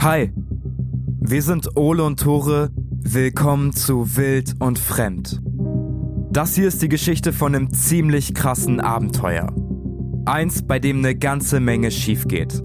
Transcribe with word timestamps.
Hi, 0.00 0.30
wir 1.20 1.42
sind 1.42 1.76
Ole 1.76 2.04
und 2.04 2.20
Tore. 2.20 2.70
Willkommen 2.90 3.72
zu 3.72 4.16
Wild 4.16 4.54
und 4.58 4.78
Fremd. 4.78 5.40
Das 6.30 6.54
hier 6.54 6.68
ist 6.68 6.82
die 6.82 6.88
Geschichte 6.88 7.32
von 7.32 7.54
einem 7.54 7.72
ziemlich 7.72 8.34
krassen 8.34 8.80
Abenteuer. 8.80 9.52
Eins, 10.26 10.62
bei 10.62 10.78
dem 10.78 10.98
eine 10.98 11.16
ganze 11.16 11.60
Menge 11.60 11.90
schief 11.90 12.28
geht. 12.28 12.62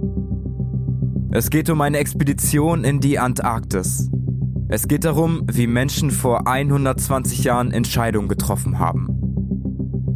Es 1.31 1.49
geht 1.49 1.69
um 1.69 1.79
eine 1.79 1.99
Expedition 1.99 2.83
in 2.83 2.99
die 2.99 3.17
Antarktis. 3.17 4.11
Es 4.67 4.87
geht 4.87 5.05
darum, 5.05 5.43
wie 5.51 5.67
Menschen 5.67 6.11
vor 6.11 6.47
120 6.47 7.45
Jahren 7.45 7.71
Entscheidungen 7.71 8.27
getroffen 8.27 8.77
haben. 8.77 9.07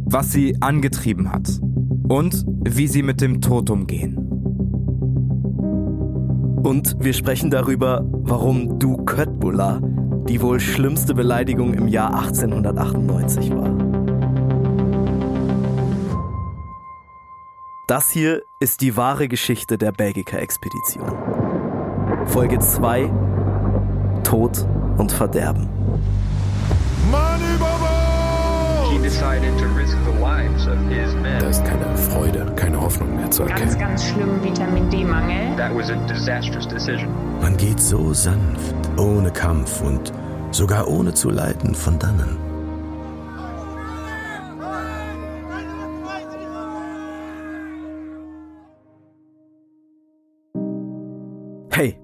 Was 0.04 0.32
sie 0.32 0.60
angetrieben 0.60 1.32
hat. 1.32 1.60
Und 2.08 2.44
wie 2.46 2.86
sie 2.86 3.02
mit 3.02 3.20
dem 3.20 3.40
Tod 3.40 3.70
umgehen. 3.70 4.25
Und 6.66 6.96
wir 6.98 7.12
sprechen 7.12 7.48
darüber, 7.48 8.04
warum 8.10 8.80
du 8.80 8.96
Köttbullar 8.96 9.80
die 10.28 10.42
wohl 10.42 10.58
schlimmste 10.58 11.14
Beleidigung 11.14 11.72
im 11.74 11.86
Jahr 11.86 12.12
1898 12.12 13.54
war. 13.54 13.70
Das 17.86 18.10
hier 18.10 18.42
ist 18.58 18.80
die 18.80 18.96
wahre 18.96 19.28
Geschichte 19.28 19.78
der 19.78 19.92
Belgica-Expedition. 19.92 21.06
Folge 22.26 22.58
2 22.58 23.12
Tod 24.24 24.66
und 24.98 25.12
Verderben. 25.12 25.85
Da 31.38 31.48
ist 31.48 31.64
keine 31.64 31.96
Freude, 31.96 32.52
keine 32.56 32.80
Hoffnung 32.80 33.14
mehr 33.14 33.30
zu 33.30 33.44
Ganz, 33.44 33.60
erkennen. 33.60 33.78
ganz 33.78 34.04
schlimm 34.08 34.42
Vitamin 34.42 34.90
D-Mangel. 34.90 35.56
That 35.56 35.72
was 35.76 35.90
a 35.90 35.96
disastrous 36.08 36.66
decision. 36.66 37.08
Man 37.40 37.56
geht 37.56 37.78
so 37.78 38.12
sanft, 38.12 38.74
ohne 38.98 39.30
Kampf 39.30 39.80
und 39.80 40.12
sogar 40.50 40.88
ohne 40.88 41.14
zu 41.14 41.30
leiden 41.30 41.76
von 41.76 42.00
dannen. 42.00 42.36
Hey, 51.70 51.98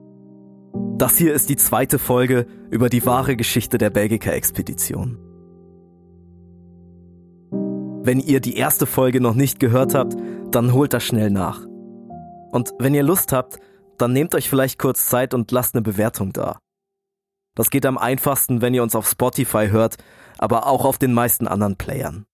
das 0.99 1.17
hier 1.17 1.35
ist 1.35 1.49
die 1.49 1.57
zweite 1.57 1.99
Folge 1.99 2.47
über 2.71 2.89
die 2.89 3.05
wahre 3.05 3.37
Geschichte 3.37 3.79
der 3.79 3.91
Belgica-Expedition. 3.91 5.19
Wenn 8.05 8.19
ihr 8.19 8.41
die 8.41 8.57
erste 8.57 8.87
Folge 8.87 9.21
noch 9.21 9.35
nicht 9.35 9.61
gehört 9.61 9.95
habt, 9.95 10.17
dann 10.51 10.73
holt 10.73 10.93
das 10.93 11.05
schnell 11.05 11.31
nach. 11.31 11.65
Und 12.51 12.73
wenn 12.81 12.95
ihr 12.95 13.05
Lust 13.05 13.31
habt, 13.33 13.61
dann 13.97 14.13
nehmt 14.13 14.35
euch 14.35 14.51
vielleicht 14.51 14.81
kurz 14.81 15.07
Zeit 15.07 15.35
und 15.35 15.53
lasst 15.53 15.77
eine 15.77 15.83
Bewertung 15.83 16.33
da. 16.33 16.59
Das 17.55 17.71
geht 17.71 17.87
am 17.87 17.99
einfachsten, 17.99 18.61
wenn 18.61 18.75
ihr 18.75 18.83
uns 18.83 18.97
auf 18.97 19.09
Spotify 19.09 19.69
hört, 19.71 19.99
aber 20.39 20.67
auch 20.67 20.85
auf 20.85 20.99
den 20.99 21.13
meisten 21.13 21.47
anderen 21.47 21.77
Playern. 21.77 22.27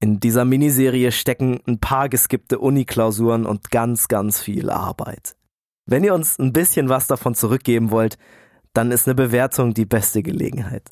In 0.00 0.20
dieser 0.20 0.44
Miniserie 0.44 1.12
stecken 1.12 1.60
ein 1.66 1.80
paar 1.80 2.10
geskippte 2.10 2.58
Uni-Klausuren 2.58 3.46
und 3.46 3.70
ganz, 3.70 4.06
ganz 4.06 4.38
viel 4.38 4.68
Arbeit. 4.68 5.34
Wenn 5.86 6.04
ihr 6.04 6.14
uns 6.14 6.38
ein 6.38 6.52
bisschen 6.52 6.90
was 6.90 7.06
davon 7.06 7.34
zurückgeben 7.34 7.90
wollt, 7.90 8.18
dann 8.74 8.90
ist 8.90 9.08
eine 9.08 9.14
Bewertung 9.14 9.72
die 9.72 9.86
beste 9.86 10.22
Gelegenheit. 10.22 10.90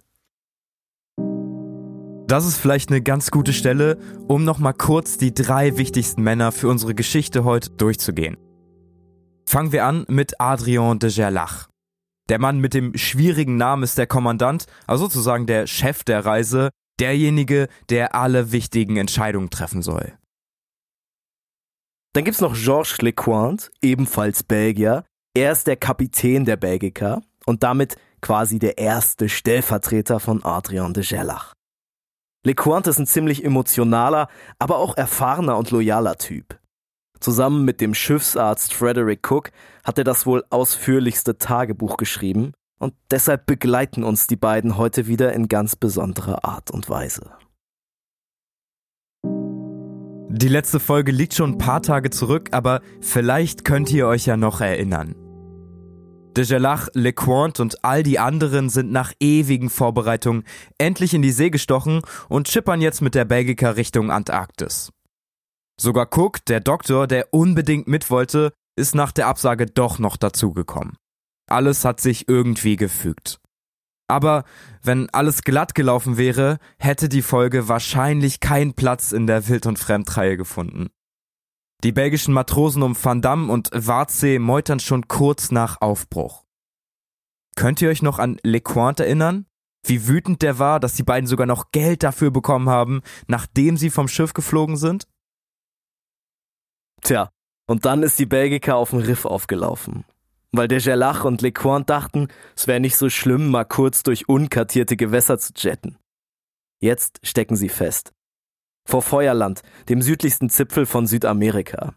Das 2.27 2.44
ist 2.44 2.56
vielleicht 2.56 2.91
eine 2.91 3.02
ganz 3.02 3.30
gute 3.30 3.52
Stelle, 3.52 3.98
um 4.27 4.42
nochmal 4.42 4.74
kurz 4.74 5.16
die 5.16 5.32
drei 5.32 5.77
wichtigsten 5.77 6.22
Männer 6.24 6.50
für 6.50 6.69
unsere 6.69 6.92
Geschichte 6.92 7.44
heute 7.44 7.70
durchzugehen. 7.70 8.36
Fangen 9.48 9.70
wir 9.70 9.84
an 9.84 10.05
mit 10.08 10.41
Adrien 10.41 10.98
de 10.98 11.12
Gerlach. 11.12 11.69
Der 12.28 12.41
Mann 12.41 12.58
mit 12.58 12.74
dem 12.74 12.97
schwierigen 12.97 13.56
Namen 13.56 13.84
ist 13.84 13.97
der 13.97 14.09
Kommandant, 14.09 14.66
also 14.88 15.04
sozusagen 15.04 15.47
der 15.47 15.69
Chef 15.69 16.03
der 16.03 16.26
Reise, 16.26 16.70
derjenige, 16.98 17.69
der 17.91 18.16
alle 18.16 18.50
wichtigen 18.50 18.97
Entscheidungen 18.97 19.50
treffen 19.50 19.82
soll. 19.82 20.12
Dann 22.12 22.25
gibt's 22.25 22.41
noch 22.41 22.54
Georges 22.54 22.98
Lecointe, 23.03 23.70
ebenfalls 23.82 24.42
Belgier. 24.42 25.04
Er 25.34 25.53
ist 25.53 25.69
der 25.69 25.76
Kapitän 25.76 26.44
der 26.44 26.56
Belgica 26.56 27.22
und 27.44 27.62
damit 27.62 27.97
quasi 28.20 28.59
der 28.59 28.78
erste 28.78 29.28
Stellvertreter 29.28 30.19
von 30.19 30.44
Adrien 30.44 30.92
de 30.92 31.04
Gerlach. 31.04 31.56
Lecointe 32.47 32.91
ist 32.91 33.01
ein 33.01 33.09
ziemlich 33.09 33.45
emotionaler, 33.45 34.29
aber 34.61 34.79
auch 34.79 34.97
erfahrener 34.97 35.59
und 35.59 35.73
loyaler 35.73 36.17
Typ. 36.17 36.61
Zusammen 37.19 37.65
mit 37.65 37.81
dem 37.81 37.93
Schiffsarzt 37.93 38.73
Frederick 38.73 39.29
Cook 39.29 39.51
hat 39.83 39.99
er 39.99 40.05
das 40.05 40.27
wohl 40.27 40.45
ausführlichste 40.51 41.39
Tagebuch 41.39 41.97
geschrieben 41.97 42.53
und 42.79 42.95
deshalb 43.11 43.47
begleiten 43.47 44.05
uns 44.05 44.29
die 44.29 44.37
beiden 44.37 44.77
heute 44.77 45.09
wieder 45.09 45.33
in 45.33 45.49
ganz 45.49 45.75
besonderer 45.75 46.45
Art 46.45 46.71
und 46.71 46.89
Weise. 46.89 47.33
Die 49.25 50.49
letzte 50.49 50.78
Folge 50.78 51.11
liegt 51.11 51.34
schon 51.34 51.55
ein 51.55 51.59
paar 51.59 51.83
Tage 51.83 52.11
zurück, 52.11 52.51
aber 52.53 52.81
vielleicht 53.01 53.65
könnt 53.65 53.91
ihr 53.91 54.07
euch 54.07 54.27
ja 54.27 54.37
noch 54.37 54.61
erinnern. 54.61 55.17
De 56.36 56.44
Gerlach, 56.44 56.88
Lecointe 56.92 57.62
und 57.62 57.82
all 57.82 58.02
die 58.02 58.19
anderen 58.19 58.69
sind 58.69 58.92
nach 58.92 59.12
ewigen 59.20 59.70
Vorbereitungen 59.70 60.44
endlich 60.76 61.14
in 61.14 61.22
die 61.22 61.32
See 61.32 61.48
gestochen 61.48 62.02
und 62.28 62.48
schippern 62.48 62.82
jetzt 62.82 63.00
mit 63.00 63.14
der 63.14 63.24
Belgica 63.24 63.70
Richtung 63.70 64.10
Antarktis. 64.10 64.92
Sogar 65.80 66.08
Cook, 66.12 66.44
der 66.44 66.60
Doktor, 66.60 67.06
der 67.06 67.32
unbedingt 67.32 67.88
mit 67.88 68.10
wollte, 68.10 68.52
ist 68.76 68.94
nach 68.94 69.12
der 69.12 69.28
Absage 69.28 69.64
doch 69.64 69.98
noch 69.98 70.19
dazugekommen. 70.19 70.97
Alles 71.48 71.84
hat 71.86 72.00
sich 72.00 72.28
irgendwie 72.28 72.76
gefügt. 72.76 73.41
Aber 74.08 74.44
wenn 74.82 75.08
alles 75.10 75.42
glatt 75.42 75.74
gelaufen 75.74 76.16
wäre, 76.16 76.58
hätte 76.78 77.08
die 77.08 77.22
Folge 77.22 77.68
wahrscheinlich 77.68 78.41
keinen 78.41 78.74
Platz 78.74 79.12
in 79.12 79.26
der 79.26 79.48
Wild- 79.48 79.66
und 79.66 79.78
Fremdreihe 79.78 80.36
gefunden. 80.36 80.91
Die 81.84 81.92
belgischen 81.92 82.32
Matrosen 82.32 82.82
um 82.82 82.97
Van 83.00 83.20
Damme 83.20 83.53
und 83.53 83.70
Wartsee 83.72 84.38
meutern 84.38 84.81
schon 84.81 85.09
kurz 85.09 85.50
nach 85.50 85.81
Aufbruch. 85.81 86.44
Könnt 87.54 87.81
ihr 87.81 87.91
euch 87.91 88.03
noch 88.03 88.19
an 88.19 88.38
Lecointe 88.42 89.04
erinnern? 89.04 89.47
Wie 89.84 90.09
wütend 90.09 90.42
der 90.42 90.59
war, 90.59 90.81
dass 90.81 90.94
die 90.94 91.03
beiden 91.03 91.26
sogar 91.26 91.47
noch 91.47 91.70
Geld 91.70 92.03
dafür 92.03 92.31
bekommen 92.31 92.69
haben, 92.69 93.03
nachdem 93.28 93.76
sie 93.76 93.91
vom 93.91 94.09
Schiff 94.09 94.34
geflogen 94.34 94.76
sind? 94.76 95.06
Tja, 97.03 97.31
und 97.69 97.84
dann 97.84 98.03
ist 98.03 98.19
die 98.19 98.26
Belgica 98.26 98.75
auf 98.75 98.91
dem 98.91 99.00
Riff 99.00 99.25
aufgelaufen. 99.25 100.04
Weil 100.53 100.69
der 100.69 100.81
Gerlach 100.81 101.25
und 101.25 101.42
Lecointe 101.42 101.86
dachten, 101.86 102.28
es 102.56 102.66
wäre 102.66 102.81
nicht 102.81 102.97
so 102.97 103.10
schlimm, 103.10 103.50
mal 103.50 103.65
kurz 103.65 104.03
durch 104.03 104.28
unkartierte 104.28 104.97
Gewässer 104.97 105.38
zu 105.38 105.53
jetten. 105.56 105.98
Jetzt 106.81 107.20
stecken 107.22 107.56
sie 107.56 107.69
fest. 107.69 108.12
Vor 108.86 109.02
Feuerland, 109.02 109.62
dem 109.88 110.00
südlichsten 110.00 110.48
Zipfel 110.48 110.86
von 110.86 111.06
Südamerika. 111.06 111.94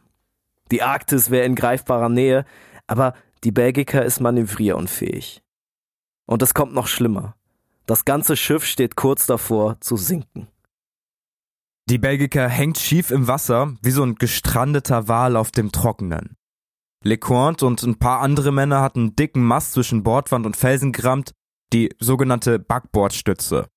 Die 0.72 0.82
Arktis 0.82 1.30
wäre 1.30 1.46
in 1.46 1.56
greifbarer 1.56 2.10
Nähe, 2.10 2.46
aber 2.88 3.14
die 3.44 3.52
Belgica 3.52 4.00
ist 4.00 4.20
manövrierunfähig. 4.20 5.42
Und 6.26 6.42
es 6.42 6.54
kommt 6.54 6.74
noch 6.74 6.88
schlimmer. 6.88 7.36
Das 7.86 8.06
ganze 8.06 8.36
Schiff 8.36 8.66
steht 8.66 8.96
kurz 8.96 9.26
davor 9.26 9.80
zu 9.80 9.98
sinken. 9.98 10.48
Die 11.90 11.98
Belgica 11.98 12.48
hängt 12.48 12.78
schief 12.78 13.10
im 13.10 13.28
Wasser, 13.28 13.76
wie 13.82 13.92
so 13.92 14.04
ein 14.04 14.16
gestrandeter 14.16 15.08
Wal 15.08 15.36
auf 15.36 15.50
dem 15.52 15.72
Trockenen. 15.72 16.36
Lecointe 17.04 17.66
und 17.66 17.82
ein 17.82 17.98
paar 17.98 18.20
andere 18.20 18.52
Männer 18.52 18.82
hatten 18.82 19.00
einen 19.00 19.16
dicken 19.16 19.44
Mast 19.44 19.72
zwischen 19.72 20.04
Bordwand 20.04 20.46
und 20.46 20.58
Felsen 20.58 20.92
gerammt, 20.92 21.32
die 21.72 21.96
sogenannte 22.00 22.60
Backbordstütze. 22.60 23.68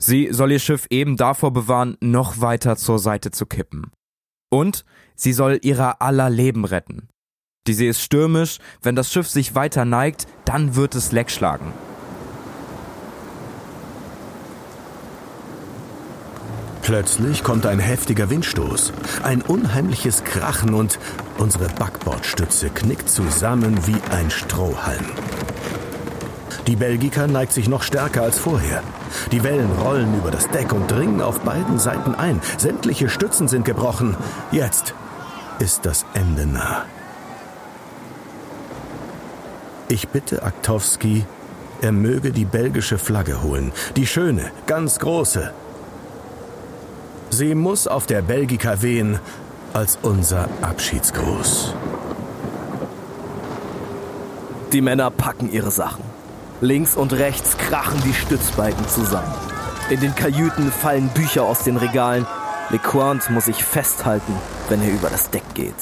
Sie 0.00 0.28
soll 0.32 0.52
ihr 0.52 0.60
Schiff 0.60 0.86
eben 0.90 1.16
davor 1.16 1.52
bewahren, 1.52 1.96
noch 2.00 2.40
weiter 2.40 2.76
zur 2.76 2.98
Seite 2.98 3.32
zu 3.32 3.46
kippen. 3.46 3.90
Und 4.50 4.84
sie 5.16 5.32
soll 5.32 5.58
ihrer 5.62 6.00
aller 6.00 6.30
Leben 6.30 6.64
retten. 6.64 7.08
Die 7.66 7.74
See 7.74 7.88
ist 7.88 8.00
stürmisch, 8.00 8.58
wenn 8.80 8.94
das 8.94 9.12
Schiff 9.12 9.28
sich 9.28 9.54
weiter 9.54 9.84
neigt, 9.84 10.26
dann 10.44 10.76
wird 10.76 10.94
es 10.94 11.12
Leck 11.12 11.30
schlagen. 11.30 11.72
Plötzlich 16.82 17.44
kommt 17.44 17.66
ein 17.66 17.80
heftiger 17.80 18.30
Windstoß, 18.30 18.94
ein 19.22 19.42
unheimliches 19.42 20.24
Krachen 20.24 20.72
und 20.72 20.98
unsere 21.36 21.68
Backbordstütze 21.68 22.70
knickt 22.70 23.10
zusammen 23.10 23.86
wie 23.86 24.00
ein 24.10 24.30
Strohhalm. 24.30 25.04
Die 26.66 26.76
Belgica 26.76 27.26
neigt 27.26 27.52
sich 27.52 27.68
noch 27.68 27.82
stärker 27.82 28.22
als 28.22 28.38
vorher. 28.38 28.82
Die 29.32 29.42
Wellen 29.42 29.70
rollen 29.82 30.16
über 30.18 30.30
das 30.30 30.48
Deck 30.48 30.72
und 30.72 30.90
dringen 30.90 31.22
auf 31.22 31.40
beiden 31.40 31.78
Seiten 31.78 32.14
ein. 32.14 32.40
Sämtliche 32.58 33.08
Stützen 33.08 33.48
sind 33.48 33.64
gebrochen. 33.64 34.16
Jetzt 34.50 34.94
ist 35.58 35.86
das 35.86 36.04
Ende 36.14 36.46
nah. 36.46 36.84
Ich 39.88 40.08
bitte 40.08 40.42
Aktowski, 40.42 41.24
er 41.80 41.92
möge 41.92 42.32
die 42.32 42.44
belgische 42.44 42.98
Flagge 42.98 43.42
holen. 43.42 43.72
Die 43.96 44.06
schöne, 44.06 44.50
ganz 44.66 44.98
große. 44.98 45.52
Sie 47.30 47.54
muss 47.54 47.86
auf 47.86 48.06
der 48.06 48.20
Belgica 48.22 48.82
wehen 48.82 49.18
als 49.72 49.98
unser 50.02 50.48
Abschiedsgruß. 50.60 51.74
Die 54.72 54.80
Männer 54.80 55.10
packen 55.10 55.50
ihre 55.50 55.70
Sachen. 55.70 56.04
Links 56.60 56.96
und 56.96 57.12
rechts 57.12 57.56
krachen 57.56 58.02
die 58.04 58.12
Stützbalken 58.12 58.88
zusammen. 58.88 59.32
In 59.90 60.00
den 60.00 60.14
Kajüten 60.16 60.72
fallen 60.72 61.08
Bücher 61.08 61.44
aus 61.44 61.62
den 61.62 61.76
Regalen. 61.76 62.26
LeQuant 62.70 63.30
muss 63.30 63.44
sich 63.44 63.64
festhalten, 63.64 64.34
wenn 64.68 64.82
er 64.82 64.90
über 64.90 65.08
das 65.08 65.30
Deck 65.30 65.44
geht. 65.54 65.74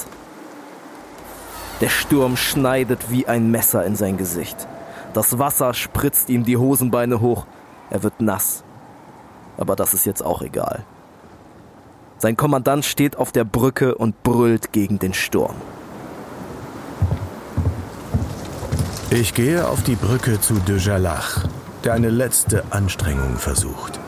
Der 1.80 1.88
Sturm 1.88 2.36
schneidet 2.36 3.10
wie 3.10 3.26
ein 3.26 3.50
Messer 3.50 3.86
in 3.86 3.96
sein 3.96 4.18
Gesicht. 4.18 4.68
Das 5.14 5.38
Wasser 5.38 5.72
spritzt 5.72 6.28
ihm 6.28 6.44
die 6.44 6.58
Hosenbeine 6.58 7.20
hoch. 7.22 7.46
Er 7.88 8.02
wird 8.02 8.20
nass. 8.20 8.62
Aber 9.56 9.76
das 9.76 9.94
ist 9.94 10.04
jetzt 10.04 10.22
auch 10.22 10.42
egal. 10.42 10.84
Sein 12.18 12.36
Kommandant 12.36 12.84
steht 12.84 13.16
auf 13.16 13.32
der 13.32 13.44
Brücke 13.44 13.94
und 13.94 14.22
brüllt 14.22 14.72
gegen 14.72 14.98
den 14.98 15.14
Sturm. 15.14 15.54
Ich 19.10 19.34
gehe 19.34 19.68
auf 19.68 19.84
die 19.84 19.94
Brücke 19.94 20.40
zu 20.40 20.54
de 20.54 20.78
Jalach, 20.78 21.44
der 21.84 21.92
eine 21.92 22.10
letzte 22.10 22.64
Anstrengung 22.70 23.36
versucht. 23.36 24.00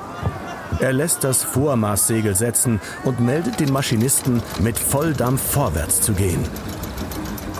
Er 0.81 0.93
lässt 0.93 1.23
das 1.23 1.45
Vormaßsegel 1.45 2.35
setzen 2.35 2.81
und 3.05 3.21
meldet 3.21 3.61
den 3.61 3.73
Maschinisten, 3.73 4.43
mit 4.59 4.77
Volldampf 4.77 5.41
vorwärts 5.41 6.01
zu 6.01 6.15
gehen. 6.15 6.45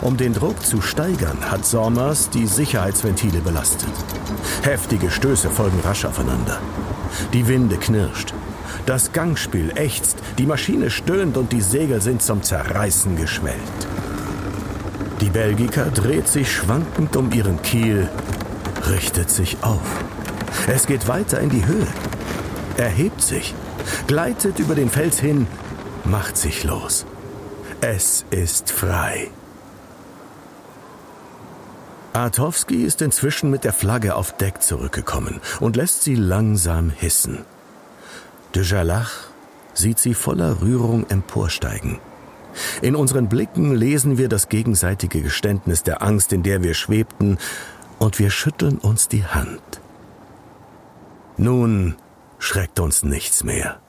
Um 0.01 0.17
den 0.17 0.33
Druck 0.33 0.65
zu 0.65 0.81
steigern, 0.81 1.37
hat 1.49 1.65
Sommers 1.65 2.29
die 2.29 2.45
Sicherheitsventile 2.45 3.39
belastet. 3.39 3.89
Heftige 4.63 5.09
Stöße 5.09 5.49
folgen 5.49 5.79
rasch 5.85 6.03
aufeinander. 6.03 6.59
Die 7.31 7.47
Winde 7.47 7.77
knirscht. 7.77 8.33
Das 8.85 9.13
Gangspiel 9.13 9.71
ächzt, 9.75 10.17
die 10.37 10.45
Maschine 10.45 10.89
stöhnt 10.89 11.37
und 11.37 11.53
die 11.53 11.61
Segel 11.61 12.01
sind 12.01 12.21
zum 12.21 12.43
Zerreißen 12.43 13.15
geschwellt. 13.15 13.87
Die 15.21 15.29
Belgiker 15.29 15.85
dreht 15.85 16.27
sich 16.27 16.51
schwankend 16.51 17.15
um 17.17 17.31
ihren 17.31 17.61
Kiel, 17.61 18.09
richtet 18.87 19.29
sich 19.29 19.57
auf. 19.61 20.03
Es 20.67 20.87
geht 20.87 21.07
weiter 21.07 21.39
in 21.41 21.49
die 21.49 21.65
Höhe. 21.65 21.87
Erhebt 22.77 23.21
sich, 23.21 23.53
gleitet 24.07 24.59
über 24.59 24.75
den 24.75 24.89
Fels 24.89 25.19
hin, 25.19 25.45
macht 26.05 26.37
sich 26.37 26.63
los. 26.63 27.05
Es 27.81 28.25
ist 28.29 28.71
frei. 28.71 29.29
Artowski 32.13 32.83
ist 32.83 33.01
inzwischen 33.01 33.49
mit 33.49 33.65
der 33.65 33.73
Flagge 33.73 34.15
auf 34.15 34.35
Deck 34.37 34.61
zurückgekommen 34.61 35.41
und 35.59 35.75
lässt 35.75 36.03
sie 36.03 36.15
langsam 36.15 36.89
hissen. 36.89 37.45
De 38.55 38.63
Jalach 38.63 39.11
sieht 39.73 39.99
sie 39.99 40.13
voller 40.13 40.61
Rührung 40.61 41.05
emporsteigen. 41.09 41.99
In 42.81 42.95
unseren 42.95 43.29
Blicken 43.29 43.75
lesen 43.75 44.17
wir 44.17 44.29
das 44.29 44.49
gegenseitige 44.49 45.21
Geständnis 45.21 45.83
der 45.83 46.01
Angst, 46.01 46.33
in 46.33 46.43
der 46.43 46.63
wir 46.63 46.73
schwebten, 46.73 47.37
und 47.99 48.17
wir 48.19 48.29
schütteln 48.29 48.77
uns 48.77 49.07
die 49.07 49.25
Hand. 49.25 49.81
Nun 51.37 51.95
schreckt 52.39 52.79
uns 52.79 53.03
nichts 53.03 53.43
mehr. 53.43 53.79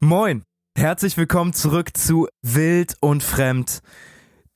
Moin, 0.00 0.44
herzlich 0.76 1.16
willkommen 1.16 1.52
zurück 1.54 1.96
zu 1.96 2.28
Wild 2.42 2.96
und 3.00 3.22
Fremd. 3.22 3.80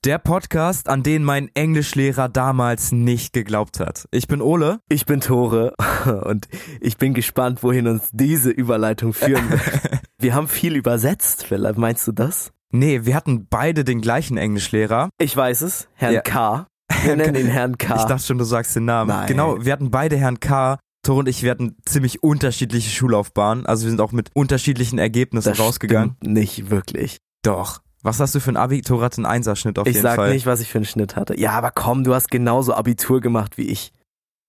Der 0.04 0.18
Podcast, 0.18 0.88
an 0.88 1.02
den 1.02 1.24
mein 1.24 1.50
Englischlehrer 1.54 2.28
damals 2.28 2.92
nicht 2.92 3.32
geglaubt 3.32 3.80
hat. 3.80 4.06
Ich 4.10 4.28
bin 4.28 4.40
Ole. 4.40 4.80
Ich 4.88 5.04
bin 5.06 5.20
Tore 5.20 5.74
und 6.24 6.48
ich 6.80 6.96
bin 6.96 7.12
gespannt, 7.14 7.62
wohin 7.62 7.86
uns 7.86 8.08
diese 8.12 8.50
Überleitung 8.50 9.12
führen 9.12 9.50
wird. 9.50 9.62
Wir 10.18 10.34
haben 10.34 10.48
viel 10.48 10.76
übersetzt, 10.76 11.44
vielleicht 11.46 11.78
meinst 11.78 12.06
du 12.06 12.12
das? 12.12 12.52
Nee, 12.72 13.00
wir 13.04 13.16
hatten 13.16 13.46
beide 13.48 13.82
den 13.84 14.00
gleichen 14.02 14.36
Englischlehrer. 14.36 15.08
Ich 15.18 15.34
weiß 15.36 15.62
es, 15.62 15.88
Herrn 15.94 16.12
Ja. 16.14 16.20
K. 16.20 16.66
Wir 17.02 17.16
nennen 17.16 17.34
ihn 17.34 17.46
Herrn 17.46 17.78
K. 17.78 17.96
Ich 17.96 18.04
dachte 18.04 18.22
schon, 18.22 18.36
du 18.38 18.44
sagst 18.44 18.76
den 18.76 18.84
Namen. 18.84 19.08
Nein. 19.08 19.26
Genau, 19.26 19.64
wir 19.64 19.72
hatten 19.72 19.90
beide 19.90 20.16
Herrn 20.18 20.38
K. 20.38 20.78
Tore 21.02 21.20
und 21.20 21.28
ich, 21.28 21.42
wir 21.42 21.50
hatten 21.50 21.76
ziemlich 21.86 22.22
unterschiedliche 22.22 22.90
Schullaufbahnen. 22.90 23.66
Also 23.66 23.84
wir 23.84 23.90
sind 23.90 24.00
auch 24.00 24.12
mit 24.12 24.30
unterschiedlichen 24.34 24.98
Ergebnissen 24.98 25.48
das 25.48 25.58
rausgegangen. 25.58 26.16
nicht 26.22 26.70
wirklich. 26.70 27.18
Doch. 27.42 27.80
Was 28.02 28.18
hast 28.18 28.34
du 28.34 28.40
für 28.40 28.50
ein 28.50 28.56
Abi? 28.56 28.80
Tore 28.82 29.04
hat 29.04 29.16
einen 29.18 29.26
Einserschnitt 29.26 29.78
auf 29.78 29.86
ich 29.86 29.94
jeden 29.94 30.02
sag 30.02 30.16
Fall. 30.16 30.32
nicht, 30.32 30.46
was 30.46 30.60
ich 30.60 30.68
für 30.68 30.78
einen 30.78 30.86
Schnitt 30.86 31.16
hatte. 31.16 31.38
Ja, 31.38 31.52
aber 31.52 31.70
komm, 31.70 32.04
du 32.04 32.14
hast 32.14 32.30
genauso 32.30 32.74
Abitur 32.74 33.20
gemacht 33.20 33.58
wie 33.58 33.64
ich. 33.64 33.92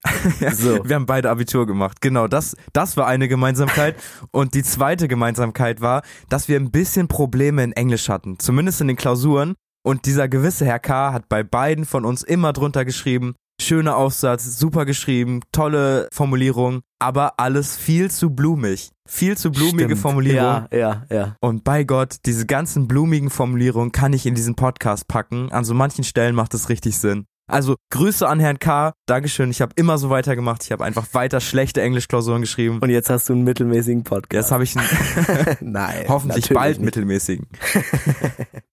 so. 0.53 0.83
Wir 0.87 0.95
haben 0.95 1.05
beide 1.05 1.29
Abitur 1.29 1.67
gemacht. 1.67 2.01
Genau, 2.01 2.27
das, 2.27 2.55
das 2.73 2.97
war 2.97 3.07
eine 3.07 3.27
Gemeinsamkeit. 3.27 3.95
Und 4.31 4.53
die 4.53 4.63
zweite 4.63 5.07
Gemeinsamkeit 5.07 5.81
war, 5.81 6.01
dass 6.29 6.47
wir 6.47 6.57
ein 6.57 6.71
bisschen 6.71 7.07
Probleme 7.07 7.63
in 7.63 7.73
Englisch 7.73 8.09
hatten. 8.09 8.39
Zumindest 8.39 8.81
in 8.81 8.87
den 8.87 8.97
Klausuren. 8.97 9.55
Und 9.83 10.05
dieser 10.05 10.27
gewisse 10.29 10.65
Herr 10.65 10.79
K. 10.79 11.11
hat 11.13 11.27
bei 11.29 11.43
beiden 11.43 11.85
von 11.85 12.05
uns 12.05 12.23
immer 12.23 12.53
drunter 12.53 12.85
geschrieben, 12.85 13.33
schöner 13.59 13.95
Aufsatz, 13.97 14.57
super 14.57 14.85
geschrieben, 14.85 15.41
tolle 15.51 16.07
Formulierung, 16.13 16.81
aber 16.99 17.39
alles 17.39 17.77
viel 17.77 18.11
zu 18.11 18.31
blumig. 18.31 18.91
Viel 19.07 19.37
zu 19.37 19.51
blumige 19.51 19.85
Stimmt. 19.85 20.01
Formulierung. 20.01 20.39
Ja, 20.41 20.67
ja, 20.71 21.05
ja. 21.09 21.35
Und 21.41 21.63
bei 21.63 21.83
Gott, 21.83 22.17
diese 22.25 22.45
ganzen 22.45 22.87
blumigen 22.87 23.29
Formulierungen 23.29 23.91
kann 23.91 24.13
ich 24.13 24.25
in 24.25 24.35
diesen 24.35 24.55
Podcast 24.55 25.07
packen. 25.07 25.51
An 25.51 25.65
so 25.65 25.73
manchen 25.73 26.03
Stellen 26.03 26.35
macht 26.35 26.53
es 26.53 26.69
richtig 26.69 26.97
Sinn. 26.97 27.25
Also 27.49 27.75
Grüße 27.91 28.25
an 28.25 28.39
Herrn 28.39 28.59
K. 28.59 28.93
Dankeschön. 29.07 29.51
Ich 29.51 29.61
habe 29.61 29.73
immer 29.75 29.97
so 29.97 30.09
weitergemacht. 30.09 30.63
Ich 30.63 30.71
habe 30.71 30.85
einfach 30.85 31.07
weiter 31.13 31.41
schlechte 31.41 31.81
Englischklausuren 31.81 32.41
geschrieben. 32.41 32.79
Und 32.79 32.89
jetzt 32.89 33.09
hast 33.09 33.27
du 33.27 33.33
einen 33.33 33.43
mittelmäßigen 33.43 34.03
Podcast. 34.03 34.33
Jetzt 34.33 34.51
habe 34.51 34.63
ich 34.63 34.77
einen 34.77 35.57
Nein. 35.73 36.05
hoffentlich 36.07 36.47
bald 36.49 36.77
nicht. 36.77 36.85
mittelmäßigen. 36.85 37.47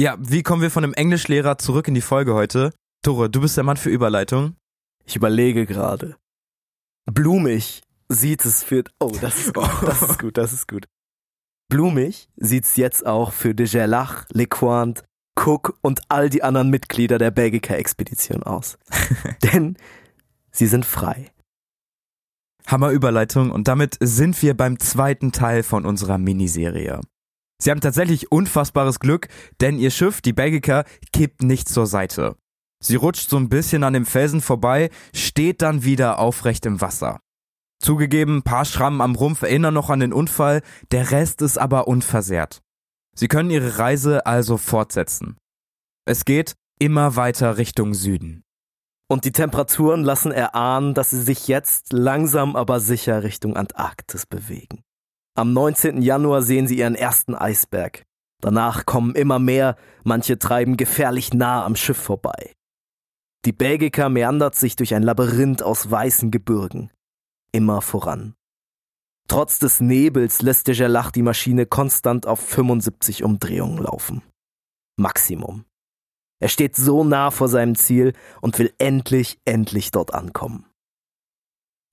ja, 0.00 0.16
wie 0.18 0.42
kommen 0.42 0.62
wir 0.62 0.70
von 0.70 0.82
einem 0.82 0.94
Englischlehrer 0.94 1.58
zurück 1.58 1.86
in 1.86 1.94
die 1.94 2.00
Folge 2.00 2.32
heute? 2.32 2.72
Tore, 3.02 3.28
du 3.28 3.42
bist 3.42 3.58
der 3.58 3.64
Mann 3.64 3.76
für 3.76 3.90
Überleitung. 3.90 4.56
Ich 5.04 5.14
überlege 5.14 5.66
gerade. 5.66 6.16
Blumig 7.04 7.82
sieht 8.08 8.46
es 8.46 8.64
für. 8.64 8.84
Oh, 8.98 9.12
das 9.20 9.38
ist 9.38 9.52
gut. 9.54 9.68
Das 9.82 10.00
ist 10.00 10.18
gut, 10.18 10.38
das 10.38 10.52
ist 10.54 10.68
gut. 10.68 10.86
Blumig 11.68 12.30
sieht's 12.36 12.76
jetzt 12.76 13.04
auch 13.04 13.32
für 13.32 13.54
de 13.54 13.66
Gerlach, 13.66 14.24
Lequant, 14.32 15.04
Cook 15.38 15.78
und 15.82 16.00
all 16.08 16.30
die 16.30 16.42
anderen 16.42 16.70
Mitglieder 16.70 17.18
der 17.18 17.30
Belgica-Expedition 17.30 18.42
aus. 18.42 18.78
Denn 19.42 19.76
sie 20.50 20.66
sind 20.66 20.86
frei. 20.86 21.30
Hammer 22.66 22.88
Überleitung 22.88 23.50
und 23.50 23.68
damit 23.68 23.98
sind 24.00 24.40
wir 24.40 24.56
beim 24.56 24.78
zweiten 24.78 25.30
Teil 25.30 25.62
von 25.62 25.84
unserer 25.84 26.16
Miniserie. 26.16 27.02
Sie 27.60 27.70
haben 27.70 27.80
tatsächlich 27.80 28.32
unfassbares 28.32 29.00
Glück, 29.00 29.28
denn 29.60 29.78
ihr 29.78 29.90
Schiff, 29.90 30.22
die 30.22 30.32
Belgica, 30.32 30.84
kippt 31.12 31.42
nicht 31.42 31.68
zur 31.68 31.86
Seite. 31.86 32.36
Sie 32.82 32.96
rutscht 32.96 33.28
so 33.28 33.36
ein 33.36 33.50
bisschen 33.50 33.84
an 33.84 33.92
dem 33.92 34.06
Felsen 34.06 34.40
vorbei, 34.40 34.88
steht 35.14 35.60
dann 35.60 35.84
wieder 35.84 36.18
aufrecht 36.18 36.64
im 36.64 36.80
Wasser. 36.80 37.20
Zugegeben, 37.78 38.38
ein 38.38 38.42
paar 38.42 38.64
Schrammen 38.64 39.02
am 39.02 39.14
Rumpf 39.14 39.42
erinnern 39.42 39.74
noch 39.74 39.90
an 39.90 40.00
den 40.00 40.14
Unfall, 40.14 40.62
der 40.90 41.10
Rest 41.10 41.42
ist 41.42 41.58
aber 41.58 41.86
unversehrt. 41.86 42.60
Sie 43.14 43.28
können 43.28 43.50
ihre 43.50 43.78
Reise 43.78 44.24
also 44.24 44.56
fortsetzen. 44.56 45.36
Es 46.06 46.24
geht 46.24 46.54
immer 46.78 47.16
weiter 47.16 47.58
Richtung 47.58 47.92
Süden. 47.92 48.42
Und 49.10 49.24
die 49.24 49.32
Temperaturen 49.32 50.02
lassen 50.02 50.32
erahnen, 50.32 50.94
dass 50.94 51.10
sie 51.10 51.20
sich 51.20 51.48
jetzt 51.48 51.92
langsam 51.92 52.56
aber 52.56 52.80
sicher 52.80 53.22
Richtung 53.22 53.56
Antarktis 53.56 54.24
bewegen. 54.24 54.82
Am 55.34 55.52
19. 55.52 56.02
Januar 56.02 56.42
sehen 56.42 56.66
sie 56.66 56.78
ihren 56.78 56.94
ersten 56.94 57.34
Eisberg. 57.34 58.04
Danach 58.40 58.86
kommen 58.86 59.14
immer 59.14 59.38
mehr, 59.38 59.76
manche 60.02 60.38
treiben 60.38 60.76
gefährlich 60.76 61.34
nah 61.34 61.64
am 61.64 61.76
Schiff 61.76 61.98
vorbei. 61.98 62.52
Die 63.44 63.52
Belgica 63.52 64.08
meandert 64.08 64.54
sich 64.54 64.76
durch 64.76 64.94
ein 64.94 65.02
Labyrinth 65.02 65.62
aus 65.62 65.90
weißen 65.90 66.30
Gebirgen. 66.30 66.90
Immer 67.52 67.80
voran. 67.80 68.34
Trotz 69.28 69.58
des 69.58 69.80
Nebels 69.80 70.42
lässt 70.42 70.66
der 70.66 70.74
Gerlach 70.74 71.10
die 71.10 71.22
Maschine 71.22 71.64
konstant 71.64 72.26
auf 72.26 72.40
75 72.40 73.22
Umdrehungen 73.22 73.78
laufen. 73.78 74.22
Maximum. 74.96 75.64
Er 76.40 76.48
steht 76.48 76.74
so 76.74 77.04
nah 77.04 77.30
vor 77.30 77.48
seinem 77.48 77.76
Ziel 77.76 78.14
und 78.40 78.58
will 78.58 78.72
endlich, 78.78 79.38
endlich 79.44 79.90
dort 79.90 80.12
ankommen. 80.12 80.66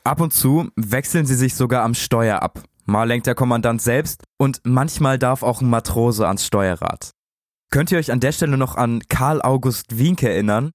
Ab 0.03 0.21
und 0.21 0.33
zu 0.33 0.69
wechseln 0.75 1.25
sie 1.25 1.35
sich 1.35 1.55
sogar 1.55 1.83
am 1.83 1.93
Steuer 1.93 2.41
ab. 2.41 2.63
Mal 2.89 3.03
lenkt 3.03 3.27
der 3.27 3.35
Kommandant 3.35 3.81
selbst 3.81 4.23
und 4.37 4.61
manchmal 4.63 5.19
darf 5.19 5.43
auch 5.43 5.61
ein 5.61 5.69
Matrose 5.69 6.25
ans 6.25 6.45
Steuerrad. 6.45 7.11
Könnt 7.69 7.91
ihr 7.91 7.97
euch 7.97 8.13
an 8.13 8.21
der 8.21 8.31
Stelle 8.31 8.57
noch 8.57 8.75
an 8.75 9.01
Karl 9.09 9.41
August 9.41 9.97
Wienke 9.97 10.29
erinnern? 10.29 10.71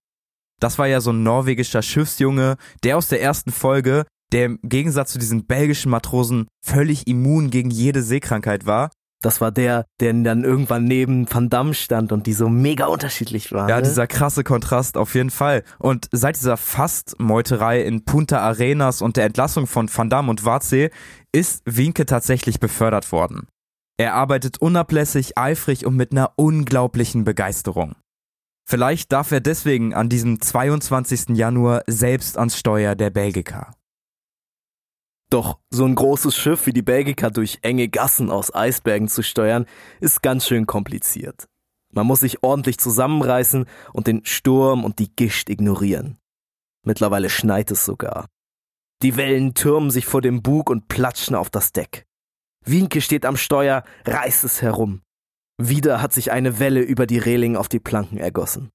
Das 0.61 0.79
war 0.79 0.87
ja 0.87 1.01
so 1.01 1.11
ein 1.11 1.23
norwegischer 1.23 1.81
Schiffsjunge, 1.81 2.57
der 2.85 2.99
aus 2.99 3.09
der 3.09 3.23
ersten 3.23 3.51
Folge, 3.51 4.05
der 4.31 4.45
im 4.45 4.59
Gegensatz 4.63 5.13
zu 5.13 5.19
diesen 5.19 5.47
belgischen 5.47 5.91
Matrosen 5.91 6.49
völlig 6.63 7.07
immun 7.07 7.51
gegen 7.51 7.71
jede 7.71 8.03
Seekrankheit 8.03 8.67
war. 8.67 8.91
Das 9.23 9.41
war 9.41 9.53
der, 9.53 9.87
der 10.01 10.13
dann 10.13 10.45
irgendwann 10.45 10.85
neben 10.85 11.33
Van 11.33 11.49
Damme 11.49 11.75
stand 11.75 12.13
und 12.13 12.27
die 12.27 12.33
so 12.33 12.49
mega 12.49 12.87
unterschiedlich 12.87 13.53
waren. 13.53 13.69
Ja, 13.69 13.77
ne? 13.77 13.83
dieser 13.83 14.09
krasse 14.09 14.43
Kontrast 14.43 14.97
auf 14.97 15.15
jeden 15.15 15.31
Fall. 15.31 15.63
Und 15.79 16.09
seit 16.11 16.37
dieser 16.37 16.57
Fast-Meuterei 16.57 17.83
in 17.83 18.05
Punta 18.05 18.41
Arenas 18.41 19.01
und 19.01 19.17
der 19.17 19.25
Entlassung 19.25 19.67
von 19.69 19.89
Van 19.95 20.11
Damme 20.11 20.29
und 20.29 20.45
Warze 20.45 20.91
ist 21.33 21.63
Wienke 21.65 22.07
tatsächlich 22.07 22.61
befördert 22.61 23.11
worden. 23.11 23.49
Er 23.99 24.15
arbeitet 24.15 24.59
unablässig, 24.59 25.39
eifrig 25.39 25.87
und 25.87 25.97
mit 25.97 26.13
einer 26.13 26.33
unglaublichen 26.37 27.25
Begeisterung. 27.25 27.95
Vielleicht 28.69 29.13
darf 29.13 29.33
er 29.33 29.41
deswegen 29.41 29.95
an 29.95 30.09
diesem 30.09 30.41
22. 30.41 31.37
Januar 31.37 31.83
selbst 31.87 32.39
ans 32.39 32.57
Steuer 32.57 32.95
der 32.95 33.11
Belgica. 33.11 33.75
Doch 35.31 35.59
so 35.71 35.85
ein 35.87 35.95
großes 35.95 36.37
Schiff 36.37 36.67
wie 36.67 36.73
die 36.73 36.83
Belgica 36.83 37.31
durch 37.31 37.59
enge 37.63 37.89
Gassen 37.89 38.31
aus 38.31 38.55
Eisbergen 38.55 39.09
zu 39.09 39.23
steuern, 39.23 39.67
ist 40.01 40.23
ganz 40.23 40.47
schön 40.47 40.67
kompliziert. 40.67 41.49
Man 41.93 42.07
muss 42.07 42.21
sich 42.21 42.43
ordentlich 42.43 42.79
zusammenreißen 42.79 43.67
und 43.93 44.07
den 44.07 44.25
Sturm 44.25 44.85
und 44.85 44.99
die 44.99 45.15
Gischt 45.15 45.49
ignorieren. 45.49 46.19
Mittlerweile 46.85 47.31
schneit 47.31 47.71
es 47.71 47.85
sogar. 47.85 48.27
Die 49.03 49.17
Wellen 49.17 49.55
türmen 49.55 49.91
sich 49.91 50.07
vor 50.07 50.23
dem 50.23 50.43
Bug 50.43 50.71
und 50.71 50.87
platschen 50.87 51.35
auf 51.35 51.51
das 51.51 51.73
Deck. 51.73 52.07
Wienke 52.65 53.01
steht 53.01 53.27
am 53.27 53.37
Steuer, 53.37 53.83
reißt 54.07 54.45
es 54.45 54.63
herum. 54.63 55.03
Wieder 55.61 56.01
hat 56.01 56.13
sich 56.13 56.31
eine 56.31 56.61
Welle 56.61 56.81
über 56.81 57.07
die 57.07 57.19
Reling 57.19 57.57
auf 57.57 57.69
die 57.69 57.81
Planken 57.81 58.19
ergossen. 58.19 58.71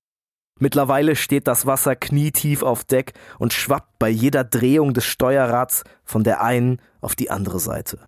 Mittlerweile 0.60 1.16
steht 1.16 1.48
das 1.48 1.66
Wasser 1.66 1.96
knietief 1.96 2.64
auf 2.64 2.84
Deck 2.84 3.14
und 3.40 3.54
schwappt 3.54 4.00
bei 4.00 4.10
jeder 4.10 4.44
Drehung 4.44 4.94
des 4.94 5.06
Steuerrads 5.06 5.84
von 6.04 6.24
der 6.24 6.42
einen 6.42 6.82
auf 7.00 7.16
die 7.16 7.30
andere 7.30 7.60
Seite. 7.60 8.06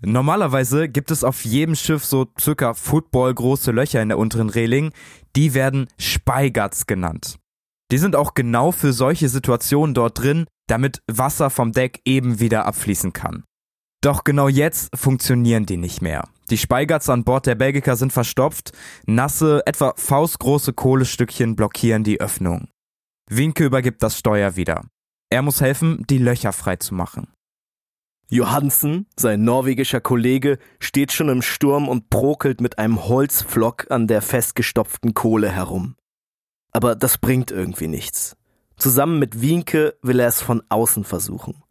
Normalerweise 0.00 0.88
gibt 0.88 1.10
es 1.10 1.24
auf 1.24 1.44
jedem 1.44 1.74
Schiff 1.74 2.04
so 2.04 2.28
circa 2.38 2.74
footballgroße 2.74 3.72
Löcher 3.72 4.00
in 4.00 4.10
der 4.10 4.18
unteren 4.18 4.50
Reling. 4.50 4.92
Die 5.34 5.54
werden 5.54 5.88
Speigatz 5.98 6.86
genannt. 6.86 7.38
Die 7.90 7.98
sind 7.98 8.14
auch 8.14 8.34
genau 8.34 8.70
für 8.70 8.92
solche 8.92 9.28
Situationen 9.28 9.94
dort 9.94 10.22
drin, 10.22 10.46
damit 10.68 11.02
Wasser 11.06 11.50
vom 11.50 11.72
Deck 11.72 12.00
eben 12.04 12.40
wieder 12.40 12.66
abfließen 12.66 13.12
kann. 13.12 13.44
Doch 14.00 14.22
genau 14.22 14.46
jetzt 14.48 14.96
funktionieren 14.96 15.66
die 15.66 15.76
nicht 15.76 16.02
mehr. 16.02 16.28
Die 16.50 16.58
Speigatz 16.58 17.08
an 17.08 17.24
Bord 17.24 17.46
der 17.46 17.56
Belgica 17.56 17.96
sind 17.96 18.12
verstopft, 18.12 18.72
nasse, 19.06 19.62
etwa 19.66 19.92
faustgroße 19.96 20.72
Kohlestückchen 20.72 21.56
blockieren 21.56 22.04
die 22.04 22.20
Öffnung. 22.20 22.68
Wienke 23.28 23.64
übergibt 23.64 24.02
das 24.02 24.16
Steuer 24.16 24.56
wieder. 24.56 24.84
Er 25.30 25.42
muss 25.42 25.60
helfen, 25.60 26.04
die 26.08 26.18
Löcher 26.18 26.52
freizumachen. 26.52 27.28
Johansen, 28.30 29.06
sein 29.16 29.42
norwegischer 29.42 30.00
Kollege, 30.00 30.58
steht 30.80 31.12
schon 31.12 31.28
im 31.28 31.42
Sturm 31.42 31.88
und 31.88 32.08
brokelt 32.08 32.60
mit 32.60 32.78
einem 32.78 33.04
Holzpflock 33.06 33.90
an 33.90 34.06
der 34.06 34.22
festgestopften 34.22 35.14
Kohle 35.14 35.50
herum. 35.50 35.96
Aber 36.72 36.94
das 36.94 37.18
bringt 37.18 37.50
irgendwie 37.50 37.88
nichts. 37.88 38.36
Zusammen 38.78 39.18
mit 39.18 39.40
Wienke 39.40 39.96
will 40.02 40.20
er 40.20 40.28
es 40.28 40.40
von 40.40 40.62
außen 40.68 41.04
versuchen. 41.04 41.62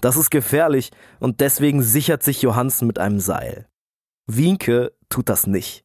Das 0.00 0.16
ist 0.16 0.30
gefährlich 0.30 0.90
und 1.18 1.40
deswegen 1.40 1.82
sichert 1.82 2.22
sich 2.22 2.42
Johansen 2.42 2.86
mit 2.86 2.98
einem 2.98 3.20
Seil. 3.20 3.68
Wienke 4.26 4.92
tut 5.10 5.28
das 5.28 5.46
nicht. 5.46 5.84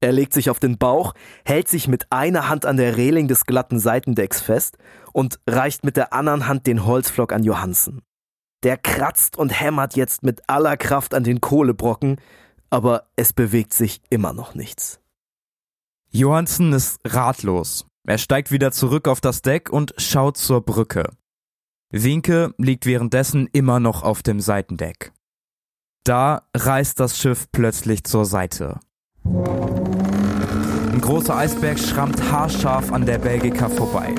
Er 0.00 0.12
legt 0.12 0.34
sich 0.34 0.50
auf 0.50 0.60
den 0.60 0.76
Bauch, 0.76 1.14
hält 1.44 1.68
sich 1.68 1.88
mit 1.88 2.12
einer 2.12 2.50
Hand 2.50 2.66
an 2.66 2.76
der 2.76 2.98
Reling 2.98 3.28
des 3.28 3.46
glatten 3.46 3.78
Seitendecks 3.78 4.42
fest 4.42 4.76
und 5.14 5.40
reicht 5.48 5.84
mit 5.84 5.96
der 5.96 6.12
anderen 6.12 6.46
Hand 6.46 6.66
den 6.66 6.84
Holzflock 6.84 7.32
an 7.32 7.42
Johansen. 7.42 8.02
Der 8.62 8.76
kratzt 8.76 9.38
und 9.38 9.48
hämmert 9.58 9.96
jetzt 9.96 10.22
mit 10.22 10.42
aller 10.48 10.76
Kraft 10.76 11.14
an 11.14 11.24
den 11.24 11.40
Kohlebrocken, 11.40 12.20
aber 12.68 13.08
es 13.16 13.32
bewegt 13.32 13.72
sich 13.72 14.02
immer 14.10 14.34
noch 14.34 14.54
nichts. 14.54 15.00
Johansen 16.10 16.72
ist 16.72 16.98
ratlos. 17.06 17.86
Er 18.08 18.18
steigt 18.18 18.52
wieder 18.52 18.70
zurück 18.70 19.08
auf 19.08 19.20
das 19.20 19.42
Deck 19.42 19.68
und 19.68 19.92
schaut 19.98 20.36
zur 20.36 20.60
Brücke. 20.60 21.10
Wienke 21.90 22.54
liegt 22.56 22.86
währenddessen 22.86 23.48
immer 23.52 23.80
noch 23.80 24.04
auf 24.04 24.22
dem 24.22 24.38
Seitendeck. 24.38 25.12
Da 26.04 26.42
reißt 26.56 27.00
das 27.00 27.18
Schiff 27.18 27.46
plötzlich 27.50 28.04
zur 28.04 28.24
Seite. 28.24 28.78
Ein 29.24 31.00
großer 31.00 31.36
Eisberg 31.36 31.80
schrammt 31.80 32.30
haarscharf 32.30 32.92
an 32.92 33.06
der 33.06 33.18
Belgica 33.18 33.68
vorbei. 33.68 34.14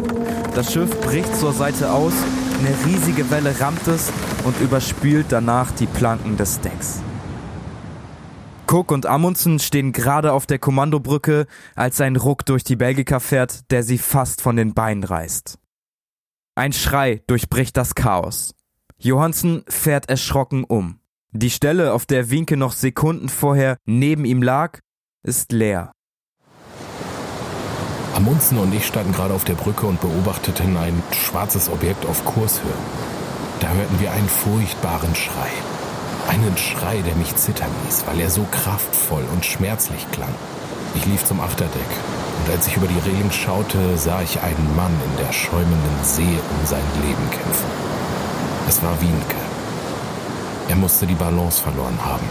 Das 0.53 0.73
Schiff 0.73 0.89
bricht 1.01 1.33
zur 1.37 1.53
Seite 1.53 1.91
aus, 1.91 2.13
eine 2.59 2.75
riesige 2.85 3.31
Welle 3.31 3.57
rammt 3.57 3.87
es 3.87 4.11
und 4.43 4.59
überspült 4.59 5.27
danach 5.29 5.71
die 5.71 5.87
Planken 5.87 6.35
des 6.35 6.59
Decks. 6.59 7.01
Cook 8.69 8.91
und 8.91 9.05
Amundsen 9.05 9.59
stehen 9.59 9.93
gerade 9.93 10.33
auf 10.33 10.45
der 10.45 10.59
Kommandobrücke, 10.59 11.47
als 11.75 12.01
ein 12.01 12.15
Ruck 12.15 12.45
durch 12.45 12.63
die 12.63 12.75
Belgica 12.75 13.19
fährt, 13.19 13.71
der 13.71 13.83
sie 13.83 13.97
fast 13.97 14.41
von 14.41 14.55
den 14.55 14.73
Beinen 14.73 15.03
reißt. 15.03 15.57
Ein 16.55 16.73
Schrei 16.73 17.21
durchbricht 17.27 17.77
das 17.77 17.95
Chaos. 17.95 18.55
Johansen 18.97 19.63
fährt 19.67 20.09
erschrocken 20.09 20.63
um. 20.63 20.99
Die 21.31 21.49
Stelle, 21.49 21.93
auf 21.93 22.05
der 22.05 22.29
Winke 22.29 22.57
noch 22.57 22.71
Sekunden 22.71 23.29
vorher 23.29 23.77
neben 23.85 24.25
ihm 24.25 24.41
lag, 24.41 24.79
ist 25.23 25.51
leer. 25.51 25.91
Amundsen 28.15 28.57
und 28.57 28.73
ich 28.73 28.87
standen 28.87 29.13
gerade 29.13 29.35
auf 29.35 29.43
der 29.43 29.53
Brücke 29.53 29.85
und 29.85 30.01
beobachteten 30.01 30.75
ein 30.75 31.03
schwarzes 31.11 31.69
Objekt 31.69 32.05
auf 32.07 32.25
Kurshöhe. 32.25 32.73
Da 33.59 33.69
hörten 33.69 33.99
wir 33.99 34.11
einen 34.11 34.27
furchtbaren 34.27 35.13
Schrei. 35.13 35.51
Einen 36.27 36.57
Schrei, 36.57 37.01
der 37.05 37.15
mich 37.15 37.35
zittern 37.35 37.71
ließ, 37.85 38.03
weil 38.05 38.19
er 38.19 38.29
so 38.29 38.45
kraftvoll 38.51 39.23
und 39.33 39.45
schmerzlich 39.45 40.05
klang. 40.11 40.33
Ich 40.95 41.05
lief 41.05 41.23
zum 41.23 41.39
Achterdeck 41.39 41.91
und 42.39 42.51
als 42.53 42.67
ich 42.67 42.75
über 42.77 42.87
die 42.87 42.99
Reling 42.99 43.31
schaute, 43.31 43.97
sah 43.97 44.21
ich 44.21 44.41
einen 44.41 44.75
Mann 44.75 44.91
in 44.91 45.25
der 45.25 45.31
schäumenden 45.31 46.03
See 46.03 46.21
um 46.23 46.65
sein 46.65 46.83
Leben 47.01 47.29
kämpfen. 47.31 47.65
Es 48.67 48.81
war 48.83 48.99
Wienke. 49.01 49.35
Er 50.69 50.75
musste 50.75 51.07
die 51.07 51.15
Balance 51.15 51.61
verloren 51.61 51.97
haben. 52.03 52.27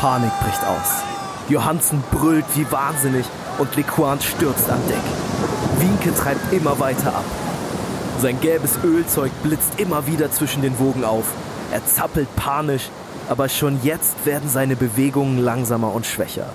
Panik 0.00 0.32
bricht 0.40 0.64
aus. 0.64 1.02
Johansen 1.48 2.02
brüllt 2.10 2.46
wie 2.54 2.70
wahnsinnig 2.70 3.26
und 3.58 3.74
Lequant 3.76 4.22
stürzt 4.22 4.70
an 4.70 4.80
Deck. 4.88 5.80
Wienke 5.80 6.14
treibt 6.14 6.52
immer 6.52 6.78
weiter 6.78 7.08
ab. 7.08 7.24
Sein 8.24 8.40
gelbes 8.40 8.78
Ölzeug 8.82 9.30
blitzt 9.42 9.78
immer 9.78 10.06
wieder 10.06 10.30
zwischen 10.30 10.62
den 10.62 10.78
Wogen 10.78 11.04
auf. 11.04 11.26
Er 11.70 11.84
zappelt 11.84 12.34
panisch, 12.36 12.88
aber 13.28 13.50
schon 13.50 13.78
jetzt 13.82 14.24
werden 14.24 14.48
seine 14.48 14.76
Bewegungen 14.76 15.36
langsamer 15.36 15.92
und 15.92 16.06
schwächer. 16.06 16.48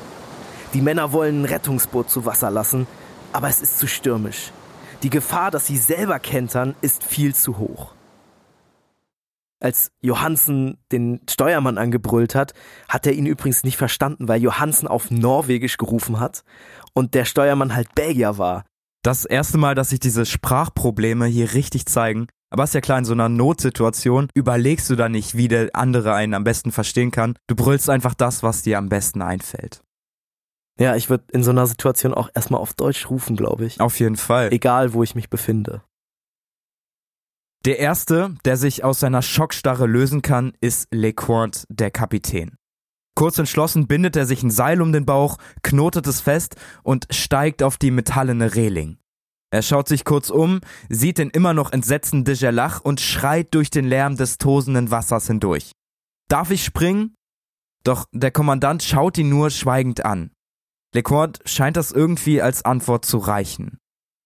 Die 0.74 0.82
Männer 0.82 1.12
wollen 1.12 1.44
ein 1.44 1.46
Rettungsboot 1.46 2.10
zu 2.10 2.26
Wasser 2.26 2.50
lassen, 2.50 2.88
aber 3.34 3.50
es 3.50 3.62
ist 3.62 3.78
zu 3.78 3.86
stürmisch. 3.86 4.52
Die 5.04 5.12
Gefahr, 5.12 5.52
dass 5.52 5.68
sie 5.68 5.78
selber 5.78 6.18
kentern, 6.18 6.74
ist 6.82 7.04
viel 7.04 7.36
zu 7.36 7.60
hoch. 7.60 7.94
Als 9.60 9.92
Johansen 10.02 10.80
den 10.92 11.22
Steuermann 11.30 11.78
angebrüllt 11.78 12.34
hat, 12.34 12.56
hat 12.88 13.06
er 13.06 13.14
ihn 13.14 13.28
übrigens 13.28 13.64
nicht 13.64 13.78
verstanden, 13.78 14.28
weil 14.28 14.42
Johansen 14.42 14.88
auf 14.88 15.12
Norwegisch 15.12 15.78
gerufen 15.78 16.20
hat 16.20 16.44
und 16.94 17.14
der 17.14 17.26
Steuermann 17.26 17.76
halt 17.76 17.94
Belgier 17.94 18.40
war. 18.40 18.66
Das 19.10 19.26
erste 19.26 19.58
Mal, 19.58 19.74
dass 19.74 19.90
sich 19.90 20.00
diese 20.00 20.24
Sprachprobleme 20.24 21.26
hier 21.26 21.56
richtig 21.56 21.88
zeigen. 21.88 22.28
Aber 22.52 22.66
ist 22.66 22.76
ja 22.76 22.80
klar, 22.80 23.00
in 23.00 23.06
so 23.06 23.14
einer 23.14 23.28
Notsituation 23.28 24.28
überlegst 24.36 24.88
du 24.88 24.96
da 24.96 25.10
nicht, 25.10 25.36
wie 25.36 25.48
der 25.48 25.72
andere 25.74 26.14
einen 26.14 26.36
am 26.36 26.44
besten 26.44 26.72
verstehen 26.72 27.10
kann. 27.10 27.34
Du 27.48 27.56
brüllst 27.56 27.90
einfach 27.90 28.14
das, 28.14 28.44
was 28.44 28.62
dir 28.62 28.78
am 28.78 28.88
besten 28.88 29.24
einfällt. 29.24 29.82
Ja, 30.80 30.96
ich 30.96 31.10
würde 31.10 31.24
in 31.32 31.42
so 31.42 31.50
einer 31.50 31.66
Situation 31.66 32.14
auch 32.14 32.30
erstmal 32.36 32.62
auf 32.62 32.76
Deutsch 32.76 33.10
rufen, 33.10 33.36
glaube 33.36 33.66
ich. 33.66 33.82
Auf 33.82 34.00
jeden 34.00 34.16
Fall. 34.16 34.54
Egal, 34.54 34.94
wo 34.94 35.02
ich 35.02 35.16
mich 35.16 35.32
befinde. 35.32 35.82
Der 37.66 37.80
erste, 37.80 38.36
der 38.46 38.58
sich 38.58 38.84
aus 38.84 39.00
seiner 39.00 39.24
Schockstarre 39.24 39.88
lösen 39.88 40.22
kann, 40.22 40.54
ist 40.62 40.88
LeCointe, 40.92 41.64
der 41.70 41.90
Kapitän. 41.90 42.59
Kurz 43.16 43.38
entschlossen 43.38 43.88
bindet 43.88 44.16
er 44.16 44.26
sich 44.26 44.44
ein 44.44 44.52
Seil 44.52 44.82
um 44.82 44.94
den 44.94 45.06
Bauch, 45.06 45.38
knotet 45.62 46.08
es 46.08 46.22
fest 46.22 46.56
und 46.84 47.08
steigt 47.12 47.64
auf 47.64 47.78
die 47.78 47.92
metallene 47.92 48.56
Reling. 48.56 48.98
Er 49.52 49.62
schaut 49.62 49.88
sich 49.88 50.06
kurz 50.06 50.30
um, 50.30 50.62
sieht 50.90 51.18
den 51.18 51.32
immer 51.32 51.54
noch 51.54 51.72
entsetzten 51.72 52.24
de 52.24 52.36
Gerlach 52.36 52.82
und 52.82 53.02
schreit 53.02 53.54
durch 53.56 53.72
den 53.72 53.86
Lärm 53.86 54.16
des 54.16 54.38
tosenden 54.38 54.92
Wassers 54.92 55.28
hindurch. 55.28 55.72
Darf 56.28 56.52
ich 56.52 56.64
springen? 56.64 57.16
Doch 57.84 58.06
der 58.12 58.32
Kommandant 58.32 58.84
schaut 58.84 59.18
ihn 59.18 59.30
nur 59.30 59.50
schweigend 59.50 60.06
an. 60.06 60.32
Lecointe 60.94 61.42
scheint 61.46 61.78
das 61.78 61.92
irgendwie 61.92 62.42
als 62.42 62.64
Antwort 62.64 63.06
zu 63.06 63.18
reichen. 63.18 63.80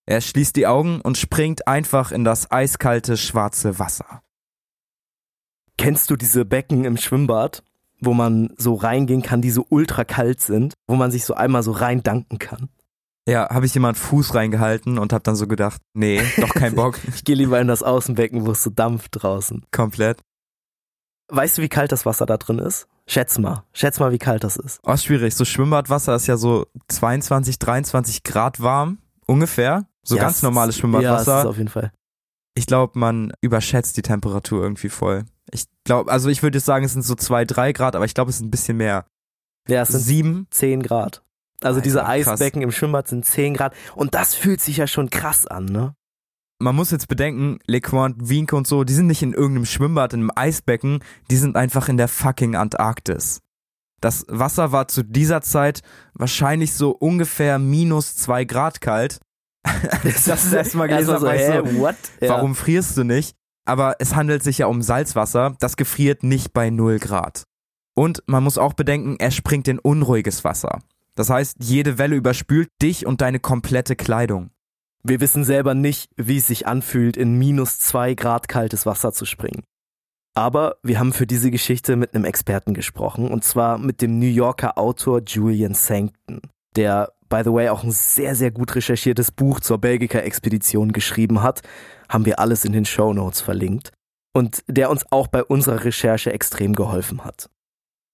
Er 0.06 0.20
schließt 0.20 0.56
die 0.56 0.68
Augen 0.68 1.00
und 1.00 1.18
springt 1.18 1.68
einfach 1.68 2.12
in 2.12 2.26
das 2.26 2.52
eiskalte 2.52 3.16
schwarze 3.16 3.80
Wasser. 3.80 4.22
Kennst 5.78 6.10
du 6.10 6.18
diese 6.18 6.44
Becken 6.46 6.84
im 6.84 6.98
Schwimmbad, 6.98 7.64
wo 8.06 8.14
man 8.14 8.54
so 8.58 8.76
reingehen 8.76 9.22
kann, 9.22 9.42
die 9.42 9.52
so 9.52 9.66
ultra 9.70 10.04
kalt 10.04 10.42
sind, 10.42 10.74
wo 10.88 10.96
man 10.96 11.12
sich 11.12 11.26
so 11.26 11.34
einmal 11.34 11.64
so 11.64 11.72
rein 11.72 12.04
danken 12.04 12.40
kann? 12.40 12.70
Ja, 13.28 13.50
habe 13.50 13.66
ich 13.66 13.74
jemand 13.74 13.98
Fuß 13.98 14.36
reingehalten 14.36 14.98
und 14.98 15.14
habe 15.14 15.24
dann 15.24 15.36
so 15.36 15.48
gedacht, 15.48 15.82
nee, 15.94 16.22
doch 16.38 16.54
kein 16.54 16.76
Bock. 16.76 17.00
ich 17.16 17.24
gehe 17.24 17.36
lieber 17.36 17.60
in 17.62 17.68
das 17.68 17.82
Außenbecken, 17.82 18.46
wo 18.46 18.52
es 18.52 18.64
so 18.64 18.70
dampft 18.70 19.12
draußen. 19.24 19.64
Komplett. 19.72 20.20
Weißt 21.30 21.58
du, 21.58 21.62
wie 21.62 21.70
kalt 21.70 21.92
das 21.92 22.06
Wasser 22.06 22.26
da 22.26 22.38
drin 22.38 22.60
ist? 22.60 22.88
Schätz 23.08 23.38
mal. 23.38 23.64
Schätz 23.74 24.00
mal, 24.00 24.12
wie 24.12 24.18
kalt 24.18 24.44
das 24.44 24.58
ist. 24.58 24.80
Oh, 24.84 24.96
schwierig. 24.98 25.36
So 25.36 25.46
Schwimmbadwasser 25.46 26.16
ist 26.16 26.28
ja 26.28 26.38
so 26.38 26.68
22, 26.90 27.60
23 27.60 28.24
Grad 28.24 28.62
warm. 28.62 28.98
Ungefähr. 29.26 29.86
So 30.04 30.16
Ja, 30.18 30.24
ganz 30.24 30.42
normales 30.42 30.76
Ja, 30.76 30.78
es 30.78 30.80
Schwimmbadwasser. 30.82 31.40
ist 31.40 31.46
auf 31.46 31.58
jeden 31.58 31.70
Fall. 31.70 31.92
ich 32.56 32.66
glaube, 32.68 33.00
man 33.00 33.32
überschätzt 33.42 33.96
die 33.98 34.02
Temperatur 34.02 34.62
irgendwie 34.64 34.90
voll. 34.90 35.24
Ich 35.54 35.66
glaube, 35.84 36.12
also 36.12 36.30
ich 36.30 36.42
würde 36.44 36.58
jetzt 36.58 36.66
sagen, 36.66 36.84
es 36.84 36.94
sind 36.94 37.04
so 37.04 37.16
zwei, 37.16 37.46
drei 37.46 37.72
Grad, 37.72 37.96
aber 37.96 38.06
ich 38.06 38.14
glaube, 38.14 38.30
es 38.30 38.38
sind 38.38 38.48
ein 38.48 38.52
bisschen 38.52 38.78
mehr. 38.78 39.06
Ja, 39.68 39.84
es 39.84 39.90
sind 39.90 40.02
Sieben. 40.02 40.48
10 40.50 40.84
Grad. 40.84 41.24
Also 41.62 41.78
Alter, 41.78 41.82
diese 41.82 42.00
krass. 42.00 42.28
Eisbecken 42.28 42.62
im 42.62 42.72
Schwimmbad 42.72 43.08
sind 43.08 43.26
10 43.26 43.54
Grad. 43.54 43.74
Und 43.96 44.16
das 44.16 44.34
fühlt 44.34 44.62
sich 44.62 44.78
ja 44.78 44.88
schon 44.88 45.10
krass 45.10 45.48
an, 45.48 45.66
ne? 45.66 45.96
Man 46.60 46.76
muss 46.76 46.92
jetzt 46.92 47.08
bedenken, 47.08 47.60
LeQuant, 47.68 48.30
Wienke 48.30 48.56
und 48.56 48.68
so, 48.68 48.84
die 48.84 48.94
sind 48.94 49.08
nicht 49.08 49.22
in 49.22 49.34
irgendeinem 49.34 49.66
Schwimmbad, 49.66 50.14
in 50.14 50.22
einem 50.22 50.32
Eisbecken, 50.36 51.04
die 51.30 51.36
sind 51.36 51.58
einfach 51.58 51.90
in 51.90 51.98
der 51.98 52.08
fucking 52.08 52.56
Antarktis. 52.56 53.42
Das 54.00 54.26
Wasser 54.30 54.72
war 54.72 54.88
zu 54.88 55.04
dieser 55.04 55.42
Zeit 55.42 55.82
wahrscheinlich 56.14 56.74
so 56.74 56.92
ungefähr 56.92 57.60
minus 57.60 58.16
zwei 58.16 58.46
Grad 58.46 58.82
kalt. 58.82 59.20
das 60.04 60.16
ist 60.16 60.28
das 60.28 60.54
erste 60.54 60.78
Mal 60.78 60.88
gelesen, 60.88 61.14
habe, 61.14 61.26
war 61.26 61.36
ich 61.36 61.46
so, 61.46 61.80
what? 61.80 61.96
Ja. 62.22 62.30
warum 62.30 62.56
frierst 62.56 62.98
du 62.98 63.04
nicht? 63.04 63.36
Aber 63.66 63.96
es 64.00 64.16
handelt 64.16 64.44
sich 64.44 64.58
ja 64.60 64.68
um 64.68 64.82
Salzwasser, 64.82 65.56
das 65.60 65.78
gefriert 65.78 66.24
nicht 66.24 66.54
bei 66.54 66.70
0 66.70 67.00
Grad. 67.00 67.44
Und 67.96 68.24
man 68.26 68.44
muss 68.44 68.58
auch 68.58 68.74
bedenken, 68.74 69.18
er 69.20 69.32
springt 69.32 69.68
in 69.68 69.80
unruhiges 69.80 70.44
Wasser. 70.44 70.80
Das 71.16 71.30
heißt, 71.30 71.58
jede 71.60 71.98
Welle 71.98 72.16
überspült 72.16 72.70
dich 72.82 73.06
und 73.06 73.22
deine 73.22 73.40
komplette 73.40 73.96
Kleidung. 73.96 74.50
Wir 75.04 75.20
wissen 75.22 75.44
selber 75.44 75.76
nicht, 75.76 76.10
wie 76.16 76.38
es 76.38 76.48
sich 76.48 76.66
anfühlt, 76.66 77.18
in 77.18 77.38
minus 77.38 77.78
zwei 77.78 78.14
Grad 78.16 78.48
kaltes 78.48 78.86
Wasser 78.86 79.14
zu 79.14 79.26
springen. 79.26 79.64
Aber 80.34 80.78
wir 80.82 80.98
haben 80.98 81.14
für 81.14 81.28
diese 81.28 81.52
Geschichte 81.52 81.96
mit 81.96 82.16
einem 82.16 82.26
Experten 82.26 82.74
gesprochen, 82.74 83.30
und 83.30 83.44
zwar 83.44 83.78
mit 83.78 84.02
dem 84.02 84.18
New 84.18 84.26
Yorker 84.26 84.78
Autor 84.78 85.22
Julian 85.26 85.76
Sankton, 85.76 86.42
der, 86.76 87.14
by 87.30 87.42
the 87.44 87.52
way, 87.52 87.70
auch 87.70 87.84
ein 87.84 87.92
sehr, 87.92 88.34
sehr 88.34 88.50
gut 88.50 88.74
recherchiertes 88.76 89.32
Buch 89.32 89.60
zur 89.60 89.78
Belgica-Expedition 89.78 90.92
geschrieben 90.92 91.44
hat. 91.44 91.62
Haben 92.14 92.26
wir 92.26 92.40
alles 92.40 92.64
in 92.64 92.72
den 92.72 92.86
Show 92.86 93.12
Notes 93.12 93.42
verlinkt. 93.42 93.92
Und 94.36 94.64
der 94.68 94.90
uns 94.92 95.04
auch 95.12 95.28
bei 95.28 95.44
unserer 95.44 95.84
Recherche 95.84 96.32
extrem 96.32 96.74
geholfen 96.74 97.26
hat. 97.26 97.50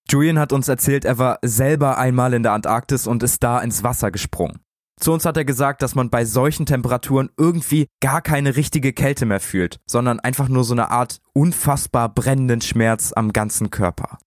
Julian 0.10 0.39
hat 0.39 0.53
uns 0.53 0.68
erzählt, 0.68 1.06
er 1.06 1.18
war 1.18 1.38
selber 1.44 1.98
einmal 1.98 2.34
in 2.34 2.44
der 2.44 2.53
Antarktis 2.53 3.08
und 3.08 3.22
ist 3.24 3.44
da 3.44 3.60
ins 3.60 3.84
Wasser 3.84 4.10
gesprungen. 4.10 4.60
Zu 5.00 5.13
uns 5.13 5.25
hat 5.25 5.38
er 5.38 5.46
gesagt, 5.46 5.82
dass 5.82 5.96
man 5.96 6.10
bei 6.10 6.25
solchen 6.25 6.65
Temperaturen 6.65 7.29
irgendwie 7.38 7.88
gar 8.01 8.22
keine 8.22 8.56
richtige 8.58 8.91
Kälte 8.91 9.25
mehr 9.25 9.39
fühlt, 9.39 9.79
sondern 9.86 10.20
einfach 10.20 10.50
nur 10.50 10.63
so 10.63 10.74
eine 10.74 10.91
Art 10.91 11.20
unfassbar 11.34 12.10
brennenden 12.10 12.62
Schmerz 12.62 13.13
am 13.13 13.32
ganzen 13.32 13.70
Körper. 13.70 14.18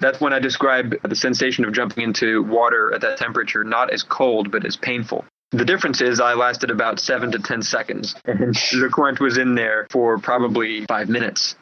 That's 0.00 0.20
when 0.20 0.32
I 0.32 0.40
describe 0.40 0.96
the 1.06 1.16
sensation 1.16 1.66
of 1.66 1.76
jumping 1.76 2.04
into 2.04 2.44
water 2.44 2.94
at 2.94 3.00
that 3.02 3.18
temperature 3.18 3.64
not 3.64 3.92
as 3.92 4.08
cold, 4.08 4.50
but 4.50 4.64
as 4.64 4.76
painful. 4.76 5.24
The 5.50 5.64
difference 5.64 6.02
is 6.02 6.20
I 6.20 6.34
lasted 6.34 6.70
about 6.70 7.00
seven 7.00 7.32
to 7.32 7.38
ten 7.38 7.62
seconds, 7.62 8.14
and 8.26 8.54
LeQuant 8.54 9.18
was 9.18 9.38
in 9.38 9.54
there 9.54 9.86
for 9.90 10.18
probably 10.18 10.84
five 10.86 11.08
minutes. 11.08 11.56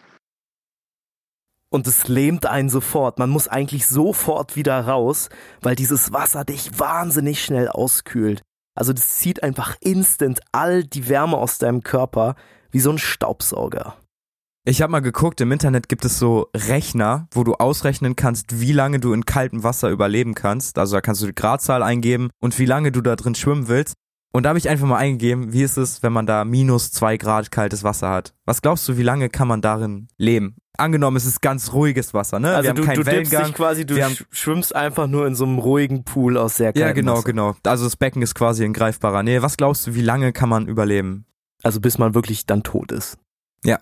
Und 1.69 1.87
es 1.87 2.09
lähmt 2.09 2.47
einen 2.47 2.69
sofort. 2.69 3.19
Man 3.19 3.31
muss 3.31 3.47
eigentlich 3.49 3.87
sofort 3.87 4.57
wieder 4.57 4.87
raus, 4.87 5.29
weil 5.61 5.77
dieses 5.77 6.13
Wasser 6.13 6.45
dich 6.45 6.79
wahnsinnig 6.79 7.45
schnell 7.45 7.69
auskühlt. 7.69 8.43
Also 8.75 8.93
das 8.93 9.19
zieht 9.19 9.43
einfach 9.43 9.77
instant 9.81 10.41
all 10.53 10.83
die 10.83 11.09
Wärme 11.09 11.37
aus 11.37 11.59
deinem 11.59 11.83
Körper 11.83 12.35
wie 12.71 12.81
so 12.81 12.91
ein 12.91 12.99
Staubsauger. 12.99 13.97
Ich 14.69 14.83
habe 14.83 14.91
mal 14.91 14.99
geguckt, 15.01 15.41
im 15.41 15.53
Internet 15.53 15.89
gibt 15.89 16.05
es 16.05 16.19
so 16.19 16.49
Rechner, 16.55 17.29
wo 17.31 17.45
du 17.45 17.55
ausrechnen 17.55 18.17
kannst, 18.17 18.61
wie 18.61 18.73
lange 18.73 18.99
du 18.99 19.13
in 19.13 19.25
kaltem 19.25 19.63
Wasser 19.63 19.91
überleben 19.91 20.35
kannst. 20.35 20.77
Also 20.79 20.97
da 20.97 21.01
kannst 21.01 21.23
du 21.23 21.27
die 21.27 21.35
Gradzahl 21.37 21.85
eingeben 21.85 22.31
und 22.41 22.59
wie 22.59 22.65
lange 22.67 22.91
du 22.91 23.01
da 23.01 23.15
drin 23.15 23.37
schwimmen 23.37 23.69
willst. 23.69 23.95
Und 24.33 24.43
da 24.43 24.49
habe 24.51 24.59
ich 24.59 24.69
einfach 24.69 24.87
mal 24.89 24.97
eingegeben, 24.99 25.53
wie 25.53 25.63
ist 25.63 25.77
es, 25.77 26.03
wenn 26.03 26.13
man 26.13 26.27
da 26.27 26.45
minus 26.45 26.91
zwei 26.91 27.17
Grad 27.17 27.53
kaltes 27.53 27.85
Wasser 27.85 28.11
hat. 28.11 28.35
Was 28.45 28.61
glaubst 28.61 28.89
du, 28.89 28.99
wie 28.99 29.05
lange 29.05 29.29
kann 29.29 29.47
man 29.47 29.63
darin 29.63 30.09
leben? 30.19 30.57
Angenommen, 30.77 31.17
es 31.17 31.25
ist 31.27 31.41
ganz 31.41 31.73
ruhiges 31.73 32.13
Wasser, 32.13 32.41
ne? 32.41 32.49
Also 32.51 32.65
Wir 32.65 32.71
haben 32.71 32.77
du, 32.77 32.83
keinen 32.85 32.97
du 32.97 33.07
Wellengang. 33.07 33.45
dich 33.47 33.55
quasi, 33.55 33.87
du 33.87 34.03
haben- 34.03 34.13
sch- 34.15 34.27
schwimmst 34.31 34.75
einfach 34.75 35.07
nur 35.07 35.29
in 35.29 35.37
so 35.37 35.45
einem 35.45 35.59
ruhigen 35.59 36.03
Pool 36.05 36.37
aus 36.37 36.57
sehr 36.57 36.73
kaltem 36.73 36.83
Ja, 36.89 36.93
genau, 36.93 37.13
Wasser. 37.15 37.23
genau. 37.25 37.55
Also 37.65 37.85
das 37.85 37.97
Becken 37.97 38.21
ist 38.21 38.35
quasi 38.35 38.65
in 38.65 38.73
greifbarer 38.73 39.23
Nähe. 39.23 39.43
Was 39.43 39.57
glaubst 39.57 39.87
du, 39.87 39.95
wie 39.95 40.03
lange 40.03 40.33
kann 40.33 40.49
man 40.51 40.67
überleben? 40.67 41.25
Also 41.63 41.81
bis 41.81 41.97
man 41.99 42.15
wirklich 42.15 42.45
dann 42.47 42.63
tot 42.65 42.91
ist. 42.93 43.17
Ja. 43.65 43.79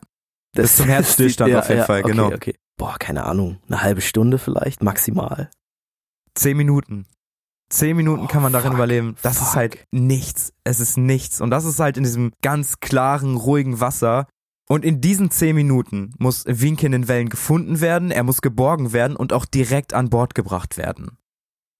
Das 0.54 0.62
Bis 0.64 0.76
zum 0.76 0.86
Herzstillstand 0.88 1.50
ja, 1.50 1.58
auf 1.60 1.68
jeden 1.68 1.80
ja, 1.80 1.86
Fall, 1.86 2.00
okay, 2.00 2.10
genau. 2.10 2.32
Okay. 2.32 2.54
Boah, 2.76 2.96
keine 2.98 3.24
Ahnung. 3.24 3.58
Eine 3.68 3.82
halbe 3.82 4.00
Stunde 4.00 4.38
vielleicht, 4.38 4.82
maximal. 4.82 5.50
Zehn 6.34 6.56
Minuten. 6.56 7.06
Zehn 7.70 7.96
Minuten 7.96 8.24
Oh, 8.24 8.28
kann 8.28 8.42
man 8.42 8.52
darin 8.52 8.68
fuck, 8.70 8.78
überleben. 8.78 9.16
Das 9.22 9.38
fuck. 9.38 9.46
ist 9.46 9.56
halt 9.56 9.86
nichts. 9.90 10.52
Es 10.64 10.80
ist 10.80 10.96
nichts. 10.96 11.40
Und 11.40 11.50
das 11.50 11.64
ist 11.64 11.80
halt 11.80 11.96
in 11.96 12.04
diesem 12.04 12.32
ganz 12.42 12.80
klaren, 12.80 13.36
ruhigen 13.36 13.80
Wasser. 13.80 14.26
Und 14.68 14.84
in 14.84 15.00
diesen 15.00 15.30
zehn 15.30 15.54
Minuten 15.54 16.14
muss 16.18 16.44
Winke 16.46 16.86
in 16.86 16.92
den 16.92 17.08
Wellen 17.08 17.28
gefunden 17.28 17.80
werden, 17.80 18.10
er 18.10 18.22
muss 18.22 18.40
geborgen 18.40 18.92
werden 18.92 19.16
und 19.16 19.32
auch 19.32 19.44
direkt 19.44 19.92
an 19.92 20.08
Bord 20.08 20.34
gebracht 20.34 20.78
werden. 20.78 21.18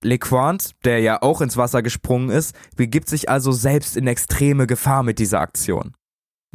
LeQuant, 0.02 0.72
der 0.84 0.98
ja 0.98 1.22
auch 1.22 1.40
ins 1.40 1.56
Wasser 1.56 1.82
gesprungen 1.82 2.28
ist, 2.28 2.54
begibt 2.76 3.08
sich 3.08 3.30
also 3.30 3.52
selbst 3.52 3.96
in 3.96 4.06
extreme 4.06 4.66
Gefahr 4.66 5.02
mit 5.02 5.18
dieser 5.18 5.40
Aktion. 5.40 5.94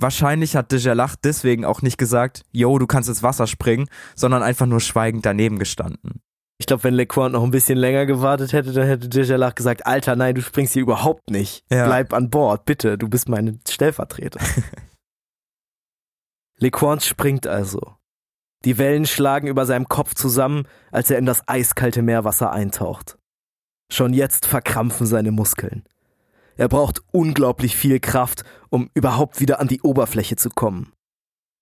Wahrscheinlich 0.02 0.56
hat 0.56 0.72
Dejalach 0.72 1.18
deswegen 1.18 1.66
auch 1.66 1.82
nicht 1.82 1.98
gesagt, 1.98 2.46
yo, 2.54 2.80
du 2.80 2.88
kannst 2.88 3.10
ins 3.10 3.22
Wasser 3.22 3.48
springen, 3.48 3.90
sondern 4.16 4.44
einfach 4.44 4.66
nur 4.66 4.80
schweigend 4.80 5.26
daneben 5.26 5.60
gestanden. 5.60 6.22
Ich 6.58 6.68
glaube, 6.68 6.86
wenn 6.86 6.94
LeQuant 6.94 7.34
noch 7.34 7.44
ein 7.44 7.52
bisschen 7.52 7.78
länger 7.78 8.06
gewartet 8.06 8.54
hätte, 8.54 8.72
dann 8.72 8.88
hätte 8.88 9.10
Dejalach 9.10 9.56
gesagt, 9.56 9.86
Alter, 9.86 10.16
nein, 10.16 10.36
du 10.36 10.42
springst 10.42 10.72
hier 10.72 10.84
überhaupt 10.84 11.30
nicht. 11.30 11.66
Ja. 11.70 11.86
Bleib 11.86 12.14
an 12.14 12.30
Bord, 12.30 12.64
bitte, 12.64 12.98
du 12.98 13.10
bist 13.10 13.28
meine 13.28 13.60
Stellvertreter. 13.68 14.40
LeQuant 16.60 17.04
springt 17.04 17.46
also. 17.46 17.96
Die 18.64 18.78
Wellen 18.78 19.06
schlagen 19.06 19.48
über 19.48 19.66
seinem 19.66 19.90
Kopf 19.90 20.16
zusammen, 20.16 20.66
als 20.92 21.12
er 21.12 21.18
in 21.18 21.26
das 21.26 21.46
eiskalte 21.46 22.02
Meerwasser 22.02 22.52
eintaucht. 22.52 23.18
Schon 23.92 24.14
jetzt 24.14 24.46
verkrampfen 24.46 25.08
seine 25.08 25.32
Muskeln. 25.32 25.84
Er 26.60 26.68
braucht 26.68 27.02
unglaublich 27.14 27.78
viel 27.78 28.02
Kraft, 28.02 28.44
um 28.70 28.90
überhaupt 28.94 29.40
wieder 29.40 29.60
an 29.60 29.68
die 29.68 29.82
Oberfläche 29.82 30.36
zu 30.36 30.50
kommen. 30.50 30.94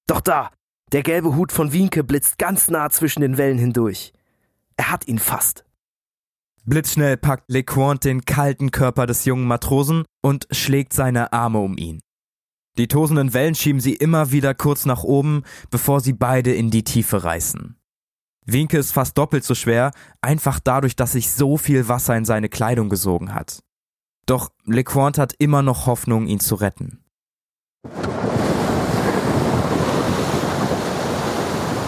Doch 0.08 0.22
da, 0.22 0.52
der 0.92 1.04
gelbe 1.04 1.36
Hut 1.36 1.52
von 1.52 1.74
Wienke 1.74 2.04
blitzt 2.04 2.38
ganz 2.38 2.70
nah 2.70 2.90
zwischen 2.90 3.22
den 3.22 3.38
Wellen 3.38 3.58
hindurch. 3.58 4.14
Er 4.78 4.92
hat 4.92 5.08
ihn 5.08 5.20
fast. 5.20 5.66
Blitzschnell 6.66 7.18
packt 7.18 7.50
LeQuant 7.50 8.04
den 8.04 8.26
kalten 8.26 8.72
Körper 8.72 9.06
des 9.06 9.26
jungen 9.26 9.48
Matrosen 9.48 10.04
und 10.22 10.48
schlägt 10.52 10.94
seine 10.94 11.32
Arme 11.34 11.60
um 11.60 11.78
ihn. 11.78 12.02
Die 12.78 12.88
tosenden 12.88 13.34
Wellen 13.34 13.56
schieben 13.56 13.82
sie 13.82 13.94
immer 13.94 14.32
wieder 14.32 14.54
kurz 14.54 14.86
nach 14.86 15.04
oben, 15.04 15.44
bevor 15.72 16.02
sie 16.02 16.14
beide 16.14 16.54
in 16.54 16.70
die 16.70 16.84
Tiefe 16.84 17.24
reißen. 17.24 17.78
Winke 18.46 18.78
ist 18.78 18.92
fast 18.92 19.18
doppelt 19.18 19.44
so 19.44 19.56
schwer, 19.56 19.92
einfach 20.22 20.60
dadurch, 20.60 20.96
dass 20.96 21.14
sich 21.14 21.32
so 21.32 21.58
viel 21.58 21.90
Wasser 21.90 22.16
in 22.16 22.24
seine 22.24 22.50
Kleidung 22.50 22.88
gesogen 22.88 23.34
hat. 23.34 23.64
Doch 24.28 24.50
LeQuant 24.66 25.18
hat 25.18 25.34
immer 25.40 25.62
noch 25.62 25.86
Hoffnung, 25.88 26.28
ihn 26.28 26.42
zu 26.42 26.56
retten. 26.56 27.00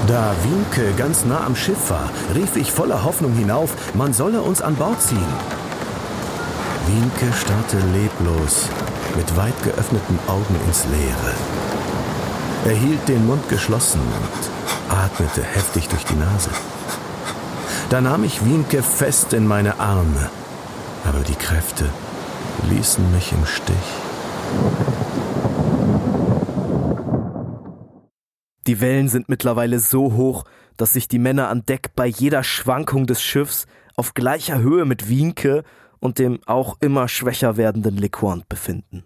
Da 0.08 0.34
Wienke 0.44 0.94
ganz 0.98 1.26
nah 1.26 1.46
am 1.46 1.56
Schiff 1.56 1.90
war, 1.90 2.10
rief 2.34 2.56
ich 2.56 2.72
voller 2.72 3.04
Hoffnung 3.04 3.34
hinauf, 3.34 3.94
man 3.94 4.14
solle 4.14 4.42
uns 4.42 4.62
an 4.62 4.76
Bord 4.76 5.02
ziehen. 5.02 5.34
Wienke 6.88 7.32
starrte 7.38 7.78
leblos, 7.94 8.70
mit 9.18 9.36
weit 9.36 9.62
geöffneten 9.64 10.18
Augen 10.28 10.56
ins 10.66 10.86
Leere. 10.86 11.34
Er 12.66 12.76
hielt 12.76 13.06
den 13.10 13.28
Mund 13.28 13.50
geschlossen 13.50 14.00
und 14.02 14.96
atmete 14.98 15.44
heftig 15.44 15.90
durch 15.90 16.06
die 16.06 16.16
Nase. 16.16 16.52
Da 17.90 18.00
nahm 18.00 18.24
ich 18.24 18.46
Wienke 18.46 18.82
fest 18.82 19.34
in 19.34 19.46
meine 19.46 19.78
Arme, 19.80 20.30
aber 21.04 21.20
die 21.20 21.36
Kräfte 21.36 21.90
ließen 22.70 23.12
mich 23.12 23.32
im 23.32 23.46
Stich. 23.46 23.76
Die 28.68 28.82
Wellen 28.82 29.08
sind 29.08 29.30
mittlerweile 29.30 29.80
so 29.80 30.14
hoch, 30.14 30.46
dass 30.78 30.94
sich 30.94 31.08
die 31.08 31.20
Männer 31.20 31.50
an 31.50 31.66
Deck 31.66 31.96
bei 31.96 32.06
jeder 32.06 32.44
Schwankung 32.44 33.08
des 33.08 33.22
Schiffs 33.22 33.66
auf 33.96 34.14
gleicher 34.14 34.60
Höhe 34.60 34.86
mit 34.86 35.10
Wienke 35.10 35.64
und 36.00 36.20
dem 36.20 36.40
auch 36.46 36.78
immer 36.80 37.08
schwächer 37.08 37.58
werdenden 37.58 37.98
LeQuant 37.98 38.48
befinden. 38.48 39.06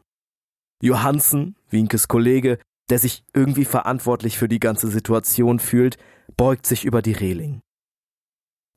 Johansen, 0.81 1.55
Wienkes 1.69 2.07
Kollege, 2.07 2.59
der 2.89 2.99
sich 2.99 3.23
irgendwie 3.33 3.65
verantwortlich 3.65 4.37
für 4.37 4.49
die 4.49 4.59
ganze 4.59 4.89
Situation 4.89 5.59
fühlt, 5.59 5.97
beugt 6.35 6.67
sich 6.67 6.85
über 6.85 7.01
die 7.01 7.13
Reling. 7.13 7.61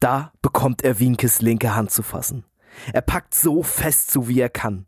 Da 0.01 0.33
bekommt 0.41 0.83
er 0.83 0.99
Wienkes 0.99 1.43
linke 1.43 1.75
Hand 1.75 1.91
zu 1.91 2.03
fassen. 2.03 2.45
Er 2.93 3.03
packt 3.03 3.35
so 3.35 3.63
fest 3.63 4.11
zu, 4.11 4.29
wie 4.29 4.41
er 4.41 4.49
kann. 4.49 4.87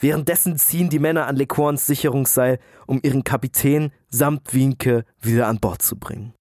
Währenddessen 0.00 0.58
ziehen 0.58 0.90
die 0.90 0.98
Männer 0.98 1.26
an 1.26 1.36
LeQuants 1.36 1.86
Sicherungsseil, 1.86 2.58
um 2.86 3.00
ihren 3.02 3.22
Kapitän 3.22 3.92
samt 4.08 4.52
Wienke 4.52 5.04
wieder 5.20 5.46
an 5.46 5.60
Bord 5.60 5.80
zu 5.80 5.96
bringen. 5.96 6.34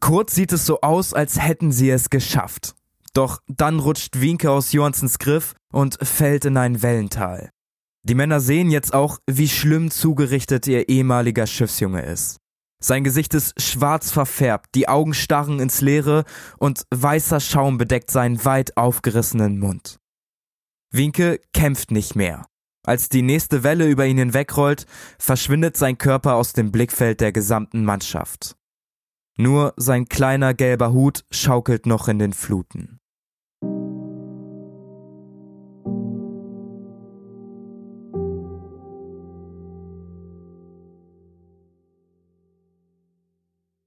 Kurz 0.00 0.34
sieht 0.34 0.52
es 0.52 0.66
so 0.66 0.80
aus, 0.80 1.12
als 1.12 1.40
hätten 1.40 1.72
sie 1.72 1.90
es 1.90 2.10
geschafft. 2.10 2.74
Doch 3.14 3.40
dann 3.46 3.78
rutscht 3.78 4.20
Wienke 4.20 4.50
aus 4.50 4.72
Johansens 4.72 5.18
Griff 5.18 5.54
und 5.72 5.98
fällt 6.02 6.44
in 6.44 6.56
ein 6.56 6.82
Wellental. 6.82 7.50
Die 8.04 8.14
Männer 8.14 8.40
sehen 8.40 8.70
jetzt 8.70 8.94
auch, 8.94 9.18
wie 9.28 9.48
schlimm 9.48 9.90
zugerichtet 9.90 10.66
ihr 10.66 10.88
ehemaliger 10.88 11.46
Schiffsjunge 11.46 12.02
ist. 12.02 12.38
Sein 12.84 13.04
Gesicht 13.04 13.32
ist 13.34 13.60
schwarz 13.62 14.10
verfärbt, 14.10 14.74
die 14.74 14.88
Augen 14.88 15.14
starren 15.14 15.60
ins 15.60 15.80
Leere 15.80 16.24
und 16.58 16.84
weißer 16.90 17.38
Schaum 17.38 17.78
bedeckt 17.78 18.10
seinen 18.10 18.44
weit 18.44 18.76
aufgerissenen 18.76 19.60
Mund. 19.60 20.00
Winke 20.90 21.40
kämpft 21.54 21.92
nicht 21.92 22.16
mehr. 22.16 22.46
Als 22.84 23.08
die 23.08 23.22
nächste 23.22 23.62
Welle 23.62 23.88
über 23.88 24.06
ihn 24.06 24.18
hinwegrollt, 24.18 24.86
verschwindet 25.18 25.76
sein 25.76 25.96
Körper 25.96 26.34
aus 26.34 26.52
dem 26.52 26.72
Blickfeld 26.72 27.20
der 27.20 27.30
gesamten 27.30 27.84
Mannschaft. 27.84 28.56
Nur 29.38 29.72
sein 29.76 30.08
kleiner 30.08 30.52
gelber 30.52 30.92
Hut 30.92 31.24
schaukelt 31.30 31.86
noch 31.86 32.08
in 32.08 32.18
den 32.18 32.32
Fluten. 32.32 32.98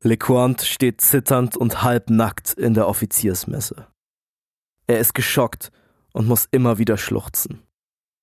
LeQuant 0.05 0.61
steht 0.61 1.01
zitternd 1.01 1.57
und 1.57 1.81
halbnackt 1.81 2.53
in 2.53 2.75
der 2.75 2.87
Offiziersmesse. 2.87 3.87
Er 4.85 4.99
ist 4.99 5.15
geschockt 5.15 5.71
und 6.13 6.27
muss 6.27 6.47
immer 6.51 6.77
wieder 6.77 6.97
schluchzen. 6.97 7.63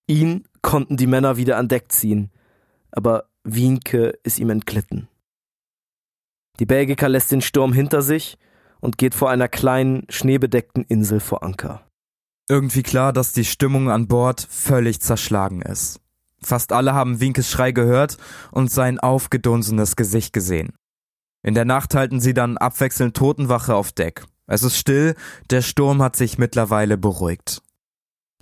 Ihn 0.06 0.44
konnten 0.62 0.96
die 0.96 1.08
Männer 1.08 1.36
wieder 1.36 1.56
an 1.56 1.66
Deck 1.66 1.90
ziehen, 1.90 2.30
aber 2.92 3.28
Wienke 3.42 4.18
ist 4.22 4.38
ihm 4.38 4.50
entglitten. 4.50 5.08
Die 6.60 6.66
Belgiker 6.66 7.08
lässt 7.08 7.32
den 7.32 7.40
Sturm 7.40 7.72
hinter 7.72 8.02
sich 8.02 8.38
und 8.80 8.96
geht 8.96 9.14
vor 9.14 9.30
einer 9.30 9.48
kleinen, 9.48 10.06
schneebedeckten 10.08 10.84
Insel 10.84 11.18
vor 11.18 11.42
Anker. 11.42 11.84
Irgendwie 12.48 12.82
klar, 12.82 13.12
dass 13.12 13.32
die 13.32 13.44
Stimmung 13.44 13.90
an 13.90 14.06
Bord 14.06 14.46
völlig 14.48 15.00
zerschlagen 15.00 15.62
ist. 15.62 16.00
Fast 16.40 16.72
alle 16.72 16.94
haben 16.94 17.20
Winkes 17.20 17.50
Schrei 17.50 17.72
gehört 17.72 18.18
und 18.50 18.70
sein 18.70 19.00
aufgedunsenes 19.00 19.96
Gesicht 19.96 20.32
gesehen. 20.32 20.72
In 21.42 21.54
der 21.54 21.64
Nacht 21.64 21.94
halten 21.94 22.20
sie 22.20 22.34
dann 22.34 22.56
abwechselnd 22.56 23.16
Totenwache 23.16 23.74
auf 23.74 23.92
Deck. 23.92 24.24
Es 24.46 24.62
ist 24.62 24.76
still, 24.76 25.14
der 25.50 25.62
Sturm 25.62 26.02
hat 26.02 26.16
sich 26.16 26.38
mittlerweile 26.38 26.96
beruhigt. 26.96 27.62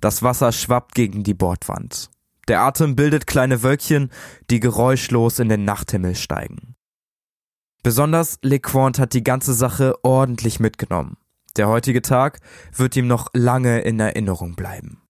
Das 0.01 0.23
Wasser 0.23 0.53
schwappt 0.53 0.95
gegen 0.95 1.23
die 1.23 1.35
Bordwand. 1.35 2.11
Der 2.49 2.63
Atem 2.63 2.97
bildet 2.97 3.27
kleine 3.27 3.63
Wölkchen, 3.63 4.11
die 4.51 4.61
geräuschlos 4.61 5.39
in 5.39 5.49
den 5.49 5.65
Nachthimmel 5.65 6.15
steigen. 6.15 6.75
Besonders 7.83 8.39
LeQuant 8.43 8.99
hat 8.99 9.15
die 9.15 9.25
ganze 9.25 9.55
Sache 9.55 9.95
ordentlich 10.03 10.61
mitgenommen. 10.61 11.17
Der 11.57 11.69
heutige 11.69 12.03
Tag 12.03 12.41
wird 12.75 12.97
ihm 12.97 13.07
noch 13.07 13.29
lange 13.33 13.81
in 13.81 13.99
Erinnerung 14.01 14.55
bleiben. 14.55 15.03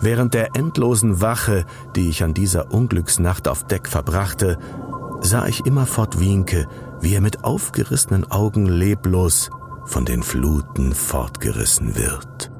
Während 0.00 0.32
der 0.34 0.56
endlosen 0.56 1.20
Wache, 1.20 1.66
die 1.94 2.08
ich 2.08 2.22
an 2.22 2.32
dieser 2.32 2.72
Unglücksnacht 2.72 3.48
auf 3.48 3.66
Deck 3.66 3.86
verbrachte, 3.86 4.58
sah 5.20 5.46
ich 5.46 5.66
immerfort 5.66 6.18
Wienke, 6.18 6.66
wie 7.00 7.14
er 7.14 7.20
mit 7.20 7.44
aufgerissenen 7.44 8.30
Augen 8.30 8.66
leblos 8.66 9.50
von 9.84 10.04
den 10.04 10.22
Fluten 10.22 10.94
fortgerissen 10.94 11.96
wird. 11.96 12.50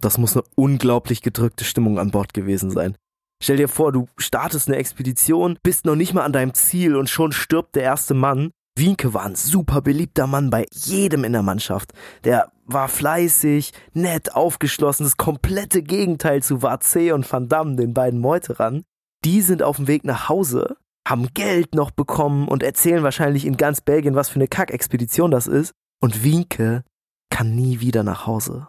Das 0.00 0.16
muss 0.16 0.34
eine 0.34 0.44
unglaublich 0.54 1.20
gedrückte 1.20 1.64
Stimmung 1.64 1.98
an 1.98 2.10
Bord 2.10 2.32
gewesen 2.32 2.70
sein. 2.70 2.96
Stell 3.42 3.58
dir 3.58 3.68
vor, 3.68 3.92
du 3.92 4.06
startest 4.16 4.68
eine 4.68 4.76
Expedition, 4.76 5.58
bist 5.62 5.84
noch 5.84 5.96
nicht 5.96 6.14
mal 6.14 6.24
an 6.24 6.32
deinem 6.32 6.54
Ziel 6.54 6.96
und 6.96 7.10
schon 7.10 7.32
stirbt 7.32 7.74
der 7.74 7.82
erste 7.82 8.14
Mann. 8.14 8.52
Wienke 8.76 9.12
war 9.14 9.24
ein 9.24 9.34
super 9.34 9.82
beliebter 9.82 10.26
Mann 10.26 10.50
bei 10.50 10.66
jedem 10.72 11.24
in 11.24 11.32
der 11.32 11.42
Mannschaft. 11.42 11.92
Der 12.24 12.50
war 12.66 12.88
fleißig, 12.88 13.72
nett, 13.92 14.34
aufgeschlossen, 14.34 15.04
das 15.04 15.16
komplette 15.16 15.82
Gegenteil 15.82 16.42
zu 16.42 16.62
Varze 16.62 17.14
und 17.14 17.30
Van 17.30 17.48
Damme, 17.48 17.76
den 17.76 17.94
beiden 17.94 18.20
Meuterern. 18.20 18.84
Die 19.24 19.42
sind 19.42 19.62
auf 19.62 19.76
dem 19.76 19.86
Weg 19.86 20.04
nach 20.04 20.28
Hause, 20.28 20.76
haben 21.06 21.28
Geld 21.34 21.74
noch 21.74 21.90
bekommen 21.90 22.48
und 22.48 22.62
erzählen 22.62 23.02
wahrscheinlich 23.02 23.44
in 23.44 23.56
ganz 23.56 23.80
Belgien, 23.80 24.14
was 24.14 24.28
für 24.28 24.36
eine 24.36 24.48
Kackexpedition 24.48 25.30
das 25.30 25.46
ist. 25.46 25.72
Und 26.00 26.22
Wienke 26.22 26.84
kann 27.28 27.54
nie 27.54 27.80
wieder 27.80 28.02
nach 28.02 28.26
Hause. 28.26 28.68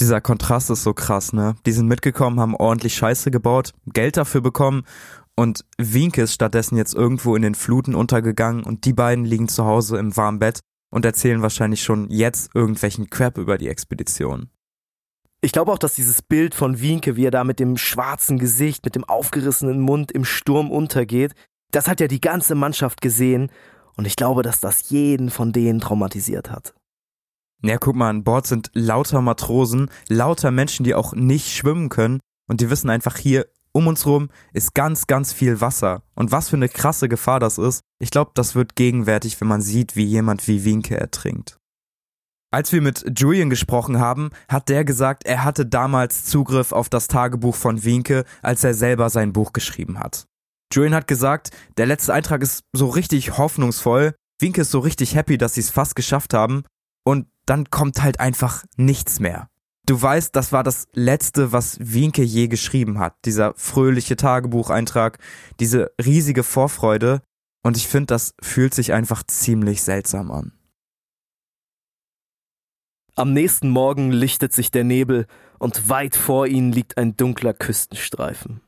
Dieser 0.00 0.20
Kontrast 0.20 0.70
ist 0.70 0.82
so 0.82 0.92
krass, 0.92 1.32
ne? 1.32 1.54
Die 1.66 1.72
sind 1.72 1.86
mitgekommen, 1.86 2.40
haben 2.40 2.56
ordentlich 2.56 2.96
Scheiße 2.96 3.30
gebaut, 3.30 3.72
Geld 3.86 4.16
dafür 4.16 4.40
bekommen 4.40 4.84
und 5.36 5.64
Wienke 5.78 6.22
ist 6.22 6.34
stattdessen 6.34 6.76
jetzt 6.76 6.94
irgendwo 6.94 7.34
in 7.36 7.42
den 7.42 7.54
Fluten 7.54 7.94
untergegangen 7.94 8.64
und 8.64 8.84
die 8.84 8.92
beiden 8.92 9.24
liegen 9.24 9.48
zu 9.48 9.64
Hause 9.64 9.98
im 9.98 10.16
warmen 10.16 10.38
Bett 10.38 10.60
und 10.90 11.04
erzählen 11.04 11.42
wahrscheinlich 11.42 11.82
schon 11.82 12.08
jetzt 12.10 12.54
irgendwelchen 12.54 13.10
Crap 13.10 13.38
über 13.38 13.58
die 13.58 13.68
Expedition. 13.68 14.50
Ich 15.40 15.52
glaube 15.52 15.72
auch, 15.72 15.78
dass 15.78 15.94
dieses 15.94 16.22
Bild 16.22 16.54
von 16.54 16.80
Wienke, 16.80 17.16
wie 17.16 17.26
er 17.26 17.30
da 17.30 17.44
mit 17.44 17.60
dem 17.60 17.76
schwarzen 17.76 18.38
Gesicht, 18.38 18.84
mit 18.84 18.94
dem 18.94 19.04
aufgerissenen 19.04 19.80
Mund 19.80 20.12
im 20.12 20.24
Sturm 20.24 20.70
untergeht, 20.70 21.34
das 21.70 21.88
hat 21.88 22.00
ja 22.00 22.06
die 22.06 22.20
ganze 22.20 22.54
Mannschaft 22.54 23.00
gesehen 23.00 23.50
und 23.96 24.06
ich 24.06 24.16
glaube, 24.16 24.42
dass 24.42 24.60
das 24.60 24.88
jeden 24.90 25.30
von 25.30 25.52
denen 25.52 25.80
traumatisiert 25.80 26.50
hat. 26.50 26.74
Ja, 27.62 27.78
guck 27.78 27.96
mal, 27.96 28.10
an 28.10 28.24
Bord 28.24 28.46
sind 28.46 28.70
lauter 28.74 29.20
Matrosen, 29.20 29.90
lauter 30.08 30.50
Menschen, 30.50 30.84
die 30.84 30.94
auch 30.94 31.12
nicht 31.14 31.54
schwimmen 31.54 31.88
können 31.88 32.20
und 32.46 32.60
die 32.60 32.70
wissen 32.70 32.90
einfach 32.90 33.16
hier, 33.16 33.46
um 33.74 33.88
uns 33.88 34.06
rum 34.06 34.30
ist 34.52 34.74
ganz, 34.74 35.06
ganz 35.06 35.32
viel 35.32 35.60
Wasser. 35.60 36.02
Und 36.14 36.32
was 36.32 36.48
für 36.48 36.56
eine 36.56 36.68
krasse 36.68 37.08
Gefahr 37.08 37.40
das 37.40 37.58
ist, 37.58 37.80
ich 37.98 38.10
glaube, 38.10 38.30
das 38.34 38.54
wird 38.54 38.76
gegenwärtig, 38.76 39.40
wenn 39.40 39.48
man 39.48 39.60
sieht, 39.60 39.96
wie 39.96 40.04
jemand 40.04 40.46
wie 40.48 40.64
Winke 40.64 40.98
ertrinkt. 40.98 41.58
Als 42.52 42.72
wir 42.72 42.80
mit 42.80 43.04
Julian 43.18 43.50
gesprochen 43.50 43.98
haben, 43.98 44.30
hat 44.48 44.68
der 44.68 44.84
gesagt, 44.84 45.26
er 45.26 45.42
hatte 45.42 45.66
damals 45.66 46.24
Zugriff 46.24 46.70
auf 46.70 46.88
das 46.88 47.08
Tagebuch 47.08 47.56
von 47.56 47.82
Winke, 47.82 48.24
als 48.42 48.62
er 48.62 48.74
selber 48.74 49.10
sein 49.10 49.32
Buch 49.32 49.52
geschrieben 49.52 49.98
hat. 49.98 50.26
Julian 50.72 50.94
hat 50.94 51.08
gesagt, 51.08 51.50
der 51.76 51.86
letzte 51.86 52.14
Eintrag 52.14 52.42
ist 52.42 52.62
so 52.72 52.88
richtig 52.88 53.38
hoffnungsvoll, 53.38 54.14
Winke 54.40 54.60
ist 54.60 54.70
so 54.70 54.78
richtig 54.78 55.16
happy, 55.16 55.36
dass 55.36 55.54
sie 55.54 55.60
es 55.60 55.70
fast 55.70 55.96
geschafft 55.96 56.32
haben, 56.32 56.62
und 57.04 57.26
dann 57.44 57.70
kommt 57.70 58.02
halt 58.02 58.20
einfach 58.20 58.64
nichts 58.76 59.18
mehr. 59.18 59.48
Du 59.86 60.00
weißt, 60.00 60.34
das 60.34 60.50
war 60.50 60.62
das 60.62 60.88
letzte, 60.94 61.52
was 61.52 61.76
Wienke 61.78 62.22
je 62.22 62.48
geschrieben 62.48 62.98
hat. 62.98 63.14
Dieser 63.26 63.52
fröhliche 63.54 64.16
Tagebucheintrag, 64.16 65.18
diese 65.60 65.92
riesige 66.02 66.42
Vorfreude. 66.42 67.20
Und 67.62 67.76
ich 67.76 67.86
finde, 67.86 68.06
das 68.06 68.34
fühlt 68.40 68.74
sich 68.74 68.92
einfach 68.92 69.22
ziemlich 69.24 69.82
seltsam 69.82 70.30
an. 70.30 70.52
Am 73.14 73.32
nächsten 73.32 73.68
Morgen 73.68 74.10
lichtet 74.10 74.52
sich 74.52 74.70
der 74.70 74.84
Nebel 74.84 75.26
und 75.58 75.88
weit 75.88 76.16
vor 76.16 76.46
ihnen 76.46 76.72
liegt 76.72 76.98
ein 76.98 77.16
dunkler 77.16 77.54
Küstenstreifen. 77.54 78.60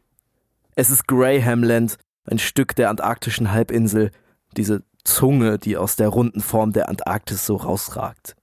Es 0.77 0.91
ist 0.91 1.09
Grahamland, 1.09 1.97
ein 2.27 2.39
Stück 2.39 2.77
der 2.77 2.91
antarktischen 2.91 3.51
Halbinsel, 3.51 4.13
diese 4.57 4.85
Zunge, 5.03 5.59
die 5.59 5.77
aus 5.77 5.97
der 5.97 6.09
runden 6.09 6.41
Form 6.41 6.73
der 6.73 6.89
Antarktis 6.89 7.45
so 7.45 7.57
rausragt. 7.57 8.36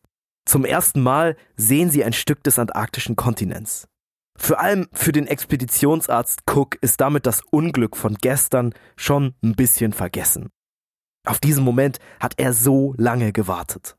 Zum 0.45 0.65
ersten 0.65 1.01
Mal 1.01 1.35
sehen 1.55 1.89
sie 1.89 2.03
ein 2.03 2.13
Stück 2.13 2.43
des 2.43 2.59
antarktischen 2.59 3.15
Kontinents. 3.15 3.87
Vor 4.35 4.59
allem 4.59 4.87
für 4.93 5.11
den 5.11 5.27
Expeditionsarzt 5.27 6.41
Cook 6.49 6.77
ist 6.81 6.99
damit 7.01 7.25
das 7.25 7.41
Unglück 7.51 7.95
von 7.95 8.15
gestern 8.15 8.73
schon 8.95 9.35
ein 9.43 9.55
bisschen 9.55 9.93
vergessen. 9.93 10.49
Auf 11.25 11.39
diesen 11.39 11.63
Moment 11.63 11.99
hat 12.19 12.33
er 12.37 12.51
so 12.53 12.93
lange 12.97 13.31
gewartet. 13.31 13.95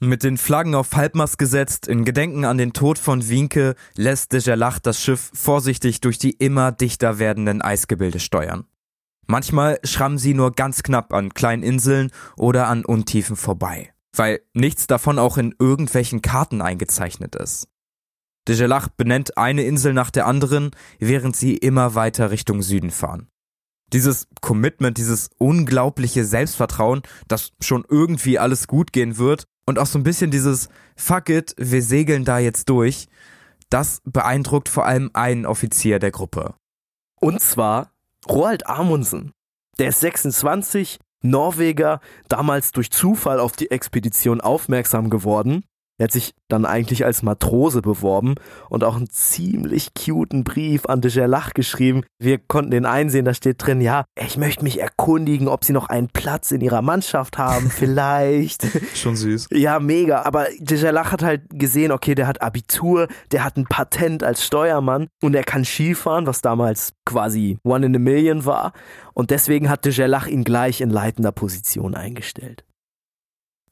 Mit 0.00 0.22
den 0.22 0.38
Flaggen 0.38 0.74
auf 0.74 0.92
Halbmast 0.94 1.38
gesetzt, 1.38 1.86
in 1.86 2.04
Gedenken 2.04 2.44
an 2.44 2.58
den 2.58 2.72
Tod 2.72 2.98
von 2.98 3.28
Wienke, 3.28 3.74
lässt 3.96 4.32
de 4.32 4.40
Gerlach 4.40 4.78
das 4.78 5.00
Schiff 5.00 5.30
vorsichtig 5.34 6.00
durch 6.00 6.18
die 6.18 6.32
immer 6.32 6.72
dichter 6.72 7.18
werdenden 7.18 7.62
Eisgebilde 7.62 8.20
steuern. 8.20 8.64
Manchmal 9.26 9.78
schrammen 9.84 10.18
sie 10.18 10.34
nur 10.34 10.52
ganz 10.52 10.82
knapp 10.82 11.12
an 11.12 11.32
kleinen 11.32 11.62
Inseln 11.62 12.10
oder 12.36 12.68
an 12.68 12.84
Untiefen 12.84 13.36
vorbei 13.36 13.94
weil 14.14 14.40
nichts 14.52 14.86
davon 14.86 15.18
auch 15.18 15.38
in 15.38 15.54
irgendwelchen 15.58 16.22
Karten 16.22 16.62
eingezeichnet 16.62 17.34
ist. 17.36 17.68
De 18.46 18.56
Gelach 18.56 18.88
benennt 18.88 19.38
eine 19.38 19.62
Insel 19.64 19.94
nach 19.94 20.10
der 20.10 20.26
anderen, 20.26 20.70
während 20.98 21.34
sie 21.34 21.56
immer 21.56 21.94
weiter 21.94 22.30
Richtung 22.30 22.62
Süden 22.62 22.90
fahren. 22.90 23.28
Dieses 23.92 24.28
Commitment, 24.40 24.98
dieses 24.98 25.30
unglaubliche 25.38 26.24
Selbstvertrauen, 26.24 27.02
dass 27.28 27.52
schon 27.60 27.84
irgendwie 27.88 28.38
alles 28.38 28.66
gut 28.66 28.92
gehen 28.92 29.18
wird 29.18 29.44
und 29.66 29.78
auch 29.78 29.86
so 29.86 29.98
ein 29.98 30.02
bisschen 30.02 30.30
dieses 30.30 30.68
Fuck 30.96 31.30
it, 31.30 31.54
wir 31.58 31.82
segeln 31.82 32.24
da 32.24 32.38
jetzt 32.38 32.68
durch, 32.68 33.08
das 33.70 34.02
beeindruckt 34.04 34.68
vor 34.68 34.84
allem 34.84 35.10
einen 35.14 35.46
Offizier 35.46 35.98
der 35.98 36.10
Gruppe. 36.10 36.54
Und 37.20 37.40
zwar 37.40 37.92
Roald 38.28 38.66
Amundsen. 38.66 39.32
Der 39.78 39.88
ist 39.88 40.00
26, 40.00 40.98
Norweger, 41.24 42.00
damals 42.28 42.72
durch 42.72 42.90
Zufall 42.90 43.40
auf 43.40 43.52
die 43.52 43.70
Expedition 43.70 44.40
aufmerksam 44.40 45.10
geworden. 45.10 45.64
Er 45.96 46.04
hat 46.04 46.12
sich 46.12 46.34
dann 46.48 46.66
eigentlich 46.66 47.04
als 47.04 47.22
Matrose 47.22 47.80
beworben 47.80 48.34
und 48.68 48.82
auch 48.82 48.96
einen 48.96 49.08
ziemlich 49.10 49.94
cuten 49.94 50.42
Brief 50.42 50.86
an 50.86 51.00
de 51.00 51.10
Gerlach 51.10 51.54
geschrieben. 51.54 52.02
Wir 52.18 52.38
konnten 52.38 52.72
den 52.72 52.84
einsehen, 52.84 53.24
da 53.24 53.32
steht 53.32 53.64
drin, 53.64 53.80
ja, 53.80 54.04
ich 54.18 54.36
möchte 54.36 54.64
mich 54.64 54.80
erkundigen, 54.80 55.46
ob 55.46 55.64
sie 55.64 55.72
noch 55.72 55.88
einen 55.88 56.08
Platz 56.08 56.50
in 56.50 56.62
ihrer 56.62 56.82
Mannschaft 56.82 57.38
haben, 57.38 57.70
vielleicht. 57.70 58.66
Schon 58.96 59.14
süß. 59.14 59.48
Ja, 59.52 59.78
mega. 59.78 60.22
Aber 60.22 60.46
de 60.58 60.80
Gerlach 60.80 61.12
hat 61.12 61.22
halt 61.22 61.42
gesehen, 61.50 61.92
okay, 61.92 62.16
der 62.16 62.26
hat 62.26 62.42
Abitur, 62.42 63.06
der 63.30 63.44
hat 63.44 63.56
ein 63.56 63.66
Patent 63.66 64.24
als 64.24 64.44
Steuermann 64.44 65.06
und 65.22 65.34
er 65.34 65.44
kann 65.44 65.64
Skifahren, 65.64 66.26
was 66.26 66.42
damals 66.42 66.94
quasi 67.04 67.58
one 67.62 67.86
in 67.86 67.94
a 67.94 68.00
million 68.00 68.44
war. 68.44 68.72
Und 69.12 69.30
deswegen 69.30 69.70
hat 69.70 69.84
de 69.84 69.92
Gerlach 69.92 70.26
ihn 70.26 70.42
gleich 70.42 70.80
in 70.80 70.90
leitender 70.90 71.30
Position 71.30 71.94
eingestellt. 71.94 72.64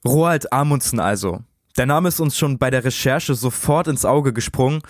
Roald 0.04 0.52
Amundsen 0.52 1.00
also. 1.00 1.40
Der 1.76 1.86
Name 1.86 2.08
ist 2.08 2.20
uns 2.20 2.36
schon 2.36 2.58
bei 2.58 2.70
der 2.70 2.84
Recherche 2.84 3.34
sofort 3.34 3.88
ins 3.88 4.04
Auge 4.04 4.32
gesprungen 4.32 4.82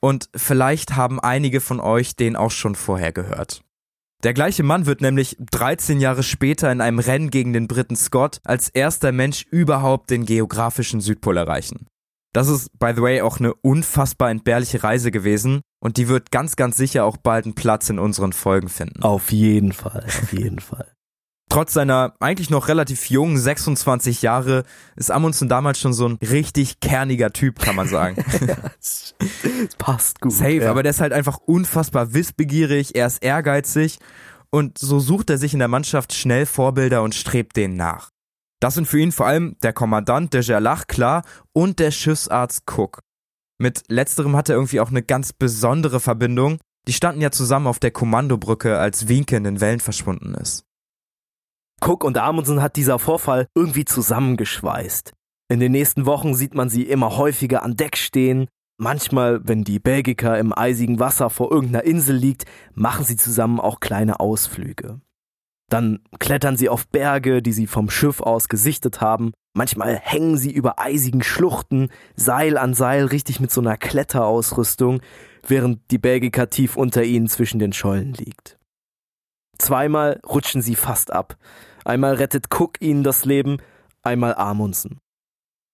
und 0.00 0.28
vielleicht 0.34 0.96
haben 0.96 1.20
einige 1.20 1.60
von 1.60 1.80
euch 1.80 2.16
den 2.16 2.36
auch 2.36 2.50
schon 2.50 2.74
vorher 2.74 3.12
gehört. 3.12 3.62
Der 4.22 4.34
gleiche 4.34 4.62
Mann 4.62 4.84
wird 4.84 5.00
nämlich 5.00 5.36
13 5.38 5.98
Jahre 6.00 6.22
später 6.22 6.70
in 6.70 6.80
einem 6.80 6.98
Rennen 6.98 7.30
gegen 7.30 7.52
den 7.52 7.68
Briten 7.68 7.96
Scott 7.96 8.40
als 8.44 8.68
erster 8.68 9.12
Mensch 9.12 9.46
überhaupt 9.50 10.10
den 10.10 10.26
geografischen 10.26 11.00
Südpol 11.00 11.38
erreichen. 11.38 11.86
Das 12.32 12.48
ist, 12.48 12.78
by 12.78 12.92
the 12.94 13.02
way, 13.02 13.22
auch 13.22 13.38
eine 13.38 13.54
unfassbar 13.54 14.30
entbehrliche 14.30 14.84
Reise 14.84 15.10
gewesen 15.10 15.62
und 15.82 15.96
die 15.96 16.08
wird 16.08 16.30
ganz, 16.30 16.56
ganz 16.56 16.76
sicher 16.76 17.04
auch 17.04 17.16
bald 17.16 17.46
einen 17.46 17.54
Platz 17.54 17.90
in 17.90 17.98
unseren 17.98 18.32
Folgen 18.32 18.68
finden. 18.68 19.02
Auf 19.02 19.32
jeden 19.32 19.72
Fall, 19.72 20.04
auf 20.06 20.32
jeden 20.32 20.60
Fall. 20.60 20.86
Trotz 21.50 21.72
seiner 21.72 22.14
eigentlich 22.20 22.48
noch 22.48 22.68
relativ 22.68 23.10
jungen 23.10 23.36
26 23.36 24.22
Jahre 24.22 24.62
ist 24.94 25.10
Amundsen 25.10 25.48
damals 25.48 25.80
schon 25.80 25.92
so 25.92 26.08
ein 26.08 26.16
richtig 26.22 26.78
kerniger 26.78 27.32
Typ, 27.32 27.58
kann 27.58 27.74
man 27.74 27.88
sagen. 27.88 28.24
das 28.78 29.14
passt 29.76 30.20
gut. 30.20 30.32
Safe, 30.32 30.54
ja. 30.54 30.70
aber 30.70 30.84
der 30.84 30.90
ist 30.90 31.00
halt 31.00 31.12
einfach 31.12 31.38
unfassbar 31.38 32.14
wissbegierig, 32.14 32.94
er 32.94 33.08
ist 33.08 33.22
ehrgeizig 33.24 33.98
und 34.50 34.78
so 34.78 35.00
sucht 35.00 35.28
er 35.28 35.38
sich 35.38 35.52
in 35.52 35.58
der 35.58 35.66
Mannschaft 35.66 36.12
schnell 36.12 36.46
Vorbilder 36.46 37.02
und 37.02 37.16
strebt 37.16 37.56
denen 37.56 37.76
nach. 37.76 38.10
Das 38.60 38.74
sind 38.74 38.86
für 38.86 39.00
ihn 39.00 39.10
vor 39.10 39.26
allem 39.26 39.56
der 39.64 39.72
Kommandant, 39.72 40.32
der 40.34 40.42
Gerlach, 40.42 40.86
klar, 40.86 41.24
und 41.52 41.80
der 41.80 41.90
Schiffsarzt 41.90 42.62
Cook. 42.70 43.00
Mit 43.58 43.82
letzterem 43.88 44.36
hat 44.36 44.48
er 44.48 44.54
irgendwie 44.54 44.78
auch 44.78 44.90
eine 44.90 45.02
ganz 45.02 45.32
besondere 45.32 45.98
Verbindung. 45.98 46.58
Die 46.86 46.92
standen 46.92 47.22
ja 47.22 47.32
zusammen 47.32 47.66
auf 47.66 47.80
der 47.80 47.90
Kommandobrücke, 47.90 48.78
als 48.78 49.08
Wienke 49.08 49.36
in 49.36 49.44
den 49.44 49.60
Wellen 49.60 49.80
verschwunden 49.80 50.34
ist. 50.34 50.64
Cook 51.82 52.04
und 52.04 52.18
Amundsen 52.18 52.62
hat 52.62 52.76
dieser 52.76 52.98
Vorfall 52.98 53.46
irgendwie 53.54 53.84
zusammengeschweißt. 53.84 55.12
In 55.48 55.60
den 55.60 55.72
nächsten 55.72 56.06
Wochen 56.06 56.34
sieht 56.34 56.54
man 56.54 56.68
sie 56.68 56.84
immer 56.84 57.16
häufiger 57.16 57.62
an 57.62 57.76
Deck 57.76 57.96
stehen. 57.96 58.48
Manchmal, 58.78 59.40
wenn 59.42 59.64
die 59.64 59.78
Belgiker 59.78 60.38
im 60.38 60.56
eisigen 60.56 61.00
Wasser 61.00 61.30
vor 61.30 61.50
irgendeiner 61.50 61.84
Insel 61.84 62.16
liegt, 62.16 62.44
machen 62.74 63.04
sie 63.04 63.16
zusammen 63.16 63.60
auch 63.60 63.80
kleine 63.80 64.20
Ausflüge. 64.20 65.00
Dann 65.70 66.00
klettern 66.18 66.56
sie 66.56 66.68
auf 66.68 66.88
Berge, 66.88 67.42
die 67.42 67.52
sie 67.52 67.66
vom 67.66 67.90
Schiff 67.90 68.20
aus 68.20 68.48
gesichtet 68.48 69.00
haben. 69.00 69.32
Manchmal 69.54 69.96
hängen 69.96 70.36
sie 70.36 70.52
über 70.52 70.78
eisigen 70.78 71.22
Schluchten, 71.22 71.88
Seil 72.14 72.58
an 72.58 72.74
Seil, 72.74 73.06
richtig 73.06 73.40
mit 73.40 73.50
so 73.50 73.60
einer 73.60 73.76
Kletterausrüstung, 73.76 75.00
während 75.46 75.80
die 75.90 75.98
Belgiker 75.98 76.50
tief 76.50 76.76
unter 76.76 77.04
ihnen 77.04 77.28
zwischen 77.28 77.58
den 77.58 77.72
Schollen 77.72 78.14
liegt. 78.14 78.58
Zweimal 79.58 80.20
rutschen 80.26 80.62
sie 80.62 80.74
fast 80.74 81.12
ab. 81.12 81.36
Einmal 81.84 82.14
rettet 82.14 82.46
Cook 82.52 82.80
ihnen 82.80 83.02
das 83.02 83.24
Leben, 83.24 83.58
einmal 84.02 84.34
Amundsen. 84.34 84.98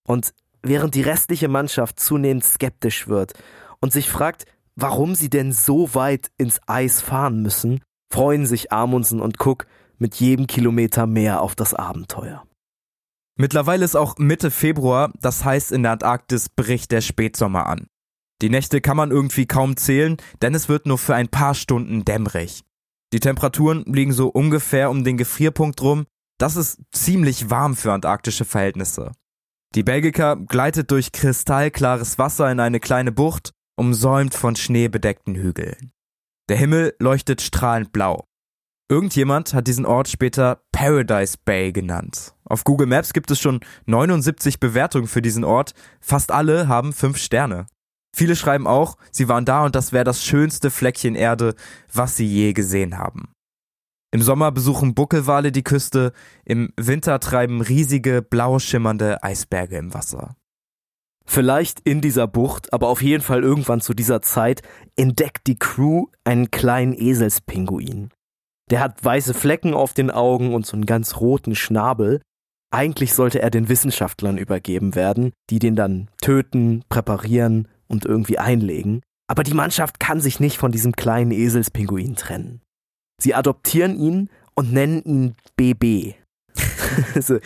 Und 0.07 0.33
während 0.62 0.95
die 0.95 1.03
restliche 1.03 1.49
Mannschaft 1.49 2.01
zunehmend 2.01 2.45
skeptisch 2.45 3.09
wird 3.09 3.35
und 3.81 3.92
sich 3.92 4.11
fragt, 4.11 4.47
warum 4.75 5.14
sie 5.14 5.31
denn 5.31 5.53
so 5.53 5.95
weit 5.95 6.31
ins 6.38 6.61
Eis 6.66 7.01
fahren 7.01 7.42
müssen, 7.42 7.81
freuen 8.12 8.47
sich 8.47 8.73
Amundsen 8.73 9.21
und 9.21 9.45
Cook 9.45 9.66
mit 9.99 10.16
jedem 10.16 10.47
Kilometer 10.47 11.07
mehr 11.07 11.40
auf 11.40 11.55
das 11.55 11.75
Abenteuer. 11.75 12.47
Mittlerweile 13.38 13.85
ist 13.85 13.97
auch 13.97 14.16
Mitte 14.19 14.51
Februar, 14.51 15.12
das 15.21 15.45
heißt 15.45 15.73
in 15.73 15.83
der 15.83 15.92
Antarktis 15.92 16.49
bricht 16.49 16.90
der 16.90 17.03
Spätsommer 17.03 17.66
an. 17.66 17.87
Die 18.42 18.51
Nächte 18.51 18.81
kann 18.81 18.97
man 18.97 19.11
irgendwie 19.11 19.47
kaum 19.47 19.77
zählen, 19.77 20.16
denn 20.42 20.55
es 20.55 20.69
wird 20.69 20.87
nur 20.87 20.99
für 20.99 21.14
ein 21.14 21.29
paar 21.29 21.55
Stunden 21.55 22.05
dämmerig. 22.05 22.62
Die 23.12 23.21
Temperaturen 23.21 23.85
liegen 23.87 24.12
so 24.12 24.29
ungefähr 24.29 24.90
um 24.90 25.05
den 25.05 25.16
Gefrierpunkt 25.16 25.81
rum. 25.83 26.07
Das 26.38 26.57
ist 26.57 26.81
ziemlich 26.92 27.51
warm 27.51 27.77
für 27.77 27.92
antarktische 27.92 28.45
Verhältnisse. 28.45 29.12
Die 29.75 29.83
Belgica 29.83 30.35
gleitet 30.35 30.90
durch 30.90 31.12
kristallklares 31.12 32.19
Wasser 32.19 32.51
in 32.51 32.61
eine 32.61 32.81
kleine 32.81 33.12
Bucht, 33.12 33.53
umsäumt 33.77 34.35
von 34.35 34.57
schneebedeckten 34.57 35.35
Hügeln. 35.35 35.92
Der 36.49 36.57
Himmel 36.57 36.95
leuchtet 36.99 37.42
strahlend 37.42 37.92
blau. 37.92 38.25
Irgendjemand 38.88 39.53
hat 39.53 39.66
diesen 39.66 39.85
Ort 39.85 40.09
später 40.09 40.62
Paradise 40.71 41.37
Bay 41.45 41.73
genannt. 41.73 42.35
Auf 42.45 42.62
Google 42.62 42.87
Maps 42.87 43.12
gibt 43.12 43.31
es 43.33 43.40
schon 43.40 43.61
79 43.87 44.61
Bewertungen 44.61 45.09
für 45.09 45.23
diesen 45.23 45.42
Ort. 45.42 45.73
Fast 46.01 46.31
alle 46.31 46.69
haben 46.69 46.92
5 46.92 47.19
Sterne. 47.19 47.66
Viele 48.17 48.35
schreiben 48.35 48.67
auch, 48.67 48.97
sie 49.11 49.29
waren 49.29 49.45
da 49.45 49.67
und 49.67 49.75
das 49.77 49.93
wäre 49.93 50.05
das 50.05 50.25
schönste 50.25 50.71
Fleckchen 50.71 51.15
Erde, 51.15 51.55
was 51.93 52.17
sie 52.17 52.27
je 52.27 52.55
gesehen 52.55 52.97
haben. 52.97 53.29
Im 54.11 54.23
Sommer 54.23 54.53
besuchen 54.53 54.95
Buckelwale 54.95 55.53
die 55.53 55.63
Küste, 55.63 56.15
im 56.47 56.73
Winter 56.79 57.21
treiben 57.21 57.61
riesige, 57.61 58.23
blau 58.23 58.59
schimmernde 58.59 59.23
Eisberge 59.23 59.77
im 59.77 59.93
Wasser. 59.93 60.35
Vielleicht 61.27 61.81
in 61.81 62.01
dieser 62.01 62.27
Bucht, 62.27 62.73
aber 62.73 62.89
auf 62.89 63.03
jeden 63.03 63.23
Fall 63.23 63.43
irgendwann 63.43 63.83
zu 63.83 63.93
dieser 63.93 64.23
Zeit, 64.23 64.63
entdeckt 64.97 65.47
die 65.47 65.59
Crew 65.59 66.07
einen 66.25 66.51
kleinen 66.51 66.95
Eselspinguin. 66.95 68.09
Der 68.71 68.81
hat 68.81 69.05
weiße 69.05 69.35
Flecken 69.35 69.75
auf 69.75 69.93
den 69.93 70.11
Augen 70.11 70.55
und 70.55 70.65
so 70.65 70.75
einen 70.75 70.87
ganz 70.87 71.17
roten 71.17 71.55
Schnabel. 71.55 72.23
Eigentlich 72.73 73.13
sollte 73.13 73.43
er 73.43 73.51
den 73.51 73.69
Wissenschaftlern 73.69 74.39
übergeben 74.39 74.95
werden, 74.95 75.33
die 75.51 75.59
den 75.59 75.77
dann 75.77 76.09
töten, 76.23 76.83
präparieren 76.89 77.69
und 77.88 78.05
irgendwie 78.05 78.38
einlegen. 78.38 79.03
Aber 79.29 79.42
die 79.42 79.55
Mannschaft 79.55 80.01
kann 80.01 80.20
sich 80.20 80.40
nicht 80.40 80.59
von 80.59 80.72
diesem 80.72 80.94
kleinen 80.94 81.33
Eselspinguin 81.33 82.16
trennen. 82.16 82.61
Sie 83.20 83.35
adoptieren 83.35 83.99
ihn 83.99 84.31
und 84.55 84.72
nennen 84.72 85.03
ihn 85.03 85.35
BB. 85.57 86.14
Also, 87.14 87.38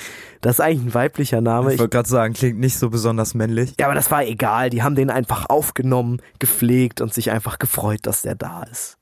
das 0.42 0.56
ist 0.56 0.60
eigentlich 0.60 0.86
ein 0.86 0.94
weiblicher 0.94 1.40
Name. 1.40 1.72
Ich 1.72 1.78
wollte 1.78 1.96
gerade 1.96 2.08
sagen, 2.08 2.34
klingt 2.34 2.60
nicht 2.60 2.78
so 2.78 2.90
besonders 2.90 3.34
männlich. 3.34 3.74
Ja, 3.80 3.86
aber 3.86 3.94
das 3.94 4.10
war 4.10 4.24
egal. 4.24 4.70
Die 4.70 4.82
haben 4.82 4.94
den 4.94 5.10
einfach 5.10 5.46
aufgenommen, 5.48 6.22
gepflegt 6.38 7.00
und 7.00 7.12
sich 7.12 7.30
einfach 7.30 7.58
gefreut, 7.58 8.00
dass 8.02 8.22
der 8.22 8.36
da 8.36 8.62
ist. 8.64 8.96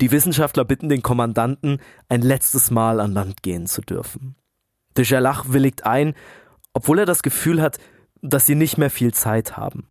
Die 0.00 0.10
Wissenschaftler 0.10 0.64
bitten 0.64 0.88
den 0.88 1.02
Kommandanten, 1.02 1.80
ein 2.08 2.22
letztes 2.22 2.70
Mal 2.70 3.00
an 3.00 3.12
Land 3.12 3.42
gehen 3.42 3.66
zu 3.66 3.82
dürfen. 3.82 4.36
De 4.96 5.04
Gerlach 5.04 5.46
willigt 5.48 5.84
ein, 5.84 6.14
obwohl 6.72 7.00
er 7.00 7.06
das 7.06 7.22
Gefühl 7.22 7.60
hat, 7.60 7.78
dass 8.22 8.46
sie 8.46 8.54
nicht 8.54 8.78
mehr 8.78 8.90
viel 8.90 9.12
Zeit 9.12 9.56
haben. 9.56 9.88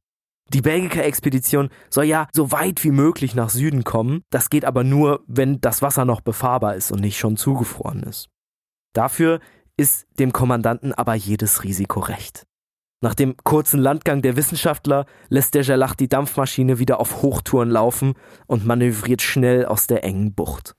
Die 0.54 0.62
Belgica-Expedition 0.62 1.70
soll 1.90 2.06
ja 2.06 2.28
so 2.34 2.52
weit 2.52 2.84
wie 2.84 2.92
möglich 2.92 3.36
nach 3.36 3.50
Süden 3.50 3.84
kommen, 3.84 4.24
das 4.30 4.50
geht 4.50 4.66
aber 4.66 4.84
nur, 4.84 5.24
wenn 5.28 5.60
das 5.60 5.82
Wasser 5.82 6.06
noch 6.06 6.22
befahrbar 6.22 6.76
ist 6.76 6.92
und 6.92 7.02
nicht 7.02 7.18
schon 7.18 7.36
zugefroren 7.38 8.04
ist. 8.04 8.30
Dafür 8.94 9.40
ist 9.76 10.08
dem 10.20 10.32
Kommandanten 10.32 10.94
aber 10.94 11.14
jedes 11.14 11.64
Risiko 11.64 12.00
recht. 12.00 12.48
Nach 13.02 13.14
dem 13.14 13.38
kurzen 13.38 13.80
Landgang 13.80 14.24
der 14.24 14.36
Wissenschaftler 14.36 15.06
lässt 15.30 15.54
der 15.54 15.64
Gerlach 15.64 15.94
die 15.94 16.10
Dampfmaschine 16.10 16.80
wieder 16.80 17.00
auf 17.00 17.22
Hochtouren 17.22 17.70
laufen 17.70 18.16
und 18.48 18.66
manövriert 18.66 19.22
schnell 19.22 19.66
aus 19.66 19.86
der 19.86 20.04
engen 20.04 20.34
Bucht. 20.34 20.76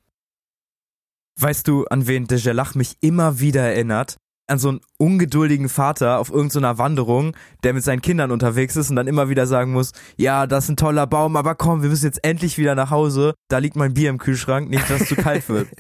Weißt 1.39 1.69
du, 1.69 1.85
an 1.85 2.09
wen 2.09 2.27
de 2.27 2.41
Gerlach 2.41 2.75
mich 2.75 2.97
immer 3.01 3.39
wieder 3.39 3.63
erinnert? 3.63 4.17
An 4.49 4.59
so 4.59 4.71
einen 4.71 4.81
ungeduldigen 4.97 5.69
Vater 5.69 6.19
auf 6.19 6.31
irgendeiner 6.31 6.79
Wanderung, 6.79 7.37
der 7.63 7.75
mit 7.75 7.85
seinen 7.85 8.03
Kindern 8.03 8.31
unterwegs 8.31 8.77
ist 8.77 8.91
und 8.91 8.97
dann 8.97 9.07
immer 9.07 9.29
wieder 9.29 9.47
sagen 9.47 9.73
muss, 9.73 9.93
ja, 10.17 10.47
das 10.47 10.65
ist 10.65 10.71
ein 10.71 10.77
toller 10.77 11.07
Baum, 11.07 11.37
aber 11.37 11.55
komm, 11.55 11.83
wir 11.83 11.91
müssen 11.91 12.07
jetzt 12.07 12.25
endlich 12.25 12.59
wieder 12.59 12.75
nach 12.75 12.91
Hause. 12.91 13.35
Da 13.49 13.59
liegt 13.59 13.77
mein 13.77 13.95
Bier 13.95 14.11
im 14.11 14.19
Kühlschrank, 14.19 14.71
nicht, 14.71 14.89
dass 14.89 15.03
es 15.03 15.09
zu 15.09 15.17
kalt 15.17 15.49
wird. 15.49 15.69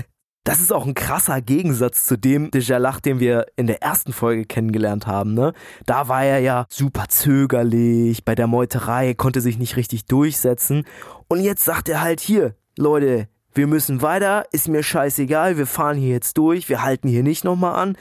Das 0.49 0.61
ist 0.61 0.73
auch 0.73 0.87
ein 0.87 0.95
krasser 0.95 1.43
Gegensatz 1.43 2.07
zu 2.07 2.17
dem 2.17 2.51
de 2.51 2.63
Gerlach, 2.63 3.01
den 3.01 3.21
wir 3.21 3.49
in 3.57 3.67
der 3.67 3.83
ersten 3.83 4.15
Folge 4.15 4.47
kennengelernt 4.47 5.07
haben. 5.07 5.35
Ne? 5.35 5.53
Da 5.85 6.09
war 6.09 6.25
er 6.25 6.39
ja 6.39 6.65
super 6.71 7.05
zögerlich, 7.09 8.25
bei 8.25 8.35
der 8.35 8.47
Meuterei 8.47 9.13
konnte 9.13 9.43
sich 9.43 9.59
nicht 9.59 9.77
richtig 9.77 10.07
durchsetzen. 10.07 10.85
Und 11.29 11.41
jetzt 11.41 11.67
sagt 11.67 11.91
er 11.91 12.01
halt 12.01 12.21
hier, 12.21 12.55
Leute, 12.79 13.29
wir 13.53 13.67
müssen 13.67 14.01
weiter, 14.01 14.47
ist 14.51 14.69
mir 14.69 14.83
scheißegal, 14.83 15.59
wir 15.59 15.67
fahren 15.67 15.99
hier 15.99 16.13
jetzt 16.13 16.39
durch, 16.39 16.71
wir 16.71 16.83
halten 16.83 17.09
hier 17.09 17.23
nicht 17.23 17.45
nochmal 17.45 17.75
an. 17.75 17.99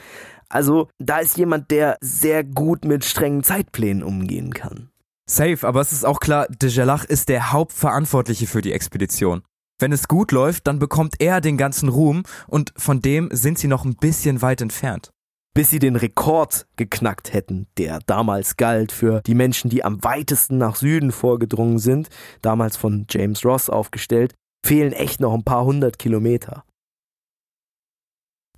Also 0.48 0.88
da 0.98 1.18
ist 1.18 1.36
jemand, 1.36 1.70
der 1.70 1.98
sehr 2.00 2.42
gut 2.44 2.84
mit 2.84 3.04
strengen 3.04 3.42
Zeitplänen 3.42 4.02
umgehen 4.02 4.52
kann. 4.54 4.90
Safe, 5.30 5.66
aber 5.66 5.80
es 5.82 5.92
ist 5.92 6.04
auch 6.06 6.20
klar, 6.20 6.46
de 6.48 6.70
Gerlach 6.72 7.04
ist 7.04 7.28
der 7.28 7.52
Hauptverantwortliche 7.52 8.46
für 8.46 8.62
die 8.62 8.72
Expedition. 8.72 9.42
Wenn 9.78 9.92
es 9.92 10.08
gut 10.08 10.32
läuft, 10.32 10.66
dann 10.66 10.78
bekommt 10.78 11.16
er 11.20 11.40
den 11.40 11.56
ganzen 11.58 11.88
Ruhm 11.90 12.22
und 12.46 12.72
von 12.76 13.00
dem 13.00 13.28
sind 13.30 13.58
sie 13.58 13.68
noch 13.68 13.84
ein 13.84 13.96
bisschen 13.96 14.40
weit 14.42 14.60
entfernt. 14.62 15.10
bis 15.54 15.70
sie 15.70 15.80
den 15.80 15.96
Rekord 15.96 16.68
geknackt 16.76 17.32
hätten, 17.32 17.66
der 17.78 17.98
damals 18.06 18.56
galt 18.56 18.92
für 18.92 19.22
die 19.26 19.34
Menschen, 19.34 19.68
die 19.70 19.84
am 19.84 20.04
weitesten 20.04 20.56
nach 20.56 20.76
Süden 20.76 21.10
vorgedrungen 21.10 21.80
sind, 21.80 22.10
damals 22.42 22.76
von 22.76 23.06
James 23.10 23.44
Ross 23.44 23.68
aufgestellt, 23.68 24.34
fehlen 24.64 24.92
echt 24.92 25.20
noch 25.20 25.34
ein 25.34 25.42
paar 25.42 25.64
hundert 25.64 25.98
Kilometer. 25.98 26.62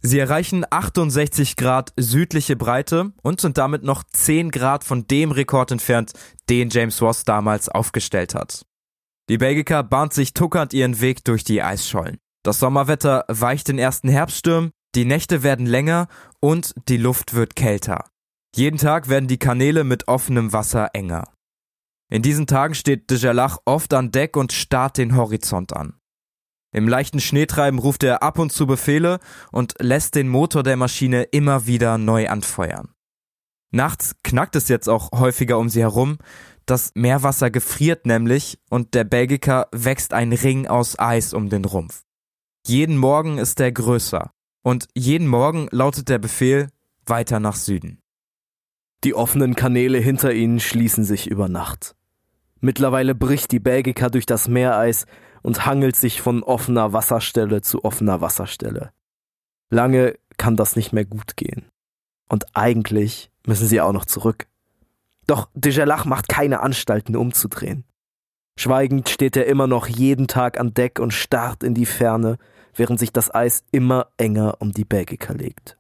Sie 0.02 0.18
erreichen 0.18 0.64
68 0.68 1.56
Grad 1.56 1.92
südliche 1.96 2.56
Breite 2.56 3.12
und 3.22 3.40
sind 3.40 3.58
damit 3.58 3.82
noch 3.82 4.02
10 4.02 4.50
Grad 4.50 4.82
von 4.84 5.06
dem 5.06 5.30
Rekord 5.30 5.72
entfernt, 5.72 6.12
den 6.48 6.70
James 6.70 7.02
Ross 7.02 7.24
damals 7.24 7.68
aufgestellt 7.68 8.34
hat. 8.34 8.64
Die 9.28 9.38
Belgiker 9.38 9.82
bahnt 9.82 10.14
sich 10.14 10.32
tuckernd 10.32 10.72
ihren 10.72 11.00
Weg 11.00 11.24
durch 11.24 11.44
die 11.44 11.62
Eisschollen. 11.62 12.18
Das 12.42 12.58
Sommerwetter 12.58 13.24
weicht 13.28 13.68
den 13.68 13.78
ersten 13.78 14.08
Herbststürmen, 14.08 14.70
die 14.94 15.04
Nächte 15.04 15.42
werden 15.42 15.66
länger 15.66 16.08
und 16.40 16.74
die 16.88 16.96
Luft 16.96 17.34
wird 17.34 17.54
kälter. 17.54 18.06
Jeden 18.56 18.78
Tag 18.78 19.08
werden 19.08 19.28
die 19.28 19.38
Kanäle 19.38 19.84
mit 19.84 20.08
offenem 20.08 20.52
Wasser 20.52 20.88
enger. 20.94 21.32
In 22.10 22.22
diesen 22.22 22.48
Tagen 22.48 22.74
steht 22.74 23.08
de 23.10 23.18
Gerlach 23.20 23.58
oft 23.66 23.94
an 23.94 24.10
Deck 24.10 24.36
und 24.36 24.52
starrt 24.52 24.98
den 24.98 25.14
Horizont 25.14 25.76
an. 25.76 25.99
Im 26.72 26.88
leichten 26.88 27.20
Schneetreiben 27.20 27.80
ruft 27.80 28.04
er 28.04 28.22
ab 28.22 28.38
und 28.38 28.52
zu 28.52 28.66
Befehle 28.66 29.18
und 29.50 29.74
lässt 29.80 30.14
den 30.14 30.28
Motor 30.28 30.62
der 30.62 30.76
Maschine 30.76 31.24
immer 31.24 31.66
wieder 31.66 31.98
neu 31.98 32.28
anfeuern. 32.28 32.94
Nachts 33.72 34.16
knackt 34.22 34.56
es 34.56 34.68
jetzt 34.68 34.88
auch 34.88 35.11
häufiger 35.12 35.59
um 35.59 35.68
sie 35.68 35.80
herum, 35.80 36.18
das 36.66 36.92
Meerwasser 36.94 37.50
gefriert 37.50 38.06
nämlich 38.06 38.61
und 38.68 38.94
der 38.94 39.04
Belgiker 39.04 39.68
wächst 39.72 40.12
ein 40.12 40.33
Ring 40.33 40.68
aus 40.68 40.98
Eis 40.98 41.35
um 41.35 41.48
den 41.48 41.64
Rumpf. 41.64 42.04
Jeden 42.66 42.96
Morgen 42.96 43.38
ist 43.38 43.59
er 43.61 43.72
größer 43.72 44.30
und 44.62 44.87
jeden 44.94 45.26
Morgen 45.26 45.68
lautet 45.72 46.09
der 46.09 46.18
Befehl 46.18 46.68
weiter 47.06 47.40
nach 47.40 47.56
Süden. 47.56 48.00
Die 49.02 49.14
offenen 49.14 49.56
Kanäle 49.56 49.98
hinter 49.98 50.33
ihnen 50.33 50.61
schließen 50.61 51.04
sich 51.04 51.26
über 51.26 51.48
Nacht. 51.48 51.96
Mittlerweile 52.61 53.14
bricht 53.14 53.50
die 53.50 53.61
Belgica 53.61 54.11
durch 54.11 54.26
das 54.26 54.46
Meereis 54.46 55.06
und 55.42 55.66
hangelt 55.66 55.96
sich 55.96 56.20
von 56.20 56.42
offener 56.42 56.92
Wasserstelle 56.92 57.62
zu 57.62 57.85
offener 57.85 58.20
Wasserstelle. 58.20 58.92
Lange 59.70 60.18
kann 60.37 60.57
das 60.57 60.76
nicht 60.76 60.92
mehr 60.92 61.05
gut 61.05 61.37
gehen. 61.37 61.66
Und 62.29 62.57
eigentlich 62.57 63.31
müssen 63.46 63.66
sie 63.66 63.81
auch 63.81 63.92
noch 63.92 64.05
zurück. 64.05 64.46
Doch 65.26 65.48
Dejalach 65.55 66.05
macht 66.05 66.29
keine 66.29 66.61
Anstalten 66.61 67.16
umzudrehen. 67.16 67.85
Schweigend 68.59 69.09
steht 69.09 69.37
er 69.37 69.46
immer 69.46 69.66
noch 69.66 69.87
jeden 69.87 70.26
Tag 70.26 70.59
an 70.59 70.74
Deck 70.74 70.98
und 70.98 71.12
starrt 71.12 71.62
in 71.62 71.74
die 71.74 71.87
Ferne, 71.87 72.37
während 72.74 72.98
sich 72.98 73.12
das 73.12 73.35
Eis 73.35 73.64
immer 73.70 74.09
enger 74.16 74.57
um 74.61 74.72
die 74.72 74.85
Belgica 74.85 75.33
legt. 75.33 75.79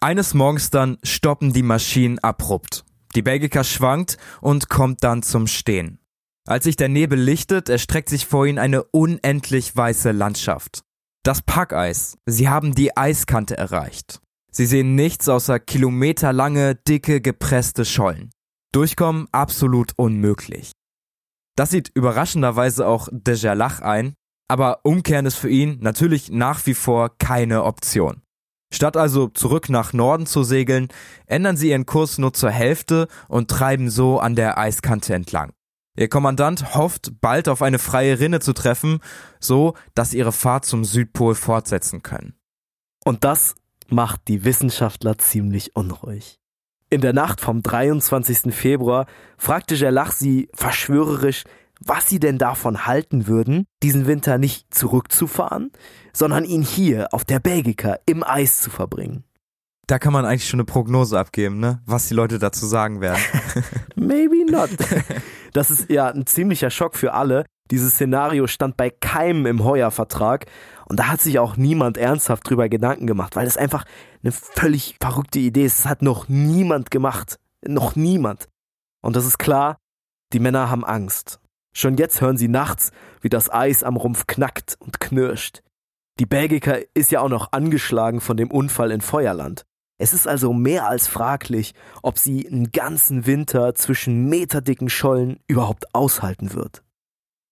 Eines 0.00 0.34
Morgens 0.34 0.70
dann 0.70 0.98
stoppen 1.02 1.52
die 1.52 1.62
Maschinen 1.62 2.18
abrupt. 2.18 2.84
Die 3.14 3.22
Belgica 3.22 3.64
schwankt 3.64 4.16
und 4.40 4.68
kommt 4.68 5.04
dann 5.04 5.22
zum 5.22 5.46
Stehen. 5.46 5.98
Als 6.46 6.64
sich 6.64 6.76
der 6.76 6.88
Nebel 6.88 7.18
lichtet, 7.20 7.68
erstreckt 7.68 8.08
sich 8.08 8.26
vor 8.26 8.46
ihnen 8.46 8.58
eine 8.58 8.84
unendlich 8.84 9.74
weiße 9.76 10.10
Landschaft. 10.12 10.82
Das 11.22 11.42
Packeis. 11.42 12.16
Sie 12.26 12.48
haben 12.48 12.74
die 12.74 12.96
Eiskante 12.96 13.56
erreicht. 13.56 14.20
Sie 14.50 14.66
sehen 14.66 14.94
nichts 14.94 15.28
außer 15.28 15.60
kilometerlange, 15.60 16.74
dicke, 16.74 17.20
gepresste 17.20 17.84
Schollen. 17.84 18.30
Durchkommen 18.72 19.28
absolut 19.32 19.92
unmöglich. 19.96 20.72
Das 21.56 21.70
sieht 21.70 21.90
überraschenderweise 21.94 22.86
auch 22.86 23.08
Dejalach 23.12 23.80
ein, 23.80 24.14
aber 24.48 24.80
umkehren 24.84 25.26
ist 25.26 25.36
für 25.36 25.50
ihn 25.50 25.78
natürlich 25.80 26.30
nach 26.30 26.64
wie 26.66 26.74
vor 26.74 27.16
keine 27.18 27.64
Option. 27.64 28.22
Statt 28.72 28.96
also 28.96 29.28
zurück 29.28 29.68
nach 29.68 29.92
Norden 29.92 30.26
zu 30.26 30.42
segeln, 30.42 30.88
ändern 31.26 31.56
sie 31.56 31.70
ihren 31.70 31.86
Kurs 31.86 32.18
nur 32.18 32.32
zur 32.32 32.50
Hälfte 32.50 33.08
und 33.28 33.50
treiben 33.50 33.90
so 33.90 34.20
an 34.20 34.36
der 34.36 34.58
Eiskante 34.58 35.14
entlang. 35.14 35.52
Ihr 35.96 36.08
Kommandant 36.08 36.74
hofft, 36.74 37.20
bald 37.20 37.48
auf 37.48 37.62
eine 37.62 37.78
freie 37.78 38.20
Rinne 38.20 38.40
zu 38.40 38.52
treffen, 38.52 39.00
so 39.38 39.74
dass 39.94 40.14
ihre 40.14 40.32
Fahrt 40.32 40.64
zum 40.64 40.84
Südpol 40.84 41.34
fortsetzen 41.34 42.02
können. 42.02 42.34
Und 43.04 43.24
das 43.24 43.54
macht 43.88 44.28
die 44.28 44.44
Wissenschaftler 44.44 45.18
ziemlich 45.18 45.74
unruhig. 45.74 46.38
In 46.90 47.00
der 47.00 47.12
Nacht 47.12 47.40
vom 47.40 47.62
23. 47.62 48.54
Februar 48.54 49.06
fragte 49.36 49.76
Gerlach 49.76 50.12
sie 50.12 50.48
verschwörerisch, 50.54 51.44
was 51.80 52.08
sie 52.08 52.20
denn 52.20 52.38
davon 52.38 52.86
halten 52.86 53.26
würden, 53.26 53.66
diesen 53.82 54.06
Winter 54.06 54.38
nicht 54.38 54.72
zurückzufahren, 54.74 55.72
sondern 56.12 56.44
ihn 56.44 56.62
hier 56.62 57.08
auf 57.12 57.24
der 57.24 57.40
Belgica 57.40 57.98
im 58.06 58.22
Eis 58.22 58.60
zu 58.60 58.70
verbringen. 58.70 59.24
Da 59.90 59.98
kann 59.98 60.12
man 60.12 60.24
eigentlich 60.24 60.48
schon 60.48 60.60
eine 60.60 60.66
Prognose 60.66 61.18
abgeben, 61.18 61.58
ne? 61.58 61.82
Was 61.84 62.06
die 62.06 62.14
Leute 62.14 62.38
dazu 62.38 62.64
sagen 62.64 63.00
werden. 63.00 63.20
Maybe 63.96 64.48
not. 64.48 64.70
Das 65.52 65.72
ist 65.72 65.90
ja 65.90 66.06
ein 66.06 66.26
ziemlicher 66.26 66.70
Schock 66.70 66.94
für 66.94 67.12
alle. 67.12 67.44
Dieses 67.72 67.94
Szenario 67.94 68.46
stand 68.46 68.76
bei 68.76 68.90
keinem 68.90 69.46
im 69.46 69.64
Heuer-Vertrag 69.64 70.46
und 70.86 71.00
da 71.00 71.08
hat 71.08 71.20
sich 71.20 71.40
auch 71.40 71.56
niemand 71.56 71.96
ernsthaft 71.96 72.48
drüber 72.48 72.68
Gedanken 72.68 73.08
gemacht, 73.08 73.34
weil 73.34 73.48
es 73.48 73.56
einfach 73.56 73.84
eine 74.22 74.30
völlig 74.30 74.94
verrückte 75.02 75.40
Idee 75.40 75.64
ist. 75.64 75.80
Das 75.80 75.86
hat 75.86 76.02
noch 76.02 76.28
niemand 76.28 76.92
gemacht. 76.92 77.40
Noch 77.66 77.96
niemand. 77.96 78.48
Und 79.02 79.16
das 79.16 79.26
ist 79.26 79.38
klar, 79.38 79.78
die 80.32 80.38
Männer 80.38 80.70
haben 80.70 80.84
Angst. 80.84 81.40
Schon 81.74 81.96
jetzt 81.96 82.20
hören 82.20 82.36
sie 82.36 82.46
nachts, 82.46 82.92
wie 83.22 83.28
das 83.28 83.52
Eis 83.52 83.82
am 83.82 83.96
Rumpf 83.96 84.28
knackt 84.28 84.76
und 84.78 85.00
knirscht. 85.00 85.62
Die 86.20 86.26
Belgica 86.26 86.76
ist 86.94 87.10
ja 87.10 87.22
auch 87.22 87.28
noch 87.28 87.50
angeschlagen 87.50 88.20
von 88.20 88.36
dem 88.36 88.52
Unfall 88.52 88.92
in 88.92 89.00
Feuerland. 89.00 89.64
Es 90.00 90.14
ist 90.14 90.26
also 90.26 90.54
mehr 90.54 90.88
als 90.88 91.06
fraglich, 91.06 91.74
ob 92.02 92.18
sie 92.18 92.48
einen 92.48 92.72
ganzen 92.72 93.26
Winter 93.26 93.74
zwischen 93.74 94.30
meterdicken 94.30 94.88
Schollen 94.88 95.40
überhaupt 95.46 95.94
aushalten 95.94 96.54
wird. 96.54 96.82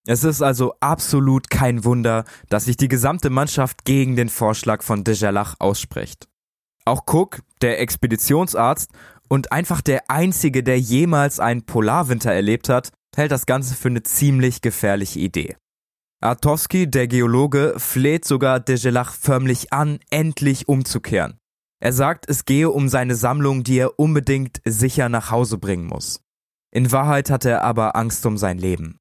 Es 0.06 0.24
ist 0.24 0.40
also 0.40 0.72
absolut 0.80 1.50
kein 1.50 1.84
Wunder, 1.84 2.24
dass 2.48 2.64
sich 2.64 2.78
die 2.78 2.88
gesamte 2.88 3.28
Mannschaft 3.28 3.84
gegen 3.84 4.16
den 4.16 4.30
Vorschlag 4.30 4.82
von 4.82 5.04
Dejalach 5.04 5.56
ausspricht. 5.58 6.26
Auch 6.86 7.02
Cook, 7.06 7.42
der 7.60 7.80
Expeditionsarzt 7.82 8.92
und 9.28 9.52
einfach 9.52 9.82
der 9.82 10.10
einzige, 10.10 10.62
der 10.62 10.80
jemals 10.80 11.40
einen 11.40 11.66
Polarwinter 11.66 12.32
erlebt 12.32 12.70
hat, 12.70 12.92
hält 13.14 13.30
das 13.30 13.44
Ganze 13.44 13.74
für 13.74 13.88
eine 13.88 14.02
ziemlich 14.04 14.62
gefährliche 14.62 15.18
Idee. 15.18 15.56
Artowski, 16.22 16.90
der 16.90 17.08
Geologe, 17.08 17.74
fleht 17.76 18.24
sogar 18.24 18.58
Dejelach 18.58 19.12
förmlich 19.12 19.70
an, 19.74 19.98
endlich 20.08 20.66
umzukehren. 20.66 21.37
Er 21.80 21.92
sagt, 21.92 22.28
es 22.28 22.44
gehe 22.44 22.70
um 22.70 22.88
seine 22.88 23.14
Sammlung, 23.14 23.62
die 23.62 23.78
er 23.78 23.98
unbedingt 23.98 24.60
sicher 24.64 25.08
nach 25.08 25.30
Hause 25.30 25.58
bringen 25.58 25.86
muss. 25.86 26.20
In 26.72 26.90
Wahrheit 26.92 27.30
hat 27.30 27.44
er 27.44 27.62
aber 27.62 27.96
Angst 27.96 28.26
um 28.26 28.36
sein 28.36 28.58
Leben. 28.58 28.98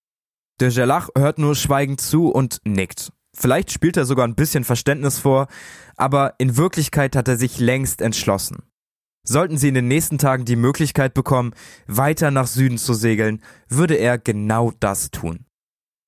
Dejelach 0.62 1.10
hört 1.16 1.40
nur 1.40 1.56
schweigend 1.56 2.02
zu 2.02 2.30
und 2.30 2.62
nickt. 2.66 3.12
Vielleicht 3.36 3.72
spielt 3.72 3.98
er 3.98 4.06
sogar 4.06 4.28
ein 4.28 4.36
bisschen 4.36 4.64
Verständnis 4.64 5.20
vor, 5.20 5.48
aber 5.96 6.36
in 6.40 6.58
Wirklichkeit 6.58 7.16
hat 7.16 7.28
er 7.28 7.38
sich 7.38 7.60
längst 7.60 8.02
entschlossen. 8.02 8.64
Sollten 9.24 9.58
sie 9.58 9.68
in 9.68 9.76
den 9.76 9.88
nächsten 9.88 10.18
Tagen 10.18 10.46
die 10.46 10.56
Möglichkeit 10.56 11.14
bekommen, 11.14 11.54
weiter 11.86 12.32
nach 12.32 12.48
Süden 12.48 12.78
zu 12.78 12.94
segeln, 12.94 13.44
würde 13.68 13.96
er 13.96 14.18
genau 14.18 14.72
das 14.80 15.12
tun. 15.12 15.46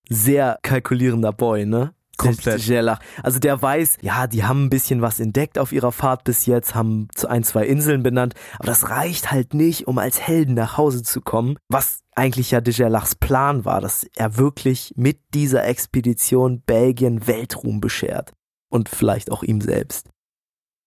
Sehr 0.10 0.58
kalkulierender 0.64 1.34
Boy, 1.34 1.66
ne? 1.66 1.94
Komplett. 2.20 2.66
Gerlach. 2.66 3.00
Also 3.24 3.40
der 3.40 3.62
weiß, 3.62 3.98
ja, 4.02 4.28
die 4.28 4.44
haben 4.44 4.66
ein 4.66 4.70
bisschen 4.70 5.02
was 5.02 5.20
entdeckt 5.20 5.58
auf 5.58 5.72
ihrer 5.72 5.92
Fahrt 5.92 6.24
bis 6.24 6.46
jetzt, 6.46 6.76
haben 6.76 7.08
zu 7.16 7.28
ein, 7.28 7.44
zwei 7.44 7.66
Inseln 7.66 8.04
benannt, 8.04 8.36
aber 8.58 8.68
das 8.68 8.90
reicht 8.90 9.32
halt 9.32 9.54
nicht, 9.54 9.88
um 9.88 9.98
als 9.98 10.20
Helden 10.20 10.54
nach 10.54 10.78
Hause 10.78 11.02
zu 11.04 11.22
kommen, 11.22 11.58
was 11.70 12.02
eigentlich 12.16 12.52
ja 12.52 12.62
de 12.62 12.74
Gerlachs 12.74 13.16
Plan 13.16 13.66
war, 13.66 13.82
dass 13.82 14.06
er 14.16 14.38
wirklich 14.38 14.94
mit 14.96 15.20
dieser 15.34 15.66
Expedition 15.66 16.62
Belgien 16.62 17.28
Weltruhm 17.28 17.80
beschert. 17.80 18.34
Und 18.72 18.90
vielleicht 18.90 19.32
auch 19.32 19.42
ihm 19.42 19.62
selbst. 19.62 20.10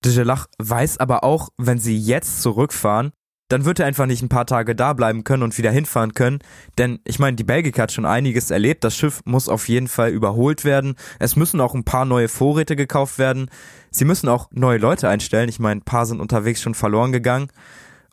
De 0.05 0.15
Gerlach 0.15 0.47
weiß 0.59 0.99
aber 0.99 1.25
auch, 1.25 1.49
wenn 1.57 1.79
sie 1.79 1.99
jetzt 1.99 2.43
zurückfahren, 2.43 3.13
dann 3.53 3.67
wird 3.67 3.81
er 3.81 3.87
einfach 3.87 4.07
nicht 4.07 4.23
ein 4.23 4.31
paar 4.31 4.47
Tage 4.47 4.75
da 4.75 4.95
bleiben 4.95 5.25
können 5.25 5.43
und 5.43 5.59
wieder 5.59 5.71
hinfahren 5.71 6.15
können. 6.15 6.39
Denn 6.79 7.01
ich 7.05 7.19
meine, 7.19 7.37
die 7.37 7.45
Belgica 7.45 7.83
hat 7.83 7.93
schon 7.93 8.07
einiges 8.07 8.51
erlebt. 8.51 8.83
Das 8.83 8.97
Schiff 8.97 9.21
muss 9.27 9.51
auf 9.51 9.69
jeden 9.69 9.89
Fall 9.89 10.11
überholt 10.11 10.65
werden. 10.65 10.95
Es 11.19 11.37
müssen 11.37 11.61
auch 11.61 11.75
ein 11.75 11.85
paar 11.85 12.07
neue 12.07 12.29
Vorräte 12.29 12.77
gekauft 12.77 13.19
werden. 13.19 13.51
Sie 13.91 14.07
müssen 14.07 14.31
auch 14.31 14.49
neue 14.53 14.79
Leute 14.79 15.07
einstellen. 15.07 15.51
Ich 15.51 15.59
meine, 15.59 15.81
ein 15.81 15.85
paar 15.85 16.07
sind 16.07 16.21
unterwegs 16.21 16.63
schon 16.63 16.75
verloren 16.75 17.13
gegangen. 17.13 17.49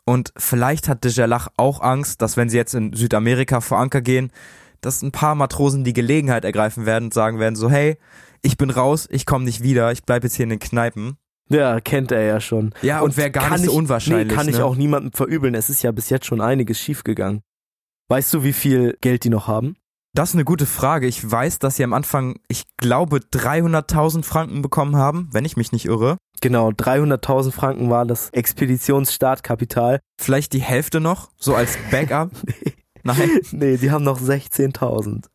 Und 0.04 0.34
vielleicht 0.36 0.88
hat 0.88 1.04
de 1.04 1.12
Gerlach 1.12 1.48
auch 1.56 1.80
Angst, 1.80 2.20
dass 2.20 2.36
wenn 2.36 2.50
sie 2.50 2.58
jetzt 2.58 2.74
in 2.74 2.92
Südamerika 2.92 3.62
vor 3.62 3.78
Anker 3.78 4.02
gehen, 4.02 4.30
dass 4.82 5.00
ein 5.00 5.12
paar 5.12 5.34
Matrosen 5.34 5.84
die 5.84 5.94
Gelegenheit 5.94 6.44
ergreifen 6.44 6.84
werden 6.84 7.06
und 7.06 7.14
sagen 7.14 7.38
werden 7.38 7.56
so, 7.56 7.70
hey, 7.70 7.96
ich 8.42 8.58
bin 8.58 8.68
raus, 8.68 9.08
ich 9.10 9.24
komme 9.24 9.46
nicht 9.46 9.62
wieder, 9.62 9.90
ich 9.90 10.04
bleib 10.04 10.22
jetzt 10.22 10.34
hier 10.34 10.44
in 10.44 10.50
den 10.50 10.58
Kneipen. 10.58 11.16
Ja, 11.50 11.80
kennt 11.80 12.12
er 12.12 12.22
ja 12.22 12.40
schon. 12.40 12.72
Ja, 12.80 13.00
und, 13.00 13.10
und 13.10 13.16
wäre 13.16 13.30
gar 13.30 13.50
nicht 13.50 13.66
so 13.66 13.72
unwahrscheinlich. 13.72 14.28
Nee, 14.28 14.34
kann 14.34 14.46
ne? 14.46 14.52
ich 14.52 14.60
auch 14.60 14.76
niemandem 14.76 15.12
verübeln. 15.12 15.54
Es 15.54 15.68
ist 15.68 15.82
ja 15.82 15.92
bis 15.92 16.08
jetzt 16.08 16.26
schon 16.26 16.40
einiges 16.40 16.78
schiefgegangen. 16.78 17.42
Weißt 18.08 18.32
du, 18.32 18.44
wie 18.44 18.52
viel 18.52 18.96
Geld 19.00 19.24
die 19.24 19.30
noch 19.30 19.48
haben? 19.48 19.76
Das 20.12 20.30
ist 20.30 20.34
eine 20.34 20.44
gute 20.44 20.66
Frage. 20.66 21.06
Ich 21.06 21.28
weiß, 21.28 21.60
dass 21.60 21.76
sie 21.76 21.84
am 21.84 21.92
Anfang, 21.92 22.40
ich 22.48 22.64
glaube, 22.76 23.18
300.000 23.18 24.24
Franken 24.24 24.62
bekommen 24.62 24.96
haben, 24.96 25.28
wenn 25.32 25.44
ich 25.44 25.56
mich 25.56 25.70
nicht 25.70 25.86
irre. 25.86 26.16
Genau, 26.40 26.70
300.000 26.70 27.52
Franken 27.52 27.90
war 27.90 28.06
das 28.06 28.30
Expeditionsstartkapital. 28.30 30.00
Vielleicht 30.20 30.52
die 30.52 30.62
Hälfte 30.62 31.00
noch, 31.00 31.30
so 31.36 31.54
als 31.54 31.78
Backup. 31.90 32.30
nee. 32.44 32.74
Nein. 33.02 33.30
Nee, 33.52 33.76
die 33.76 33.90
haben 33.90 34.04
noch 34.04 34.20
16.000. 34.20 35.26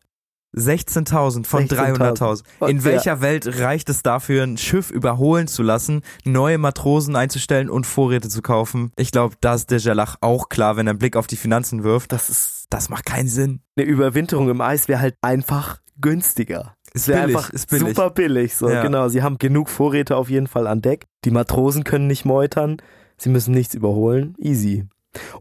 16.000 0.54 1.44
von 1.44 1.66
300.000. 1.66 2.68
In 2.68 2.84
welcher 2.84 3.16
ja. 3.16 3.20
Welt 3.20 3.60
reicht 3.60 3.88
es 3.88 4.02
dafür, 4.02 4.42
ein 4.42 4.56
Schiff 4.56 4.90
überholen 4.90 5.48
zu 5.48 5.62
lassen, 5.62 6.02
neue 6.24 6.58
Matrosen 6.58 7.14
einzustellen 7.14 7.68
und 7.68 7.86
Vorräte 7.86 8.28
zu 8.28 8.42
kaufen? 8.42 8.90
Ich 8.96 9.10
glaube, 9.10 9.36
da 9.40 9.54
ist 9.54 9.70
Dejalach 9.70 10.16
auch 10.20 10.48
klar, 10.48 10.76
wenn 10.76 10.86
er 10.86 10.90
einen 10.90 10.98
Blick 10.98 11.16
auf 11.16 11.26
die 11.26 11.36
Finanzen 11.36 11.84
wirft. 11.84 12.12
Das 12.12 12.30
ist, 12.30 12.66
das 12.70 12.88
macht 12.88 13.04
keinen 13.04 13.28
Sinn. 13.28 13.60
Eine 13.76 13.86
Überwinterung 13.86 14.48
im 14.48 14.60
Eis 14.60 14.88
wäre 14.88 15.00
halt 15.00 15.16
einfach 15.20 15.78
günstiger. 16.00 16.74
Ist 16.94 17.06
billig, 17.06 17.20
einfach 17.20 17.50
ist 17.50 17.68
billig. 17.68 17.88
super 17.88 18.10
billig. 18.10 18.56
So, 18.56 18.70
ja. 18.70 18.82
genau. 18.82 19.08
Sie 19.08 19.22
haben 19.22 19.36
genug 19.36 19.68
Vorräte 19.68 20.16
auf 20.16 20.30
jeden 20.30 20.46
Fall 20.46 20.66
an 20.66 20.80
Deck. 20.80 21.04
Die 21.24 21.30
Matrosen 21.30 21.84
können 21.84 22.06
nicht 22.06 22.24
meutern. 22.24 22.78
Sie 23.18 23.28
müssen 23.28 23.52
nichts 23.52 23.74
überholen. 23.74 24.34
Easy. 24.38 24.86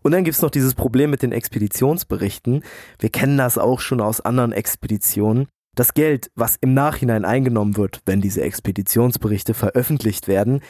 Und 0.02 0.12
dann 0.12 0.24
gibt's 0.24 0.42
noch 0.42 0.52
dieses 0.52 0.74
Problem 0.74 1.10
mit 1.10 1.22
den 1.22 1.32
Expeditionsberichten. 1.32 2.64
Wir 3.00 3.10
kennen 3.10 3.38
das 3.38 3.58
auch 3.58 3.80
schon 3.80 4.02
aus 4.02 4.22
anderen 4.22 4.52
Expeditionen. 4.52 5.48
Das 5.76 5.94
Geld, 5.94 6.32
was 6.36 6.56
im 6.56 6.74
Nachhinein 6.74 7.26
eingenommen 7.26 7.76
wird, 7.76 8.02
wenn 8.06 8.22
diese 8.22 8.42
Expeditionsberichte 8.42 9.54
veröffentlicht 9.54 10.30
werden, 10.30 10.62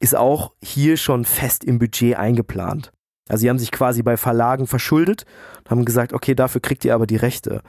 ist 0.00 0.16
auch 0.16 0.54
hier 0.62 0.96
schon 0.96 1.26
fest 1.26 1.64
im 1.64 1.78
Budget 1.78 2.16
eingeplant. 2.16 2.90
Also 3.28 3.42
sie 3.42 3.48
haben 3.48 3.58
sich 3.58 3.70
quasi 3.70 4.02
bei 4.02 4.16
Verlagen 4.16 4.66
verschuldet 4.66 5.24
und 5.58 5.70
haben 5.70 5.84
gesagt, 5.84 6.12
okay, 6.12 6.34
dafür 6.34 6.60
kriegt 6.60 6.84
ihr 6.84 6.94
aber 6.94 7.06
die 7.06 7.16
Rechte. 7.16 7.62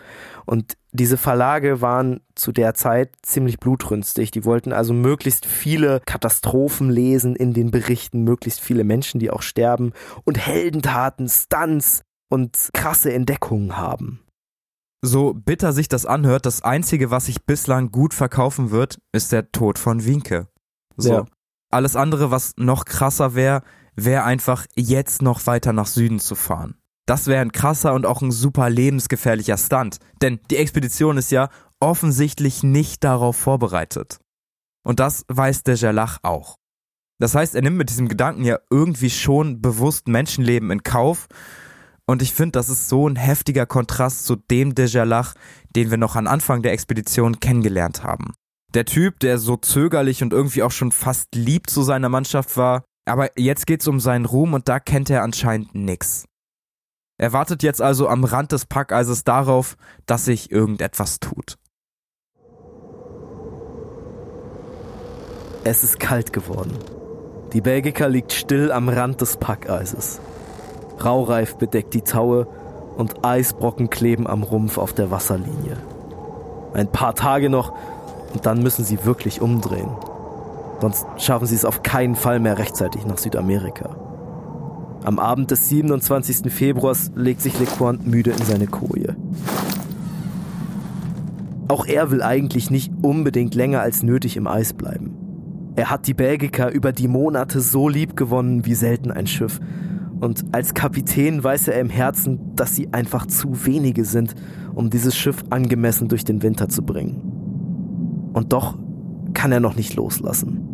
Und 0.46 0.78
diese 0.92 1.18
Verlage 1.18 1.82
waren 1.82 2.22
zu 2.36 2.52
der 2.52 2.74
Zeit 2.74 3.14
ziemlich 3.22 3.60
blutrünstig. 3.60 4.32
Die 4.32 4.44
wollten 4.44 4.74
also 4.74 4.94
möglichst 4.94 5.46
viele 5.46 6.02
Katastrophen 6.06 6.90
lesen 6.90 7.36
in 7.36 7.54
den 7.54 7.72
Berichten, 7.72 8.24
möglichst 8.24 8.60
viele 8.60 8.84
Menschen, 8.84 9.20
die 9.20 9.32
auch 9.32 9.42
sterben 9.42 9.94
und 10.26 10.38
Heldentaten, 10.38 11.30
Stunts 11.30 12.02
und 12.30 12.70
krasse 12.74 13.14
Entdeckungen 13.14 13.78
haben. 13.78 14.20
So 15.02 15.34
bitter 15.34 15.72
sich 15.72 15.88
das 15.88 16.06
anhört, 16.06 16.46
das 16.46 16.64
Einzige, 16.64 17.12
was 17.12 17.28
sich 17.28 17.46
bislang 17.46 17.92
gut 17.92 18.14
verkaufen 18.14 18.72
wird, 18.72 19.00
ist 19.14 19.32
der 19.32 19.52
Tod 19.52 19.80
von 19.80 20.04
Winke. 20.04 20.48
So. 20.98 21.14
Ja. 21.14 21.26
Alles 21.72 21.96
andere, 21.96 22.32
was 22.32 22.54
noch 22.58 22.86
krasser 22.86 23.36
wäre, 23.36 23.62
wäre 23.96 24.24
einfach 24.24 24.66
jetzt 24.76 25.22
noch 25.22 25.46
weiter 25.48 25.74
nach 25.74 25.88
Süden 25.88 26.20
zu 26.20 26.36
fahren. 26.36 26.76
Das 27.06 27.28
wäre 27.28 27.42
ein 27.42 27.52
krasser 27.52 27.94
und 27.94 28.06
auch 28.06 28.22
ein 28.22 28.32
super 28.32 28.70
lebensgefährlicher 28.70 29.58
Stunt, 29.58 30.00
denn 30.22 30.40
die 30.50 30.58
Expedition 30.58 31.18
ist 31.18 31.32
ja 31.32 31.50
offensichtlich 31.80 32.64
nicht 32.64 33.04
darauf 33.04 33.36
vorbereitet. 33.36 34.20
Und 34.84 35.00
das 35.00 35.26
weiß 35.28 35.64
der 35.64 35.76
Jalach 35.76 36.20
auch. 36.24 36.58
Das 37.20 37.36
heißt, 37.36 37.56
er 37.56 37.62
nimmt 37.62 37.78
mit 37.78 37.90
diesem 37.90 38.08
Gedanken 38.08 38.44
ja 38.44 38.60
irgendwie 38.70 39.10
schon 39.10 39.62
bewusst 39.62 40.08
Menschenleben 40.08 40.72
in 40.72 40.84
Kauf. 40.84 41.28
Und 42.06 42.22
ich 42.22 42.34
finde, 42.34 42.54
das 42.54 42.70
ist 42.70 42.90
so 42.90 43.08
ein 43.08 43.16
heftiger 43.16 43.66
Kontrast 43.66 44.26
zu 44.26 44.36
dem 44.36 44.76
Dejalach, 44.76 45.34
den 45.76 45.92
wir 45.92 45.98
noch 45.98 46.16
am 46.16 46.28
Anfang 46.28 46.62
der 46.62 46.74
Expedition 46.74 47.40
kennengelernt 47.40 48.04
haben. 48.04 48.34
Der 48.74 48.86
Typ, 48.86 49.20
der 49.22 49.38
so 49.38 49.56
zögerlich 49.56 50.22
und 50.22 50.34
irgendwie 50.34 50.62
auch 50.62 50.72
schon 50.72 50.92
fast 50.92 51.34
lieb 51.34 51.70
zu 51.70 51.82
seiner 51.84 52.10
Mannschaft 52.10 52.58
war, 52.58 52.84
aber 53.06 53.40
jetzt 53.40 53.68
geht's 53.68 53.88
um 53.88 54.00
seinen 54.00 54.26
Ruhm 54.26 54.54
und 54.54 54.68
da 54.68 54.80
kennt 54.80 55.10
er 55.10 55.24
anscheinend 55.24 55.74
nix. 55.76 56.26
Er 57.18 57.32
wartet 57.32 57.64
jetzt 57.64 57.82
also 57.82 58.10
am 58.10 58.24
Rand 58.24 58.52
des 58.52 58.66
Packeises 58.66 59.24
darauf, 59.24 59.78
dass 60.06 60.26
sich 60.26 60.52
irgendetwas 60.52 61.20
tut. 61.20 61.58
Es 65.64 65.84
ist 65.84 66.00
kalt 66.00 66.34
geworden. 66.34 66.78
Die 67.54 67.62
Belgica 67.62 68.08
liegt 68.08 68.34
still 68.34 68.72
am 68.72 68.90
Rand 68.90 69.22
des 69.22 69.38
Packeises. 69.38 70.20
Raureif 71.04 71.56
bedeckt 71.56 71.94
die 71.94 72.02
Taue 72.02 72.48
und 72.98 73.26
Eisbrocken 73.26 73.90
kleben 73.90 74.28
am 74.28 74.44
Rumpf 74.44 74.78
auf 74.78 74.94
der 74.94 75.12
Wasserlinie. 75.12 75.78
Ein 76.74 76.92
paar 76.92 77.16
Tage 77.16 77.50
noch 77.50 77.74
und 78.34 78.46
dann 78.46 78.62
müssen 78.62 78.84
sie 78.84 79.06
wirklich 79.06 79.42
umdrehen. 79.42 79.90
Sonst 80.82 81.06
schaffen 81.18 81.48
sie 81.48 81.56
es 81.56 81.66
auf 81.66 81.84
keinen 81.84 82.16
Fall 82.16 82.40
mehr 82.40 82.58
rechtzeitig 82.58 83.06
nach 83.06 83.18
Südamerika. 83.18 83.96
Am 85.04 85.20
Abend 85.20 85.52
des 85.52 85.70
27. 85.70 86.52
Februars 86.52 87.12
legt 87.16 87.42
sich 87.42 87.60
LeQuant 87.60 88.08
müde 88.08 88.32
in 88.32 88.44
seine 88.44 88.68
Koje. 88.68 89.16
Auch 91.68 91.86
er 91.86 92.12
will 92.12 92.22
eigentlich 92.22 92.72
nicht 92.72 92.92
unbedingt 93.02 93.56
länger 93.56 93.82
als 93.82 94.04
nötig 94.04 94.38
im 94.38 94.48
Eis 94.48 94.74
bleiben. 94.74 95.16
Er 95.76 95.90
hat 95.90 96.08
die 96.08 96.14
Belgica 96.14 96.70
über 96.70 96.92
die 96.92 97.08
Monate 97.08 97.60
so 97.60 97.90
lieb 97.90 98.16
gewonnen 98.16 98.66
wie 98.66 98.76
selten 98.76 99.12
ein 99.12 99.28
Schiff. 99.28 99.60
Und 100.22 100.46
als 100.54 100.74
Kapitän 100.74 101.44
weiß 101.44 101.68
er 101.68 101.80
im 101.80 101.90
Herzen, 101.90 102.56
dass 102.56 102.76
sie 102.76 102.94
einfach 102.94 103.26
zu 103.26 103.66
wenige 103.66 104.06
sind, 104.06 104.34
um 104.74 104.90
dieses 104.90 105.16
Schiff 105.16 105.44
angemessen 105.50 106.08
durch 106.08 106.24
den 106.24 106.42
Winter 106.42 106.70
zu 106.70 106.84
bringen. 106.84 108.32
Und 108.34 108.54
doch 108.54 108.78
kann 109.34 109.52
er 109.52 109.60
noch 109.60 109.76
nicht 109.76 109.96
loslassen. 109.96 110.65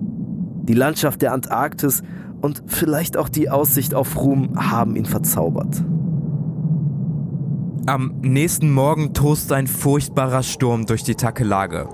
Die 0.64 0.74
Landschaft 0.74 1.22
der 1.22 1.34
Antarktis 1.34 2.04
und 2.42 2.64
vielleicht 2.68 3.18
auch 3.18 3.30
die 3.30 3.50
Aussicht 3.50 3.94
auf 3.94 4.18
Ruhm 4.18 4.72
haben 4.72 4.96
ihn 4.96 5.06
verzaubert. 5.06 5.84
Am 7.88 8.14
nächsten 8.22 8.72
Morgen 8.72 9.14
tost 9.14 9.52
ein 9.52 9.68
furchtbarer 9.68 10.44
Sturm 10.44 10.86
durch 10.86 11.04
die 11.04 11.16
Takelage. 11.16 11.90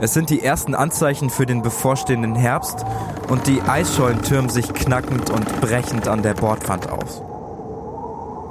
Es 0.00 0.12
sind 0.12 0.28
die 0.28 0.42
ersten 0.42 0.74
Anzeichen 0.74 1.30
für 1.30 1.46
den 1.46 1.62
bevorstehenden 1.62 2.34
Herbst 2.34 2.84
und 3.28 3.46
die 3.46 3.62
Eisschollen 3.62 4.20
türmen 4.22 4.50
sich 4.50 4.72
knackend 4.72 5.30
und 5.30 5.60
brechend 5.60 6.08
an 6.08 6.22
der 6.22 6.34
Bordwand 6.34 6.90
auf. 6.90 7.22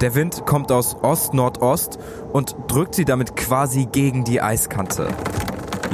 Der 0.00 0.14
Wind 0.16 0.44
kommt 0.46 0.72
aus 0.72 0.96
Ost-Nordost 1.00 1.98
und 2.32 2.56
drückt 2.66 2.94
sie 2.96 3.04
damit 3.04 3.36
quasi 3.36 3.86
gegen 3.86 4.24
die 4.24 4.42
Eiskante. 4.42 5.08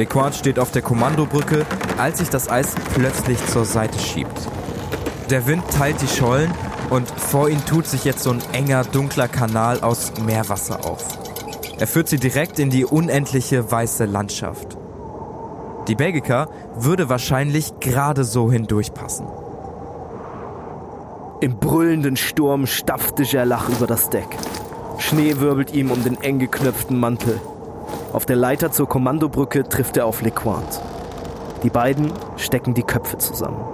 LeQuant 0.00 0.34
steht 0.34 0.58
auf 0.58 0.70
der 0.70 0.80
Kommandobrücke, 0.80 1.66
als 1.98 2.20
sich 2.20 2.30
das 2.30 2.48
Eis 2.48 2.74
plötzlich 2.94 3.38
zur 3.48 3.66
Seite 3.66 3.98
schiebt. 3.98 4.48
Der 5.28 5.46
Wind 5.46 5.62
teilt 5.70 6.00
die 6.00 6.08
Schollen 6.08 6.50
und 6.88 7.06
vor 7.10 7.50
ihnen 7.50 7.64
tut 7.66 7.86
sich 7.86 8.04
jetzt 8.04 8.22
so 8.22 8.30
ein 8.30 8.40
enger, 8.52 8.82
dunkler 8.84 9.28
Kanal 9.28 9.80
aus 9.80 10.12
Meerwasser 10.24 10.86
auf. 10.86 11.04
Er 11.78 11.86
führt 11.86 12.08
sie 12.08 12.16
direkt 12.16 12.58
in 12.58 12.70
die 12.70 12.86
unendliche 12.86 13.70
weiße 13.70 14.06
Landschaft. 14.06 14.78
Die 15.86 15.96
Belgica 15.96 16.48
würde 16.76 17.10
wahrscheinlich 17.10 17.78
gerade 17.80 18.24
so 18.24 18.50
hindurchpassen. 18.50 19.26
Im 21.42 21.58
brüllenden 21.58 22.16
Sturm 22.16 22.66
stapfte 22.66 23.24
Gerlach 23.24 23.68
über 23.68 23.86
das 23.86 24.08
Deck. 24.08 24.28
Schnee 24.98 25.40
wirbelt 25.40 25.74
ihm 25.74 25.90
um 25.90 26.02
den 26.02 26.18
eng 26.22 26.38
geknöpften 26.38 26.98
Mantel. 26.98 27.38
Auf 28.12 28.26
der 28.26 28.36
Leiter 28.36 28.72
zur 28.72 28.88
Kommandobrücke 28.88 29.68
trifft 29.68 29.96
er 29.96 30.06
auf 30.06 30.22
LeQuant. 30.22 30.80
Die 31.62 31.70
beiden 31.70 32.12
stecken 32.36 32.74
die 32.74 32.82
Köpfe 32.82 33.18
zusammen. 33.18 33.64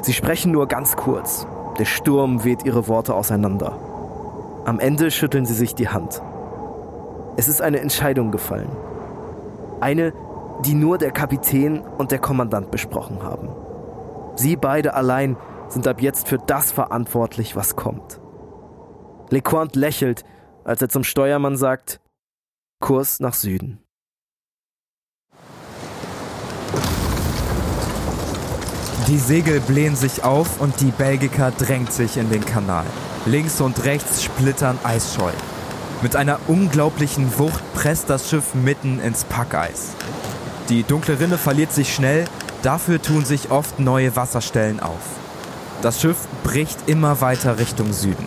Sie 0.00 0.12
sprechen 0.12 0.50
nur 0.50 0.66
ganz 0.66 0.96
kurz. 0.96 1.46
Der 1.78 1.84
Sturm 1.84 2.44
weht 2.44 2.64
ihre 2.64 2.88
Worte 2.88 3.14
auseinander. 3.14 3.78
Am 4.64 4.80
Ende 4.80 5.10
schütteln 5.10 5.46
sie 5.46 5.54
sich 5.54 5.74
die 5.74 5.88
Hand. 5.88 6.22
Es 7.36 7.48
ist 7.48 7.62
eine 7.62 7.80
Entscheidung 7.80 8.30
gefallen. 8.30 8.70
Eine, 9.80 10.12
die 10.64 10.74
nur 10.74 10.98
der 10.98 11.12
Kapitän 11.12 11.82
und 11.98 12.10
der 12.10 12.18
Kommandant 12.18 12.70
besprochen 12.70 13.22
haben. 13.22 13.48
Sie 14.34 14.56
beide 14.56 14.94
allein 14.94 15.36
sind 15.68 15.86
ab 15.86 16.02
jetzt 16.02 16.28
für 16.28 16.38
das 16.38 16.72
verantwortlich, 16.72 17.56
was 17.56 17.76
kommt. 17.76 18.20
LeQuant 19.30 19.76
lächelt, 19.76 20.24
als 20.64 20.82
er 20.82 20.88
zum 20.88 21.04
Steuermann 21.04 21.56
sagt, 21.56 22.01
Kurs 22.82 23.20
nach 23.20 23.32
Süden. 23.32 23.78
Die 29.06 29.18
Segel 29.18 29.60
blähen 29.60 29.94
sich 29.94 30.24
auf 30.24 30.60
und 30.60 30.80
die 30.80 30.90
Belgica 30.90 31.52
drängt 31.52 31.92
sich 31.92 32.16
in 32.16 32.28
den 32.28 32.44
Kanal. 32.44 32.84
Links 33.24 33.60
und 33.60 33.84
rechts 33.84 34.24
splittern 34.24 34.78
Eisschollen. 34.82 35.36
Mit 36.02 36.16
einer 36.16 36.40
unglaublichen 36.48 37.38
Wucht 37.38 37.62
presst 37.72 38.10
das 38.10 38.28
Schiff 38.28 38.52
mitten 38.54 39.00
ins 39.00 39.22
Packeis. 39.24 39.92
Die 40.68 40.82
dunkle 40.82 41.20
Rinne 41.20 41.38
verliert 41.38 41.72
sich 41.72 41.94
schnell, 41.94 42.24
dafür 42.62 43.00
tun 43.00 43.24
sich 43.24 43.52
oft 43.52 43.78
neue 43.78 44.16
Wasserstellen 44.16 44.80
auf. 44.80 45.02
Das 45.82 46.00
Schiff 46.00 46.18
bricht 46.42 46.88
immer 46.88 47.20
weiter 47.20 47.60
Richtung 47.60 47.92
Süden. 47.92 48.26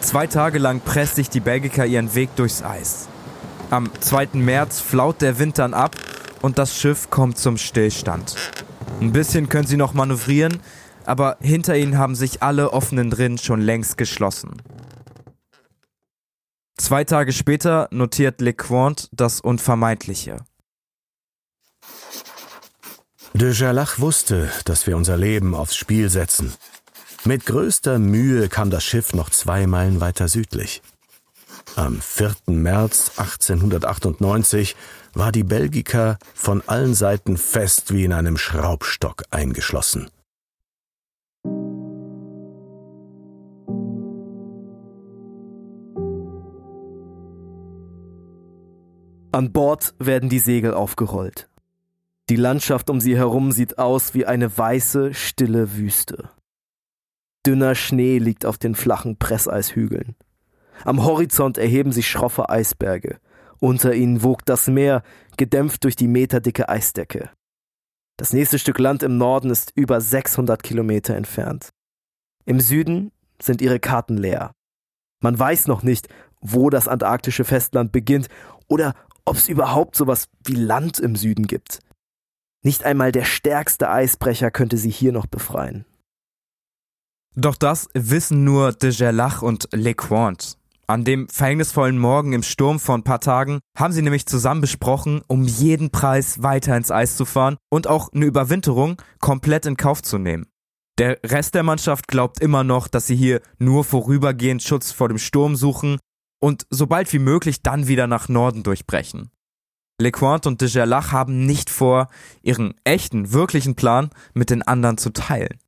Zwei 0.00 0.28
Tage 0.28 0.60
lang 0.60 0.80
presst 0.80 1.16
sich 1.16 1.28
die 1.28 1.40
Belgica 1.40 1.84
ihren 1.84 2.14
Weg 2.14 2.36
durchs 2.36 2.62
Eis. 2.62 3.08
Am 3.70 3.90
2. 4.00 4.28
März 4.32 4.80
flaut 4.80 5.20
der 5.20 5.38
Wind 5.38 5.58
dann 5.58 5.74
ab 5.74 5.94
und 6.40 6.56
das 6.56 6.74
Schiff 6.74 7.10
kommt 7.10 7.36
zum 7.36 7.58
Stillstand. 7.58 8.34
Ein 9.00 9.12
bisschen 9.12 9.50
können 9.50 9.66
sie 9.66 9.76
noch 9.76 9.92
manövrieren, 9.92 10.60
aber 11.04 11.36
hinter 11.42 11.76
ihnen 11.76 11.98
haben 11.98 12.14
sich 12.14 12.42
alle 12.42 12.72
offenen 12.72 13.12
Rinnen 13.12 13.36
schon 13.36 13.60
längst 13.60 13.98
geschlossen. 13.98 14.62
Zwei 16.78 17.04
Tage 17.04 17.32
später 17.32 17.88
notiert 17.90 18.40
LeQuant 18.40 19.10
das 19.12 19.40
Unvermeidliche. 19.42 20.38
De 23.34 23.52
Gerlach 23.52 23.98
wusste, 23.98 24.50
dass 24.64 24.86
wir 24.86 24.96
unser 24.96 25.18
Leben 25.18 25.54
aufs 25.54 25.76
Spiel 25.76 26.08
setzen. 26.08 26.54
Mit 27.24 27.44
größter 27.44 27.98
Mühe 27.98 28.48
kam 28.48 28.70
das 28.70 28.84
Schiff 28.84 29.12
noch 29.12 29.28
zwei 29.28 29.66
Meilen 29.66 30.00
weiter 30.00 30.28
südlich. 30.28 30.80
Am 31.78 32.00
4. 32.00 32.34
März 32.46 33.12
1898 33.18 34.74
war 35.14 35.30
die 35.30 35.44
Belgica 35.44 36.18
von 36.34 36.60
allen 36.66 36.92
Seiten 36.92 37.36
fest 37.36 37.94
wie 37.94 38.02
in 38.02 38.12
einem 38.12 38.36
Schraubstock 38.36 39.22
eingeschlossen. 39.30 40.10
An 49.30 49.52
Bord 49.52 49.94
werden 50.00 50.28
die 50.28 50.40
Segel 50.40 50.74
aufgerollt. 50.74 51.48
Die 52.28 52.34
Landschaft 52.34 52.90
um 52.90 53.00
sie 53.00 53.16
herum 53.16 53.52
sieht 53.52 53.78
aus 53.78 54.14
wie 54.14 54.26
eine 54.26 54.58
weiße, 54.58 55.14
stille 55.14 55.76
Wüste. 55.76 56.30
Dünner 57.46 57.76
Schnee 57.76 58.18
liegt 58.18 58.46
auf 58.46 58.58
den 58.58 58.74
flachen 58.74 59.16
Presseishügeln. 59.16 60.16
Am 60.84 61.04
Horizont 61.04 61.58
erheben 61.58 61.92
sich 61.92 62.08
schroffe 62.08 62.48
Eisberge. 62.48 63.18
Unter 63.60 63.94
ihnen 63.94 64.22
wogt 64.22 64.48
das 64.48 64.68
Meer, 64.68 65.02
gedämpft 65.36 65.84
durch 65.84 65.96
die 65.96 66.08
meterdicke 66.08 66.68
Eisdecke. 66.68 67.30
Das 68.16 68.32
nächste 68.32 68.58
Stück 68.58 68.78
Land 68.78 69.02
im 69.02 69.16
Norden 69.16 69.50
ist 69.50 69.72
über 69.74 70.00
600 70.00 70.62
Kilometer 70.62 71.14
entfernt. 71.14 71.70
Im 72.44 72.60
Süden 72.60 73.12
sind 73.40 73.62
ihre 73.62 73.78
Karten 73.78 74.16
leer. 74.16 74.52
Man 75.22 75.38
weiß 75.38 75.66
noch 75.66 75.82
nicht, 75.82 76.08
wo 76.40 76.70
das 76.70 76.88
antarktische 76.88 77.44
Festland 77.44 77.92
beginnt 77.92 78.28
oder 78.68 78.94
ob 79.24 79.36
es 79.36 79.48
überhaupt 79.48 79.96
sowas 79.96 80.28
wie 80.44 80.54
Land 80.54 80.98
im 80.98 81.16
Süden 81.16 81.46
gibt. 81.46 81.80
Nicht 82.64 82.84
einmal 82.84 83.12
der 83.12 83.24
stärkste 83.24 83.90
Eisbrecher 83.90 84.50
könnte 84.50 84.76
sie 84.76 84.90
hier 84.90 85.12
noch 85.12 85.26
befreien. 85.26 85.84
Doch 87.36 87.54
das 87.54 87.88
wissen 87.94 88.42
nur 88.42 88.72
de 88.72 88.92
Gerlach 88.92 89.42
und 89.42 89.68
LeQuant. 89.72 90.57
An 90.90 91.04
dem 91.04 91.28
verhängnisvollen 91.28 91.98
Morgen 91.98 92.32
im 92.32 92.42
Sturm 92.42 92.80
vor 92.80 92.96
ein 92.96 93.02
paar 93.02 93.20
Tagen 93.20 93.60
haben 93.76 93.92
sie 93.92 94.00
nämlich 94.00 94.24
zusammen 94.24 94.62
besprochen, 94.62 95.20
um 95.26 95.44
jeden 95.44 95.90
Preis 95.90 96.42
weiter 96.42 96.74
ins 96.78 96.90
Eis 96.90 97.14
zu 97.14 97.26
fahren 97.26 97.58
und 97.68 97.86
auch 97.86 98.10
eine 98.14 98.24
Überwinterung 98.24 98.96
komplett 99.20 99.66
in 99.66 99.76
Kauf 99.76 100.00
zu 100.00 100.16
nehmen. 100.16 100.46
Der 100.96 101.18
Rest 101.22 101.54
der 101.54 101.62
Mannschaft 101.62 102.08
glaubt 102.08 102.40
immer 102.40 102.64
noch, 102.64 102.88
dass 102.88 103.06
sie 103.06 103.16
hier 103.16 103.42
nur 103.58 103.84
vorübergehend 103.84 104.62
Schutz 104.62 104.90
vor 104.90 105.08
dem 105.08 105.18
Sturm 105.18 105.56
suchen 105.56 105.98
und 106.40 106.66
sobald 106.70 107.12
wie 107.12 107.18
möglich 107.18 107.62
dann 107.62 107.86
wieder 107.86 108.06
nach 108.06 108.30
Norden 108.30 108.62
durchbrechen. 108.62 109.30
LeQuant 110.00 110.46
und 110.46 110.62
de 110.62 110.70
Gerlach 110.70 111.12
haben 111.12 111.44
nicht 111.44 111.68
vor, 111.68 112.08
ihren 112.40 112.72
echten, 112.84 113.34
wirklichen 113.34 113.74
Plan 113.74 114.08
mit 114.32 114.48
den 114.48 114.62
anderen 114.62 114.96
zu 114.96 115.10
teilen. 115.10 115.58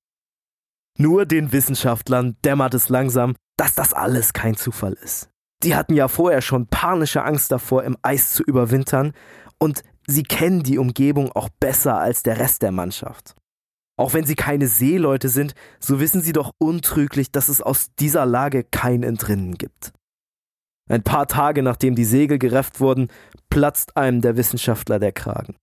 Nur 0.97 1.27
den 1.27 1.53
Wissenschaftlern 1.53 2.37
dämmert 2.43 2.75
es 2.75 2.89
langsam, 2.89 3.35
dass 3.61 3.75
das 3.75 3.93
alles 3.93 4.33
kein 4.33 4.57
Zufall 4.57 4.95
ist. 4.95 5.29
Die 5.63 5.77
hatten 5.77 5.93
ja 5.93 6.09
vorher 6.09 6.41
schon 6.41 6.67
panische 6.67 7.23
Angst 7.23 7.53
davor, 7.53 7.85
im 7.85 7.99
Eis 8.01 8.33
zu 8.33 8.43
überwintern 8.43 9.13
und 9.59 9.83
sie 10.07 10.23
kennen 10.23 10.63
die 10.63 10.79
Umgebung 10.79 11.31
auch 11.33 11.51
besser 11.61 11.99
als 11.99 12.23
der 12.23 12.39
Rest 12.39 12.63
der 12.63 12.73
Mannschaft. 12.73 13.35
Auch 13.99 14.15
wenn 14.15 14.25
sie 14.25 14.35
keine 14.35 14.67
Seeleute 14.67 15.29
sind, 15.29 15.53
so 15.79 16.01
wissen 16.01 16.23
sie 16.23 16.33
doch 16.33 16.53
untrüglich, 16.57 17.33
dass 17.33 17.51
es 17.51 17.61
aus 17.61 17.89
dieser 17.99 18.25
Lage 18.25 18.65
kein 18.65 19.03
Entrinnen 19.03 19.59
gibt. 19.59 19.93
Ein 20.89 21.03
paar 21.03 21.27
Tage 21.27 21.63
nachdem 21.63 21.95
die 21.95 22.07
Segel 22.07 22.39
gerefft 22.39 22.81
wurden, 22.81 23.09
platzt 23.51 23.95
einem 23.99 24.23
der 24.23 24.39
Wissenschaftler 24.39 24.99
der 24.99 25.13
Kragen. 25.13 25.57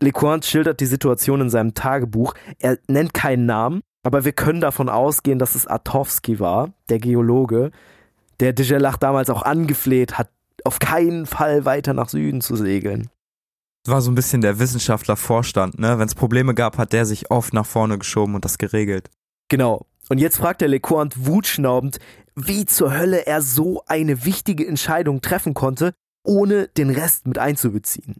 LeQuant 0.00 0.46
schildert 0.46 0.80
die 0.80 0.86
Situation 0.86 1.42
in 1.42 1.50
seinem 1.50 1.74
Tagebuch. 1.74 2.32
Er 2.58 2.78
nennt 2.88 3.12
keinen 3.12 3.44
Namen, 3.44 3.82
aber 4.04 4.24
wir 4.24 4.32
können 4.32 4.60
davon 4.60 4.88
ausgehen, 4.88 5.38
dass 5.38 5.54
es 5.54 5.66
Atowski 5.66 6.38
war, 6.38 6.72
der 6.88 6.98
Geologe, 6.98 7.72
der 8.38 8.52
Dejelach 8.52 8.98
damals 8.98 9.30
auch 9.30 9.42
angefleht 9.42 10.18
hat, 10.18 10.30
auf 10.64 10.78
keinen 10.78 11.26
Fall 11.26 11.64
weiter 11.64 11.94
nach 11.94 12.08
Süden 12.08 12.40
zu 12.40 12.54
segeln. 12.54 13.08
War 13.86 14.00
so 14.00 14.10
ein 14.10 14.14
bisschen 14.14 14.40
der 14.40 14.58
Wissenschaftlervorstand, 14.58 15.78
ne? 15.78 15.98
Wenn 15.98 16.06
es 16.06 16.14
Probleme 16.14 16.54
gab, 16.54 16.78
hat 16.78 16.92
der 16.92 17.04
sich 17.04 17.30
oft 17.30 17.52
nach 17.52 17.66
vorne 17.66 17.98
geschoben 17.98 18.34
und 18.34 18.44
das 18.44 18.56
geregelt. 18.56 19.10
Genau. 19.48 19.86
Und 20.08 20.18
jetzt 20.18 20.36
fragt 20.36 20.60
der 20.60 20.68
LeCointe 20.68 21.26
wutschnaubend, 21.26 21.98
wie 22.34 22.66
zur 22.66 22.96
Hölle 22.96 23.26
er 23.26 23.42
so 23.42 23.82
eine 23.86 24.24
wichtige 24.24 24.66
Entscheidung 24.66 25.20
treffen 25.20 25.54
konnte, 25.54 25.94
ohne 26.22 26.68
den 26.68 26.90
Rest 26.90 27.26
mit 27.26 27.38
einzubeziehen. 27.38 28.16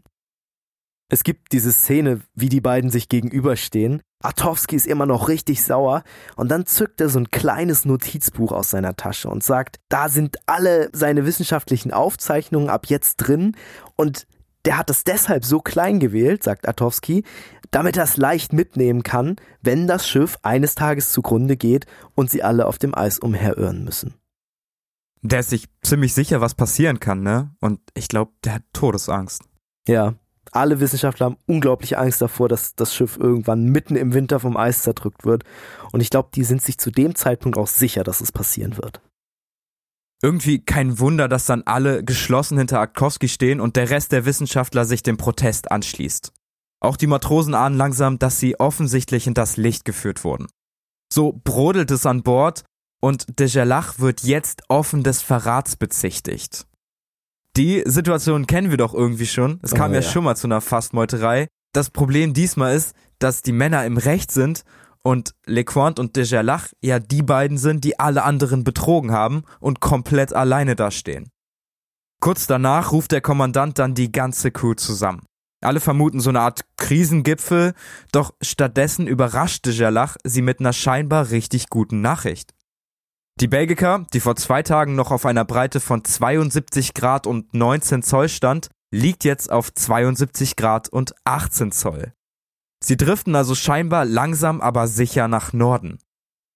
Es 1.07 1.23
gibt 1.23 1.51
diese 1.51 1.71
Szene, 1.71 2.21
wie 2.33 2.49
die 2.49 2.61
beiden 2.61 2.89
sich 2.89 3.09
gegenüberstehen. 3.09 4.01
Atowski 4.23 4.75
ist 4.75 4.87
immer 4.87 5.05
noch 5.05 5.27
richtig 5.27 5.63
sauer 5.63 6.03
und 6.35 6.49
dann 6.49 6.65
zückt 6.65 6.99
er 6.99 7.09
so 7.09 7.19
ein 7.19 7.29
kleines 7.29 7.85
Notizbuch 7.85 8.51
aus 8.51 8.71
seiner 8.71 8.95
Tasche 8.95 9.29
und 9.29 9.43
sagt, 9.43 9.79
da 9.87 10.09
sind 10.09 10.37
alle 10.47 10.89
seine 10.93 11.27
wissenschaftlichen 11.27 11.93
Aufzeichnungen 11.93 12.69
ab 12.69 12.87
jetzt 12.87 13.17
drin 13.17 13.55
und 13.95 14.25
der 14.65 14.79
hat 14.79 14.89
es 14.89 15.03
deshalb 15.03 15.45
so 15.45 15.59
klein 15.59 15.99
gewählt, 15.99 16.41
sagt 16.41 16.67
Atowski, 16.67 17.23
damit 17.69 17.97
er 17.97 18.03
es 18.03 18.17
leicht 18.17 18.51
mitnehmen 18.51 19.03
kann, 19.03 19.35
wenn 19.61 19.85
das 19.85 20.07
Schiff 20.07 20.39
eines 20.41 20.73
Tages 20.73 21.11
zugrunde 21.11 21.55
geht 21.55 21.85
und 22.15 22.31
sie 22.31 22.41
alle 22.41 22.65
auf 22.65 22.79
dem 22.79 22.95
Eis 22.95 23.19
umherirren 23.19 23.83
müssen. 23.83 24.15
Der 25.21 25.41
ist 25.41 25.51
sich 25.51 25.67
ziemlich 25.81 26.15
sicher, 26.15 26.41
was 26.41 26.55
passieren 26.55 26.99
kann, 26.99 27.21
ne? 27.21 27.55
Und 27.59 27.79
ich 27.93 28.07
glaube, 28.07 28.31
der 28.43 28.55
hat 28.55 28.63
Todesangst. 28.73 29.43
Ja, 29.87 30.15
alle 30.55 30.79
Wissenschaftler 30.79 31.27
haben 31.27 31.37
unglaublich 31.45 31.97
Angst 31.97 32.21
davor, 32.21 32.49
dass 32.49 32.75
das 32.75 32.93
Schiff 32.93 33.17
irgendwann 33.17 33.65
mitten 33.65 33.95
im 33.95 34.13
Winter 34.13 34.39
vom 34.39 34.57
Eis 34.57 34.83
zerdrückt 34.83 35.25
wird. 35.25 35.43
Und 35.91 36.01
ich 36.01 36.09
glaube, 36.09 36.29
die 36.33 36.43
sind 36.43 36.61
sich 36.61 36.77
zu 36.77 36.91
dem 36.91 37.15
Zeitpunkt 37.15 37.57
auch 37.57 37.67
sicher, 37.67 38.03
dass 38.03 38.21
es 38.21 38.31
passieren 38.31 38.77
wird. 38.77 39.01
Irgendwie 40.23 40.63
kein 40.63 40.99
Wunder, 40.99 41.27
dass 41.27 41.45
dann 41.45 41.63
alle 41.63 42.03
geschlossen 42.03 42.57
hinter 42.57 42.79
Akowski 42.79 43.27
stehen 43.27 43.59
und 43.59 43.75
der 43.75 43.89
Rest 43.89 44.11
der 44.11 44.25
Wissenschaftler 44.25 44.85
sich 44.85 45.03
dem 45.03 45.17
Protest 45.17 45.71
anschließt. 45.71 46.31
Auch 46.79 46.97
die 46.97 47.07
Matrosen 47.07 47.53
ahnen 47.53 47.77
langsam, 47.77 48.17
dass 48.17 48.39
sie 48.39 48.59
offensichtlich 48.59 49.27
in 49.27 49.33
das 49.33 49.57
Licht 49.57 49.85
geführt 49.85 50.23
wurden. 50.23 50.47
So 51.11 51.39
brodelt 51.43 51.91
es 51.91 52.05
an 52.05 52.23
Bord 52.23 52.63
und 53.01 53.39
de 53.39 53.47
Gerlach 53.47 53.99
wird 53.99 54.23
jetzt 54.23 54.63
offen 54.69 55.03
des 55.03 55.21
Verrats 55.21 55.75
bezichtigt. 55.75 56.65
Die 57.57 57.83
Situation 57.85 58.47
kennen 58.47 58.69
wir 58.69 58.77
doch 58.77 58.93
irgendwie 58.93 59.25
schon. 59.25 59.59
Es 59.61 59.73
kam 59.73 59.91
oh, 59.91 59.93
ja, 59.93 60.01
ja, 60.01 60.09
schon 60.09 60.25
mal 60.25 60.35
zu 60.35 60.47
einer 60.47 60.59
Fastmeuterei. 60.59 61.47
Das 61.73 61.89
Problem 61.89 62.33
diesmal 62.33 62.75
ist, 62.75 62.95
dass 63.19 63.41
die 63.41 63.53
Männer 63.53 63.85
im 63.85 63.97
Recht 63.97 64.31
sind 64.31 64.63
und 65.03 65.35
LeQuant 65.45 65.99
und 65.99 66.17
de 66.17 66.25
Gerlach 66.25 66.69
ja 66.81 66.99
die 66.99 67.21
beiden 67.21 67.57
sind, 67.57 67.83
die 67.85 67.97
alle 67.99 68.23
anderen 68.23 68.63
betrogen 68.63 69.11
haben 69.11 69.43
und 69.59 69.79
komplett 69.79 70.33
alleine 70.33 70.75
dastehen. 70.75 71.29
Kurz 72.19 72.47
danach 72.47 72.91
ruft 72.91 73.11
der 73.11 73.21
Kommandant 73.21 73.79
dann 73.79 73.93
die 73.93 74.11
ganze 74.11 74.51
Crew 74.51 74.73
zusammen. 74.73 75.21
Alle 75.61 75.79
vermuten 75.79 76.19
so 76.19 76.29
eine 76.29 76.41
Art 76.41 76.65
Krisengipfel, 76.77 77.73
doch 78.11 78.33
stattdessen 78.41 79.07
überrascht 79.07 79.65
de 79.65 79.75
Gerlach 79.75 80.17
sie 80.23 80.41
mit 80.41 80.59
einer 80.59 80.73
scheinbar 80.73 81.29
richtig 81.29 81.69
guten 81.69 82.01
Nachricht. 82.01 82.54
Die 83.41 83.49
Belgica, 83.49 84.05
die 84.13 84.21
vor 84.21 84.37
zwei 84.37 84.63
Tagen 84.63 84.95
noch 84.95 85.11
auf 85.11 85.25
einer 85.25 85.43
Breite 85.43 85.81
von 85.81 86.05
72 86.05 86.93
Grad 86.93 87.27
und 87.27 87.53
19 87.53 88.01
Zoll 88.01 88.29
stand, 88.29 88.69
liegt 88.91 89.25
jetzt 89.25 89.51
auf 89.51 89.73
72 89.73 90.55
Grad 90.55 90.87
und 90.87 91.13
18 91.25 91.73
Zoll. 91.73 92.13
Sie 92.81 92.95
driften 92.95 93.35
also 93.35 93.53
scheinbar 93.53 94.05
langsam 94.05 94.61
aber 94.61 94.87
sicher 94.87 95.27
nach 95.27 95.51
Norden. 95.51 95.99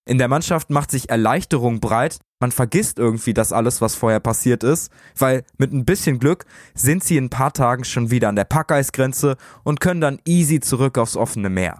In 0.07 0.19
der 0.19 0.29
Mannschaft 0.29 0.69
macht 0.69 0.89
sich 0.89 1.09
Erleichterung 1.09 1.81
breit, 1.81 2.19
man 2.39 2.53
vergisst 2.53 2.97
irgendwie 2.97 3.33
das 3.33 3.51
alles, 3.51 3.81
was 3.81 3.95
vorher 3.95 4.21
passiert 4.21 4.63
ist, 4.63 4.89
weil 5.17 5.43
mit 5.57 5.73
ein 5.73 5.83
bisschen 5.83 6.17
Glück 6.17 6.45
sind 6.73 7.03
sie 7.03 7.17
in 7.17 7.25
ein 7.25 7.29
paar 7.29 7.51
Tagen 7.51 7.83
schon 7.83 8.09
wieder 8.09 8.29
an 8.29 8.37
der 8.37 8.45
Packeisgrenze 8.45 9.35
und 9.63 9.81
können 9.81 9.99
dann 9.99 10.21
easy 10.25 10.61
zurück 10.61 10.97
aufs 10.97 11.17
offene 11.17 11.49
Meer. 11.49 11.77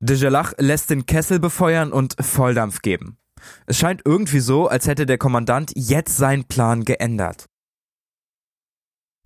De 0.00 0.16
Gelach 0.16 0.52
lässt 0.58 0.90
den 0.90 1.04
Kessel 1.04 1.40
befeuern 1.40 1.90
und 1.90 2.14
Volldampf 2.20 2.82
geben. 2.82 3.18
Es 3.66 3.78
scheint 3.78 4.02
irgendwie 4.04 4.40
so, 4.40 4.68
als 4.68 4.86
hätte 4.86 5.06
der 5.06 5.18
Kommandant 5.18 5.72
jetzt 5.74 6.16
seinen 6.16 6.44
Plan 6.44 6.84
geändert. 6.84 7.46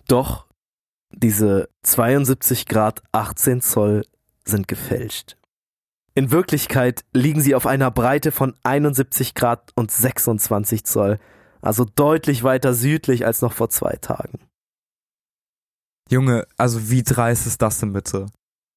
Doch, 0.09 0.49
diese 1.13 1.69
72 1.83 2.67
Grad 2.67 3.03
18 3.13 3.61
Zoll 3.61 4.07
sind 4.45 4.69
gefälscht. 4.69 5.37
In 6.15 6.31
Wirklichkeit 6.31 7.05
liegen 7.13 7.41
sie 7.41 7.55
auf 7.55 7.67
einer 7.67 7.91
Breite 7.91 8.33
von 8.33 8.57
71 8.65 9.35
Grad 9.35 9.71
und 9.77 9.91
26 9.91 10.85
Zoll, 10.85 11.19
also 11.63 11.85
deutlich 11.85 12.43
weiter 12.43 12.75
südlich 12.75 13.27
als 13.27 13.43
noch 13.43 13.53
vor 13.53 13.71
zwei 13.71 13.97
Tagen. 13.97 14.41
Junge, 16.11 16.47
also 16.57 16.91
wie 16.91 17.05
dreist 17.05 17.47
ist 17.47 17.63
das 17.63 17.79
denn 17.79 17.93
bitte? 17.93 18.27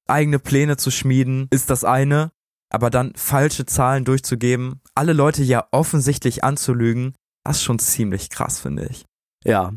Eigene 0.06 0.38
Pläne 0.38 0.76
zu 0.76 0.90
schmieden 0.90 1.48
ist 1.50 1.70
das 1.70 1.82
eine, 1.82 2.30
aber 2.74 2.90
dann 2.90 3.12
falsche 3.14 3.66
Zahlen 3.66 4.04
durchzugeben, 4.04 4.80
alle 4.96 5.12
Leute 5.12 5.44
ja 5.44 5.68
offensichtlich 5.70 6.42
anzulügen, 6.42 7.14
das 7.44 7.58
ist 7.58 7.62
schon 7.62 7.78
ziemlich 7.78 8.30
krass, 8.30 8.58
finde 8.58 8.86
ich. 8.90 9.04
Ja. 9.44 9.72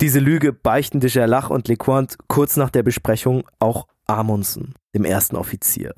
Diese 0.00 0.20
Lüge 0.20 0.52
beichten 0.52 1.00
de 1.00 1.10
Gerlach 1.10 1.50
und 1.50 1.66
Lecointe 1.66 2.16
kurz 2.28 2.56
nach 2.56 2.70
der 2.70 2.84
Besprechung 2.84 3.42
auch 3.58 3.88
Amundsen, 4.06 4.74
dem 4.94 5.04
ersten 5.04 5.34
Offizier. 5.34 5.92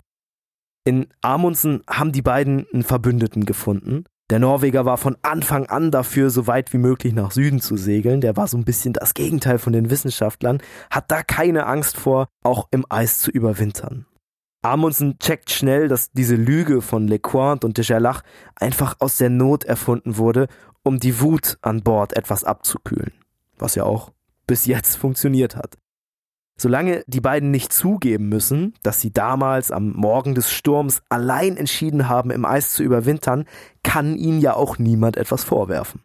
In 0.85 1.07
Amundsen 1.21 1.83
haben 1.89 2.13
die 2.13 2.23
beiden 2.23 2.67
einen 2.73 2.83
Verbündeten 2.83 3.45
gefunden. 3.45 4.05
Der 4.31 4.39
Norweger 4.39 4.87
war 4.87 4.97
von 4.97 5.19
Anfang 5.21 5.67
an 5.67 5.91
dafür, 5.91 6.31
so 6.31 6.47
weit 6.47 6.73
wie 6.73 6.79
möglich 6.79 7.13
nach 7.13 7.33
Süden 7.33 7.61
zu 7.61 7.77
segeln. 7.77 8.23
Der 8.23 8.39
war 8.39 8.49
so 8.49 8.57
ein 8.57 8.65
bisschen 8.65 8.95
das 8.95 9.13
Gegenteil 9.13 9.59
von 9.59 9.75
den 9.75 9.91
Wissenschaftlern, 9.91 10.63
hat 10.91 11.11
da 11.11 11.23
keine 11.23 11.67
Angst 11.67 11.99
vor, 11.99 12.29
auch 12.43 12.69
im 12.71 12.87
Eis 12.89 13.19
zu 13.19 13.31
überwintern. 13.31 14.07
Amundsen 14.63 15.19
checkt 15.19 15.51
schnell, 15.51 15.89
dass 15.89 16.13
diese 16.13 16.37
Lüge 16.37 16.83
von 16.83 17.09
Lecointe 17.09 17.67
und 17.67 17.79
de 17.79 17.85
Gerlach 17.85 18.23
einfach 18.55 18.97
aus 19.01 19.17
der 19.17 19.29
Not 19.29 19.65
erfunden 19.65 20.17
wurde, 20.17 20.47
um 20.85 21.01
die 21.01 21.21
Wut 21.21 21.59
an 21.63 21.83
Bord 21.83 22.17
etwas 22.17 22.45
abzukühlen. 22.45 23.13
Was 23.59 23.75
ja 23.75 23.83
auch 23.85 24.13
bis 24.47 24.67
jetzt 24.67 24.97
funktioniert 24.99 25.57
hat. 25.57 25.79
Solange 26.57 27.03
die 27.09 27.21
beiden 27.21 27.51
nicht 27.51 27.73
zugeben 27.73 28.29
müssen, 28.29 28.75
dass 28.85 29.01
sie 29.01 29.13
damals 29.13 29.73
am 29.73 29.95
Morgen 29.95 30.37
des 30.37 30.53
Sturms 30.53 31.03
allein 31.09 31.57
entschieden 31.57 32.09
haben, 32.09 32.31
im 32.31 32.45
Eis 32.45 32.73
zu 32.75 32.85
überwintern, 32.85 33.47
kann 33.83 34.17
ihnen 34.17 34.41
ja 34.41 34.55
auch 34.55 34.79
niemand 34.79 35.17
etwas 35.17 35.43
vorwerfen. 35.43 36.03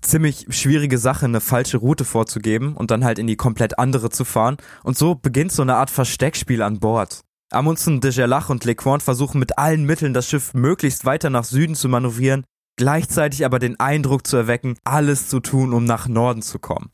Ziemlich 0.00 0.46
schwierige 0.50 0.96
Sache, 0.96 1.26
eine 1.26 1.40
falsche 1.40 1.78
Route 1.78 2.04
vorzugeben 2.04 2.76
und 2.76 2.90
dann 2.90 3.04
halt 3.04 3.18
in 3.18 3.26
die 3.26 3.36
komplett 3.36 3.78
andere 3.78 4.08
zu 4.10 4.24
fahren. 4.24 4.56
Und 4.84 4.96
so 4.96 5.16
beginnt 5.16 5.52
so 5.52 5.60
eine 5.60 5.74
Art 5.74 5.90
Versteckspiel 5.90 6.62
an 6.62 6.78
Bord. 6.78 7.24
Amundsen, 7.50 8.00
de 8.00 8.12
Gerlach 8.12 8.50
und 8.50 8.64
Lecointe 8.64 9.04
versuchen 9.04 9.38
mit 9.38 9.58
allen 9.58 9.84
Mitteln, 9.84 10.12
das 10.12 10.28
Schiff 10.28 10.52
möglichst 10.52 11.04
weiter 11.04 11.30
nach 11.30 11.44
Süden 11.44 11.74
zu 11.74 11.88
manövrieren, 11.88 12.44
gleichzeitig 12.76 13.44
aber 13.44 13.58
den 13.58 13.80
Eindruck 13.80 14.26
zu 14.26 14.36
erwecken, 14.36 14.76
alles 14.84 15.28
zu 15.28 15.40
tun, 15.40 15.72
um 15.72 15.84
nach 15.84 16.08
Norden 16.08 16.42
zu 16.42 16.58
kommen. 16.58 16.90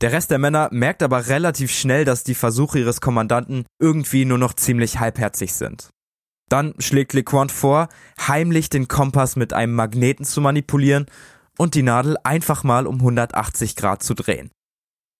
Der 0.00 0.12
Rest 0.12 0.30
der 0.30 0.38
Männer 0.38 0.68
merkt 0.70 1.02
aber 1.02 1.26
relativ 1.26 1.72
schnell, 1.72 2.04
dass 2.04 2.22
die 2.22 2.34
Versuche 2.36 2.78
ihres 2.78 3.00
Kommandanten 3.00 3.64
irgendwie 3.80 4.24
nur 4.24 4.38
noch 4.38 4.54
ziemlich 4.54 5.00
halbherzig 5.00 5.54
sind. 5.54 5.88
Dann 6.48 6.74
schlägt 6.78 7.14
Lecointe 7.14 7.52
vor, 7.52 7.88
heimlich 8.26 8.70
den 8.70 8.88
Kompass 8.88 9.36
mit 9.36 9.52
einem 9.52 9.74
Magneten 9.74 10.24
zu 10.24 10.40
manipulieren 10.40 11.06
und 11.58 11.74
die 11.74 11.82
Nadel 11.82 12.16
einfach 12.22 12.62
mal 12.62 12.86
um 12.86 12.96
180 12.96 13.74
Grad 13.74 14.02
zu 14.02 14.14
drehen. 14.14 14.50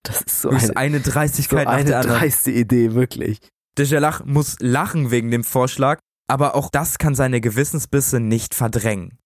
Das 0.04 0.22
ist 0.22 0.42
so 0.42 0.50
eine, 0.50 0.58
ist 0.58 0.76
eine 0.76 1.00
Dreistigkeit 1.00 1.64
so 1.64 1.64
nach 1.64 1.72
eine 1.72 1.84
der 1.84 1.98
anderen. 2.00 2.20
dreiste 2.20 2.50
Idee, 2.50 2.94
wirklich. 2.94 3.40
De 3.78 3.86
Gerlach 3.86 4.24
muss 4.24 4.56
lachen 4.58 5.12
wegen 5.12 5.30
dem 5.30 5.44
Vorschlag, 5.44 6.00
aber 6.26 6.56
auch 6.56 6.68
das 6.68 6.98
kann 6.98 7.14
seine 7.14 7.40
Gewissensbisse 7.40 8.18
nicht 8.18 8.54
verdrängen. 8.54 9.18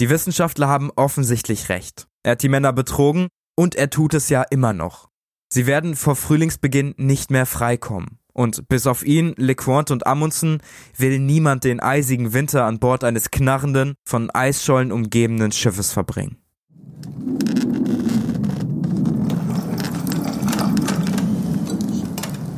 Die 0.00 0.10
Wissenschaftler 0.10 0.66
haben 0.66 0.90
offensichtlich 0.96 1.68
recht. 1.68 2.08
Er 2.24 2.32
hat 2.32 2.42
die 2.42 2.48
Männer 2.48 2.72
betrogen 2.72 3.28
und 3.56 3.76
er 3.76 3.88
tut 3.88 4.14
es 4.14 4.28
ja 4.28 4.42
immer 4.42 4.72
noch. 4.72 5.10
Sie 5.52 5.66
werden 5.66 5.94
vor 5.94 6.16
Frühlingsbeginn 6.16 6.94
nicht 6.96 7.30
mehr 7.30 7.46
freikommen. 7.46 8.18
Und 8.32 8.68
bis 8.68 8.86
auf 8.86 9.04
ihn, 9.04 9.34
Lecointe 9.36 9.92
und 9.92 10.06
Amundsen 10.06 10.60
will 10.96 11.18
niemand 11.18 11.62
den 11.62 11.80
eisigen 11.80 12.32
Winter 12.32 12.64
an 12.64 12.80
Bord 12.80 13.04
eines 13.04 13.30
knarrenden, 13.30 13.94
von 14.04 14.30
Eisschollen 14.30 14.90
umgebenen 14.90 15.52
Schiffes 15.52 15.92
verbringen. 15.92 16.36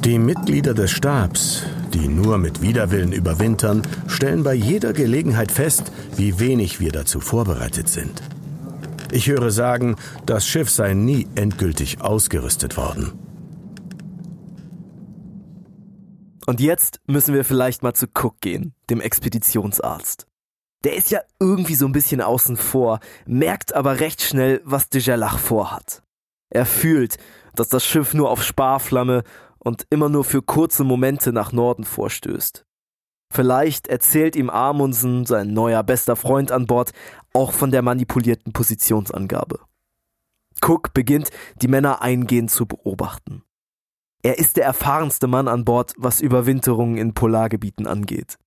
Die 0.04 0.18
Mitglieder 0.18 0.74
des 0.74 0.90
Stabs, 0.90 1.62
die 1.94 2.08
nur 2.08 2.36
mit 2.36 2.60
Widerwillen 2.60 3.12
überwintern, 3.12 3.82
stellen 4.08 4.42
bei 4.42 4.52
jeder 4.52 4.92
Gelegenheit 4.92 5.52
fest, 5.52 5.92
wie 6.16 6.40
wenig 6.40 6.80
wir 6.80 6.90
dazu 6.90 7.20
vorbereitet 7.20 7.88
sind. 7.88 8.20
Ich 9.12 9.28
höre 9.28 9.52
sagen, 9.52 9.94
das 10.26 10.44
Schiff 10.44 10.70
sei 10.70 10.94
nie 10.94 11.28
endgültig 11.36 12.00
ausgerüstet 12.00 12.76
worden. 12.76 13.12
Und 16.46 16.58
jetzt 16.58 17.00
müssen 17.06 17.32
wir 17.32 17.44
vielleicht 17.44 17.84
mal 17.84 17.94
zu 17.94 18.06
Cook 18.06 18.40
gehen, 18.40 18.74
dem 18.90 19.00
Expeditionsarzt. 19.00 20.26
Der 20.82 20.96
ist 20.96 21.12
ja 21.12 21.20
irgendwie 21.38 21.76
so 21.76 21.86
ein 21.86 21.92
bisschen 21.92 22.20
außen 22.20 22.56
vor, 22.56 22.98
merkt 23.24 23.72
aber 23.72 24.00
recht 24.00 24.20
schnell, 24.20 24.62
was 24.64 24.88
de 24.88 25.00
Gerlach 25.00 25.38
vorhat. 25.38 26.02
Er 26.50 26.66
fühlt, 26.66 27.18
dass 27.54 27.68
das 27.68 27.84
Schiff 27.84 28.14
nur 28.14 28.30
auf 28.30 28.42
Sparflamme 28.42 29.22
und 29.64 29.86
immer 29.90 30.08
nur 30.08 30.24
für 30.24 30.42
kurze 30.42 30.84
Momente 30.84 31.32
nach 31.32 31.52
Norden 31.52 31.84
vorstößt. 31.84 32.64
Vielleicht 33.32 33.86
erzählt 33.86 34.36
ihm 34.36 34.50
Amundsen, 34.50 35.24
sein 35.24 35.54
neuer 35.54 35.82
bester 35.82 36.16
Freund 36.16 36.52
an 36.52 36.66
Bord, 36.66 36.92
auch 37.32 37.52
von 37.52 37.70
der 37.70 37.80
manipulierten 37.80 38.52
Positionsangabe. 38.52 39.60
Cook 40.60 40.92
beginnt, 40.92 41.30
die 41.56 41.68
Männer 41.68 42.02
eingehend 42.02 42.50
zu 42.50 42.66
beobachten. 42.66 43.42
Er 44.22 44.38
ist 44.38 44.56
der 44.56 44.64
erfahrenste 44.64 45.26
Mann 45.26 45.48
an 45.48 45.64
Bord, 45.64 45.94
was 45.96 46.20
Überwinterungen 46.20 46.98
in 46.98 47.14
Polargebieten 47.14 47.86
angeht. 47.86 48.38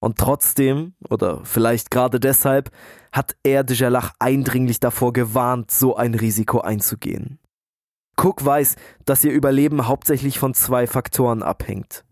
Und 0.00 0.18
trotzdem, 0.18 0.94
oder 1.08 1.44
vielleicht 1.44 1.90
gerade 1.92 2.18
deshalb, 2.18 2.70
hat 3.12 3.36
er 3.44 3.62
de 3.62 3.76
Gerlach 3.76 4.14
eindringlich 4.18 4.80
davor 4.80 5.12
gewarnt, 5.12 5.70
so 5.70 5.94
ein 5.94 6.14
Risiko 6.14 6.60
einzugehen. 6.60 7.38
Cook 8.22 8.44
weiß, 8.44 8.76
dass 9.04 9.24
ihr 9.24 9.32
Überleben 9.32 9.88
hauptsächlich 9.88 10.38
von 10.38 10.54
zwei 10.54 10.86
Faktoren 10.86 11.42
abhängt. 11.42 12.04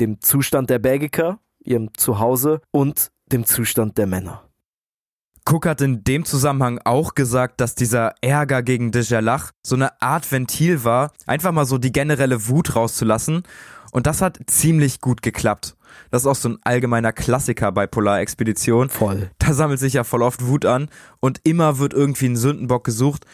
Dem 0.00 0.20
Zustand 0.20 0.70
der 0.70 0.78
Belgiker, 0.78 1.38
ihrem 1.62 1.90
Zuhause, 1.94 2.62
und 2.70 3.10
dem 3.26 3.44
Zustand 3.44 3.98
der 3.98 4.06
Männer. 4.06 4.48
Cook 5.46 5.66
hat 5.66 5.80
in 5.82 6.02
dem 6.04 6.24
Zusammenhang 6.24 6.80
auch 6.84 7.14
gesagt, 7.14 7.60
dass 7.60 7.74
dieser 7.74 8.14
Ärger 8.22 8.62
gegen 8.62 8.90
de 8.90 9.04
Gerlach 9.04 9.50
so 9.62 9.74
eine 9.74 10.00
Art 10.00 10.30
Ventil 10.30 10.84
war, 10.84 11.12
einfach 11.26 11.52
mal 11.52 11.66
so 11.66 11.76
die 11.76 11.92
generelle 11.92 12.48
Wut 12.48 12.76
rauszulassen. 12.76 13.42
Und 13.92 14.06
das 14.06 14.22
hat 14.22 14.38
ziemlich 14.46 15.00
gut 15.00 15.20
geklappt. 15.22 15.76
Das 16.10 16.22
ist 16.22 16.26
auch 16.26 16.36
so 16.36 16.50
ein 16.50 16.58
allgemeiner 16.62 17.12
Klassiker 17.12 17.72
bei 17.72 17.86
Polarexpeditionen. 17.86 18.88
Voll. 18.88 19.30
Da 19.38 19.52
sammelt 19.52 19.80
sich 19.80 19.94
ja 19.94 20.04
voll 20.04 20.22
oft 20.22 20.46
Wut 20.46 20.64
an 20.64 20.88
und 21.18 21.40
immer 21.42 21.78
wird 21.78 21.92
irgendwie 21.92 22.26
ein 22.26 22.36
Sündenbock 22.36 22.84
gesucht. 22.84 23.26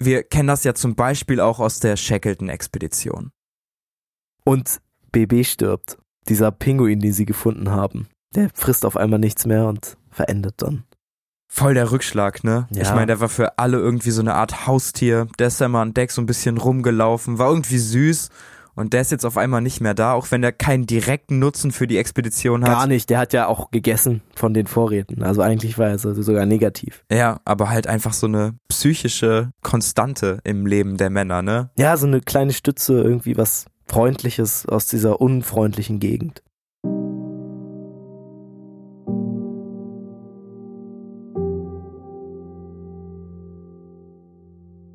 Wir 0.00 0.22
kennen 0.22 0.48
das 0.48 0.64
ja 0.64 0.74
zum 0.74 0.94
Beispiel 0.94 1.40
auch 1.40 1.58
aus 1.58 1.80
der 1.80 1.96
Shackleton-Expedition. 1.96 3.30
Und 4.44 4.80
BB 5.12 5.44
stirbt. 5.44 5.98
Dieser 6.28 6.52
Pinguin, 6.52 7.00
den 7.00 7.12
sie 7.12 7.26
gefunden 7.26 7.70
haben. 7.70 8.08
Der 8.34 8.50
frisst 8.54 8.84
auf 8.84 8.96
einmal 8.96 9.18
nichts 9.18 9.46
mehr 9.46 9.66
und 9.66 9.96
verendet 10.10 10.54
dann. 10.58 10.84
Voll 11.50 11.74
der 11.74 11.90
Rückschlag, 11.90 12.44
ne? 12.44 12.68
Ja. 12.70 12.82
Ich 12.82 12.90
meine, 12.90 13.06
der 13.06 13.20
war 13.20 13.30
für 13.30 13.58
alle 13.58 13.78
irgendwie 13.78 14.10
so 14.10 14.20
eine 14.20 14.34
Art 14.34 14.66
Haustier. 14.66 15.26
Der 15.38 15.46
ist 15.46 15.60
ja 15.60 15.68
mal 15.68 15.82
an 15.82 15.94
Deck 15.94 16.10
so 16.10 16.20
ein 16.20 16.26
bisschen 16.26 16.58
rumgelaufen, 16.58 17.38
war 17.38 17.48
irgendwie 17.48 17.78
süß. 17.78 18.28
Und 18.78 18.92
der 18.92 19.00
ist 19.00 19.10
jetzt 19.10 19.24
auf 19.24 19.36
einmal 19.36 19.60
nicht 19.60 19.80
mehr 19.80 19.92
da, 19.94 20.12
auch 20.12 20.30
wenn 20.30 20.40
er 20.44 20.52
keinen 20.52 20.86
direkten 20.86 21.40
Nutzen 21.40 21.72
für 21.72 21.88
die 21.88 21.98
Expedition 21.98 22.62
hat. 22.62 22.70
Gar 22.70 22.86
nicht, 22.86 23.10
der 23.10 23.18
hat 23.18 23.32
ja 23.32 23.48
auch 23.48 23.72
gegessen 23.72 24.20
von 24.36 24.54
den 24.54 24.68
Vorräten. 24.68 25.24
Also 25.24 25.42
eigentlich 25.42 25.78
war 25.78 25.88
er 25.88 25.98
so- 25.98 26.14
sogar 26.22 26.46
negativ. 26.46 27.04
Ja, 27.10 27.40
aber 27.44 27.70
halt 27.70 27.88
einfach 27.88 28.12
so 28.12 28.28
eine 28.28 28.54
psychische 28.68 29.50
Konstante 29.62 30.38
im 30.44 30.64
Leben 30.64 30.96
der 30.96 31.10
Männer, 31.10 31.42
ne? 31.42 31.70
Ja, 31.76 31.96
so 31.96 32.06
eine 32.06 32.20
kleine 32.20 32.52
Stütze, 32.52 32.94
irgendwie 33.02 33.36
was 33.36 33.66
Freundliches 33.86 34.64
aus 34.66 34.86
dieser 34.86 35.20
unfreundlichen 35.20 35.98
Gegend. 35.98 36.42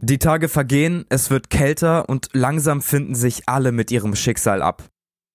Die 0.06 0.20
Tage 0.20 0.50
vergehen, 0.50 1.06
es 1.08 1.30
wird 1.30 1.50
kälter 1.50 2.10
und 2.10 2.28
langsam 2.34 2.82
finden 2.82 3.16
sich 3.16 3.48
alle 3.48 3.72
mit 3.72 3.90
ihrem 3.90 4.18
Schicksal 4.18 4.62
ab. 4.62 4.84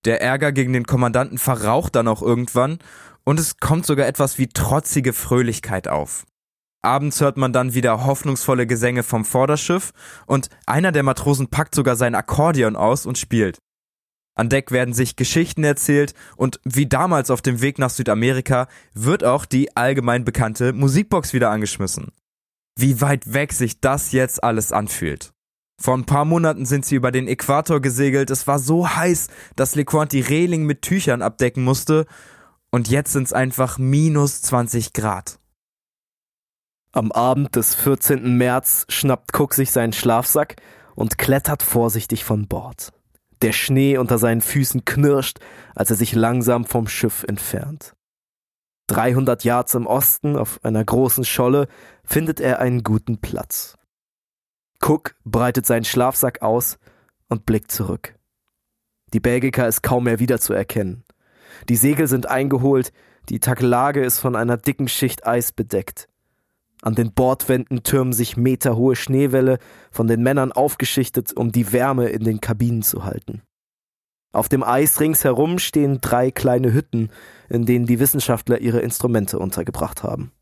Der 0.05 0.21
Ärger 0.21 0.53
gegen 0.53 0.75
den 0.75 0.85
Kommandanten 0.85 1.39
verraucht 1.39 1.97
dann 1.97 2.07
auch 2.07 2.21
irgendwann 2.21 2.79
und 3.25 3.41
es 3.41 3.57
kommt 3.57 3.87
sogar 3.87 4.07
etwas 4.07 4.37
wie 4.37 4.49
trotzige 4.49 5.15
Fröhlichkeit 5.15 5.89
auf. 5.89 6.27
Abends 6.83 7.23
hört 7.23 7.39
man 7.39 7.55
dann 7.55 7.73
wieder 7.73 8.05
hoffnungsvolle 8.05 8.67
Gesänge 8.67 9.05
vom 9.05 9.25
Vorderschiff 9.25 9.93
und 10.27 10.51
einer 10.67 10.93
der 10.93 11.03
Matrosen 11.03 11.49
packt 11.49 11.75
sogar 11.75 11.97
sein 11.97 12.15
Akkordeon 12.15 12.77
aus 12.77 13.07
und 13.07 13.17
spielt. 13.17 13.57
An 14.35 14.51
Deck 14.51 14.71
werden 14.71 14.93
sich 14.93 15.17
Geschichten 15.17 15.65
erzählt 15.65 16.13
und 16.37 16.61
wie 16.65 16.87
damals 16.87 17.31
auf 17.31 17.41
dem 17.41 17.63
Weg 17.63 17.79
nach 17.79 17.89
Südamerika 17.89 18.69
wird 18.93 19.25
auch 19.25 19.47
die 19.47 19.75
allgemein 19.79 20.27
bekannte 20.27 20.75
Musikbox 20.75 21.33
wieder 21.33 21.49
angeschmissen 21.49 22.13
wie 22.79 23.01
weit 23.01 23.33
weg 23.33 23.53
sich 23.53 23.81
das 23.81 24.13
jetzt 24.13 24.43
alles 24.43 24.73
anfühlt. 24.73 25.33
Vor 25.81 25.97
ein 25.97 26.07
paar 26.07 26.25
Monaten 26.25 26.65
sind 26.65 26.85
sie 26.85 26.95
über 26.95 27.13
den 27.13 27.29
Äquator 27.29 27.81
gesegelt, 27.81 28.31
es 28.31 28.47
war 28.47 28.59
so 28.59 28.89
heiß, 28.89 29.29
dass 29.57 29.75
LeCointe 29.75 30.17
die 30.17 30.23
Reling 30.23 30.65
mit 30.65 30.83
Tüchern 30.83 31.23
abdecken 31.23 31.65
musste 31.65 32.07
und 32.71 32.89
jetzt 32.89 33.13
sind's 33.13 33.33
einfach 33.33 33.79
minus 33.79 34.43
20 34.43 34.93
Grad. 34.93 35.39
Am 36.93 37.13
Abend 37.13 37.55
des 37.55 37.75
14. 37.75 38.37
März 38.37 38.87
schnappt 38.89 39.39
Cook 39.39 39.55
sich 39.55 39.71
seinen 39.71 39.93
Schlafsack 39.93 40.57
und 40.95 41.19
klettert 41.19 41.63
vorsichtig 41.63 42.25
von 42.25 42.49
Bord. 42.49 42.93
Der 43.43 43.53
Schnee 43.53 43.99
unter 43.99 44.19
seinen 44.19 44.41
Füßen 44.41 44.85
knirscht, 44.85 45.39
als 45.75 45.91
er 45.91 45.97
sich 45.97 46.13
langsam 46.15 46.65
vom 46.65 46.89
Schiff 46.89 47.25
entfernt. 47.29 47.95
300 48.89 49.45
Yards 49.45 49.75
im 49.75 49.87
Osten 49.87 50.37
auf 50.37 50.61
einer 50.65 50.85
großen 50.85 51.25
Scholle 51.25 51.69
findet 52.05 52.41
er 52.41 52.59
einen 52.59 52.83
guten 52.83 53.19
Platz. 53.19 53.77
Cook 54.81 55.15
breitet 55.25 55.67
seinen 55.67 55.85
Schlafsack 55.85 56.43
aus 56.43 56.79
und 57.29 57.47
blickt 57.47 57.71
zurück. 57.71 58.15
Die 59.13 59.21
Belgica 59.21 59.67
ist 59.67 59.83
kaum 59.83 60.05
mehr 60.05 60.19
wiederzuerkennen. 60.19 61.05
Die 61.69 61.77
Segel 61.77 62.07
sind 62.07 62.27
eingeholt, 62.29 62.93
die 63.29 63.41
Takelage 63.41 64.03
ist 64.03 64.21
von 64.21 64.37
einer 64.37 64.57
dicken 64.57 64.89
Schicht 64.89 65.27
Eis 65.27 65.53
bedeckt. 65.53 66.09
An 66.81 66.95
den 66.95 67.13
Bordwänden 67.13 67.83
türmen 67.83 68.13
sich 68.13 68.37
meterhohe 68.37 68.97
Schneewälle, 68.97 69.59
von 69.91 70.07
den 70.07 70.23
Männern 70.23 70.53
aufgeschichtet, 70.53 71.33
um 71.37 71.51
die 71.51 71.73
Wärme 71.73 72.09
in 72.09 72.23
den 72.23 72.41
Kabinen 72.41 72.83
zu 72.83 73.05
halten. 73.05 73.43
Auf 74.33 74.49
dem 74.49 74.63
Eis 74.63 75.01
ringsherum 75.01 75.59
stehen 75.59 76.01
drei 76.01 76.31
kleine 76.31 76.73
Hütten, 76.73 77.11
in 77.49 77.65
denen 77.65 77.87
die 77.87 77.99
Wissenschaftler 77.99 78.61
ihre 78.61 78.81
Instrumente 78.81 79.39
untergebracht 79.39 80.03
haben. 80.03 80.33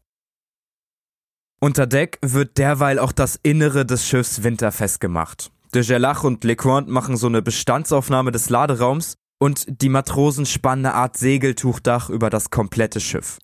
Unter 1.60 1.86
Deck 1.86 2.18
wird 2.20 2.58
derweil 2.58 2.98
auch 2.98 3.12
das 3.12 3.38
Innere 3.42 3.86
des 3.86 4.06
Schiffs 4.06 4.42
winterfest 4.42 5.00
gemacht. 5.00 5.50
De 5.74 5.82
Gerlach 5.82 6.24
und 6.24 6.44
Lecointe 6.44 6.90
machen 6.90 7.16
so 7.16 7.26
eine 7.26 7.42
Bestandsaufnahme 7.42 8.30
des 8.30 8.50
Laderaums 8.50 9.16
und 9.38 9.64
die 9.82 9.88
Matrosen 9.88 10.46
spannen 10.46 10.86
eine 10.86 10.94
Art 10.94 11.16
Segeltuchdach 11.16 12.10
über 12.10 12.28
das 12.30 12.50
komplette 12.50 13.00
Schiff. 13.00 13.38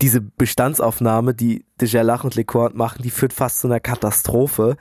Diese 0.00 0.20
Bestandsaufnahme, 0.20 1.34
die 1.34 1.64
de 1.80 1.88
Gerlach 1.88 2.24
und 2.24 2.34
Lecointe 2.34 2.76
machen, 2.76 3.02
die 3.02 3.10
führt 3.10 3.32
fast 3.32 3.60
zu 3.60 3.68
einer 3.68 3.80
Katastrophe, 3.80 4.76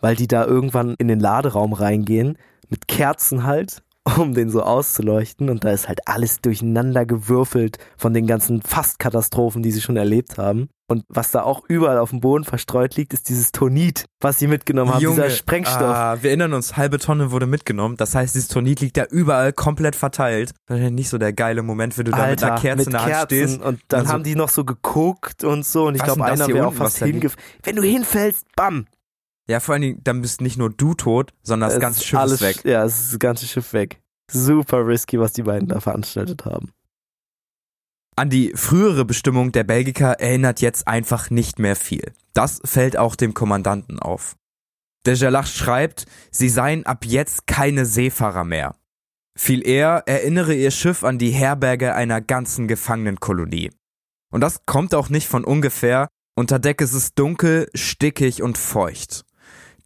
weil 0.00 0.16
die 0.16 0.26
da 0.26 0.44
irgendwann 0.44 0.94
in 0.98 1.06
den 1.08 1.20
Laderaum 1.20 1.72
reingehen, 1.72 2.38
mit 2.68 2.88
Kerzen 2.88 3.44
halt, 3.44 3.83
um 4.18 4.34
den 4.34 4.50
so 4.50 4.62
auszuleuchten 4.62 5.48
und 5.48 5.64
da 5.64 5.70
ist 5.70 5.88
halt 5.88 6.06
alles 6.06 6.40
durcheinander 6.40 7.06
gewürfelt 7.06 7.78
von 7.96 8.12
den 8.12 8.26
ganzen 8.26 8.60
Fastkatastrophen, 8.62 9.62
die 9.62 9.70
sie 9.72 9.80
schon 9.80 9.96
erlebt 9.96 10.36
haben. 10.38 10.68
Und 10.86 11.04
was 11.08 11.30
da 11.30 11.42
auch 11.42 11.62
überall 11.66 11.96
auf 11.96 12.10
dem 12.10 12.20
Boden 12.20 12.44
verstreut 12.44 12.94
liegt, 12.96 13.14
ist 13.14 13.30
dieses 13.30 13.52
Tonit, 13.52 14.04
was 14.20 14.38
sie 14.38 14.46
mitgenommen 14.46 14.92
haben, 14.92 15.00
Junge, 15.00 15.22
dieser 15.22 15.30
Sprengstoff. 15.30 15.80
Ah, 15.80 16.18
wir 16.20 16.28
erinnern 16.28 16.52
uns, 16.52 16.76
halbe 16.76 16.98
Tonne 16.98 17.30
wurde 17.30 17.46
mitgenommen. 17.46 17.96
Das 17.96 18.14
heißt, 18.14 18.34
dieses 18.34 18.48
Tonit 18.48 18.82
liegt 18.82 18.98
da 18.98 19.04
überall 19.06 19.54
komplett 19.54 19.96
verteilt. 19.96 20.52
Das 20.66 20.76
ist 20.76 20.84
ja 20.84 20.90
nicht 20.90 21.08
so 21.08 21.16
der 21.16 21.32
geile 21.32 21.62
Moment, 21.62 21.96
wenn 21.96 22.04
du 22.04 22.10
da 22.10 22.26
mit 22.26 22.42
einer 22.44 22.60
Kerze 22.60 22.76
mit 22.76 22.86
in 22.88 22.92
der 22.92 23.00
Hand 23.00 23.10
Kerzen 23.12 23.26
stehst. 23.26 23.62
und 23.62 23.80
dann 23.88 24.00
Also, 24.00 24.12
haben 24.12 24.24
die 24.24 24.34
noch 24.36 24.50
so 24.50 24.64
geguckt 24.66 25.42
und 25.42 25.64
so 25.64 25.86
und 25.86 25.94
ich 25.94 26.02
glaube, 26.02 26.22
einer 26.22 26.46
wäre 26.48 26.66
auch 26.66 26.74
fast 26.74 26.98
hingefallen. 26.98 27.42
Wenn 27.62 27.76
du 27.76 27.82
hinfällst, 27.82 28.44
bam! 28.54 28.84
Ja, 29.48 29.60
vor 29.60 29.74
allen 29.74 29.82
Dingen, 29.82 30.00
dann 30.04 30.22
bist 30.22 30.40
nicht 30.40 30.56
nur 30.56 30.70
du 30.70 30.94
tot, 30.94 31.32
sondern 31.42 31.68
das 31.68 31.76
Es 31.76 31.80
ganze 31.80 32.04
Schiff 32.04 32.18
alles, 32.18 32.32
ist 32.34 32.40
weg. 32.40 32.64
Ja, 32.64 32.84
es 32.84 33.00
ist 33.00 33.12
das 33.12 33.18
ganze 33.18 33.46
Schiff 33.46 33.72
weg. 33.72 34.00
Super 34.30 34.86
risky, 34.86 35.20
was 35.20 35.32
die 35.32 35.42
beiden 35.42 35.68
da 35.68 35.80
veranstaltet 35.80 36.44
haben. 36.44 36.70
An 38.16 38.30
die 38.30 38.52
frühere 38.54 39.04
Bestimmung 39.04 39.52
der 39.52 39.64
Belgica 39.64 40.12
erinnert 40.12 40.60
jetzt 40.60 40.86
einfach 40.86 41.30
nicht 41.30 41.58
mehr 41.58 41.76
viel. 41.76 42.12
Das 42.32 42.60
fällt 42.64 42.96
auch 42.96 43.16
dem 43.16 43.34
Kommandanten 43.34 43.98
auf. 43.98 44.36
Der 45.04 45.16
Gerlach 45.16 45.46
schreibt, 45.46 46.06
sie 46.30 46.48
seien 46.48 46.86
ab 46.86 47.04
jetzt 47.04 47.46
keine 47.46 47.84
Seefahrer 47.84 48.44
mehr. 48.44 48.76
Viel 49.36 49.66
eher 49.66 50.04
erinnere 50.06 50.54
ihr 50.54 50.70
Schiff 50.70 51.02
an 51.02 51.18
die 51.18 51.30
Herberge 51.30 51.94
einer 51.94 52.20
ganzen 52.20 52.68
Gefangenenkolonie. 52.68 53.72
Und 54.32 54.40
das 54.40 54.64
kommt 54.64 54.94
auch 54.94 55.08
nicht 55.08 55.28
von 55.28 55.44
ungefähr. 55.44 56.08
Unter 56.36 56.58
Deck 56.58 56.80
ist 56.80 56.94
es 56.94 57.14
dunkel, 57.14 57.68
stickig 57.74 58.42
und 58.42 58.58
feucht. 58.58 59.24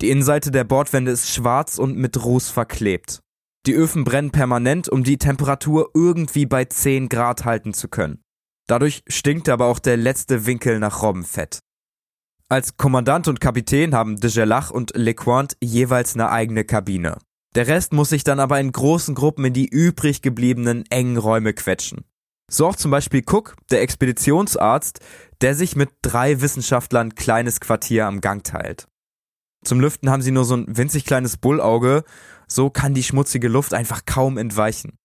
Die 0.01 0.11
Innenseite 0.11 0.53
der 0.53 0.65
Bordwände 0.65 1.11
ist 1.11 1.29
schwarz 1.29 1.79
und 1.79 1.97
mit 1.97 2.25
Ruß 2.25 2.51
verklebt. 2.51 3.21
Die 3.67 3.75
Öfen 3.75 4.05
brennen 4.05 4.31
permanent, 4.31 4.89
um 4.89 5.03
die 5.03 5.19
Temperatur 5.19 5.91
irgendwie 5.93 6.47
bei 6.47 6.65
10 6.65 7.09
Grad 7.09 7.45
halten 7.45 7.75
zu 7.75 7.89
können. 7.89 8.23
Dadurch 8.69 9.03
stinkt 9.09 9.49
aber 9.49 9.67
auch 9.67 9.81
der 9.81 9.97
letzte 9.97 10.47
Winkel 10.47 10.79
nach 10.79 11.03
Robbenfett. 11.03 11.59
Als 12.49 12.77
Kommandant 12.77 13.29
und 13.29 13.41
Kapitän 13.41 13.95
haben 13.95 14.21
de 14.21 14.31
Gerlach 14.31 14.71
und 14.71 14.93
Lecointe 14.95 15.57
jeweils 15.63 16.15
eine 16.15 16.31
eigene 16.31 16.65
Kabine. 16.65 17.19
Der 17.55 17.67
Rest 17.67 17.93
muss 17.93 18.11
sich 18.11 18.25
dann 18.25 18.41
aber 18.41 18.61
in 18.61 18.73
großen 18.73 19.15
Gruppen 19.15 19.45
in 19.47 19.53
die 19.53 19.67
übrig 19.67 20.23
gebliebenen 20.23 20.85
engen 20.91 21.17
Räume 21.17 21.55
quetschen. 21.55 22.05
So 22.51 22.67
auch 22.67 22.77
zum 22.77 22.91
Beispiel 22.91 23.23
Cook, 23.27 23.57
der 23.71 23.83
Expeditionsarzt, 23.83 25.01
der 25.41 25.55
sich 25.55 25.77
mit 25.77 25.91
drei 26.03 26.41
Wissenschaftlern 26.41 27.15
kleines 27.15 27.61
Quartier 27.61 28.07
am 28.07 28.21
Gang 28.21 28.45
teilt. 28.45 28.87
Zum 29.69 29.81
Lüften 29.81 30.09
haben 30.09 30.23
sie 30.23 30.31
nur 30.31 30.47
so 30.47 30.57
ein 30.57 30.65
winzig 30.67 31.05
kleines 31.05 31.37
Bullauge, 31.37 32.03
so 32.47 32.71
kann 32.71 32.95
die 32.95 33.03
schmutzige 33.03 33.49
Luft 33.49 33.75
einfach 33.75 34.07
kaum 34.07 34.39
entweichen. 34.39 34.97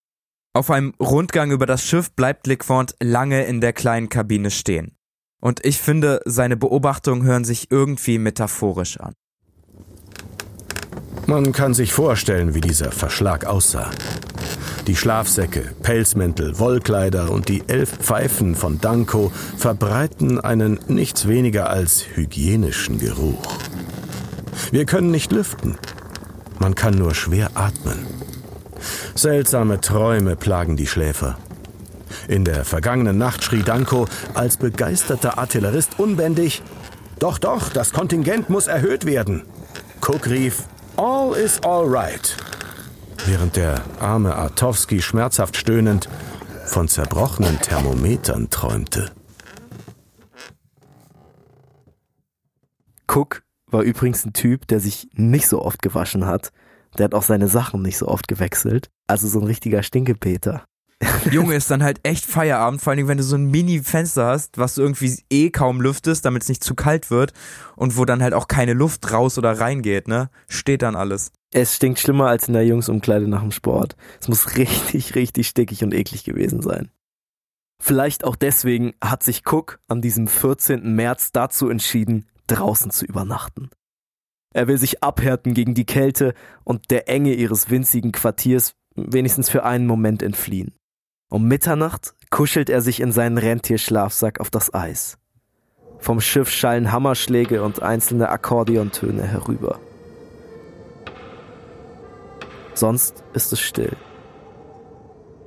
Auf 0.54 0.72
einem 0.72 0.94
Rundgang 1.02 1.52
über 1.52 1.66
das 1.66 1.84
Schiff 1.84 2.14
bleibt 2.14 2.48
Lequant 2.48 2.96
lange 3.02 3.44
in 3.44 3.60
der 3.60 3.74
kleinen 3.74 4.08
Kabine 4.08 4.52
stehen. 4.52 4.96
Und 5.42 5.66
ich 5.66 5.80
finde, 5.80 6.22
seine 6.24 6.56
Beobachtungen 6.56 7.24
hören 7.24 7.44
sich 7.44 7.72
irgendwie 7.72 8.18
metaphorisch 8.18 9.02
an. 9.02 9.12
Man 11.28 11.52
kann 11.52 11.74
sich 11.74 11.92
vorstellen, 11.92 12.54
wie 12.54 12.62
dieser 12.62 12.94
Verschlag 12.94 13.46
aussah. 13.46 13.92
Die 14.88 14.96
Schlafsäcke, 14.96 15.74
Pelzmäntel, 15.82 16.58
Wollkleider 16.58 17.32
und 17.32 17.50
die 17.50 17.64
elf 17.68 17.98
Pfeifen 17.98 18.56
von 18.56 18.80
Danko 18.80 19.30
verbreiten 19.58 20.40
einen 20.40 20.80
nichts 20.88 21.28
weniger 21.28 21.70
als 21.70 22.16
hygienischen 22.16 23.00
Geruch. 23.00 23.42
Wir 24.72 24.86
können 24.86 25.12
nicht 25.12 25.32
lüften. 25.32 25.78
Man 26.60 26.76
kann 26.76 26.96
nur 26.96 27.14
schwer 27.14 27.52
atmen. 27.56 28.06
Seltsame 29.16 29.82
Träume 29.82 30.36
plagen 30.36 30.76
die 30.76 30.88
Schläfer. 30.88 31.38
In 32.28 32.46
der 32.46 32.64
vergangenen 32.64 33.18
Nacht 33.18 33.44
schrie 33.44 33.64
Danko 33.64 34.08
als 34.34 34.58
begeisterter 34.58 35.38
Artillerist 35.38 36.00
unbändig: 36.00 36.62
Doch, 37.20 37.38
doch, 37.38 37.70
das 37.70 37.92
Kontingent 37.92 38.50
muss 38.50 38.68
erhöht 38.68 39.06
werden. 39.06 39.44
Cook 40.02 40.28
rief: 40.28 40.64
All 40.96 41.34
is 41.34 41.60
all 41.64 41.86
right. 41.86 42.36
Während 43.26 43.56
der 43.56 43.82
arme 44.00 44.36
Artowski 44.36 45.02
schmerzhaft 45.02 45.58
stöhnend 45.58 46.10
von 46.66 46.88
zerbrochenen 46.88 47.60
Thermometern 47.60 48.50
träumte. 48.50 49.12
Cook 53.08 53.44
war 53.74 53.82
übrigens 53.82 54.26
ein 54.26 54.34
Typ, 54.34 54.68
der 54.68 54.80
sich 54.80 55.10
nicht 55.14 55.48
so 55.48 55.62
oft 55.62 55.82
gewaschen 55.82 56.26
hat. 56.26 56.52
Der 56.98 57.06
hat 57.06 57.14
auch 57.14 57.24
seine 57.24 57.48
Sachen 57.48 57.82
nicht 57.82 57.98
so 57.98 58.08
oft 58.08 58.28
gewechselt. 58.28 58.90
Also 59.08 59.28
so 59.28 59.40
ein 59.40 59.46
richtiger 59.46 59.84
Stinkepeter. 59.84 60.66
Junge, 61.32 61.56
ist 61.56 61.70
dann 61.70 61.84
halt 61.84 62.00
echt 62.04 62.26
Feierabend, 62.26 62.82
vor 62.82 62.94
allem 62.94 63.08
wenn 63.08 63.18
du 63.18 63.24
so 63.24 63.36
ein 63.36 63.50
Mini-Fenster 63.50 64.26
hast, 64.26 64.58
was 64.58 64.76
du 64.76 64.82
irgendwie 64.82 65.18
eh 65.30 65.50
kaum 65.50 65.82
lüftest, 65.82 66.24
damit 66.24 66.44
es 66.44 66.50
nicht 66.50 66.64
zu 66.64 66.76
kalt 66.76 67.12
wird 67.12 67.34
und 67.76 67.98
wo 67.98 68.06
dann 68.06 68.24
halt 68.24 68.34
auch 68.34 68.48
keine 68.48 68.74
Luft 68.74 69.12
raus 69.12 69.38
oder 69.38 69.60
reingeht, 69.60 70.08
ne? 70.08 70.30
Steht 70.48 70.82
dann 70.82 70.96
alles. 70.96 71.32
Es 71.52 71.76
stinkt 71.76 72.00
schlimmer 72.00 72.28
als 72.28 72.48
in 72.48 72.54
der 72.54 72.66
Jungsumkleide 72.66 73.28
nach 73.28 73.42
dem 73.42 73.52
Sport. 73.52 73.96
Es 74.22 74.28
muss 74.28 74.56
richtig, 74.58 75.16
richtig 75.16 75.48
stickig 75.48 75.84
und 75.84 75.94
eklig 75.94 76.24
gewesen 76.24 76.62
sein. 76.62 76.90
Vielleicht 77.82 78.24
auch 78.24 78.38
deswegen 78.38 78.94
hat 79.04 79.24
sich 79.24 79.44
Cook 79.46 79.80
an 79.88 80.02
diesem 80.02 80.28
14. 80.28 80.96
März 80.96 81.34
dazu 81.34 81.70
entschieden, 81.70 82.26
draußen 82.48 82.92
zu 82.92 83.06
übernachten. 83.06 83.70
Er 84.54 84.68
will 84.68 84.78
sich 84.78 85.04
abhärten 85.04 85.54
gegen 85.54 85.74
die 85.74 85.86
Kälte 85.86 86.34
und 86.64 86.92
der 86.92 87.10
Enge 87.10 87.34
ihres 87.34 87.70
winzigen 87.70 88.12
Quartiers 88.12 88.76
wenigstens 88.96 89.50
für 89.50 89.64
einen 89.64 89.88
Moment 89.88 90.22
entfliehen. 90.22 90.74
Um 91.30 91.48
Mitternacht 91.48 92.14
kuschelt 92.30 92.70
er 92.70 92.82
sich 92.82 93.00
in 93.00 93.12
seinen 93.12 93.40
Rentierschlafsack 93.40 94.40
auf 94.40 94.52
das 94.52 94.74
Eis. 94.74 95.18
Vom 95.98 96.22
Schiff 96.22 96.50
schallen 96.50 96.92
Hammerschläge 96.92 97.64
und 97.64 97.82
einzelne 97.82 98.30
Akkordeontöne 98.30 99.24
herüber. 99.24 99.80
Sonst 102.76 103.24
ist 103.34 103.54
es 103.54 103.60
still. 103.60 103.96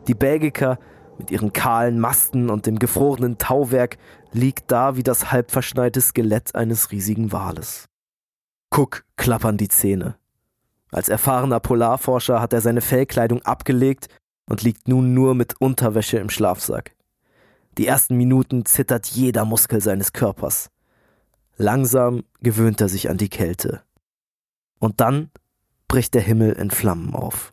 Die 0.08 0.14
Belgica 0.14 0.78
mit 1.18 1.30
ihren 1.30 1.52
kahlen 1.52 1.98
Masten 1.98 2.50
und 2.50 2.66
dem 2.66 2.78
gefrorenen 2.78 3.38
Tauwerk 3.38 3.98
liegt 4.36 4.70
da 4.70 4.96
wie 4.96 5.02
das 5.02 5.32
halbverschneite 5.32 6.00
Skelett 6.00 6.54
eines 6.54 6.92
riesigen 6.92 7.32
Wales. 7.32 7.88
Cook 8.70 9.04
klappern 9.16 9.56
die 9.56 9.68
Zähne. 9.68 10.16
Als 10.92 11.08
erfahrener 11.08 11.60
Polarforscher 11.60 12.40
hat 12.40 12.52
er 12.52 12.60
seine 12.60 12.80
Fellkleidung 12.80 13.42
abgelegt 13.42 14.08
und 14.48 14.62
liegt 14.62 14.88
nun 14.88 15.14
nur 15.14 15.34
mit 15.34 15.60
Unterwäsche 15.60 16.18
im 16.18 16.30
Schlafsack. 16.30 16.94
Die 17.78 17.86
ersten 17.86 18.16
Minuten 18.16 18.64
zittert 18.64 19.06
jeder 19.06 19.44
Muskel 19.44 19.80
seines 19.80 20.12
Körpers. 20.12 20.70
Langsam 21.56 22.22
gewöhnt 22.40 22.80
er 22.80 22.88
sich 22.88 23.10
an 23.10 23.16
die 23.16 23.28
Kälte. 23.28 23.82
Und 24.78 25.00
dann 25.00 25.30
bricht 25.88 26.14
der 26.14 26.22
Himmel 26.22 26.52
in 26.52 26.70
Flammen 26.70 27.14
auf. 27.14 27.52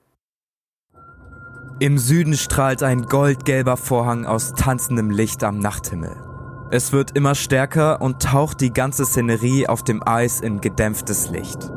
Im 1.79 1.97
Süden 1.97 2.35
strahlt 2.35 2.83
ein 2.83 3.03
goldgelber 3.03 3.77
Vorhang 3.77 4.25
aus 4.25 4.53
tanzendem 4.53 5.09
Licht 5.09 5.43
am 5.43 5.59
Nachthimmel. 5.59 6.32
Es 6.73 6.91
wird 6.91 7.15
immer 7.15 7.35
stärker 7.35 8.01
und 8.01 8.19
taucht 8.23 8.59
die 8.59 8.73
ganze 8.73 9.05
Szenerie 9.05 9.67
auf 9.67 9.83
dem 9.83 10.01
Eis 10.07 10.41
in 10.41 10.59
gedämpftes 10.59 11.29
Licht. 11.29 11.71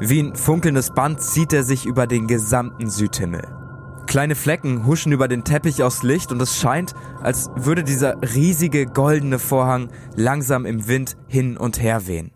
Wie 0.00 0.20
ein 0.20 0.34
funkelndes 0.34 0.90
Band 0.90 1.22
zieht 1.22 1.52
er 1.52 1.62
sich 1.62 1.86
über 1.86 2.08
den 2.08 2.26
gesamten 2.26 2.90
Südhimmel. 2.90 3.46
Kleine 4.08 4.34
Flecken 4.34 4.86
huschen 4.86 5.12
über 5.12 5.28
den 5.28 5.44
Teppich 5.44 5.84
aus 5.84 6.02
Licht 6.02 6.32
und 6.32 6.42
es 6.42 6.58
scheint, 6.58 6.94
als 7.22 7.48
würde 7.54 7.84
dieser 7.84 8.20
riesige 8.34 8.86
goldene 8.86 9.38
Vorhang 9.38 9.92
langsam 10.16 10.66
im 10.66 10.88
Wind 10.88 11.16
hin 11.28 11.56
und 11.56 11.80
her 11.80 12.08
wehen. 12.08 12.32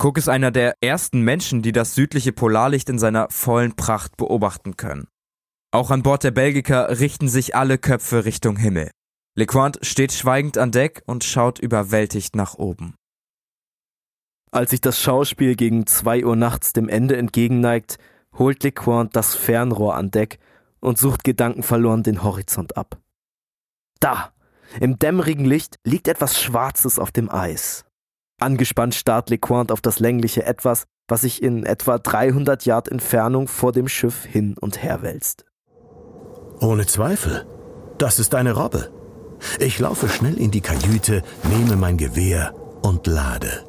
Cook 0.00 0.16
ist 0.16 0.28
einer 0.28 0.52
der 0.52 0.74
ersten 0.80 1.22
Menschen, 1.22 1.62
die 1.62 1.72
das 1.72 1.96
südliche 1.96 2.32
Polarlicht 2.32 2.88
in 2.88 3.00
seiner 3.00 3.26
vollen 3.30 3.74
Pracht 3.74 4.16
beobachten 4.16 4.76
können. 4.76 5.08
Auch 5.72 5.90
an 5.90 6.04
Bord 6.04 6.22
der 6.22 6.30
Belgica 6.30 6.82
richten 6.82 7.26
sich 7.26 7.56
alle 7.56 7.78
Köpfe 7.78 8.24
Richtung 8.24 8.56
Himmel. 8.56 8.92
LeQuant 9.36 9.78
steht 9.82 10.12
schweigend 10.12 10.58
an 10.58 10.70
Deck 10.70 11.02
und 11.06 11.24
schaut 11.24 11.58
überwältigt 11.58 12.36
nach 12.36 12.54
oben. 12.54 12.94
Als 14.52 14.70
sich 14.70 14.80
das 14.80 15.00
Schauspiel 15.00 15.56
gegen 15.56 15.86
zwei 15.86 16.24
Uhr 16.24 16.36
nachts 16.36 16.72
dem 16.72 16.88
Ende 16.88 17.16
entgegenneigt, 17.16 17.98
holt 18.38 18.62
LeQuant 18.62 19.16
das 19.16 19.34
Fernrohr 19.34 19.96
an 19.96 20.12
Deck 20.12 20.38
und 20.80 20.98
sucht 20.98 21.24
gedankenverloren 21.24 22.04
den 22.04 22.22
Horizont 22.22 22.76
ab. 22.76 23.00
Da! 23.98 24.32
Im 24.80 24.98
dämmerigen 24.98 25.44
Licht 25.44 25.76
liegt 25.84 26.08
etwas 26.08 26.40
Schwarzes 26.40 26.98
auf 26.98 27.10
dem 27.10 27.30
Eis. 27.30 27.84
Angespannt 28.40 28.94
starrt 28.94 29.30
LeQuant 29.30 29.72
auf 29.72 29.80
das 29.80 29.98
längliche 29.98 30.44
Etwas, 30.44 30.84
was 31.08 31.22
sich 31.22 31.42
in 31.42 31.64
etwa 31.64 31.98
300 31.98 32.64
Yard 32.64 32.88
Entfernung 32.88 33.48
vor 33.48 33.72
dem 33.72 33.88
Schiff 33.88 34.24
hin 34.24 34.56
und 34.60 34.82
her 34.82 35.02
wälzt. 35.02 35.44
Ohne 36.60 36.86
Zweifel. 36.86 37.46
Das 37.98 38.18
ist 38.18 38.34
eine 38.34 38.52
Robbe. 38.52 39.03
Ich 39.58 39.78
laufe 39.78 40.08
schnell 40.08 40.38
in 40.38 40.50
die 40.50 40.60
Kajüte, 40.60 41.22
nehme 41.48 41.76
mein 41.76 41.96
Gewehr 41.96 42.54
und 42.82 43.06
lade. 43.06 43.64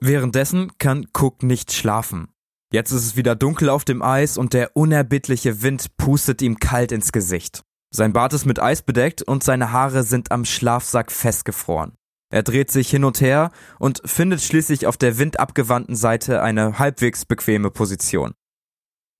Währenddessen 0.00 0.72
kann 0.78 1.06
Cook 1.12 1.42
nicht 1.42 1.72
schlafen. 1.72 2.28
Jetzt 2.72 2.92
ist 2.92 3.04
es 3.04 3.16
wieder 3.16 3.34
dunkel 3.34 3.68
auf 3.68 3.84
dem 3.84 4.00
Eis 4.00 4.38
und 4.38 4.54
der 4.54 4.76
unerbittliche 4.76 5.62
Wind 5.62 5.96
pustet 5.96 6.40
ihm 6.40 6.58
kalt 6.58 6.92
ins 6.92 7.12
Gesicht. 7.12 7.62
Sein 7.92 8.12
Bart 8.12 8.32
ist 8.32 8.46
mit 8.46 8.62
Eis 8.62 8.82
bedeckt 8.82 9.22
und 9.22 9.42
seine 9.42 9.72
Haare 9.72 10.04
sind 10.04 10.30
am 10.30 10.44
Schlafsack 10.44 11.10
festgefroren. 11.10 11.96
Er 12.32 12.44
dreht 12.44 12.70
sich 12.70 12.88
hin 12.88 13.02
und 13.02 13.20
her 13.20 13.50
und 13.80 14.00
findet 14.04 14.40
schließlich 14.40 14.86
auf 14.86 14.96
der 14.96 15.18
windabgewandten 15.18 15.96
Seite 15.96 16.42
eine 16.42 16.78
halbwegs 16.78 17.24
bequeme 17.24 17.72
Position. 17.72 18.34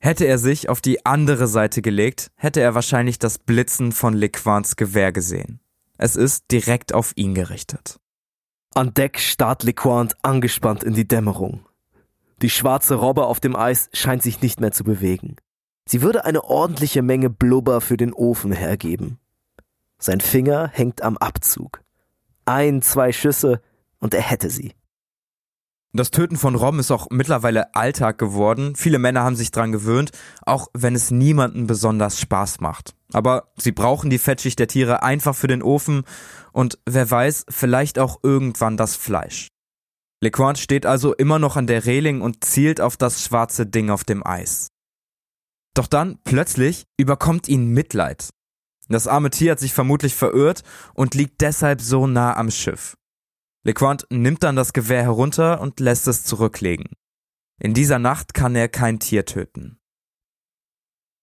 Hätte 0.03 0.24
er 0.24 0.38
sich 0.38 0.70
auf 0.70 0.80
die 0.80 1.05
andere 1.05 1.46
Seite 1.46 1.82
gelegt, 1.82 2.30
hätte 2.36 2.61
er 2.61 2.74
wahrscheinlich 2.74 3.18
das 3.18 3.38
Blitzen 3.38 3.92
von 3.92 4.14
Lequans 4.14 4.76
Gewehr 4.76 5.12
gesehen. 5.12 5.61
Es 5.98 6.16
ist 6.16 6.51
direkt 6.51 6.94
auf 6.94 7.12
ihn 7.16 7.34
gerichtet. 7.34 8.01
An 8.74 8.94
Deck 8.94 9.18
starrt 9.18 9.62
Lequant 9.62 10.16
angespannt 10.22 10.82
in 10.84 10.94
die 10.94 11.07
Dämmerung. 11.07 11.66
Die 12.40 12.48
schwarze 12.48 12.94
Robbe 12.94 13.26
auf 13.26 13.40
dem 13.40 13.55
Eis 13.55 13.90
scheint 13.92 14.22
sich 14.22 14.40
nicht 14.40 14.59
mehr 14.59 14.72
zu 14.72 14.84
bewegen. 14.84 15.36
Sie 15.86 16.01
würde 16.01 16.24
eine 16.24 16.44
ordentliche 16.44 17.03
Menge 17.03 17.28
Blubber 17.28 17.82
für 17.82 17.98
den 17.98 18.14
Ofen 18.14 18.53
hergeben. 18.53 19.18
Sein 19.98 20.22
Finger 20.22 20.68
hängt 20.68 21.03
am 21.03 21.18
Abzug. 21.18 21.82
Ein, 22.46 22.80
zwei 22.80 23.12
Schüsse 23.12 23.61
und 23.98 24.14
er 24.14 24.22
hätte 24.22 24.48
sie. 24.48 24.72
Das 25.93 26.12
Töten 26.12 26.36
von 26.36 26.55
Robben 26.55 26.78
ist 26.78 26.93
auch 26.93 27.09
mittlerweile 27.11 27.74
Alltag 27.74 28.16
geworden. 28.16 28.76
Viele 28.76 29.01
Männer 29.01 29.24
haben 29.24 29.34
sich 29.34 29.51
dran 29.51 29.72
gewöhnt, 29.72 30.12
auch 30.43 30.68
wenn 30.72 30.95
es 30.95 31.11
niemanden 31.11 31.66
besonders 31.66 32.20
Spaß 32.20 32.61
macht. 32.61 32.95
Aber 33.12 33.53
sie 33.57 33.72
brauchen 33.72 34.09
die 34.09 34.18
Fettschicht 34.18 34.61
der 34.61 34.68
Tiere 34.68 35.03
einfach 35.03 35.34
für 35.34 35.49
den 35.49 35.62
Ofen 35.62 36.05
und 36.53 36.78
wer 36.86 37.11
weiß, 37.11 37.47
vielleicht 37.49 37.99
auch 37.99 38.20
irgendwann 38.22 38.76
das 38.76 38.95
Fleisch. 38.95 39.49
LeQuant 40.22 40.59
steht 40.59 40.86
also 40.86 41.14
immer 41.14 41.41
noch 41.41 41.57
an 41.57 41.66
der 41.66 41.86
Reling 41.86 42.20
und 42.20 42.45
zielt 42.45 42.80
auf 42.80 42.97
das 42.97 43.24
schwarze 43.24 43.66
Ding 43.66 43.91
auf 43.91 44.05
dem 44.05 44.24
Eis. 44.24 44.68
Doch 45.74 45.88
dann, 45.88 46.18
plötzlich, 46.22 46.84
überkommt 46.99 47.49
ihn 47.49 47.68
Mitleid. 47.68 48.28
Das 48.88 49.09
arme 49.09 49.30
Tier 49.30 49.53
hat 49.53 49.61
sich 49.61 49.72
vermutlich 49.72 50.14
verirrt 50.14 50.62
und 50.95 51.14
liegt 51.14 51.41
deshalb 51.41 51.80
so 51.80 52.07
nah 52.07 52.36
am 52.36 52.51
Schiff. 52.51 52.97
LeQuant 53.62 54.06
nimmt 54.11 54.42
dann 54.42 54.56
das 54.56 54.72
Gewehr 54.72 55.02
herunter 55.02 55.61
und 55.61 55.80
lässt 55.80 56.08
es 56.08 56.24
zurücklegen. 56.24 56.86
In 57.61 57.74
dieser 57.74 57.98
Nacht 57.98 58.32
kann 58.32 58.56
er 58.56 58.68
kein 58.68 59.00
Tier 59.00 59.26
töten. 59.26 59.78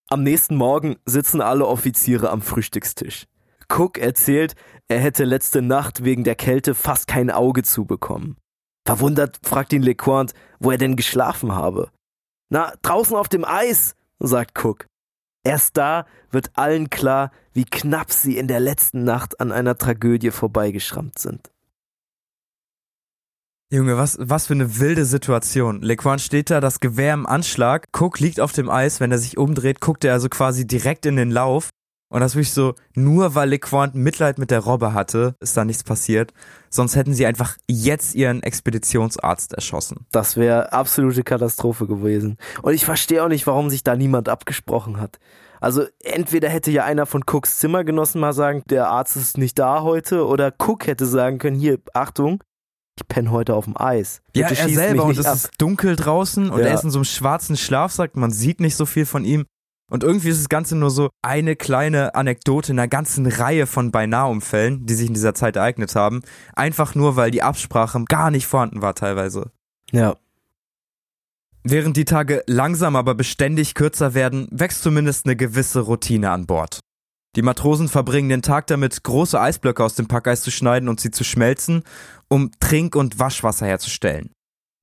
Am 0.09 0.21
nächsten 0.21 0.55
Morgen 0.55 0.97
sitzen 1.05 1.41
alle 1.41 1.65
Offiziere 1.65 2.29
am 2.29 2.41
Frühstückstisch. 2.41 3.25
Cook 3.69 3.97
erzählt, 3.97 4.55
er 4.87 4.99
hätte 4.99 5.25
letzte 5.25 5.61
Nacht 5.61 6.03
wegen 6.03 6.23
der 6.23 6.35
Kälte 6.35 6.75
fast 6.75 7.07
kein 7.07 7.31
Auge 7.31 7.63
zubekommen. 7.63 8.37
Verwundert 8.85 9.39
fragt 9.43 9.73
ihn 9.73 9.81
LeQuant, 9.81 10.33
wo 10.59 10.71
er 10.71 10.77
denn 10.77 10.95
geschlafen 10.95 11.53
habe. 11.53 11.91
Na, 12.49 12.71
draußen 12.83 13.17
auf 13.17 13.27
dem 13.27 13.43
Eis, 13.43 13.95
sagt 14.19 14.63
Cook. 14.63 14.85
Erst 15.43 15.75
da 15.75 16.05
wird 16.31 16.51
allen 16.53 16.89
klar, 16.89 17.31
wie 17.51 17.65
knapp 17.65 18.11
sie 18.11 18.37
in 18.37 18.47
der 18.47 18.59
letzten 18.59 19.03
Nacht 19.03 19.41
an 19.41 19.51
einer 19.51 19.77
Tragödie 19.77 20.31
vorbeigeschrammt 20.31 21.19
sind. 21.19 21.51
Junge, 23.69 23.97
was, 23.97 24.17
was 24.21 24.47
für 24.47 24.53
eine 24.53 24.79
wilde 24.79 25.03
Situation. 25.03 25.81
Lequan 25.81 26.19
steht 26.19 26.49
da, 26.49 26.61
das 26.61 26.79
Gewehr 26.79 27.13
im 27.13 27.25
Anschlag. 27.25 27.89
Cook 27.91 28.21
liegt 28.21 28.39
auf 28.39 28.53
dem 28.53 28.69
Eis. 28.69 29.01
Wenn 29.01 29.11
er 29.11 29.17
sich 29.17 29.37
umdreht, 29.37 29.81
guckt 29.81 30.05
er 30.05 30.13
also 30.13 30.29
quasi 30.29 30.65
direkt 30.65 31.05
in 31.05 31.17
den 31.17 31.31
Lauf. 31.31 31.69
Und 32.09 32.21
das 32.21 32.35
wirklich 32.35 32.53
so, 32.53 32.75
nur 32.95 33.35
weil 33.35 33.49
LeQuant 33.49 33.93
Mitleid 33.93 34.37
mit 34.37 34.51
der 34.51 34.61
Robbe 34.61 34.93
hatte, 34.93 35.35
ist 35.41 35.57
da 35.57 35.65
nichts 35.65 35.83
passiert. 35.83 36.31
Sonst 36.69 36.95
hätten 36.95 37.13
sie 37.13 37.25
einfach 37.25 37.57
jetzt 37.67 38.15
ihren 38.15 38.41
Expeditionsarzt 38.41 39.53
erschossen. 39.53 40.05
Das 40.13 40.37
wäre 40.37 40.71
absolute 40.71 41.23
Katastrophe 41.23 41.87
gewesen. 41.87 42.37
Und 42.61 42.73
ich 42.73 42.85
verstehe 42.85 43.21
auch 43.21 43.27
nicht, 43.27 43.47
warum 43.47 43.69
sich 43.69 43.83
da 43.83 43.97
niemand 43.97 44.29
abgesprochen 44.29 44.97
hat. 45.01 45.19
Also 45.59 45.83
entweder 46.01 46.47
hätte 46.47 46.71
ja 46.71 46.85
einer 46.85 47.05
von 47.05 47.23
Cooks 47.29 47.59
Zimmergenossen 47.59 48.21
mal 48.21 48.31
sagen, 48.31 48.63
der 48.69 48.87
Arzt 48.87 49.17
ist 49.17 49.37
nicht 49.37 49.59
da 49.59 49.81
heute, 49.81 50.25
oder 50.25 50.53
Cook 50.57 50.87
hätte 50.87 51.05
sagen 51.05 51.39
können, 51.39 51.59
hier, 51.59 51.79
Achtung, 51.93 52.41
ich 52.97 53.07
penne 53.07 53.31
heute 53.31 53.55
auf 53.55 53.65
dem 53.65 53.79
Eis. 53.79 54.21
Bitte 54.33 54.53
ja, 54.53 54.61
er 54.61 54.69
selber 54.69 55.05
und 55.05 55.17
es 55.17 55.25
ab. 55.25 55.35
ist 55.35 55.49
dunkel 55.57 55.95
draußen 55.95 56.49
und 56.49 56.59
ja. 56.59 56.67
er 56.67 56.73
ist 56.73 56.83
in 56.83 56.91
so 56.91 56.99
einem 56.99 57.05
schwarzen 57.05 57.57
Schlafsack, 57.57 58.15
man 58.15 58.31
sieht 58.31 58.59
nicht 58.59 58.75
so 58.75 58.85
viel 58.85 59.05
von 59.05 59.25
ihm. 59.25 59.45
Und 59.89 60.03
irgendwie 60.03 60.29
ist 60.29 60.39
das 60.39 60.49
Ganze 60.49 60.75
nur 60.75 60.89
so 60.89 61.09
eine 61.21 61.55
kleine 61.55 62.13
Anekdote 62.13 62.73
in 62.73 62.79
einer 62.79 62.89
ganzen 62.89 63.25
Reihe 63.25 63.67
von 63.67 63.91
Beinahe-Unfällen, 63.91 64.85
die 64.85 64.93
sich 64.93 65.07
in 65.07 65.13
dieser 65.13 65.33
Zeit 65.33 65.55
ereignet 65.55 65.95
haben. 65.95 66.23
Einfach 66.55 66.93
nur, 66.93 67.15
weil 67.15 67.31
die 67.31 67.41
Absprache 67.41 68.03
gar 68.03 68.29
nicht 68.29 68.47
vorhanden 68.47 68.81
war 68.81 68.95
teilweise. 68.95 69.51
Ja. 69.91 70.15
Während 71.63 71.95
die 71.95 72.05
Tage 72.05 72.43
langsam 72.47 72.97
aber 72.97 73.15
beständig 73.15 73.75
kürzer 73.75 74.13
werden, 74.13 74.47
wächst 74.51 74.83
zumindest 74.83 75.25
eine 75.25 75.37
gewisse 75.37 75.79
Routine 75.79 76.31
an 76.31 76.45
Bord. 76.45 76.79
Die 77.37 77.43
Matrosen 77.43 77.87
verbringen 77.87 78.29
den 78.29 78.41
Tag 78.41 78.65
damit, 78.65 79.03
große 79.03 79.39
Eisblöcke 79.39 79.83
aus 79.83 79.93
dem 79.93 80.07
Packeis 80.07 80.41
zu 80.41 80.49
schneiden 80.49 80.89
und 80.89 80.99
sie 80.99 81.11
zu 81.11 81.23
schmelzen, 81.23 81.83
um 82.29 82.49
Trink- 82.59 82.95
und 82.95 83.19
Waschwasser 83.19 83.67
herzustellen. 83.67 84.31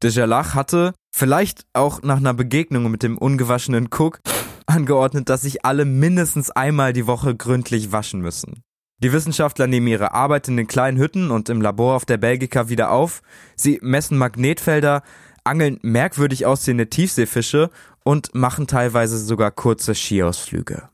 De 0.04 0.12
Gerlach 0.12 0.54
hatte, 0.54 0.94
vielleicht 1.12 1.64
auch 1.72 2.02
nach 2.02 2.18
einer 2.18 2.32
Begegnung 2.32 2.88
mit 2.92 3.02
dem 3.02 3.18
ungewaschenen 3.18 3.88
Cook, 3.92 4.20
angeordnet, 4.66 5.28
dass 5.28 5.42
sich 5.42 5.64
alle 5.64 5.84
mindestens 5.84 6.52
einmal 6.52 6.92
die 6.92 7.08
Woche 7.08 7.34
gründlich 7.34 7.90
waschen 7.90 8.20
müssen. 8.20 8.62
Die 9.02 9.12
Wissenschaftler 9.12 9.66
nehmen 9.66 9.88
ihre 9.88 10.14
Arbeit 10.14 10.46
in 10.46 10.56
den 10.56 10.68
kleinen 10.68 10.98
Hütten 10.98 11.32
und 11.32 11.48
im 11.48 11.60
Labor 11.60 11.96
auf 11.96 12.04
der 12.04 12.18
Belgica 12.18 12.68
wieder 12.68 12.92
auf. 12.92 13.22
Sie 13.56 13.80
messen 13.82 14.16
Magnetfelder, 14.16 15.02
angeln 15.42 15.80
merkwürdig 15.82 16.46
aussehende 16.46 16.88
Tiefseefische 16.88 17.70
und 18.04 18.32
machen 18.32 18.68
teilweise 18.68 19.18
sogar 19.18 19.50
kurze 19.50 19.96
Skiausflüge. 19.96 20.88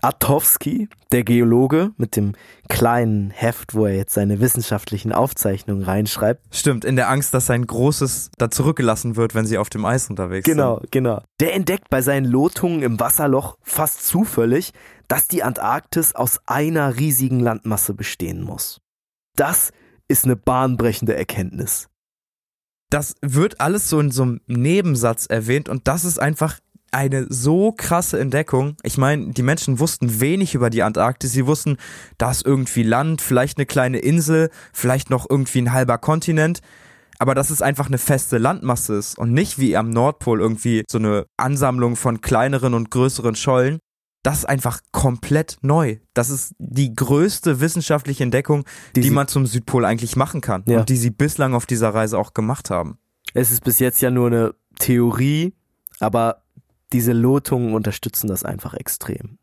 Atowski, 0.00 0.88
der 1.10 1.24
Geologe, 1.24 1.90
mit 1.96 2.14
dem 2.14 2.34
kleinen 2.68 3.30
Heft, 3.30 3.74
wo 3.74 3.86
er 3.86 3.96
jetzt 3.96 4.14
seine 4.14 4.40
wissenschaftlichen 4.40 5.12
Aufzeichnungen 5.12 5.82
reinschreibt. 5.82 6.54
Stimmt, 6.54 6.84
in 6.84 6.96
der 6.96 7.10
Angst, 7.10 7.34
dass 7.34 7.46
sein 7.46 7.66
großes 7.66 8.30
da 8.38 8.50
zurückgelassen 8.50 9.16
wird, 9.16 9.34
wenn 9.34 9.46
sie 9.46 9.58
auf 9.58 9.70
dem 9.70 9.84
Eis 9.84 10.08
unterwegs 10.08 10.44
genau, 10.44 10.78
sind. 10.78 10.92
Genau, 10.92 11.16
genau. 11.16 11.26
Der 11.40 11.54
entdeckt 11.54 11.90
bei 11.90 12.00
seinen 12.00 12.26
Lotungen 12.26 12.82
im 12.82 13.00
Wasserloch 13.00 13.58
fast 13.62 14.06
zufällig, 14.06 14.72
dass 15.08 15.26
die 15.26 15.42
Antarktis 15.42 16.14
aus 16.14 16.40
einer 16.46 16.96
riesigen 16.96 17.40
Landmasse 17.40 17.94
bestehen 17.94 18.42
muss. 18.42 18.80
Das 19.34 19.72
ist 20.06 20.24
eine 20.24 20.36
bahnbrechende 20.36 21.16
Erkenntnis. 21.16 21.88
Das 22.90 23.16
wird 23.20 23.60
alles 23.60 23.90
so 23.90 24.00
in 24.00 24.10
so 24.10 24.22
einem 24.22 24.40
Nebensatz 24.46 25.26
erwähnt 25.26 25.68
und 25.68 25.88
das 25.88 26.04
ist 26.04 26.18
einfach 26.18 26.58
eine 26.90 27.26
so 27.28 27.72
krasse 27.72 28.18
Entdeckung. 28.18 28.76
Ich 28.82 28.98
meine, 28.98 29.32
die 29.32 29.42
Menschen 29.42 29.78
wussten 29.78 30.20
wenig 30.20 30.54
über 30.54 30.70
die 30.70 30.82
Antarktis. 30.82 31.32
Sie 31.32 31.46
wussten, 31.46 31.76
da 32.16 32.30
ist 32.30 32.44
irgendwie 32.44 32.82
Land, 32.82 33.20
vielleicht 33.20 33.58
eine 33.58 33.66
kleine 33.66 33.98
Insel, 33.98 34.50
vielleicht 34.72 35.10
noch 35.10 35.28
irgendwie 35.28 35.62
ein 35.62 35.72
halber 35.72 35.98
Kontinent. 35.98 36.60
Aber 37.18 37.34
dass 37.34 37.50
es 37.50 37.62
einfach 37.62 37.88
eine 37.88 37.98
feste 37.98 38.38
Landmasse 38.38 38.94
ist 38.94 39.18
und 39.18 39.32
nicht 39.32 39.58
wie 39.58 39.76
am 39.76 39.90
Nordpol 39.90 40.40
irgendwie 40.40 40.84
so 40.88 40.98
eine 40.98 41.26
Ansammlung 41.36 41.96
von 41.96 42.20
kleineren 42.20 42.74
und 42.74 42.90
größeren 42.90 43.34
Schollen, 43.34 43.80
das 44.22 44.38
ist 44.38 44.44
einfach 44.44 44.80
komplett 44.92 45.56
neu. 45.62 45.96
Das 46.14 46.30
ist 46.30 46.54
die 46.58 46.94
größte 46.94 47.60
wissenschaftliche 47.60 48.22
Entdeckung, 48.22 48.64
die, 48.94 49.00
die 49.00 49.10
man 49.10 49.28
zum 49.28 49.46
Südpol 49.46 49.84
eigentlich 49.84 50.16
machen 50.16 50.40
kann 50.40 50.64
ja. 50.66 50.80
und 50.80 50.88
die 50.88 50.96
sie 50.96 51.10
bislang 51.10 51.54
auf 51.54 51.66
dieser 51.66 51.94
Reise 51.94 52.18
auch 52.18 52.34
gemacht 52.34 52.70
haben. 52.70 52.98
Es 53.34 53.50
ist 53.50 53.64
bis 53.64 53.78
jetzt 53.78 54.00
ja 54.00 54.10
nur 54.10 54.28
eine 54.28 54.54
Theorie, 54.78 55.54
aber 56.00 56.42
diese 56.92 57.12
Lotungen 57.12 57.74
unterstützen 57.74 58.28
das 58.28 58.44
einfach 58.44 58.74
extrem. 58.74 59.38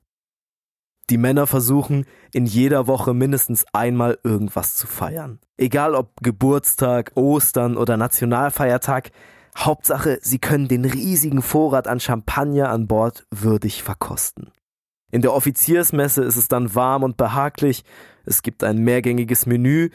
Die 1.10 1.18
Männer 1.18 1.46
versuchen 1.46 2.06
in 2.34 2.46
jeder 2.46 2.88
Woche 2.88 3.14
mindestens 3.14 3.66
einmal 3.74 4.18
irgendwas 4.24 4.76
zu 4.76 4.88
feiern. 4.88 5.40
Egal 5.56 5.94
ob 5.94 6.22
Geburtstag, 6.22 7.12
Ostern 7.16 7.78
oder 7.78 7.96
Nationalfeiertag, 7.96 9.12
Hauptsache, 9.56 10.18
sie 10.22 10.40
können 10.40 10.68
den 10.68 10.84
riesigen 10.84 11.42
Vorrat 11.42 11.88
an 11.88 12.00
Champagner 12.00 12.70
an 12.70 12.88
Bord 12.88 13.26
würdig 13.30 13.84
verkosten. 13.84 14.52
In 15.12 15.22
der 15.22 15.34
Offiziersmesse 15.34 16.24
ist 16.24 16.36
es 16.36 16.48
dann 16.48 16.74
warm 16.76 17.04
und 17.04 17.18
behaglich, 17.18 17.84
es 18.26 18.42
gibt 18.42 18.64
ein 18.64 18.80
mehrgängiges 18.80 19.46
Menü, 19.46 19.92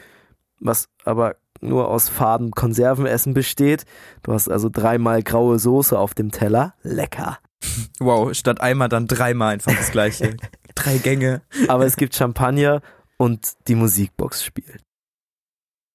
was 0.59 0.87
aber 1.03 1.35
nur 1.61 1.89
aus 1.89 2.09
faden 2.09 2.51
Konservenessen 2.51 3.33
besteht. 3.33 3.85
Du 4.23 4.33
hast 4.33 4.49
also 4.49 4.69
dreimal 4.69 5.23
graue 5.23 5.59
Soße 5.59 5.97
auf 5.97 6.13
dem 6.13 6.31
Teller. 6.31 6.73
Lecker. 6.83 7.39
Wow, 7.99 8.33
statt 8.33 8.59
einmal 8.59 8.89
dann 8.89 9.05
dreimal 9.05 9.53
einfach 9.53 9.75
das 9.75 9.91
gleiche. 9.91 10.35
Drei 10.75 10.97
Gänge. 10.97 11.43
Aber 11.67 11.85
es 11.85 11.95
gibt 11.95 12.15
Champagner 12.15 12.81
und 13.17 13.53
die 13.67 13.75
Musikbox 13.75 14.43
spielt. 14.43 14.81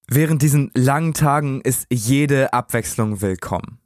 Während 0.08 0.42
diesen 0.42 0.70
langen 0.74 1.14
Tagen 1.14 1.60
ist 1.62 1.86
jede 1.90 2.52
Abwechslung 2.52 3.20
willkommen. 3.20 3.80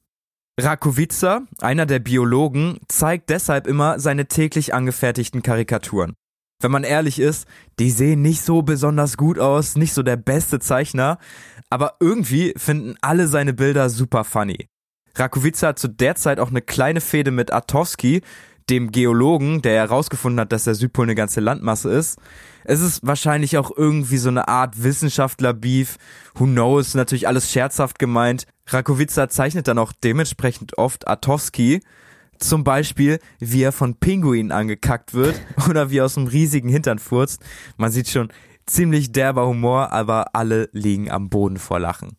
Rakowica, 0.60 1.42
einer 1.60 1.86
der 1.86 2.00
Biologen, 2.00 2.80
zeigt 2.88 3.30
deshalb 3.30 3.66
immer 3.66 3.98
seine 3.98 4.26
täglich 4.26 4.74
angefertigten 4.74 5.42
Karikaturen. 5.42 6.14
Wenn 6.60 6.70
man 6.70 6.84
ehrlich 6.84 7.18
ist, 7.18 7.46
die 7.78 7.90
sehen 7.90 8.22
nicht 8.22 8.42
so 8.42 8.62
besonders 8.62 9.16
gut 9.16 9.38
aus, 9.38 9.76
nicht 9.76 9.94
so 9.94 10.02
der 10.02 10.16
beste 10.16 10.60
Zeichner, 10.60 11.18
aber 11.70 11.94
irgendwie 12.00 12.52
finden 12.56 12.96
alle 13.00 13.26
seine 13.26 13.54
Bilder 13.54 13.88
super 13.90 14.24
funny. 14.24 14.68
Rakowica 15.16 15.68
hat 15.68 15.78
zu 15.78 15.88
der 15.88 16.14
Zeit 16.14 16.38
auch 16.38 16.50
eine 16.50 16.62
kleine 16.62 17.00
Fehde 17.00 17.30
mit 17.30 17.52
Atowski, 17.52 18.22
dem 18.68 18.92
Geologen, 18.92 19.62
der 19.62 19.74
herausgefunden 19.74 20.40
hat, 20.40 20.52
dass 20.52 20.64
der 20.64 20.76
Südpol 20.76 21.06
eine 21.06 21.14
ganze 21.16 21.40
Landmasse 21.40 21.90
ist. 21.90 22.18
Es 22.64 22.80
ist 22.80 23.04
wahrscheinlich 23.04 23.58
auch 23.58 23.72
irgendwie 23.76 24.18
so 24.18 24.28
eine 24.28 24.46
Art 24.46 24.82
Wissenschaftler-Beef. 24.82 25.96
Who 26.34 26.44
knows? 26.44 26.94
Natürlich 26.94 27.26
alles 27.26 27.50
scherzhaft 27.50 27.98
gemeint. 27.98 28.46
Rakowica 28.68 29.28
zeichnet 29.28 29.66
dann 29.66 29.78
auch 29.78 29.92
dementsprechend 29.92 30.78
oft 30.78 31.08
Atowski. 31.08 31.80
Zum 32.40 32.64
Beispiel, 32.64 33.20
wie 33.38 33.62
er 33.62 33.72
von 33.72 33.94
Pinguinen 33.94 34.50
angekackt 34.50 35.14
wird 35.14 35.40
oder 35.68 35.90
wie 35.90 36.00
aus 36.00 36.16
einem 36.16 36.26
riesigen 36.26 36.68
Hintern 36.68 36.98
furzt. 36.98 37.42
Man 37.76 37.92
sieht 37.92 38.08
schon, 38.08 38.32
ziemlich 38.66 39.12
derber 39.12 39.46
Humor, 39.46 39.92
aber 39.92 40.34
alle 40.34 40.68
liegen 40.72 41.10
am 41.10 41.28
Boden 41.28 41.58
vor 41.58 41.78
Lachen. 41.78 42.16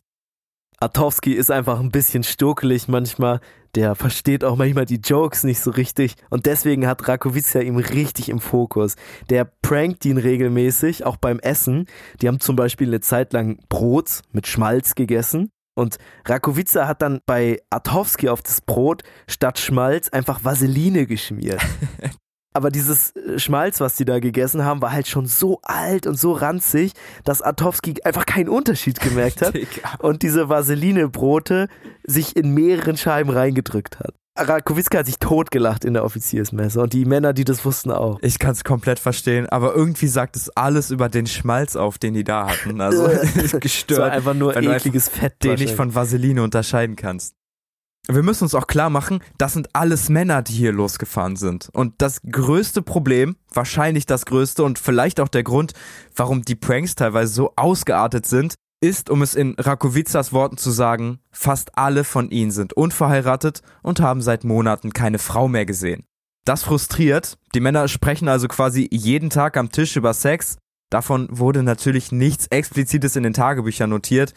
Atowski 0.78 1.32
ist 1.32 1.50
einfach 1.50 1.78
ein 1.78 1.90
bisschen 1.90 2.24
stokelig 2.24 2.88
manchmal. 2.88 3.40
Der 3.74 3.94
versteht 3.94 4.44
auch 4.44 4.56
manchmal 4.56 4.84
die 4.84 4.96
Jokes 4.96 5.44
nicht 5.44 5.60
so 5.60 5.70
richtig. 5.70 6.16
Und 6.28 6.46
deswegen 6.46 6.86
hat 6.86 7.06
Rakowica 7.06 7.60
ihm 7.60 7.76
richtig 7.76 8.28
im 8.28 8.40
Fokus. 8.40 8.96
Der 9.30 9.44
prankt 9.44 10.04
ihn 10.04 10.18
regelmäßig, 10.18 11.06
auch 11.06 11.16
beim 11.16 11.38
Essen. 11.38 11.86
Die 12.20 12.28
haben 12.28 12.40
zum 12.40 12.56
Beispiel 12.56 12.88
eine 12.88 13.00
Zeit 13.00 13.32
lang 13.32 13.58
Brot 13.68 14.22
mit 14.32 14.46
Schmalz 14.46 14.94
gegessen. 14.94 15.50
Und 15.74 15.96
Rakowica 16.26 16.86
hat 16.86 17.02
dann 17.02 17.20
bei 17.26 17.60
Atowski 17.70 18.28
auf 18.28 18.42
das 18.42 18.60
Brot 18.60 19.02
statt 19.26 19.58
Schmalz 19.58 20.08
einfach 20.10 20.44
Vaseline 20.44 21.06
geschmiert. 21.06 21.62
Aber 22.54 22.70
dieses 22.70 23.16
äh, 23.16 23.38
Schmalz, 23.38 23.80
was 23.80 23.96
die 23.96 24.04
da 24.04 24.20
gegessen 24.20 24.64
haben, 24.64 24.82
war 24.82 24.92
halt 24.92 25.08
schon 25.08 25.26
so 25.26 25.60
alt 25.62 26.06
und 26.06 26.18
so 26.18 26.32
ranzig, 26.32 26.92
dass 27.24 27.40
Atowski 27.40 28.02
einfach 28.04 28.26
keinen 28.26 28.50
Unterschied 28.50 29.00
gemerkt 29.00 29.40
hat 29.40 29.54
und 30.00 30.22
diese 30.22 30.48
Vaseline-Brote 30.48 31.68
sich 32.04 32.36
in 32.36 32.52
mehreren 32.52 32.96
Scheiben 32.96 33.30
reingedrückt 33.30 34.00
hat. 34.00 34.14
Rakowitzka 34.48 34.98
hat 34.98 35.06
sich 35.06 35.18
totgelacht 35.18 35.84
in 35.84 35.94
der 35.94 36.04
Offiziersmesse 36.04 36.80
und 36.80 36.92
die 36.92 37.04
Männer, 37.04 37.32
die 37.32 37.44
das 37.44 37.64
wussten 37.64 37.90
auch. 37.90 38.18
Ich 38.22 38.38
kann 38.38 38.52
es 38.52 38.64
komplett 38.64 38.98
verstehen, 38.98 39.48
aber 39.48 39.74
irgendwie 39.74 40.08
sagt 40.08 40.36
es 40.36 40.50
alles 40.50 40.90
über 40.90 41.08
den 41.08 41.26
Schmalz 41.26 41.76
auf, 41.76 41.98
den 41.98 42.14
die 42.14 42.24
da 42.24 42.48
hatten. 42.48 42.80
Also 42.80 43.08
gestört. 43.60 44.00
War 44.00 44.10
einfach 44.10 44.34
nur 44.34 44.56
ekliges 44.56 45.08
Fett, 45.08 45.42
den 45.42 45.54
nicht 45.54 45.74
von 45.74 45.94
Vaseline 45.94 46.42
unterscheiden 46.42 46.96
kannst. 46.96 47.34
Wir 48.08 48.24
müssen 48.24 48.44
uns 48.44 48.54
auch 48.56 48.66
klar 48.66 48.90
machen, 48.90 49.20
das 49.38 49.52
sind 49.52 49.68
alles 49.74 50.08
Männer, 50.08 50.42
die 50.42 50.54
hier 50.54 50.72
losgefahren 50.72 51.36
sind. 51.36 51.68
Und 51.72 51.94
das 51.98 52.20
größte 52.28 52.82
Problem, 52.82 53.36
wahrscheinlich 53.54 54.06
das 54.06 54.26
größte 54.26 54.64
und 54.64 54.80
vielleicht 54.80 55.20
auch 55.20 55.28
der 55.28 55.44
Grund, 55.44 55.72
warum 56.16 56.42
die 56.42 56.56
Pranks 56.56 56.96
teilweise 56.96 57.32
so 57.32 57.52
ausgeartet 57.54 58.26
sind, 58.26 58.56
ist, 58.82 59.08
um 59.08 59.22
es 59.22 59.34
in 59.34 59.54
Rakowicas 59.58 60.32
Worten 60.32 60.58
zu 60.58 60.70
sagen, 60.70 61.20
fast 61.30 61.78
alle 61.78 62.04
von 62.04 62.30
ihnen 62.30 62.50
sind 62.50 62.72
unverheiratet 62.74 63.62
und 63.82 64.00
haben 64.00 64.20
seit 64.20 64.44
Monaten 64.44 64.92
keine 64.92 65.18
Frau 65.18 65.48
mehr 65.48 65.64
gesehen. 65.64 66.04
Das 66.44 66.64
frustriert. 66.64 67.38
Die 67.54 67.60
Männer 67.60 67.88
sprechen 67.88 68.28
also 68.28 68.48
quasi 68.48 68.88
jeden 68.92 69.30
Tag 69.30 69.56
am 69.56 69.70
Tisch 69.70 69.96
über 69.96 70.12
Sex. 70.12 70.58
Davon 70.90 71.28
wurde 71.30 71.62
natürlich 71.62 72.12
nichts 72.12 72.48
Explizites 72.48 73.16
in 73.16 73.22
den 73.22 73.32
Tagebüchern 73.32 73.88
notiert 73.88 74.34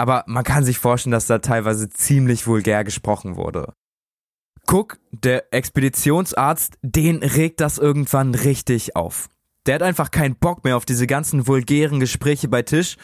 aber 0.00 0.24
man 0.26 0.44
kann 0.44 0.64
sich 0.64 0.78
vorstellen, 0.78 1.12
dass 1.12 1.26
da 1.26 1.40
teilweise 1.40 1.90
ziemlich 1.90 2.46
vulgär 2.46 2.84
gesprochen 2.84 3.36
wurde. 3.36 3.74
Cook, 4.66 4.98
der 5.10 5.52
Expeditionsarzt, 5.52 6.78
den 6.80 7.22
regt 7.22 7.60
das 7.60 7.76
irgendwann 7.76 8.34
richtig 8.34 8.96
auf. 8.96 9.28
Der 9.66 9.74
hat 9.74 9.82
einfach 9.82 10.10
keinen 10.10 10.36
Bock 10.36 10.64
mehr 10.64 10.78
auf 10.78 10.86
diese 10.86 11.06
ganzen 11.06 11.46
vulgären 11.46 12.00
Gespräche 12.00 12.48
bei 12.48 12.62
Tisch. 12.62 12.96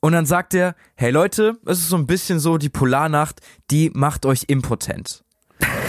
Und 0.00 0.12
dann 0.12 0.26
sagt 0.26 0.54
er, 0.54 0.74
hey 0.94 1.10
Leute, 1.10 1.58
es 1.66 1.78
ist 1.78 1.88
so 1.88 1.96
ein 1.96 2.06
bisschen 2.06 2.38
so, 2.38 2.56
die 2.56 2.68
Polarnacht, 2.68 3.40
die 3.70 3.90
macht 3.94 4.26
euch 4.26 4.44
impotent. 4.46 5.24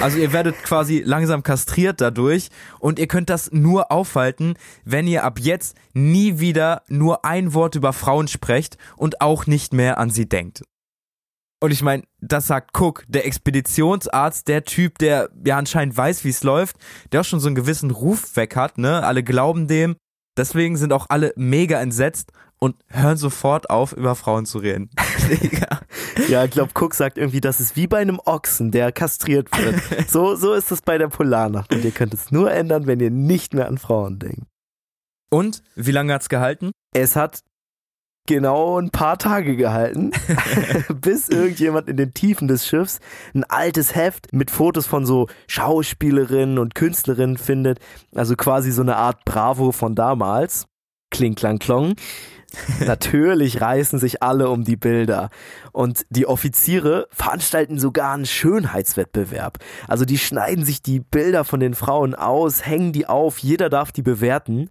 Also 0.01 0.17
ihr 0.17 0.33
werdet 0.33 0.55
quasi 0.63 1.03
langsam 1.05 1.43
kastriert 1.43 2.01
dadurch 2.01 2.49
und 2.79 2.97
ihr 2.97 3.07
könnt 3.07 3.29
das 3.29 3.51
nur 3.51 3.91
aufhalten, 3.91 4.55
wenn 4.83 5.07
ihr 5.07 5.23
ab 5.23 5.39
jetzt 5.39 5.77
nie 5.93 6.39
wieder 6.39 6.83
nur 6.87 7.23
ein 7.23 7.53
Wort 7.53 7.75
über 7.75 7.93
Frauen 7.93 8.27
sprecht 8.27 8.77
und 8.97 9.21
auch 9.21 9.45
nicht 9.45 9.73
mehr 9.73 9.99
an 9.99 10.09
sie 10.09 10.27
denkt. 10.27 10.63
Und 11.61 11.71
ich 11.71 11.81
meine, 11.81 12.03
das 12.21 12.47
sagt 12.47 12.79
Cook, 12.79 13.03
der 13.09 13.25
Expeditionsarzt, 13.27 14.47
der 14.47 14.63
Typ, 14.63 14.97
der 14.97 15.29
ja 15.45 15.57
anscheinend 15.57 15.95
weiß, 15.95 16.23
wie 16.23 16.29
es 16.29 16.43
läuft, 16.43 16.77
der 17.11 17.21
auch 17.21 17.25
schon 17.25 17.41
so 17.41 17.47
einen 17.47 17.55
gewissen 17.55 17.91
Ruf 17.91 18.37
weg 18.37 18.55
hat, 18.55 18.77
ne? 18.77 19.03
Alle 19.03 19.23
glauben 19.23 19.67
dem. 19.67 19.97
Deswegen 20.37 20.77
sind 20.77 20.93
auch 20.93 21.07
alle 21.09 21.33
mega 21.35 21.81
entsetzt 21.81 22.31
und 22.59 22.75
hören 22.87 23.17
sofort 23.17 23.69
auf, 23.69 23.93
über 23.93 24.15
Frauen 24.15 24.45
zu 24.45 24.59
reden. 24.59 24.89
ja, 26.27 26.43
ich 26.43 26.51
glaube, 26.51 26.71
Cook 26.75 26.93
sagt 26.93 27.17
irgendwie, 27.17 27.41
das 27.41 27.59
ist 27.59 27.75
wie 27.75 27.87
bei 27.87 27.99
einem 27.99 28.19
Ochsen, 28.25 28.71
der 28.71 28.91
kastriert 28.91 29.49
wird. 29.57 29.81
So, 30.09 30.35
so 30.35 30.53
ist 30.53 30.71
es 30.71 30.81
bei 30.81 30.97
der 30.97 31.07
Polarnacht. 31.07 31.73
Und 31.73 31.85
ihr 31.85 31.91
könnt 31.91 32.13
es 32.13 32.31
nur 32.31 32.51
ändern, 32.51 32.87
wenn 32.87 32.99
ihr 32.99 33.11
nicht 33.11 33.53
mehr 33.53 33.67
an 33.67 33.77
Frauen 33.77 34.19
denkt. 34.19 34.43
Und 35.29 35.61
wie 35.75 35.91
lange 35.91 36.13
hat's 36.13 36.29
gehalten? 36.29 36.71
Es 36.93 37.15
hat 37.15 37.43
genau 38.25 38.79
ein 38.79 38.89
paar 38.89 39.17
Tage 39.17 39.55
gehalten, 39.55 40.11
bis 41.01 41.29
irgendjemand 41.29 41.87
in 41.87 41.97
den 41.97 42.13
Tiefen 42.13 42.47
des 42.47 42.67
Schiffs 42.67 42.99
ein 43.33 43.43
altes 43.43 43.95
Heft 43.95 44.33
mit 44.33 44.51
Fotos 44.51 44.87
von 44.87 45.05
so 45.05 45.27
Schauspielerinnen 45.47 46.59
und 46.59 46.75
Künstlerinnen 46.75 47.37
findet. 47.37 47.79
Also 48.13 48.35
quasi 48.35 48.71
so 48.71 48.81
eine 48.81 48.97
Art 48.97 49.25
Bravo 49.25 49.71
von 49.71 49.95
damals. 49.95 50.65
Kling, 51.11 51.35
klang, 51.35 51.59
klong. 51.59 51.95
Natürlich 52.85 53.61
reißen 53.61 53.99
sich 53.99 54.23
alle 54.23 54.49
um 54.49 54.63
die 54.63 54.75
Bilder. 54.75 55.29
Und 55.71 56.05
die 56.09 56.25
Offiziere 56.25 57.07
veranstalten 57.11 57.79
sogar 57.79 58.13
einen 58.13 58.25
Schönheitswettbewerb. 58.25 59.59
Also 59.87 60.05
die 60.05 60.17
schneiden 60.17 60.65
sich 60.65 60.81
die 60.81 60.99
Bilder 60.99 61.43
von 61.43 61.59
den 61.59 61.73
Frauen 61.73 62.15
aus, 62.15 62.65
hängen 62.65 62.93
die 62.93 63.07
auf, 63.07 63.39
jeder 63.39 63.69
darf 63.69 63.91
die 63.91 64.01
bewerten. 64.01 64.69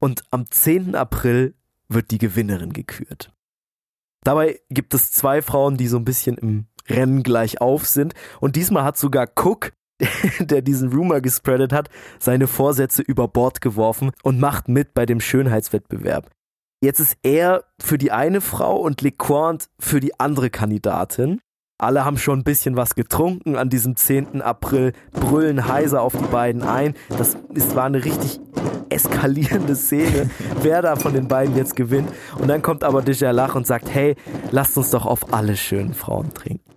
Und 0.00 0.22
am 0.30 0.50
10. 0.50 0.94
April 0.94 1.54
wird 1.88 2.10
die 2.10 2.18
Gewinnerin 2.18 2.72
gekürt. 2.72 3.32
Dabei 4.22 4.60
gibt 4.70 4.94
es 4.94 5.12
zwei 5.12 5.42
Frauen, 5.42 5.76
die 5.76 5.86
so 5.86 5.98
ein 5.98 6.04
bisschen 6.04 6.38
im 6.38 6.66
Rennen 6.88 7.22
gleich 7.22 7.60
auf 7.60 7.86
sind. 7.86 8.14
Und 8.40 8.56
diesmal 8.56 8.84
hat 8.84 8.96
sogar 8.96 9.28
Cook, 9.36 9.72
der 10.40 10.62
diesen 10.62 10.92
Rumor 10.92 11.20
gespreadet 11.20 11.72
hat, 11.72 11.88
seine 12.18 12.46
Vorsätze 12.46 13.02
über 13.02 13.28
Bord 13.28 13.60
geworfen 13.60 14.12
und 14.22 14.40
macht 14.40 14.68
mit 14.68 14.94
bei 14.94 15.06
dem 15.06 15.20
Schönheitswettbewerb. 15.20 16.30
Jetzt 16.84 17.00
ist 17.00 17.16
er 17.22 17.64
für 17.80 17.96
die 17.96 18.12
eine 18.12 18.42
Frau 18.42 18.76
und 18.76 19.00
LeQuant 19.00 19.70
für 19.78 20.00
die 20.00 20.20
andere 20.20 20.50
Kandidatin. 20.50 21.40
Alle 21.78 22.04
haben 22.04 22.18
schon 22.18 22.40
ein 22.40 22.44
bisschen 22.44 22.76
was 22.76 22.94
getrunken 22.94 23.56
an 23.56 23.70
diesem 23.70 23.96
10. 23.96 24.42
April, 24.42 24.92
brüllen 25.12 25.66
heiser 25.66 26.02
auf 26.02 26.12
die 26.12 26.26
beiden 26.26 26.62
ein. 26.62 26.92
Das 27.08 27.38
ist, 27.54 27.74
war 27.74 27.86
eine 27.86 28.04
richtig 28.04 28.38
eskalierende 28.90 29.76
Szene, 29.76 30.28
wer 30.60 30.82
da 30.82 30.96
von 30.96 31.14
den 31.14 31.26
beiden 31.26 31.56
jetzt 31.56 31.74
gewinnt. 31.74 32.10
Und 32.38 32.48
dann 32.48 32.60
kommt 32.60 32.84
aber 32.84 33.00
Dejalach 33.00 33.54
und 33.54 33.66
sagt, 33.66 33.88
hey, 33.88 34.14
lasst 34.50 34.76
uns 34.76 34.90
doch 34.90 35.06
auf 35.06 35.32
alle 35.32 35.56
schönen 35.56 35.94
Frauen 35.94 36.34
trinken. 36.34 36.70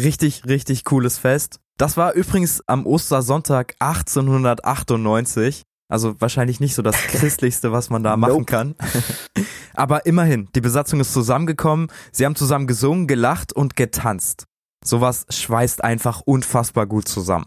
Richtig, 0.00 0.46
richtig 0.46 0.84
cooles 0.84 1.16
Fest. 1.16 1.60
Das 1.78 1.96
war 1.96 2.14
übrigens 2.14 2.60
am 2.66 2.86
Ostersonntag 2.86 3.76
1898. 3.78 5.62
Also 5.88 6.20
wahrscheinlich 6.20 6.60
nicht 6.60 6.74
so 6.74 6.82
das 6.82 6.96
christlichste, 7.08 7.72
was 7.72 7.90
man 7.90 8.02
da 8.02 8.16
machen 8.16 8.46
kann. 8.46 8.74
Aber 9.74 10.06
immerhin, 10.06 10.48
die 10.54 10.60
Besatzung 10.60 11.00
ist 11.00 11.12
zusammengekommen, 11.12 11.88
sie 12.12 12.24
haben 12.24 12.34
zusammen 12.34 12.66
gesungen, 12.66 13.06
gelacht 13.06 13.52
und 13.52 13.76
getanzt. 13.76 14.46
Sowas 14.84 15.26
schweißt 15.28 15.82
einfach 15.82 16.20
unfassbar 16.20 16.86
gut 16.86 17.08
zusammen. 17.08 17.46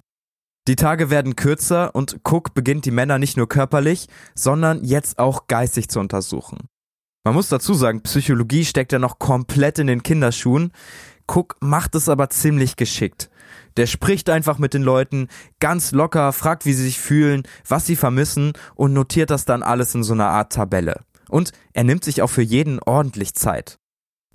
Die 0.68 0.76
Tage 0.76 1.10
werden 1.10 1.36
kürzer 1.36 1.96
und 1.96 2.20
Cook 2.24 2.54
beginnt 2.54 2.86
die 2.86 2.92
Männer 2.92 3.18
nicht 3.18 3.38
nur 3.38 3.50
körperlich, 3.50 4.08
sondern 4.36 4.84
jetzt 4.84 5.18
auch 5.18 5.48
geistig 5.48 5.90
zu 5.90 6.00
untersuchen. 6.00 6.68
Man 7.24 7.34
muss 7.34 7.50
dazu 7.50 7.74
sagen, 7.74 8.02
Psychologie 8.04 8.66
steckt 8.66 8.92
ja 8.92 9.00
noch 9.00 9.20
komplett 9.20 9.80
in 9.80 9.88
den 9.88 10.04
Kinderschuhen. 10.04 10.72
Cook 11.28 11.58
macht 11.60 11.96
es 11.96 12.08
aber 12.08 12.30
ziemlich 12.30 12.76
geschickt. 12.76 13.30
Der 13.78 13.88
spricht 13.88 14.30
einfach 14.30 14.58
mit 14.58 14.74
den 14.74 14.84
Leuten 14.84 15.28
ganz 15.60 15.92
locker, 15.92 16.34
fragt, 16.34 16.66
wie 16.66 16.74
sie 16.74 16.84
sich 16.84 17.00
fühlen, 17.00 17.44
was 17.68 17.86
sie 17.86 17.96
vermissen 17.96 18.54
und 18.76 18.94
notiert 18.94 19.30
das 19.30 19.46
dann 19.46 19.64
alles 19.64 19.96
in 19.96 20.04
so 20.04 20.14
einer 20.14 20.28
Art 20.28 20.54
Tabelle. 20.54 21.02
Und 21.30 21.52
er 21.74 21.84
nimmt 21.84 22.04
sich 22.04 22.22
auch 22.22 22.30
für 22.30 22.42
jeden 22.42 22.80
ordentlich 22.80 23.36
Zeit. 23.36 23.78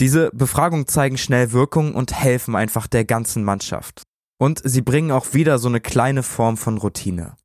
Diese 0.00 0.30
Befragungen 0.32 0.86
zeigen 0.86 1.18
schnell 1.18 1.52
Wirkung 1.52 1.94
und 1.94 2.12
helfen 2.12 2.56
einfach 2.56 2.86
der 2.86 3.04
ganzen 3.04 3.44
Mannschaft. 3.44 4.02
Und 4.38 4.60
sie 4.64 4.82
bringen 4.82 5.12
auch 5.12 5.34
wieder 5.34 5.58
so 5.58 5.68
eine 5.68 5.80
kleine 5.80 6.22
Form 6.22 6.56
von 6.56 6.78
Routine. 6.78 7.36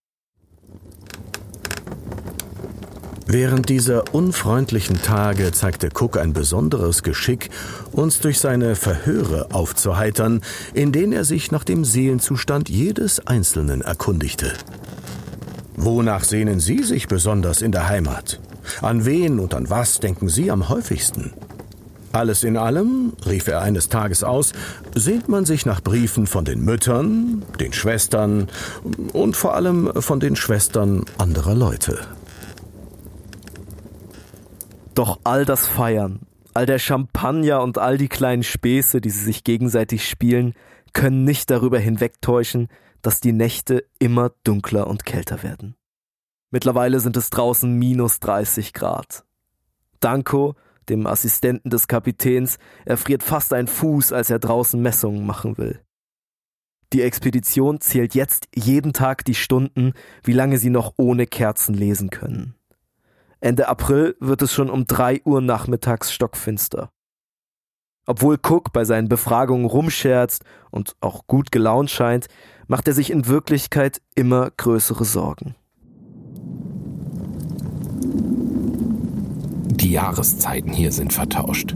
Während 3.32 3.70
dieser 3.70 4.16
unfreundlichen 4.16 5.04
Tage 5.04 5.52
zeigte 5.52 5.90
Cook 5.94 6.18
ein 6.18 6.34
besonderes 6.34 7.04
Geschick, 7.04 7.52
uns 7.92 8.22
durch 8.22 8.40
seine 8.40 8.76
Verhöre 8.76 9.50
aufzuheitern, 9.54 10.42
in 10.74 10.92
denen 10.92 11.14
er 11.14 11.24
sich 11.24 11.52
nach 11.52 11.64
dem 11.64 11.86
Seelenzustand 11.86 12.70
jedes 12.70 13.28
Einzelnen 13.28 13.82
erkundigte. 13.82 14.54
Wonach 15.76 16.24
sehnen 16.24 16.60
Sie 16.60 16.82
sich 16.82 17.08
besonders 17.08 17.62
in 17.62 17.72
der 17.72 17.88
Heimat? 17.88 18.40
An 18.82 19.06
wen 19.06 19.40
und 19.40 19.54
an 19.54 19.70
was 19.70 20.00
denken 20.00 20.28
Sie 20.28 20.50
am 20.50 20.68
häufigsten? 20.68 21.32
Alles 22.12 22.44
in 22.44 22.58
allem, 22.58 23.14
rief 23.28 23.48
er 23.48 23.62
eines 23.62 23.90
Tages 23.90 24.24
aus, 24.24 24.54
sehnt 24.96 25.30
man 25.30 25.46
sich 25.46 25.68
nach 25.68 25.82
Briefen 25.82 26.26
von 26.26 26.46
den 26.46 26.66
Müttern, 26.66 27.44
den 27.60 27.74
Schwestern 27.74 28.48
und 29.14 29.38
vor 29.38 29.54
allem 29.54 29.92
von 30.02 30.20
den 30.20 30.36
Schwestern 30.36 31.06
anderer 31.20 31.54
Leute. 31.54 32.00
Doch 35.00 35.22
all 35.24 35.46
das 35.46 35.66
Feiern, 35.66 36.28
all 36.54 36.66
der 36.66 36.78
Champagner 36.78 37.64
und 37.64 37.78
all 37.78 37.98
die 37.98 38.10
kleinen 38.10 38.44
Späße, 38.44 39.00
die 39.00 39.10
sie 39.10 39.24
sich 39.24 39.46
gegenseitig 39.46 40.06
spielen, 40.06 40.56
können 40.92 41.24
nicht 41.24 41.50
darüber 41.50 41.80
hinwegtäuschen, 41.80 42.68
dass 43.02 43.22
die 43.22 43.32
Nächte 43.32 43.86
immer 44.00 44.32
dunkler 44.44 44.88
und 44.88 45.06
kälter 45.06 45.42
werden. 45.42 45.78
Mittlerweile 46.52 47.00
sind 47.00 47.16
es 47.16 47.30
draußen 47.30 47.72
minus 47.74 48.20
30 48.20 48.74
Grad. 48.74 49.24
Danko, 50.02 50.56
dem 50.90 51.08
Assistenten 51.08 51.70
des 51.70 51.88
Kapitäns, 51.88 52.58
erfriert 52.84 53.24
fast 53.24 53.54
ein 53.54 53.68
Fuß, 53.68 54.12
als 54.12 54.30
er 54.30 54.40
draußen 54.40 54.82
Messungen 54.82 55.26
machen 55.26 55.58
will. 55.58 55.80
Die 56.92 57.04
Expedition 57.04 57.80
zählt 57.80 58.16
jetzt 58.16 58.50
jeden 58.54 58.92
Tag 58.92 59.24
die 59.24 59.36
Stunden, 59.36 59.94
wie 60.26 60.34
lange 60.34 60.58
sie 60.58 60.70
noch 60.70 60.96
ohne 60.98 61.26
Kerzen 61.26 61.74
lesen 61.74 62.10
können. 62.10 62.59
Ende 63.42 63.70
April 63.70 64.16
wird 64.20 64.42
es 64.42 64.54
schon 64.54 64.70
um 64.70 64.86
drei 64.86 65.22
Uhr 65.24 65.42
nachmittags 65.42 66.12
stockfinster. 66.12 66.92
Obwohl 68.06 68.38
Cook 68.42 68.74
bei 68.74 68.86
seinen 68.86 69.08
Befragungen 69.08 69.66
rumscherzt 69.66 70.44
und 70.72 70.96
auch 71.00 71.28
gut 71.28 71.52
gelaunt 71.52 71.90
scheint, 71.90 72.28
macht 72.68 72.88
er 72.88 72.94
sich 72.94 73.12
in 73.12 73.28
Wirklichkeit 73.28 74.02
immer 74.16 74.52
größere 74.58 75.06
Sorgen. 75.06 75.56
Die 79.80 79.92
Jahreszeiten 79.92 80.74
hier 80.74 80.92
sind 80.92 81.14
vertauscht. 81.14 81.76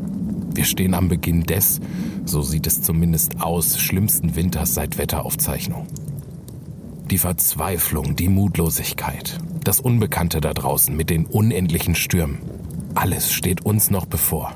Wir 0.54 0.66
stehen 0.66 0.94
am 0.94 1.08
Beginn 1.08 1.44
des, 1.44 1.80
so 2.26 2.42
sieht 2.42 2.68
es 2.68 2.82
zumindest 2.82 3.42
aus, 3.42 3.80
schlimmsten 3.80 4.36
Winters 4.36 4.74
seit 4.74 4.98
Wetteraufzeichnung. 4.98 5.88
Die 7.14 7.20
Verzweiflung, 7.20 8.16
die 8.16 8.28
Mutlosigkeit, 8.28 9.38
das 9.64 9.80
Unbekannte 9.80 10.42
da 10.42 10.52
draußen 10.52 10.98
mit 10.98 11.12
den 11.12 11.28
unendlichen 11.28 11.94
Stürmen. 11.94 12.40
Alles 12.96 13.32
steht 13.32 13.64
uns 13.64 13.92
noch 13.92 14.08
bevor. 14.08 14.56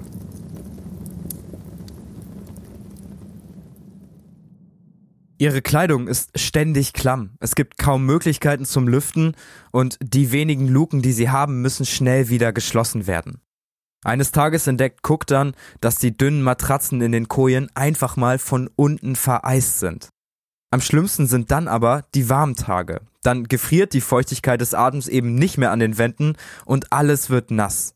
Ihre 5.38 5.62
Kleidung 5.62 6.08
ist 6.08 6.32
ständig 6.39 6.93
klamm. 6.93 7.38
Es 7.39 7.53
gibt 7.53 7.78
kaum 7.78 8.08
Möglichkeiten 8.08 8.66
zum 8.66 8.88
Lüften 8.88 9.36
und 9.70 9.99
die 10.01 10.32
wenigen 10.32 10.68
Luken, 10.68 11.03
die 11.03 11.14
sie 11.14 11.30
haben, 11.30 11.62
müssen 11.62 11.86
schnell 11.86 12.30
wieder 12.30 12.53
geschlossen 12.53 13.05
werden. 13.05 13.39
Eines 14.03 14.32
Tages 14.32 14.66
entdeckt 14.66 15.08
Cook 15.08 15.28
dann, 15.28 15.53
dass 15.80 15.99
die 15.99 16.18
dünnen 16.18 16.41
Matratzen 16.41 17.01
in 17.01 17.12
den 17.12 17.28
Kojen 17.28 17.70
einfach 17.76 18.16
mal 18.16 18.39
von 18.39 18.68
unten 18.76 19.16
vereist 19.16 19.78
sind. 19.78 20.10
Am 20.78 20.82
schlimmsten 20.82 21.25
sind 21.25 21.49
dann 21.49 21.67
aber 21.67 22.05
die 22.13 22.30
warmen 22.30 22.55
Tage. 22.55 23.01
Dann 23.23 23.45
gefriert 23.45 23.93
die 23.93 23.99
Feuchtigkeit 23.99 24.61
des 24.61 24.75
Atems 24.75 25.07
eben 25.07 25.34
nicht 25.34 25.57
mehr 25.57 25.71
an 25.71 25.80
den 25.80 25.97
Wänden 25.97 26.36
und 26.65 26.93
alles 26.93 27.32
wird 27.32 27.49
nass. 27.49 27.95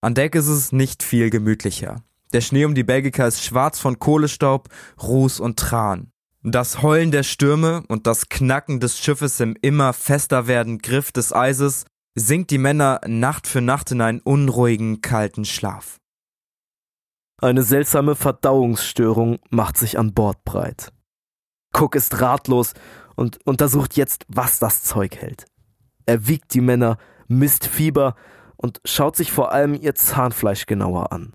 An 0.00 0.16
Deck 0.16 0.34
ist 0.34 0.48
es 0.48 0.72
nicht 0.72 1.04
viel 1.04 1.30
gemütlicher. 1.30 2.02
Der 2.32 2.40
Schnee 2.40 2.64
um 2.64 2.74
die 2.74 2.82
Belgica 2.82 3.28
ist 3.28 3.44
schwarz 3.44 3.78
von 3.78 4.00
Kohlestaub, 4.00 4.68
Ruß 5.00 5.38
und 5.38 5.56
Tran. 5.56 6.10
Das 6.42 6.82
Heulen 6.82 7.12
der 7.12 7.22
Stürme 7.22 7.84
und 7.86 8.08
das 8.08 8.28
Knacken 8.28 8.80
des 8.80 8.98
Schiffes 8.98 9.38
im 9.38 9.54
immer 9.62 9.92
fester 9.92 10.48
werdenden 10.48 10.82
Griff 10.82 11.12
des 11.12 11.32
Eises 11.32 11.84
sinkt 12.16 12.50
die 12.50 12.58
Männer 12.58 13.02
Nacht 13.06 13.46
für 13.46 13.60
Nacht 13.60 13.92
in 13.92 14.00
einen 14.00 14.18
unruhigen, 14.18 15.00
kalten 15.00 15.44
Schlaf. 15.44 15.98
Eine 17.40 17.62
seltsame 17.62 18.16
Verdauungsstörung 18.16 19.38
macht 19.48 19.76
sich 19.76 19.96
an 19.96 20.12
Bord 20.12 20.42
breit. 20.42 20.90
Cook 21.76 21.94
ist 21.94 22.20
ratlos 22.20 22.74
und 23.16 23.38
untersucht 23.46 23.96
jetzt, 23.96 24.24
was 24.28 24.58
das 24.58 24.82
Zeug 24.82 25.16
hält. 25.16 25.46
Er 26.06 26.26
wiegt 26.28 26.54
die 26.54 26.60
Männer, 26.60 26.98
misst 27.28 27.66
Fieber 27.66 28.14
und 28.56 28.80
schaut 28.84 29.16
sich 29.16 29.32
vor 29.32 29.52
allem 29.52 29.74
ihr 29.74 29.94
Zahnfleisch 29.94 30.66
genauer 30.66 31.12
an. 31.12 31.34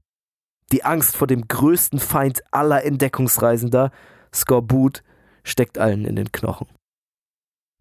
Die 0.71 0.85
Angst 0.85 1.17
vor 1.17 1.27
dem 1.27 1.47
größten 1.47 1.99
Feind 1.99 2.41
aller 2.51 2.85
Entdeckungsreisender 2.85 3.91
Skorbut 4.33 5.03
steckt 5.43 5.77
allen 5.77 6.05
in 6.05 6.15
den 6.15 6.31
Knochen. 6.31 6.67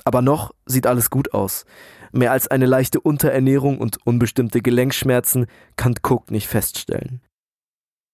Aber 0.05 0.23
noch 0.23 0.53
sieht 0.67 0.87
alles 0.87 1.11
gut 1.11 1.33
aus. 1.35 1.65
Mehr 2.13 2.33
als 2.33 2.49
eine 2.49 2.67
leichte 2.67 3.01
Unterernährung 3.01 3.79
und 3.79 4.05
unbestimmte 4.05 4.61
Gelenkschmerzen 4.61 5.47
kann 5.77 5.95
Cook 6.03 6.31
nicht 6.31 6.49
feststellen. 6.49 7.21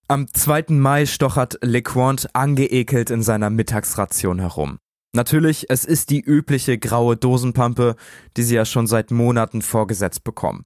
Am 0.08 0.32
2. 0.32 0.66
Mai 0.68 1.04
stochert 1.04 1.58
LeQuant 1.62 2.28
angeekelt 2.32 3.10
in 3.10 3.22
seiner 3.22 3.50
Mittagsration 3.50 4.38
herum. 4.38 4.78
Natürlich, 5.12 5.68
es 5.68 5.84
ist 5.84 6.10
die 6.10 6.20
übliche 6.20 6.78
graue 6.78 7.16
Dosenpampe, 7.16 7.96
die 8.36 8.44
sie 8.44 8.54
ja 8.54 8.64
schon 8.64 8.86
seit 8.86 9.10
Monaten 9.10 9.62
vorgesetzt 9.62 10.22
bekommen. 10.22 10.62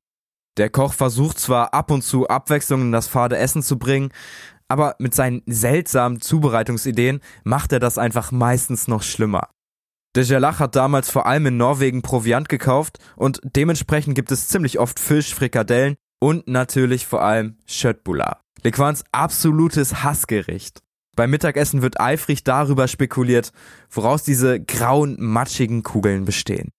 Der 0.59 0.69
Koch 0.69 0.93
versucht 0.93 1.39
zwar 1.39 1.73
ab 1.73 1.91
und 1.91 2.03
zu 2.03 2.29
Abwechslung 2.29 2.83
in 2.83 2.93
das 2.93 3.09
fade 3.09 3.39
Essen 3.39 3.63
zu 3.63 3.79
bringen, 3.79 4.13
aber 4.69 4.95
mit 4.99 5.15
seinen 5.15 5.41
seltsamen 5.47 6.21
Zubereitungsideen 6.21 7.21
macht 7.43 7.73
er 7.73 7.81
das 7.81 7.97
einfach 7.97 8.33
meistens 8.33 8.89
noch 8.89 9.03
schlimmer. 9.03 9.49
De 10.17 10.23
Gerlach 10.23 10.61
hat 10.61 10.77
damals 10.77 11.11
vor 11.11 11.25
allem 11.25 11.47
in 11.47 11.57
Norwegen 11.57 12.03
Proviant 12.03 12.51
gekauft 12.51 12.99
und 13.17 13.41
dementsprechend 13.43 14.17
gibt 14.17 14.33
es 14.33 14.49
ziemlich 14.49 14.79
oft 14.79 15.01
Fisch, 15.01 15.35
Frikadellen 15.35 15.97
und 16.21 16.47
natürlich 16.47 17.07
vor 17.07 17.23
allem 17.23 17.57
Schöttbula. 17.67 18.41
Lequans 18.63 19.05
absolutes 19.11 20.05
Hassgericht. 20.05 20.81
Beim 21.17 21.31
Mittagessen 21.31 21.83
wird 21.83 22.01
eifrig 22.01 22.45
darüber 22.45 22.87
spekuliert, 22.87 23.53
woraus 23.91 24.23
diese 24.23 24.61
grauen, 24.61 25.17
matschigen 25.19 25.83
Kugeln 25.83 26.25
bestehen. 26.25 26.71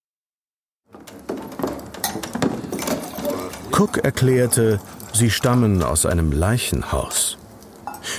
Cook 3.71 3.97
erklärte, 3.97 4.79
sie 5.13 5.31
stammen 5.31 5.83
aus 5.83 6.05
einem 6.05 6.31
Leichenhaus. 6.31 7.37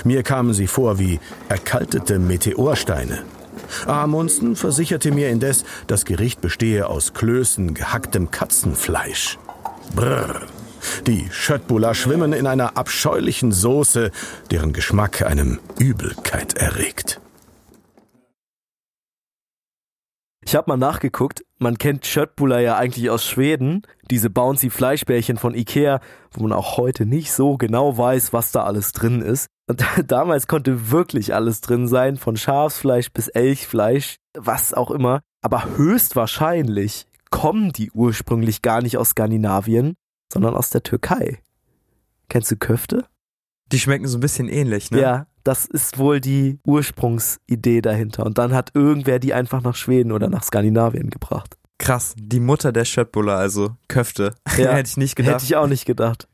Mir 0.03 0.23
kamen 0.23 0.53
sie 0.53 0.67
vor 0.67 0.99
wie 0.99 1.19
erkaltete 1.49 2.19
Meteorsteine. 2.19 3.23
Amundsen 3.85 4.55
versicherte 4.55 5.11
mir 5.11 5.29
indes, 5.29 5.63
das 5.87 6.05
Gericht 6.05 6.41
bestehe 6.41 6.87
aus 6.87 7.13
Klößen 7.13 7.73
gehacktem 7.73 8.29
Katzenfleisch. 8.31 9.37
Brrr. 9.95 10.41
Die 11.07 11.27
Schöttbula 11.31 11.93
schwimmen 11.93 12.33
in 12.33 12.47
einer 12.47 12.77
abscheulichen 12.77 13.51
Soße, 13.51 14.11
deren 14.51 14.73
Geschmack 14.73 15.21
einem 15.21 15.59
Übelkeit 15.79 16.55
erregt. 16.55 17.19
Ich 20.45 20.55
habe 20.55 20.69
mal 20.69 20.77
nachgeguckt, 20.77 21.43
man 21.57 21.77
kennt 21.77 22.05
Schöttbula 22.05 22.59
ja 22.59 22.75
eigentlich 22.75 23.09
aus 23.09 23.25
Schweden, 23.25 23.83
diese 24.11 24.29
bouncy 24.29 24.69
Fleischbällchen 24.69 25.37
von 25.37 25.55
Ikea, 25.55 26.01
wo 26.31 26.43
man 26.43 26.51
auch 26.51 26.77
heute 26.77 27.05
nicht 27.05 27.31
so 27.31 27.57
genau 27.57 27.97
weiß, 27.97 28.33
was 28.33 28.51
da 28.51 28.63
alles 28.63 28.91
drin 28.91 29.21
ist. 29.21 29.47
Und 29.67 29.83
damals 30.07 30.47
konnte 30.47 30.91
wirklich 30.91 31.33
alles 31.33 31.61
drin 31.61 31.87
sein, 31.87 32.17
von 32.17 32.35
Schafsfleisch 32.35 33.11
bis 33.11 33.29
Elchfleisch, 33.29 34.17
was 34.37 34.73
auch 34.73 34.91
immer. 34.91 35.21
Aber 35.41 35.77
höchstwahrscheinlich 35.77 37.07
kommen 37.29 37.71
die 37.71 37.91
ursprünglich 37.91 38.61
gar 38.61 38.81
nicht 38.81 38.97
aus 38.97 39.09
Skandinavien, 39.09 39.95
sondern 40.33 40.55
aus 40.55 40.71
der 40.71 40.83
Türkei. 40.83 41.39
Kennst 42.27 42.51
du 42.51 42.57
Köfte? 42.57 43.05
Die 43.71 43.79
schmecken 43.79 44.07
so 44.07 44.17
ein 44.17 44.21
bisschen 44.21 44.49
ähnlich, 44.49 44.91
ne? 44.91 44.99
Ja, 44.99 45.27
das 45.43 45.65
ist 45.65 45.97
wohl 45.97 46.19
die 46.19 46.59
Ursprungsidee 46.65 47.81
dahinter. 47.81 48.25
Und 48.25 48.37
dann 48.37 48.53
hat 48.53 48.71
irgendwer 48.73 49.19
die 49.19 49.33
einfach 49.33 49.61
nach 49.61 49.75
Schweden 49.75 50.11
oder 50.11 50.29
nach 50.29 50.43
Skandinavien 50.43 51.09
gebracht. 51.09 51.57
Krass, 51.77 52.13
die 52.17 52.39
Mutter 52.39 52.71
der 52.71 52.85
Schöttbuller, 52.85 53.35
also 53.35 53.75
Köfte. 53.87 54.35
Ja, 54.57 54.73
Hätte 54.73 54.89
ich 54.89 54.97
nicht 54.97 55.15
gedacht. 55.15 55.35
Hätte 55.35 55.45
ich 55.45 55.55
auch 55.55 55.67
nicht 55.67 55.85
gedacht. 55.85 56.27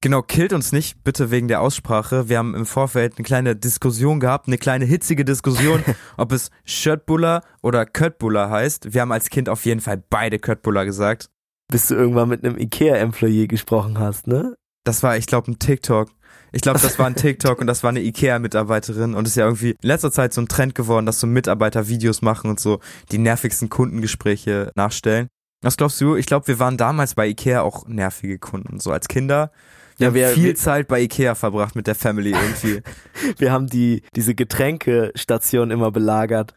Genau, 0.00 0.20
killt 0.20 0.52
uns 0.52 0.70
nicht, 0.70 1.02
bitte 1.02 1.30
wegen 1.30 1.48
der 1.48 1.62
Aussprache. 1.62 2.28
Wir 2.28 2.36
haben 2.36 2.54
im 2.54 2.66
Vorfeld 2.66 3.16
eine 3.16 3.24
kleine 3.24 3.56
Diskussion 3.56 4.20
gehabt, 4.20 4.48
eine 4.48 4.58
kleine 4.58 4.84
hitzige 4.84 5.24
Diskussion, 5.24 5.82
ob 6.18 6.32
es 6.32 6.50
Schöttbuller 6.66 7.42
oder 7.62 7.86
Köttbuller 7.86 8.50
heißt. 8.50 8.92
Wir 8.92 9.00
haben 9.00 9.12
als 9.12 9.30
Kind 9.30 9.48
auf 9.48 9.64
jeden 9.64 9.80
Fall 9.80 10.02
beide 10.10 10.38
Köttbuller 10.38 10.84
gesagt. 10.84 11.30
Bis 11.68 11.88
du 11.88 11.94
irgendwann 11.94 12.28
mit 12.28 12.44
einem 12.44 12.58
Ikea-Employee 12.58 13.46
gesprochen 13.46 13.98
hast, 13.98 14.26
ne? 14.26 14.54
Das 14.84 15.02
war, 15.02 15.16
ich 15.16 15.26
glaube, 15.26 15.50
ein 15.50 15.58
TikTok. 15.58 16.10
Ich 16.52 16.60
glaube, 16.60 16.78
das 16.78 16.98
war 16.98 17.06
ein 17.06 17.16
TikTok 17.16 17.60
und 17.60 17.66
das 17.66 17.82
war 17.82 17.90
eine 17.90 18.00
Ikea-Mitarbeiterin 18.02 19.14
und 19.14 19.26
ist 19.26 19.36
ja 19.36 19.44
irgendwie 19.46 19.70
in 19.70 19.76
letzter 19.88 20.12
Zeit 20.12 20.32
so 20.34 20.40
ein 20.40 20.48
Trend 20.48 20.74
geworden, 20.74 21.06
dass 21.06 21.20
so 21.20 21.26
Mitarbeiter 21.26 21.88
Videos 21.88 22.22
machen 22.22 22.50
und 22.50 22.60
so 22.60 22.80
die 23.10 23.18
nervigsten 23.18 23.70
Kundengespräche 23.70 24.70
nachstellen. 24.76 25.28
Was 25.62 25.76
glaubst 25.78 26.00
du? 26.00 26.14
Ich 26.16 26.26
glaube, 26.26 26.46
wir 26.46 26.58
waren 26.58 26.76
damals 26.76 27.14
bei 27.14 27.26
Ikea 27.26 27.62
auch 27.62 27.86
nervige 27.88 28.38
Kunden, 28.38 28.78
so 28.78 28.92
als 28.92 29.08
Kinder. 29.08 29.50
Wir 29.96 30.04
Ja, 30.04 30.08
haben 30.08 30.14
wir- 30.14 30.28
viel 30.28 30.44
wir- 30.44 30.54
Zeit 30.56 30.86
bei 30.88 31.00
Ikea 31.00 31.34
verbracht 31.34 31.74
mit 31.74 31.86
der 31.86 31.94
Family 31.94 32.32
irgendwie. 32.32 32.82
Wir 33.38 33.52
haben 33.52 33.68
die, 33.68 34.02
diese 34.16 34.34
Getränkestation 34.34 35.70
immer 35.70 35.90
belagert 35.92 36.54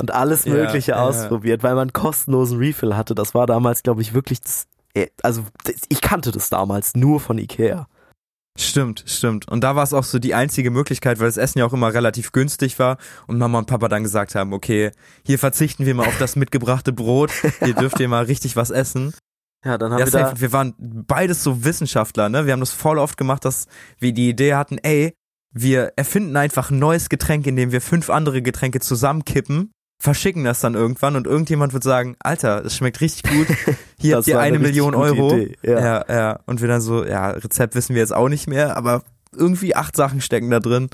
und 0.00 0.10
alles 0.12 0.44
Ja, 0.44 0.52
Mögliche 0.54 0.92
ja. 0.92 1.02
ausprobiert, 1.02 1.62
weil 1.62 1.74
man 1.74 1.92
kostenlosen 1.92 2.58
Refill 2.58 2.96
hatte. 2.96 3.14
Das 3.14 3.34
war 3.34 3.46
damals, 3.46 3.82
glaube 3.82 4.02
ich, 4.02 4.14
wirklich, 4.14 4.40
das, 4.40 4.66
äh, 4.94 5.06
also 5.22 5.44
ich 5.88 6.00
kannte 6.00 6.32
das 6.32 6.48
damals 6.50 6.94
nur 6.94 7.20
von 7.20 7.38
Ikea. 7.38 7.86
Stimmt, 8.58 9.04
stimmt. 9.06 9.48
Und 9.48 9.62
da 9.62 9.76
war 9.76 9.84
es 9.84 9.94
auch 9.94 10.02
so 10.04 10.18
die 10.18 10.34
einzige 10.34 10.70
Möglichkeit, 10.70 11.20
weil 11.20 11.28
das 11.28 11.36
Essen 11.36 11.60
ja 11.60 11.66
auch 11.66 11.72
immer 11.72 11.94
relativ 11.94 12.32
günstig 12.32 12.78
war 12.78 12.98
und 13.26 13.38
Mama 13.38 13.58
und 13.58 13.66
Papa 13.66 13.88
dann 13.88 14.02
gesagt 14.02 14.34
haben, 14.34 14.52
okay, 14.52 14.90
hier 15.24 15.38
verzichten 15.38 15.86
wir 15.86 15.94
mal 15.94 16.06
auf 16.06 16.18
das 16.18 16.34
mitgebrachte 16.36 16.92
Brot, 16.92 17.30
hier 17.62 17.74
dürft 17.74 18.00
ihr 18.00 18.08
mal 18.08 18.24
richtig 18.24 18.56
was 18.56 18.70
essen. 18.70 19.14
Ja, 19.64 19.78
dann 19.78 19.92
haben 19.92 20.00
Ja, 20.00 20.06
wir 20.06 20.12
da, 20.12 20.26
safe. 20.30 20.40
wir 20.40 20.52
waren 20.52 20.74
beides 20.78 21.44
so 21.44 21.64
Wissenschaftler, 21.64 22.28
ne? 22.28 22.44
Wir 22.46 22.52
haben 22.54 22.60
das 22.60 22.72
voll 22.72 22.98
oft 22.98 23.16
gemacht, 23.16 23.44
dass 23.44 23.66
wir 23.98 24.12
die 24.12 24.28
Idee 24.30 24.54
hatten, 24.54 24.78
ey, 24.78 25.14
wir 25.52 25.92
erfinden 25.96 26.36
einfach 26.36 26.70
ein 26.70 26.78
neues 26.78 27.08
Getränk, 27.08 27.46
indem 27.46 27.70
wir 27.72 27.80
fünf 27.80 28.10
andere 28.10 28.42
Getränke 28.42 28.80
zusammenkippen, 28.80 29.70
verschicken 30.00 30.44
das 30.44 30.60
dann 30.60 30.74
irgendwann 30.74 31.14
und 31.14 31.26
irgendjemand 31.26 31.74
wird 31.74 31.84
sagen, 31.84 32.16
Alter, 32.20 32.62
das 32.62 32.74
schmeckt 32.74 33.00
richtig 33.02 33.30
gut, 33.30 33.46
hier 33.98 34.16
habt 34.16 34.26
ihr 34.26 34.40
eine 34.40 34.56
eine 34.56 34.58
Million 34.58 34.94
Euro. 34.94 35.36
Idee, 35.36 35.56
ja. 35.62 35.78
ja, 35.78 36.04
ja. 36.08 36.40
Und 36.46 36.62
wir 36.62 36.68
dann 36.68 36.80
so, 36.80 37.04
ja, 37.04 37.30
Rezept 37.30 37.74
wissen 37.74 37.94
wir 37.94 38.00
jetzt 38.00 38.14
auch 38.14 38.28
nicht 38.28 38.48
mehr, 38.48 38.76
aber 38.78 39.04
irgendwie 39.36 39.76
acht 39.76 39.94
Sachen 39.94 40.20
stecken 40.20 40.50
da 40.50 40.58
drin. 40.58 40.88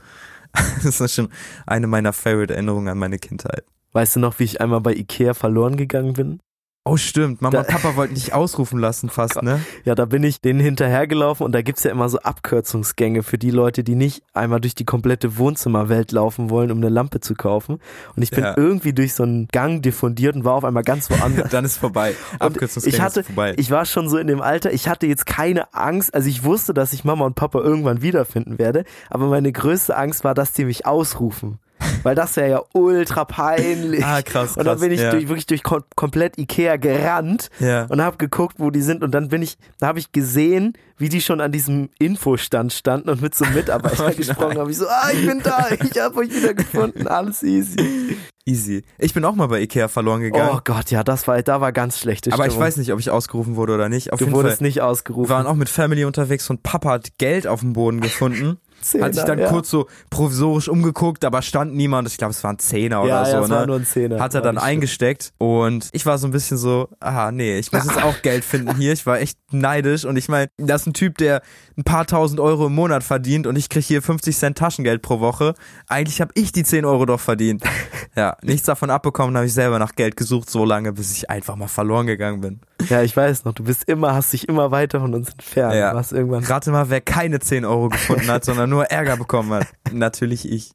Das 0.82 1.00
ist 1.02 1.14
schon 1.14 1.28
eine 1.66 1.86
meiner 1.86 2.14
Favorite 2.14 2.54
Erinnerungen 2.54 2.88
an 2.88 2.96
meine 2.96 3.18
Kindheit. 3.18 3.64
weißt 3.92 4.16
du 4.16 4.20
noch, 4.20 4.38
wie 4.38 4.44
ich 4.44 4.60
einmal 4.62 4.80
bei 4.80 4.94
Ikea 4.94 5.34
verloren 5.34 5.76
gegangen 5.76 6.14
bin? 6.14 6.40
Oh, 6.88 6.96
stimmt. 6.96 7.42
Mama 7.42 7.50
Da- 7.52 7.60
und 7.62 7.66
Papa 7.68 7.96
wollten 7.96 8.14
dich 8.14 8.32
ausrufen 8.32 8.78
lassen 8.78 9.08
fast, 9.10 9.42
ne? 9.42 9.60
Ja, 9.84 9.96
da 9.96 10.04
bin 10.04 10.22
ich 10.22 10.40
denen 10.40 10.60
hinterhergelaufen 10.60 11.44
und 11.44 11.50
da 11.52 11.60
gibt's 11.62 11.82
ja 11.82 11.90
immer 11.90 12.08
so 12.08 12.18
Abkürzungsgänge 12.20 13.24
für 13.24 13.38
die 13.38 13.50
Leute, 13.50 13.82
die 13.82 13.96
nicht 13.96 14.22
einmal 14.34 14.60
durch 14.60 14.76
die 14.76 14.84
komplette 14.84 15.36
Wohnzimmerwelt 15.36 16.12
laufen 16.12 16.48
wollen, 16.48 16.70
um 16.70 16.78
eine 16.78 16.88
Lampe 16.88 17.18
zu 17.18 17.34
kaufen. 17.34 17.80
Und 18.14 18.22
ich 18.22 18.30
bin 18.30 18.44
Ja. 18.44 18.54
irgendwie 18.56 18.92
durch 18.92 19.14
so 19.14 19.24
einen 19.24 19.48
Gang 19.48 19.82
diffundiert 19.82 20.36
und 20.36 20.44
war 20.44 20.54
auf 20.54 20.64
einmal 20.64 20.84
ganz 20.84 21.10
woanders. 21.10 21.50
Dann 21.50 21.64
ist 21.64 21.76
vorbei. 21.76 22.14
Abkürzungsgänge 22.38 22.96
ich 22.96 23.02
hatte, 23.02 23.20
ist 23.20 23.26
vorbei. 23.26 23.54
ich 23.56 23.70
war 23.72 23.84
schon 23.84 24.08
so 24.08 24.16
in 24.16 24.28
dem 24.28 24.40
Alter, 24.40 24.72
ich 24.72 24.88
hatte 24.88 25.08
jetzt 25.08 25.26
keine 25.26 25.74
Angst, 25.74 26.14
also 26.14 26.28
ich 26.28 26.44
wusste, 26.44 26.72
dass 26.72 26.92
ich 26.92 27.02
Mama 27.04 27.24
und 27.26 27.34
Papa 27.34 27.58
irgendwann 27.58 28.00
wiederfinden 28.00 28.60
werde, 28.60 28.84
aber 29.10 29.26
meine 29.26 29.50
größte 29.50 29.96
Angst 29.96 30.22
war, 30.22 30.34
dass 30.34 30.52
die 30.52 30.64
mich 30.64 30.86
ausrufen. 30.86 31.58
Weil 32.02 32.14
das 32.14 32.36
wäre 32.36 32.48
ja 32.50 32.62
ultra 32.72 33.24
peinlich. 33.24 34.04
Ah, 34.04 34.22
krass, 34.22 34.56
Und 34.56 34.64
dann 34.64 34.74
krass, 34.76 34.80
bin 34.80 34.92
ich 34.92 35.00
ja. 35.00 35.10
durch, 35.10 35.28
wirklich 35.28 35.46
durch 35.46 35.62
kom 35.62 35.82
komplett 35.96 36.38
Ikea 36.38 36.76
gerannt 36.76 37.50
Ja. 37.58 37.84
und 37.86 38.00
habe 38.00 38.16
geguckt, 38.16 38.56
wo 38.58 38.70
die 38.70 38.80
sind 38.82 39.02
und 39.02 39.10
dann 39.12 39.28
bin 39.28 39.42
ich, 39.42 39.58
da 39.78 39.88
habe 39.88 39.98
ich 39.98 40.12
gesehen, 40.12 40.74
wie 40.98 41.08
die 41.08 41.20
schon 41.20 41.40
an 41.40 41.52
diesem 41.52 41.90
Infostand 41.98 42.72
standen 42.72 43.10
und 43.10 43.20
mit 43.20 43.34
so 43.34 43.44
einem 43.44 43.54
Mitarbeiter 43.56 44.06
Oh 44.10 44.16
gesprochen 44.16 44.58
haben. 44.58 44.70
Ich 44.70 44.78
so, 44.78 44.86
ah, 44.88 45.10
ich 45.12 45.26
bin 45.26 45.40
da, 45.42 45.66
ich 45.70 46.00
habe 46.00 46.16
euch 46.16 46.30
wieder 46.34 46.54
gefunden, 46.54 47.06
alles 47.06 47.42
easy. 47.42 48.16
Easy. 48.48 48.84
Ich 48.98 49.12
bin 49.12 49.24
auch 49.24 49.34
mal 49.34 49.48
bei 49.48 49.60
Ikea 49.60 49.88
verloren 49.88 50.20
gegangen. 50.20 50.50
Oh 50.54 50.60
Gott, 50.64 50.90
ja, 50.92 51.02
das 51.02 51.26
war, 51.26 51.42
da 51.42 51.60
war 51.60 51.72
ganz 51.72 51.98
schlechte 51.98 52.32
aber 52.32 52.44
ich 52.46 52.52
Stimmung. 52.52 52.66
weiß 52.68 52.76
nicht, 52.76 52.92
ob 52.92 53.00
ich 53.00 53.10
ausgerufen 53.10 53.56
wurde 53.56 53.74
oder 53.74 53.88
nicht. 53.88 54.12
Auf 54.12 54.20
du 54.20 54.30
wurdest 54.30 54.58
Fall. 54.58 54.66
nicht 54.68 54.80
ausgerufen. 54.82 55.28
Wir 55.28 55.34
waren 55.34 55.46
auch 55.46 55.56
mit 55.56 55.68
Family 55.68 56.04
unterwegs 56.04 56.48
und 56.48 56.62
Papa 56.62 56.90
hat 56.92 57.18
Geld 57.18 57.46
auf 57.48 57.60
dem 57.60 57.72
Boden 57.72 58.00
gefunden. 58.00 58.58
Zehner, 58.90 59.06
hat 59.06 59.14
sich 59.14 59.24
dann 59.24 59.38
ja. 59.38 59.48
kurz 59.48 59.70
so 59.70 59.86
provisorisch 60.10 60.68
umgeguckt, 60.68 61.24
aber 61.24 61.42
stand 61.42 61.74
niemand. 61.74 62.08
Ich 62.08 62.16
glaube, 62.16 62.32
es 62.32 62.42
waren 62.44 62.58
Zehner 62.58 62.96
ja, 62.96 63.02
oder 63.02 63.08
ja, 63.08 63.24
so. 63.24 63.42
es 63.44 63.48
ne? 63.48 63.54
war 63.56 63.66
nur 63.66 63.76
ein 63.76 63.84
Zehner. 63.86 64.20
hat 64.20 64.34
er 64.34 64.40
dann 64.40 64.58
eingesteckt 64.58 65.32
und 65.38 65.88
ich 65.92 66.06
war 66.06 66.18
so 66.18 66.26
ein 66.26 66.30
bisschen 66.30 66.56
so, 66.56 66.88
aha, 67.00 67.32
nee, 67.32 67.58
ich 67.58 67.72
muss 67.72 67.84
jetzt 67.84 68.02
auch 68.02 68.22
Geld 68.22 68.44
finden 68.44 68.76
hier. 68.76 68.92
Ich 68.92 69.06
war 69.06 69.20
echt 69.20 69.38
neidisch 69.50 70.04
und 70.04 70.16
ich 70.16 70.28
meine, 70.28 70.48
das 70.56 70.82
ist 70.82 70.86
ein 70.88 70.94
Typ, 70.94 71.18
der 71.18 71.42
ein 71.76 71.84
paar 71.84 72.06
tausend 72.06 72.40
Euro 72.40 72.66
im 72.66 72.74
Monat 72.74 73.04
verdient 73.04 73.46
und 73.46 73.56
ich 73.56 73.68
krieg 73.68 73.84
hier 73.84 74.02
50 74.02 74.36
Cent 74.36 74.58
Taschengeld 74.58 75.02
pro 75.02 75.20
Woche. 75.20 75.54
Eigentlich 75.88 76.20
habe 76.20 76.32
ich 76.34 76.52
die 76.52 76.62
10 76.62 76.84
Euro 76.84 77.06
doch 77.06 77.20
verdient. 77.20 77.62
Ja, 78.16 78.34
nichts 78.40 78.64
davon 78.64 78.88
abbekommen, 78.88 79.36
habe 79.36 79.44
ich 79.44 79.52
selber 79.52 79.78
nach 79.78 79.94
Geld 79.94 80.16
gesucht, 80.16 80.48
so 80.48 80.64
lange, 80.64 80.94
bis 80.94 81.12
ich 81.12 81.28
einfach 81.28 81.54
mal 81.54 81.68
verloren 81.68 82.06
gegangen 82.06 82.40
bin. 82.40 82.60
Ja, 82.88 83.02
ich 83.02 83.16
weiß 83.16 83.44
noch, 83.44 83.54
du 83.54 83.64
bist 83.64 83.84
immer, 83.84 84.14
hast 84.14 84.32
dich 84.32 84.48
immer 84.48 84.70
weiter 84.70 85.00
von 85.00 85.14
uns 85.14 85.30
entfernt. 85.30 85.74
Ja. 85.74 85.94
Warst 85.94 86.12
irgendwann. 86.12 86.44
Rate 86.44 86.70
mal, 86.70 86.90
wer 86.90 87.00
keine 87.00 87.40
10 87.40 87.64
Euro 87.64 87.88
gefunden 87.88 88.28
hat, 88.28 88.44
sondern 88.44 88.70
nur 88.70 88.86
Ärger 88.86 89.16
bekommen 89.16 89.52
hat. 89.52 89.66
Natürlich 89.92 90.50
ich. 90.50 90.72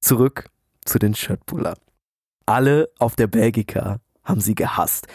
Zurück 0.00 0.50
zu 0.84 0.98
den 0.98 1.14
Schöttbuller. 1.14 1.76
Alle 2.44 2.90
auf 2.98 3.14
der 3.14 3.28
Belgica 3.28 3.98
haben 4.24 4.40
sie 4.40 4.54
gehasst. 4.54 5.06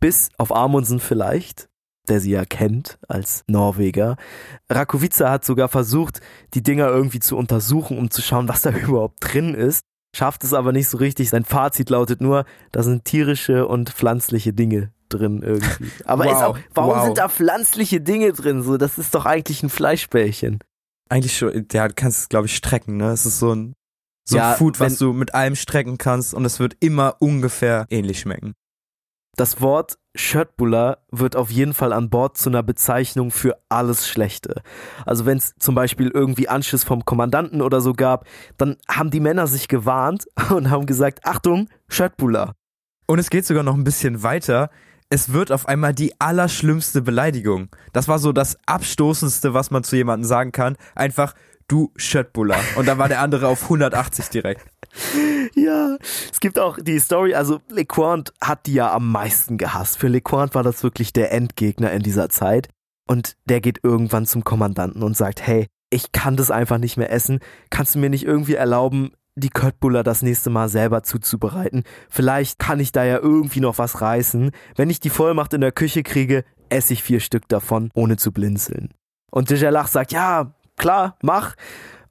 Bis 0.00 0.30
auf 0.38 0.54
Amundsen 0.54 1.00
vielleicht, 1.00 1.68
der 2.08 2.20
sie 2.20 2.30
ja 2.30 2.44
kennt 2.46 2.98
als 3.08 3.44
Norweger. 3.46 4.16
Rakovica 4.70 5.30
hat 5.30 5.44
sogar 5.44 5.68
versucht, 5.68 6.20
die 6.54 6.62
Dinger 6.62 6.88
irgendwie 6.88 7.20
zu 7.20 7.36
untersuchen, 7.36 7.98
um 7.98 8.10
zu 8.10 8.22
schauen, 8.22 8.48
was 8.48 8.62
da 8.62 8.70
überhaupt 8.76 9.18
drin 9.20 9.54
ist. 9.54 9.84
Schafft 10.14 10.42
es 10.44 10.52
aber 10.52 10.72
nicht 10.72 10.88
so 10.88 10.98
richtig. 10.98 11.30
Sein 11.30 11.44
Fazit 11.44 11.88
lautet 11.90 12.20
nur, 12.20 12.44
da 12.72 12.82
sind 12.82 13.04
tierische 13.04 13.66
und 13.68 13.90
pflanzliche 13.90 14.52
Dinge 14.52 14.92
drin 15.08 15.42
irgendwie. 15.42 15.90
Aber 16.04 16.24
Wow, 16.24 16.32
ist 16.32 16.42
auch, 16.42 16.58
warum 16.74 16.94
wow. 16.96 17.04
sind 17.04 17.18
da 17.18 17.28
pflanzliche 17.28 18.00
Dinge 18.00 18.32
drin? 18.32 18.62
So, 18.62 18.76
das 18.76 18.98
ist 18.98 19.14
doch 19.14 19.26
eigentlich 19.26 19.62
ein 19.62 19.68
Fleischbällchen. 19.70 20.58
Eigentlich 21.08 21.36
schon, 21.36 21.66
ja, 21.72 21.88
du 21.88 21.94
kannst 21.94 22.18
es, 22.20 22.28
glaube 22.28 22.46
ich, 22.46 22.54
strecken, 22.56 22.96
ne? 22.96 23.10
Es 23.10 23.26
ist 23.26 23.38
so 23.40 23.52
ein, 23.54 23.74
so 24.28 24.36
Ja, 24.36 24.52
ein 24.52 24.56
Food, 24.58 24.78
was 24.78 25.00
wenn- 25.00 25.06
du 25.08 25.12
mit 25.12 25.34
allem 25.34 25.56
strecken 25.56 25.98
kannst 25.98 26.34
und 26.34 26.44
es 26.44 26.60
wird 26.60 26.76
immer 26.80 27.16
ungefähr 27.20 27.86
ähnlich 27.90 28.20
schmecken. 28.20 28.54
Das 29.36 29.60
Wort 29.60 29.98
Schöttbuller 30.14 30.98
wird 31.10 31.36
auf 31.36 31.50
jeden 31.50 31.72
Fall 31.72 31.92
an 31.92 32.10
Bord 32.10 32.36
zu 32.36 32.50
einer 32.50 32.62
Bezeichnung 32.62 33.30
für 33.30 33.56
alles 33.68 34.08
Schlechte. 34.08 34.62
Also 35.06 35.24
wenn 35.24 35.38
es 35.38 35.54
zum 35.58 35.74
Beispiel 35.74 36.10
irgendwie 36.12 36.48
Anschiss 36.48 36.82
vom 36.82 37.04
Kommandanten 37.04 37.62
oder 37.62 37.80
so 37.80 37.92
gab, 37.92 38.26
dann 38.58 38.76
haben 38.88 39.10
die 39.10 39.20
Männer 39.20 39.46
sich 39.46 39.68
gewarnt 39.68 40.26
und 40.50 40.70
haben 40.70 40.86
gesagt, 40.86 41.24
Achtung, 41.24 41.68
Schöttbuller. 41.88 42.54
Und 43.06 43.18
es 43.18 43.30
geht 43.30 43.46
sogar 43.46 43.62
noch 43.62 43.74
ein 43.74 43.84
bisschen 43.84 44.22
weiter. 44.22 44.70
Es 45.08 45.32
wird 45.32 45.50
auf 45.50 45.66
einmal 45.66 45.92
die 45.92 46.20
allerschlimmste 46.20 47.02
Beleidigung. 47.02 47.68
Das 47.92 48.06
war 48.06 48.20
so 48.20 48.32
das 48.32 48.56
Abstoßendste, 48.66 49.54
was 49.54 49.70
man 49.70 49.82
zu 49.82 49.96
jemandem 49.96 50.28
sagen 50.28 50.52
kann. 50.52 50.76
Einfach, 50.94 51.34
du 51.70 51.92
Schöttbuller. 51.96 52.58
Und 52.76 52.88
dann 52.88 52.98
war 52.98 53.08
der 53.08 53.20
andere 53.20 53.48
auf 53.48 53.64
180 53.64 54.28
direkt. 54.28 54.66
Ja, 55.54 55.96
es 56.30 56.40
gibt 56.40 56.58
auch 56.58 56.78
die 56.80 56.98
Story, 56.98 57.34
also 57.34 57.60
LeQuant 57.68 58.32
hat 58.40 58.66
die 58.66 58.74
ja 58.74 58.92
am 58.92 59.10
meisten 59.10 59.56
gehasst. 59.56 59.98
Für 59.98 60.08
LeQuant 60.08 60.54
war 60.54 60.62
das 60.62 60.82
wirklich 60.82 61.12
der 61.12 61.32
Endgegner 61.32 61.92
in 61.92 62.02
dieser 62.02 62.28
Zeit. 62.28 62.68
Und 63.06 63.36
der 63.46 63.60
geht 63.60 63.80
irgendwann 63.82 64.26
zum 64.26 64.44
Kommandanten 64.44 65.02
und 65.02 65.16
sagt, 65.16 65.46
hey, 65.46 65.66
ich 65.90 66.12
kann 66.12 66.36
das 66.36 66.50
einfach 66.50 66.78
nicht 66.78 66.96
mehr 66.96 67.10
essen. 67.10 67.40
Kannst 67.68 67.94
du 67.94 67.98
mir 67.98 68.10
nicht 68.10 68.24
irgendwie 68.24 68.54
erlauben, 68.54 69.12
die 69.34 69.50
Köttbuller 69.50 70.02
das 70.02 70.22
nächste 70.22 70.50
Mal 70.50 70.68
selber 70.68 71.02
zuzubereiten? 71.02 71.82
Vielleicht 72.08 72.58
kann 72.58 72.80
ich 72.80 72.92
da 72.92 73.04
ja 73.04 73.18
irgendwie 73.18 73.60
noch 73.60 73.78
was 73.78 74.00
reißen. 74.00 74.52
Wenn 74.76 74.90
ich 74.90 75.00
die 75.00 75.10
Vollmacht 75.10 75.52
in 75.54 75.60
der 75.60 75.72
Küche 75.72 76.02
kriege, 76.02 76.44
esse 76.68 76.92
ich 76.92 77.02
vier 77.02 77.20
Stück 77.20 77.48
davon, 77.48 77.90
ohne 77.94 78.16
zu 78.16 78.32
blinzeln. 78.32 78.90
Und 79.32 79.50
Dejalach 79.50 79.88
sagt, 79.88 80.12
ja, 80.12 80.54
klar, 80.80 81.16
mach. 81.22 81.54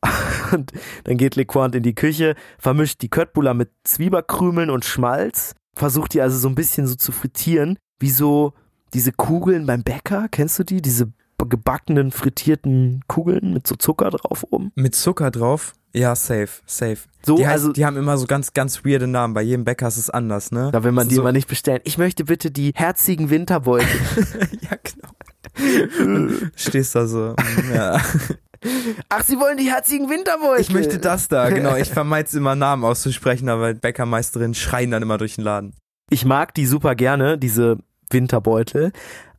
Und 0.54 0.72
dann 1.04 1.18
geht 1.18 1.36
LeQuant 1.36 1.76
in 1.76 1.84
die 1.84 1.94
Küche, 1.96 2.36
vermischt 2.58 3.02
die 3.02 3.10
Köttbullar 3.10 3.54
mit 3.54 3.70
Zwieberkrümeln 3.84 4.70
und 4.70 4.86
Schmalz, 4.86 5.56
versucht 5.76 6.14
die 6.14 6.22
also 6.22 6.38
so 6.38 6.48
ein 6.48 6.56
bisschen 6.56 6.88
so 6.88 6.96
zu 6.96 7.12
frittieren, 7.12 7.78
wie 8.00 8.10
so 8.10 8.54
diese 8.94 9.12
Kugeln 9.12 9.66
beim 9.66 9.84
Bäcker, 9.84 10.28
kennst 10.32 10.58
du 10.58 10.64
die? 10.64 10.82
Diese 10.82 11.12
gebackenen, 11.38 12.12
frittierten 12.12 13.02
Kugeln 13.08 13.54
mit 13.54 13.66
so 13.68 13.76
Zucker 13.76 14.10
drauf 14.10 14.46
oben. 14.50 14.72
Mit 14.76 14.94
Zucker 14.96 15.32
drauf? 15.32 15.74
Ja, 15.94 16.14
safe, 16.16 16.50
safe. 16.66 16.98
So, 17.26 17.38
die, 17.38 17.46
heißt, 17.48 17.64
also- 17.64 17.72
die 17.74 17.86
haben 17.86 17.98
immer 17.98 18.18
so 18.18 18.26
ganz, 18.28 18.54
ganz 18.54 18.84
weirde 18.86 19.08
Namen. 19.08 19.34
Bei 19.34 19.42
jedem 19.42 19.64
Bäcker 19.64 19.88
ist 19.88 19.98
es 19.98 20.10
anders, 20.10 20.52
ne? 20.52 20.70
Da 20.72 20.84
will 20.84 20.92
man 20.92 21.08
die 21.08 21.16
so, 21.16 21.22
immer 21.22 21.32
nicht 21.32 21.48
bestellen. 21.48 21.80
Ich 21.86 21.98
möchte 21.98 22.26
bitte 22.26 22.52
die 22.52 22.72
herzigen 22.76 23.30
Winterbeutel. 23.30 23.88
Ja, 24.62 24.78
genau. 24.84 26.40
Stehst 26.56 26.96
da 26.96 27.08
so. 27.08 27.36
Ja. 27.74 28.02
Ach, 29.10 29.24
Sie 29.24 29.40
wollen 29.40 29.58
die 29.58 29.70
herzigen 29.70 30.10
Winterbeutel. 30.10 30.62
Ich 30.62 30.72
möchte 30.72 31.00
das 31.00 31.28
da, 31.28 31.50
genau. 31.50 31.76
Ich 31.76 31.90
vermeide 31.90 32.28
es 32.28 32.34
immer 32.34 32.56
Namen 32.56 32.84
auszusprechen, 32.84 33.50
aber 33.50 33.74
Bäckermeisterinnen 33.74 34.54
schreien 34.54 34.92
dann 34.92 35.02
immer 35.02 35.18
durch 35.18 35.36
den 35.36 35.44
Laden. 35.44 35.74
Ich 36.10 36.26
mag 36.26 36.54
die 36.54 36.66
super 36.66 36.96
gerne, 36.96 37.38
diese 37.38 37.78
Winterbeutel, 38.10 38.92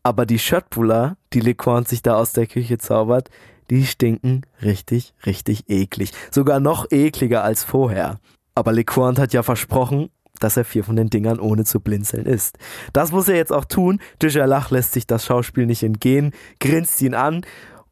aber 0.02 0.26
die 0.26 0.38
Schöttbuller, 0.38 1.16
die 1.32 1.40
LeCointe 1.40 1.90
sich 1.90 2.02
da 2.02 2.14
aus 2.14 2.32
der 2.32 2.46
Küche 2.46 2.78
zaubert, 2.78 3.28
die 3.68 3.86
stinken 3.86 4.42
richtig, 4.62 5.14
richtig 5.26 5.68
eklig. 5.68 6.12
Sogar 6.30 6.60
noch 6.60 6.90
ekliger 6.90 7.44
als 7.44 7.64
vorher. 7.64 8.18
Aber 8.54 8.72
LeCointe 8.72 9.22
hat 9.22 9.32
ja 9.32 9.42
versprochen, 9.42 10.10
dass 10.40 10.56
er 10.56 10.64
vier 10.64 10.84
von 10.84 10.96
den 10.96 11.10
Dingern 11.10 11.38
ohne 11.38 11.64
zu 11.64 11.80
blinzeln 11.80 12.26
isst. 12.26 12.58
Das 12.92 13.12
muss 13.12 13.28
er 13.28 13.36
jetzt 13.36 13.52
auch 13.52 13.64
tun. 13.64 14.00
Dujalach 14.18 14.70
lässt 14.70 14.92
sich 14.92 15.06
das 15.06 15.24
Schauspiel 15.24 15.66
nicht 15.66 15.82
entgehen, 15.82 16.32
grinst 16.58 17.00
ihn 17.02 17.14
an 17.14 17.44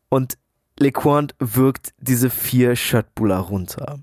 und 0.09 0.39
LeQuant 0.81 1.35
wirkt 1.39 1.93
diese 1.99 2.31
vier 2.31 2.77
Schöttbuller 2.77 3.39
runter. 3.39 4.01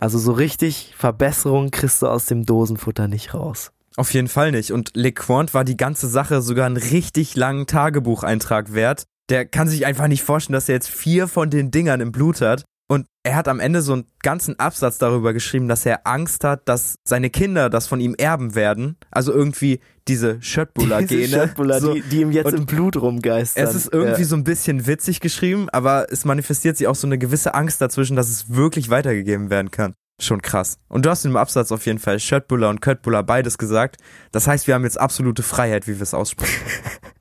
Also 0.00 0.18
so 0.18 0.32
richtig 0.32 0.94
Verbesserung 0.96 1.70
kriegst 1.70 2.02
du 2.02 2.06
aus 2.06 2.26
dem 2.26 2.46
Dosenfutter 2.46 3.06
nicht 3.06 3.34
raus. 3.34 3.72
Auf 3.96 4.14
jeden 4.14 4.28
Fall 4.28 4.52
nicht. 4.52 4.72
Und 4.72 4.92
LeQuant 4.94 5.52
war 5.52 5.64
die 5.64 5.76
ganze 5.76 6.08
Sache 6.08 6.42
sogar 6.42 6.66
einen 6.66 6.76
richtig 6.76 7.36
langen 7.36 7.66
Tagebucheintrag 7.66 8.72
wert. 8.72 9.04
Der 9.28 9.46
kann 9.46 9.68
sich 9.68 9.84
einfach 9.86 10.08
nicht 10.08 10.22
vorstellen, 10.22 10.54
dass 10.54 10.68
er 10.68 10.76
jetzt 10.76 10.88
vier 10.88 11.28
von 11.28 11.50
den 11.50 11.70
Dingern 11.70 12.00
im 12.00 12.12
Blut 12.12 12.40
hat. 12.40 12.64
Und 12.90 13.06
er 13.22 13.36
hat 13.36 13.46
am 13.46 13.60
Ende 13.60 13.82
so 13.82 13.92
einen 13.92 14.06
ganzen 14.20 14.58
Absatz 14.58 14.98
darüber 14.98 15.32
geschrieben, 15.32 15.68
dass 15.68 15.86
er 15.86 16.08
Angst 16.08 16.42
hat, 16.42 16.68
dass 16.68 16.96
seine 17.04 17.30
Kinder 17.30 17.70
das 17.70 17.86
von 17.86 18.00
ihm 18.00 18.16
erben 18.18 18.56
werden. 18.56 18.96
Also 19.12 19.32
irgendwie 19.32 19.78
diese 20.08 20.42
Schöttbuller-Gene. 20.42 21.28
Schöttbuller, 21.28 21.80
so. 21.80 21.94
die, 21.94 22.02
die 22.02 22.22
ihm 22.22 22.32
jetzt 22.32 22.46
Und 22.46 22.54
im 22.54 22.66
Blut 22.66 22.96
rumgeistern. 22.96 23.62
Es 23.62 23.76
ist 23.76 23.92
irgendwie 23.92 24.22
ja. 24.22 24.26
so 24.26 24.34
ein 24.34 24.42
bisschen 24.42 24.88
witzig 24.88 25.20
geschrieben, 25.20 25.68
aber 25.70 26.08
es 26.10 26.24
manifestiert 26.24 26.78
sich 26.78 26.88
auch 26.88 26.96
so 26.96 27.06
eine 27.06 27.16
gewisse 27.16 27.54
Angst 27.54 27.80
dazwischen, 27.80 28.16
dass 28.16 28.28
es 28.28 28.52
wirklich 28.52 28.90
weitergegeben 28.90 29.50
werden 29.50 29.70
kann. 29.70 29.94
Schon 30.20 30.42
krass. 30.42 30.78
Und 30.88 31.06
du 31.06 31.10
hast 31.10 31.24
im 31.24 31.36
Absatz 31.36 31.70
auf 31.70 31.86
jeden 31.86 32.00
Fall 32.00 32.18
Schöttbuller 32.18 32.70
und 32.70 32.80
Köttbuller 32.80 33.22
beides 33.22 33.56
gesagt. 33.56 33.98
Das 34.32 34.48
heißt, 34.48 34.66
wir 34.66 34.74
haben 34.74 34.82
jetzt 34.82 34.98
absolute 34.98 35.44
Freiheit, 35.44 35.86
wie 35.86 35.94
wir 35.94 36.02
es 36.02 36.12
aussprechen. 36.12 36.60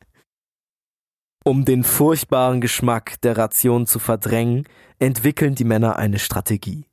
Um 1.46 1.64
den 1.64 1.84
furchtbaren 1.84 2.60
Geschmack 2.60 3.22
der 3.22 3.38
Ration 3.38 3.88
zu 3.88 4.00
verdrängen, 4.00 4.66
entwickeln 5.00 5.56
die 5.56 5.64
Männer 5.64 5.96
eine 5.96 6.20
Strategie. 6.20 6.86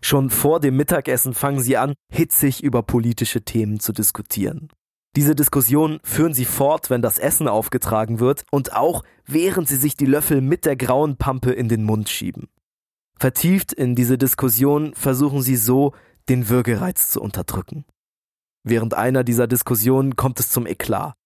Schon 0.00 0.30
vor 0.30 0.60
dem 0.60 0.76
Mittagessen 0.76 1.34
fangen 1.34 1.60
sie 1.60 1.76
an, 1.76 1.94
hitzig 2.12 2.62
über 2.62 2.82
politische 2.82 3.42
Themen 3.42 3.80
zu 3.80 3.92
diskutieren. 3.92 4.68
Diese 5.16 5.34
Diskussion 5.34 6.00
führen 6.04 6.34
sie 6.34 6.44
fort, 6.44 6.90
wenn 6.90 7.02
das 7.02 7.18
Essen 7.18 7.48
aufgetragen 7.48 8.20
wird 8.20 8.44
und 8.50 8.74
auch 8.74 9.02
während 9.26 9.66
sie 9.66 9.76
sich 9.76 9.96
die 9.96 10.06
Löffel 10.06 10.42
mit 10.42 10.64
der 10.64 10.76
grauen 10.76 11.16
Pampe 11.16 11.50
in 11.50 11.68
den 11.68 11.82
Mund 11.82 12.08
schieben. 12.08 12.48
Vertieft 13.18 13.72
in 13.72 13.96
diese 13.96 14.18
Diskussion 14.18 14.94
versuchen 14.94 15.42
sie 15.42 15.56
so, 15.56 15.92
den 16.28 16.48
Würgereiz 16.48 17.08
zu 17.08 17.20
unterdrücken. 17.20 17.84
Während 18.62 18.94
einer 18.94 19.24
dieser 19.24 19.46
Diskussionen 19.46 20.14
kommt 20.14 20.38
es 20.40 20.50
zum 20.50 20.66
Eklat. 20.66 21.17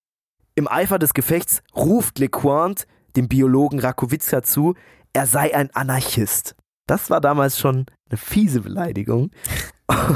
Im 0.55 0.67
Eifer 0.67 0.99
des 0.99 1.13
Gefechts 1.13 1.63
ruft 1.75 2.19
LeQuant 2.19 2.85
dem 3.15 3.27
Biologen 3.27 3.79
Rakowitza 3.79 4.43
zu, 4.43 4.75
er 5.13 5.27
sei 5.27 5.55
ein 5.55 5.71
Anarchist. 5.71 6.55
Das 6.87 7.09
war 7.09 7.21
damals 7.21 7.59
schon 7.59 7.85
eine 8.09 8.17
fiese 8.17 8.61
Beleidigung. 8.61 9.31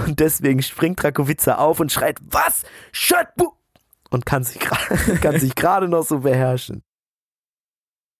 Und 0.05 0.19
deswegen 0.19 0.61
springt 0.61 1.03
Rakowitza 1.03 1.55
auf 1.55 1.80
und 1.80 1.91
schreit, 1.91 2.19
was? 2.22 2.64
Schöttbu! 2.91 3.51
Und 4.09 4.26
kann 4.26 4.43
sich, 4.43 4.59
kann 5.22 5.39
sich 5.39 5.55
gerade 5.55 5.88
noch 5.88 6.03
so 6.03 6.19
beherrschen. 6.19 6.81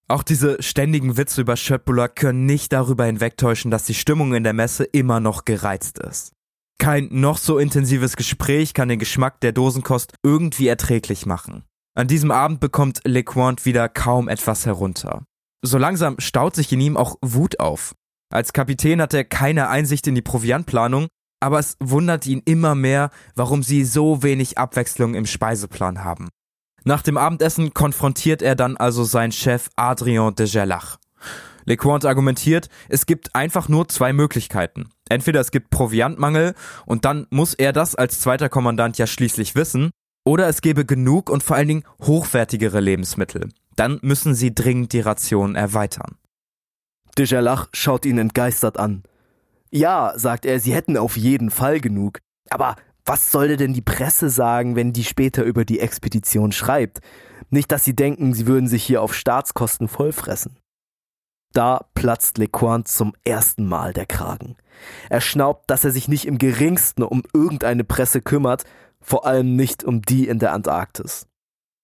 Auch 0.08 0.22
diese 0.22 0.62
ständigen 0.62 1.16
Witze 1.16 1.42
über 1.42 1.56
Schöttbuller 1.56 2.08
können 2.08 2.46
nicht 2.46 2.72
darüber 2.72 3.04
hinwegtäuschen, 3.04 3.70
dass 3.70 3.84
die 3.84 3.94
Stimmung 3.94 4.34
in 4.34 4.42
der 4.42 4.54
Messe 4.54 4.84
immer 4.84 5.20
noch 5.20 5.44
gereizt 5.44 5.98
ist. 5.98 6.32
Kein 6.78 7.08
noch 7.10 7.38
so 7.38 7.58
intensives 7.58 8.16
Gespräch 8.16 8.72
kann 8.72 8.88
den 8.88 8.98
Geschmack 8.98 9.40
der 9.40 9.52
Dosenkost 9.52 10.14
irgendwie 10.22 10.68
erträglich 10.68 11.26
machen. 11.26 11.64
An 11.98 12.06
diesem 12.06 12.30
Abend 12.30 12.60
bekommt 12.60 13.00
LeQuant 13.02 13.64
wieder 13.64 13.88
kaum 13.88 14.28
etwas 14.28 14.64
herunter. 14.66 15.24
So 15.62 15.78
langsam 15.78 16.14
staut 16.20 16.54
sich 16.54 16.72
in 16.72 16.80
ihm 16.80 16.96
auch 16.96 17.16
Wut 17.22 17.58
auf. 17.58 17.96
Als 18.32 18.52
Kapitän 18.52 19.02
hat 19.02 19.14
er 19.14 19.24
keine 19.24 19.68
Einsicht 19.68 20.06
in 20.06 20.14
die 20.14 20.22
Proviantplanung, 20.22 21.08
aber 21.40 21.58
es 21.58 21.76
wundert 21.80 22.24
ihn 22.28 22.40
immer 22.44 22.76
mehr, 22.76 23.10
warum 23.34 23.64
sie 23.64 23.84
so 23.84 24.22
wenig 24.22 24.58
Abwechslung 24.58 25.14
im 25.14 25.26
Speiseplan 25.26 26.04
haben. 26.04 26.28
Nach 26.84 27.02
dem 27.02 27.16
Abendessen 27.16 27.74
konfrontiert 27.74 28.42
er 28.42 28.54
dann 28.54 28.76
also 28.76 29.02
seinen 29.02 29.32
Chef 29.32 29.68
Adrien 29.74 30.36
de 30.36 30.48
Gerlach. 30.48 30.98
LeQuant 31.64 32.04
argumentiert, 32.04 32.68
es 32.88 33.06
gibt 33.06 33.34
einfach 33.34 33.68
nur 33.68 33.88
zwei 33.88 34.12
Möglichkeiten. 34.12 34.90
Entweder 35.08 35.40
es 35.40 35.50
gibt 35.50 35.70
Proviantmangel 35.70 36.54
und 36.86 37.04
dann 37.04 37.26
muss 37.30 37.54
er 37.54 37.72
das 37.72 37.96
als 37.96 38.20
zweiter 38.20 38.48
Kommandant 38.48 38.98
ja 38.98 39.08
schließlich 39.08 39.56
wissen, 39.56 39.90
oder 40.28 40.46
es 40.46 40.60
gäbe 40.60 40.84
genug 40.84 41.30
und 41.30 41.42
vor 41.42 41.56
allen 41.56 41.68
Dingen 41.68 41.84
hochwertigere 42.02 42.80
Lebensmittel. 42.80 43.48
Dann 43.76 43.98
müssen 44.02 44.34
sie 44.34 44.54
dringend 44.54 44.92
die 44.92 45.00
Ration 45.00 45.54
erweitern. 45.54 46.18
De 47.16 47.26
Gerlach 47.26 47.68
schaut 47.72 48.04
ihn 48.04 48.18
entgeistert 48.18 48.78
an. 48.78 49.04
Ja, 49.70 50.12
sagt 50.16 50.44
er, 50.44 50.60
sie 50.60 50.74
hätten 50.74 50.98
auf 50.98 51.16
jeden 51.16 51.50
Fall 51.50 51.80
genug. 51.80 52.18
Aber 52.50 52.76
was 53.06 53.32
sollte 53.32 53.56
denn 53.56 53.72
die 53.72 53.80
Presse 53.80 54.28
sagen, 54.28 54.76
wenn 54.76 54.92
die 54.92 55.04
später 55.04 55.44
über 55.44 55.64
die 55.64 55.80
Expedition 55.80 56.52
schreibt? 56.52 57.00
Nicht, 57.48 57.72
dass 57.72 57.84
sie 57.84 57.96
denken, 57.96 58.34
sie 58.34 58.46
würden 58.46 58.68
sich 58.68 58.84
hier 58.84 59.00
auf 59.00 59.14
Staatskosten 59.14 59.88
vollfressen. 59.88 60.58
Da 61.54 61.86
platzt 61.94 62.36
LeQuant 62.36 62.86
zum 62.86 63.14
ersten 63.24 63.66
Mal 63.66 63.94
der 63.94 64.04
Kragen. 64.04 64.56
Er 65.08 65.22
schnaubt, 65.22 65.70
dass 65.70 65.84
er 65.84 65.90
sich 65.90 66.06
nicht 66.06 66.26
im 66.26 66.36
geringsten 66.36 67.02
um 67.02 67.22
irgendeine 67.32 67.84
Presse 67.84 68.20
kümmert, 68.20 68.64
vor 69.08 69.26
allem 69.26 69.56
nicht 69.56 69.84
um 69.84 70.02
die 70.02 70.28
in 70.28 70.38
der 70.38 70.52
Antarktis. 70.52 71.26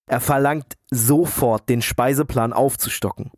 Er 0.06 0.20
verlangt 0.20 0.76
sofort, 0.90 1.68
den 1.70 1.80
Speiseplan 1.80 2.52
aufzustocken. 2.52 3.30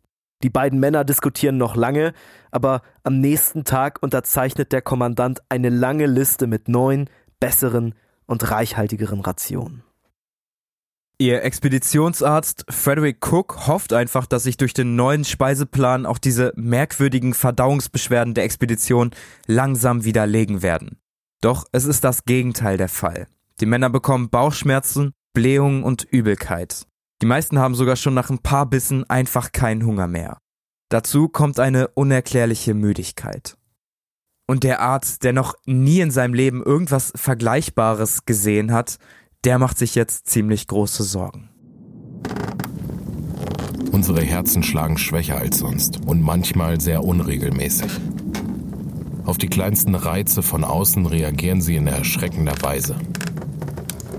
Die 0.43 0.49
beiden 0.49 0.79
Männer 0.79 1.05
diskutieren 1.05 1.57
noch 1.57 1.75
lange, 1.75 2.13
aber 2.51 2.81
am 3.03 3.21
nächsten 3.21 3.63
Tag 3.63 4.03
unterzeichnet 4.03 4.73
der 4.73 4.81
Kommandant 4.81 5.41
eine 5.47 5.69
lange 5.69 6.05
Liste 6.05 6.47
mit 6.47 6.67
neuen, 6.67 7.09
besseren 7.39 7.95
und 8.25 8.51
reichhaltigeren 8.51 9.21
Rationen. 9.21 9.83
Ihr 11.17 11.41
Expeditionsarzt 11.43 12.65
Frederick 12.69 13.25
Cook 13.25 13.67
hofft 13.67 13.93
einfach, 13.93 14.27
dass 14.27 14.43
sich 14.43 14.57
durch 14.57 14.73
den 14.73 14.95
neuen 14.95 15.23
Speiseplan 15.23 16.05
auch 16.05 16.19
diese 16.19 16.51
merkwürdigen 16.55 17.33
Verdauungsbeschwerden 17.33 18.35
der 18.35 18.43
Expedition 18.43 19.11
langsam 19.47 20.03
widerlegen 20.03 20.61
werden. 20.61 20.99
Doch 21.41 21.65
es 21.71 21.85
ist 21.85 22.03
das 22.03 22.25
Gegenteil 22.25 22.77
der 22.77 22.89
Fall. 22.89 23.27
Die 23.59 23.65
Männer 23.65 23.89
bekommen 23.89 24.29
Bauchschmerzen, 24.29 25.13
Blähungen 25.33 25.83
und 25.83 26.03
Übelkeit. 26.03 26.85
Die 27.21 27.25
meisten 27.25 27.57
haben 27.57 27.73
sogar 27.73 27.95
schon 27.95 28.13
nach 28.13 28.29
ein 28.29 28.39
paar 28.39 28.67
Bissen 28.67 29.09
einfach 29.09 29.51
keinen 29.51 29.83
Hunger 29.85 30.07
mehr. 30.07 30.37
Dazu 30.89 31.27
kommt 31.27 31.59
eine 31.59 31.87
unerklärliche 31.89 32.75
Müdigkeit. 32.75 33.57
Und 34.47 34.63
der 34.63 34.81
Arzt, 34.81 35.23
der 35.23 35.33
noch 35.33 35.55
nie 35.65 35.99
in 35.99 36.11
seinem 36.11 36.35
Leben 36.35 36.63
irgendwas 36.63 37.11
Vergleichbares 37.15 38.25
gesehen 38.25 38.71
hat, 38.71 38.97
der 39.43 39.57
macht 39.59 39.77
sich 39.77 39.95
jetzt 39.95 40.27
ziemlich 40.27 40.67
große 40.67 41.03
Sorgen. 41.03 41.49
Unsere 43.91 44.21
Herzen 44.21 44.61
schlagen 44.61 44.99
schwächer 44.99 45.37
als 45.37 45.57
sonst 45.57 46.05
und 46.05 46.21
manchmal 46.21 46.79
sehr 46.79 47.03
unregelmäßig. 47.03 47.91
Auf 49.25 49.37
die 49.37 49.49
kleinsten 49.49 49.95
Reize 49.95 50.43
von 50.43 50.63
außen 50.63 51.05
reagieren 51.07 51.61
sie 51.61 51.75
in 51.75 51.87
erschreckender 51.87 52.55
Weise. 52.61 52.95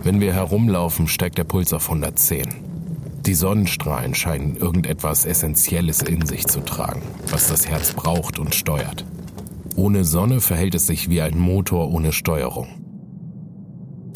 Wenn 0.02 0.20
wir 0.20 0.32
herumlaufen, 0.32 1.08
steigt 1.08 1.38
der 1.38 1.44
Puls 1.44 1.72
auf 1.72 1.90
110. 1.90 2.46
Die 3.26 3.34
Sonnenstrahlen 3.34 4.14
scheinen 4.14 4.56
irgendetwas 4.56 5.26
Essentielles 5.26 6.02
in 6.02 6.24
sich 6.24 6.46
zu 6.46 6.60
tragen, 6.60 7.02
was 7.28 7.48
das 7.48 7.68
Herz 7.68 7.92
braucht 7.92 8.38
und 8.38 8.54
steuert. 8.54 9.04
Ohne 9.76 10.04
Sonne 10.04 10.40
verhält 10.40 10.74
es 10.74 10.86
sich 10.86 11.10
wie 11.10 11.20
ein 11.20 11.38
Motor 11.38 11.90
ohne 11.90 12.12
Steuerung. 12.12 12.68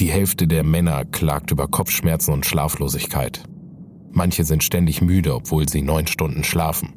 Die 0.00 0.10
Hälfte 0.10 0.48
der 0.48 0.64
Männer 0.64 1.04
klagt 1.04 1.50
über 1.50 1.68
Kopfschmerzen 1.68 2.32
und 2.32 2.46
Schlaflosigkeit. 2.46 3.42
Manche 4.10 4.44
sind 4.44 4.64
ständig 4.64 5.02
müde, 5.02 5.34
obwohl 5.34 5.68
sie 5.68 5.82
neun 5.82 6.06
Stunden 6.06 6.42
schlafen. 6.42 6.94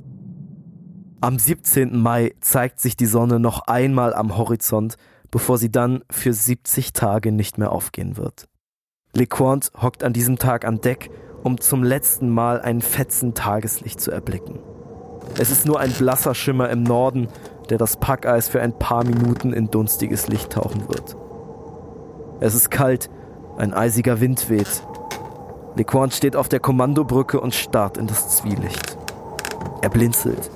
Am 1.22 1.38
17. 1.40 1.98
Mai 2.00 2.34
zeigt 2.40 2.80
sich 2.80 2.96
die 2.96 3.06
Sonne 3.06 3.40
noch 3.40 3.62
einmal 3.68 4.14
am 4.14 4.38
Horizont, 4.38 4.96
bevor 5.32 5.58
sie 5.58 5.72
dann 5.72 6.04
für 6.10 6.34
70 6.34 6.94
Tage 6.94 7.32
nicht 7.32 7.58
mehr 7.58 7.72
aufgehen 7.72 8.18
wird. 8.18 8.48
LeQuant 9.16 9.72
hockt 9.82 10.04
an 10.04 10.12
diesem 10.12 10.38
Tag 10.38 10.66
an 10.66 10.82
Deck, 10.82 11.10
um 11.42 11.62
zum 11.62 11.84
letzten 11.84 12.30
Mal 12.30 12.60
ein 12.60 12.82
Fetzen 12.82 13.34
Tageslicht 13.34 14.02
zu 14.02 14.12
erblicken. 14.12 14.60
Es 15.40 15.52
ist 15.52 15.66
nur 15.66 15.80
ein 15.80 15.92
blasser 15.92 16.36
Schimmer 16.36 16.70
im 16.70 16.84
Norden, 16.84 17.30
der 17.70 17.78
das 17.78 17.96
Packeis 17.96 18.50
für 18.50 18.62
ein 18.62 18.78
paar 18.78 19.06
Minuten 19.06 19.54
in 19.54 19.72
dunstiges 19.72 20.28
Licht 20.28 20.52
tauchen 20.52 20.90
wird. 20.90 21.16
Es 22.42 22.56
ist 22.56 22.70
kalt, 22.70 23.10
ein 23.58 23.74
eisiger 23.74 24.20
Wind 24.20 24.50
weht. 24.50 24.84
LeQuant 25.78 26.14
steht 26.14 26.36
auf 26.36 26.50
der 26.50 26.60
Kommandobrücke 26.60 27.40
und 27.40 27.56
starrt 27.56 27.98
in 27.98 28.08
das 28.08 28.38
Zwielicht. 28.38 28.98
Er 29.82 29.90
blinzelt 29.90 30.52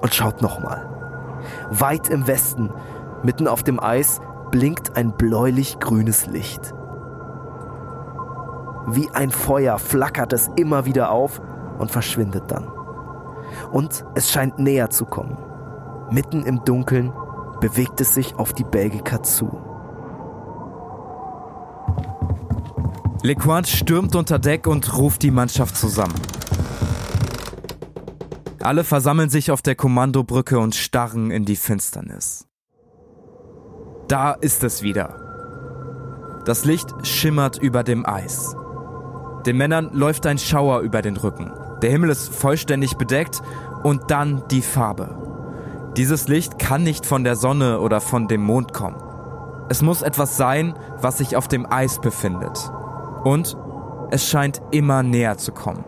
und 0.00 0.14
schaut 0.14 0.40
nochmal. 0.40 0.90
Weit 1.70 2.08
im 2.08 2.26
Westen, 2.26 2.70
mitten 3.22 3.46
auf 3.46 3.62
dem 3.62 3.78
Eis, 3.78 4.22
blinkt 4.50 4.96
ein 4.96 5.16
bläulich-grünes 5.16 6.26
Licht. 6.26 6.72
Wie 8.86 9.08
ein 9.10 9.30
Feuer 9.30 9.78
flackert 9.78 10.32
es 10.32 10.50
immer 10.56 10.84
wieder 10.84 11.10
auf 11.10 11.40
und 11.78 11.90
verschwindet 11.90 12.50
dann. 12.50 12.68
Und 13.72 14.04
es 14.14 14.30
scheint 14.30 14.58
näher 14.58 14.90
zu 14.90 15.04
kommen. 15.06 15.38
Mitten 16.10 16.44
im 16.44 16.64
Dunkeln 16.64 17.12
bewegt 17.60 18.00
es 18.00 18.14
sich 18.14 18.34
auf 18.36 18.52
die 18.52 18.64
Belgica 18.64 19.22
zu. 19.22 19.50
LeQuant 23.22 23.66
stürmt 23.66 24.14
unter 24.16 24.38
Deck 24.38 24.66
und 24.66 24.98
ruft 24.98 25.22
die 25.22 25.30
Mannschaft 25.30 25.76
zusammen. 25.76 26.14
Alle 28.60 28.84
versammeln 28.84 29.30
sich 29.30 29.50
auf 29.50 29.62
der 29.62 29.74
Kommandobrücke 29.74 30.58
und 30.58 30.74
starren 30.74 31.30
in 31.30 31.44
die 31.44 31.56
Finsternis. 31.56 32.46
Da 34.08 34.32
ist 34.32 34.62
es 34.62 34.82
wieder. 34.82 36.42
Das 36.44 36.66
Licht 36.66 36.88
schimmert 37.06 37.56
über 37.56 37.82
dem 37.82 38.04
Eis. 38.04 38.54
Den 39.46 39.58
Männern 39.58 39.90
läuft 39.92 40.26
ein 40.26 40.38
Schauer 40.38 40.80
über 40.80 41.02
den 41.02 41.16
Rücken. 41.16 41.52
Der 41.82 41.90
Himmel 41.90 42.10
ist 42.10 42.34
vollständig 42.34 42.96
bedeckt 42.96 43.42
und 43.82 44.10
dann 44.10 44.42
die 44.50 44.62
Farbe. 44.62 45.92
Dieses 45.96 46.28
Licht 46.28 46.58
kann 46.58 46.82
nicht 46.82 47.04
von 47.04 47.24
der 47.24 47.36
Sonne 47.36 47.80
oder 47.80 48.00
von 48.00 48.26
dem 48.26 48.42
Mond 48.42 48.72
kommen. 48.72 48.96
Es 49.68 49.82
muss 49.82 50.02
etwas 50.02 50.36
sein, 50.36 50.74
was 51.00 51.18
sich 51.18 51.36
auf 51.36 51.46
dem 51.46 51.70
Eis 51.70 52.00
befindet. 52.00 52.70
Und 53.22 53.56
es 54.10 54.28
scheint 54.28 54.62
immer 54.70 55.02
näher 55.02 55.36
zu 55.36 55.52
kommen. 55.52 55.84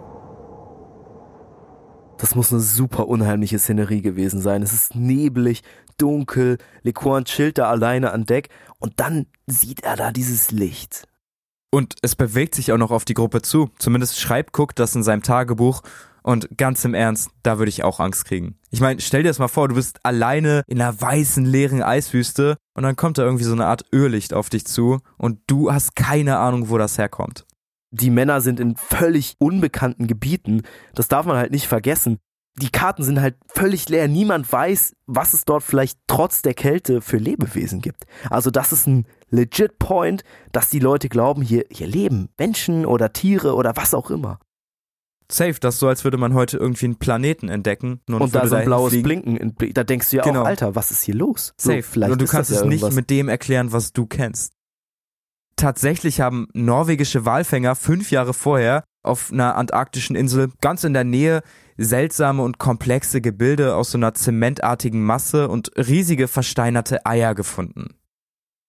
Das 2.18 2.34
muss 2.34 2.52
eine 2.52 2.60
super 2.60 3.08
unheimliche 3.08 3.58
Szenerie 3.58 4.00
gewesen 4.00 4.40
sein. 4.40 4.62
Es 4.62 4.72
ist 4.72 4.94
neblig, 4.94 5.62
dunkel, 5.98 6.58
LeQuant 6.82 7.28
chillt 7.28 7.58
da 7.58 7.68
alleine 7.68 8.12
an 8.12 8.24
Deck 8.24 8.48
und 8.78 9.00
dann 9.00 9.26
sieht 9.46 9.84
er 9.84 9.96
da 9.96 10.12
dieses 10.12 10.50
Licht. 10.50 11.06
Und 11.70 11.94
es 12.02 12.16
bewegt 12.16 12.54
sich 12.54 12.72
auch 12.72 12.78
noch 12.78 12.90
auf 12.90 13.04
die 13.04 13.14
Gruppe 13.14 13.42
zu. 13.42 13.70
Zumindest 13.78 14.18
schreibt 14.20 14.58
Cook 14.58 14.74
das 14.74 14.94
in 14.94 15.02
seinem 15.02 15.22
Tagebuch. 15.22 15.82
Und 16.22 16.58
ganz 16.58 16.84
im 16.84 16.94
Ernst, 16.94 17.30
da 17.44 17.58
würde 17.58 17.68
ich 17.68 17.84
auch 17.84 18.00
Angst 18.00 18.24
kriegen. 18.24 18.58
Ich 18.70 18.80
meine, 18.80 19.00
stell 19.00 19.22
dir 19.22 19.28
das 19.28 19.38
mal 19.38 19.46
vor, 19.46 19.68
du 19.68 19.76
bist 19.76 20.00
alleine 20.02 20.62
in 20.66 20.80
einer 20.80 21.00
weißen, 21.00 21.44
leeren 21.44 21.84
Eiswüste 21.84 22.56
und 22.74 22.82
dann 22.82 22.96
kommt 22.96 23.18
da 23.18 23.22
irgendwie 23.22 23.44
so 23.44 23.52
eine 23.52 23.66
Art 23.66 23.84
Irrlicht 23.92 24.34
auf 24.34 24.50
dich 24.50 24.66
zu 24.66 24.98
und 25.18 25.38
du 25.46 25.72
hast 25.72 25.94
keine 25.94 26.38
Ahnung, 26.38 26.68
wo 26.68 26.78
das 26.78 26.98
herkommt. 26.98 27.46
Die 27.92 28.10
Männer 28.10 28.40
sind 28.40 28.58
in 28.58 28.74
völlig 28.74 29.36
unbekannten 29.38 30.08
Gebieten. 30.08 30.62
Das 30.96 31.06
darf 31.06 31.26
man 31.26 31.36
halt 31.36 31.52
nicht 31.52 31.68
vergessen. 31.68 32.18
Die 32.58 32.70
Karten 32.70 33.02
sind 33.02 33.20
halt 33.20 33.36
völlig 33.48 33.88
leer. 33.88 34.08
Niemand 34.08 34.50
weiß, 34.50 34.94
was 35.06 35.34
es 35.34 35.44
dort 35.44 35.62
vielleicht 35.62 35.98
trotz 36.06 36.40
der 36.42 36.54
Kälte 36.54 37.02
für 37.02 37.18
Lebewesen 37.18 37.82
gibt. 37.82 38.06
Also 38.30 38.50
das 38.50 38.72
ist 38.72 38.86
ein 38.86 39.06
legit 39.28 39.78
Point, 39.78 40.24
dass 40.52 40.70
die 40.70 40.78
Leute 40.78 41.08
glauben, 41.08 41.42
hier, 41.42 41.66
hier 41.70 41.86
leben 41.86 42.30
Menschen 42.38 42.86
oder 42.86 43.12
Tiere 43.12 43.54
oder 43.54 43.76
was 43.76 43.92
auch 43.92 44.10
immer. 44.10 44.38
Safe, 45.30 45.54
das 45.58 45.74
ist 45.74 45.80
so, 45.80 45.88
als 45.88 46.04
würde 46.04 46.18
man 46.18 46.34
heute 46.34 46.56
irgendwie 46.56 46.86
einen 46.86 46.96
Planeten 46.96 47.48
entdecken. 47.48 48.00
und 48.08 48.34
da 48.34 48.46
so 48.46 48.54
ein 48.54 48.64
blaues 48.64 48.92
fliegen. 48.92 49.02
Blinken, 49.02 49.74
da 49.74 49.82
denkst 49.82 50.10
du 50.10 50.16
ja 50.18 50.22
genau. 50.22 50.42
auch, 50.42 50.46
Alter, 50.46 50.74
was 50.74 50.90
ist 50.90 51.02
hier 51.02 51.16
los? 51.16 51.52
Safe, 51.56 51.82
so, 51.82 51.88
vielleicht 51.90 52.12
und 52.12 52.22
du 52.22 52.26
kannst 52.26 52.50
es 52.50 52.60
ja 52.60 52.66
nicht 52.66 52.92
mit 52.92 53.10
dem 53.10 53.28
erklären, 53.28 53.72
was 53.72 53.92
du 53.92 54.06
kennst. 54.06 54.52
Tatsächlich 55.56 56.20
haben 56.20 56.48
norwegische 56.52 57.24
Walfänger 57.24 57.74
fünf 57.74 58.10
Jahre 58.10 58.34
vorher 58.34 58.84
auf 59.06 59.32
einer 59.32 59.56
antarktischen 59.56 60.16
Insel 60.16 60.50
ganz 60.60 60.84
in 60.84 60.92
der 60.92 61.04
Nähe 61.04 61.42
seltsame 61.76 62.42
und 62.42 62.58
komplexe 62.58 63.20
Gebilde 63.20 63.74
aus 63.74 63.90
so 63.90 63.98
einer 63.98 64.14
zementartigen 64.14 65.04
Masse 65.04 65.48
und 65.48 65.70
riesige 65.76 66.28
versteinerte 66.28 67.04
Eier 67.04 67.34
gefunden. 67.34 67.96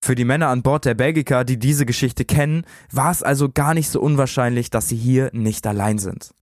Für 0.04 0.16
die 0.16 0.26
Männer 0.26 0.50
an 0.50 0.62
Bord 0.62 0.86
der 0.86 0.94
Belgica, 0.94 1.44
die 1.44 1.58
diese 1.58 1.86
Geschichte 1.86 2.24
kennen, 2.24 2.66
war 2.92 3.12
es 3.12 3.24
also 3.24 3.50
gar 3.50 3.74
nicht 3.74 3.90
so 3.90 4.00
unwahrscheinlich, 4.00 4.70
dass 4.70 4.88
sie 4.88 4.96
hier 4.96 5.30
nicht 5.34 5.66
allein 5.66 5.98
sind. 5.98 6.34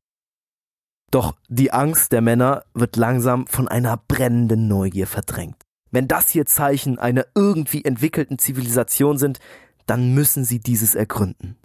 Doch 1.11 1.35
die 1.47 1.71
Angst 1.71 2.11
der 2.11 2.21
Männer 2.21 2.63
wird 2.73 2.95
langsam 2.97 3.47
von 3.47 3.67
einer 3.67 3.97
brennenden 4.07 4.67
Neugier 4.67 5.07
verdrängt. 5.07 5.55
Wenn 5.91 6.07
das 6.07 6.29
hier 6.29 6.45
Zeichen 6.45 6.99
einer 6.99 7.25
irgendwie 7.35 7.85
entwickelten 7.85 8.37
Zivilisation 8.37 9.17
sind, 9.17 9.39
dann 9.85 10.13
müssen 10.13 10.43
sie 10.43 10.59
dieses 10.59 10.93
ergründen. 10.93 11.57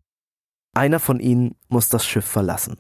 Einer 0.80 0.98
von 0.98 1.20
ihnen 1.20 1.56
muss 1.68 1.90
das 1.90 2.06
Schiff 2.06 2.24
verlassen. 2.24 2.78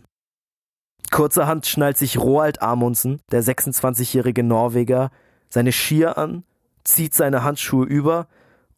Kurzerhand 1.10 1.66
schnallt 1.66 1.98
sich 1.98 2.16
Roald 2.16 2.62
Amundsen, 2.62 3.20
der 3.30 3.44
26-jährige 3.44 4.42
Norweger, 4.42 5.10
seine 5.50 5.70
Skier 5.70 6.16
an, 6.16 6.44
zieht 6.82 7.12
seine 7.12 7.44
Handschuhe 7.44 7.84
über 7.84 8.26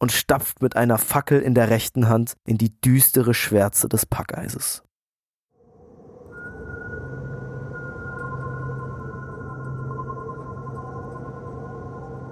und 0.01 0.11
stapft 0.11 0.61
mit 0.61 0.75
einer 0.75 0.99
Fackel 0.99 1.41
in 1.41 1.55
der 1.55 1.71
rechten 1.71 2.09
Hand 2.09 2.37
in 2.47 2.59
die 2.59 2.81
düstere 2.81 3.33
Schwärze 3.33 3.89
des 3.89 4.07
Packeises. 4.07 4.83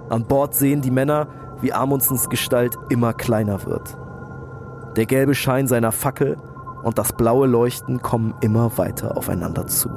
An 0.09 0.25
Bord 0.27 0.55
sehen 0.55 0.81
die 0.81 0.91
Männer, 0.91 1.29
wie 1.61 1.71
Amundsens 1.71 2.27
Gestalt 2.27 2.75
immer 2.89 3.13
kleiner 3.13 3.65
wird. 3.65 3.95
Der 4.97 5.05
gelbe 5.05 5.35
Schein 5.35 5.67
seiner 5.67 5.93
Fackel 5.93 6.37
und 6.83 6.97
das 6.97 7.13
blaue 7.13 7.47
Leuchten 7.47 8.01
kommen 8.01 8.33
immer 8.41 8.77
weiter 8.77 9.17
aufeinander 9.17 9.67
zu. 9.67 9.89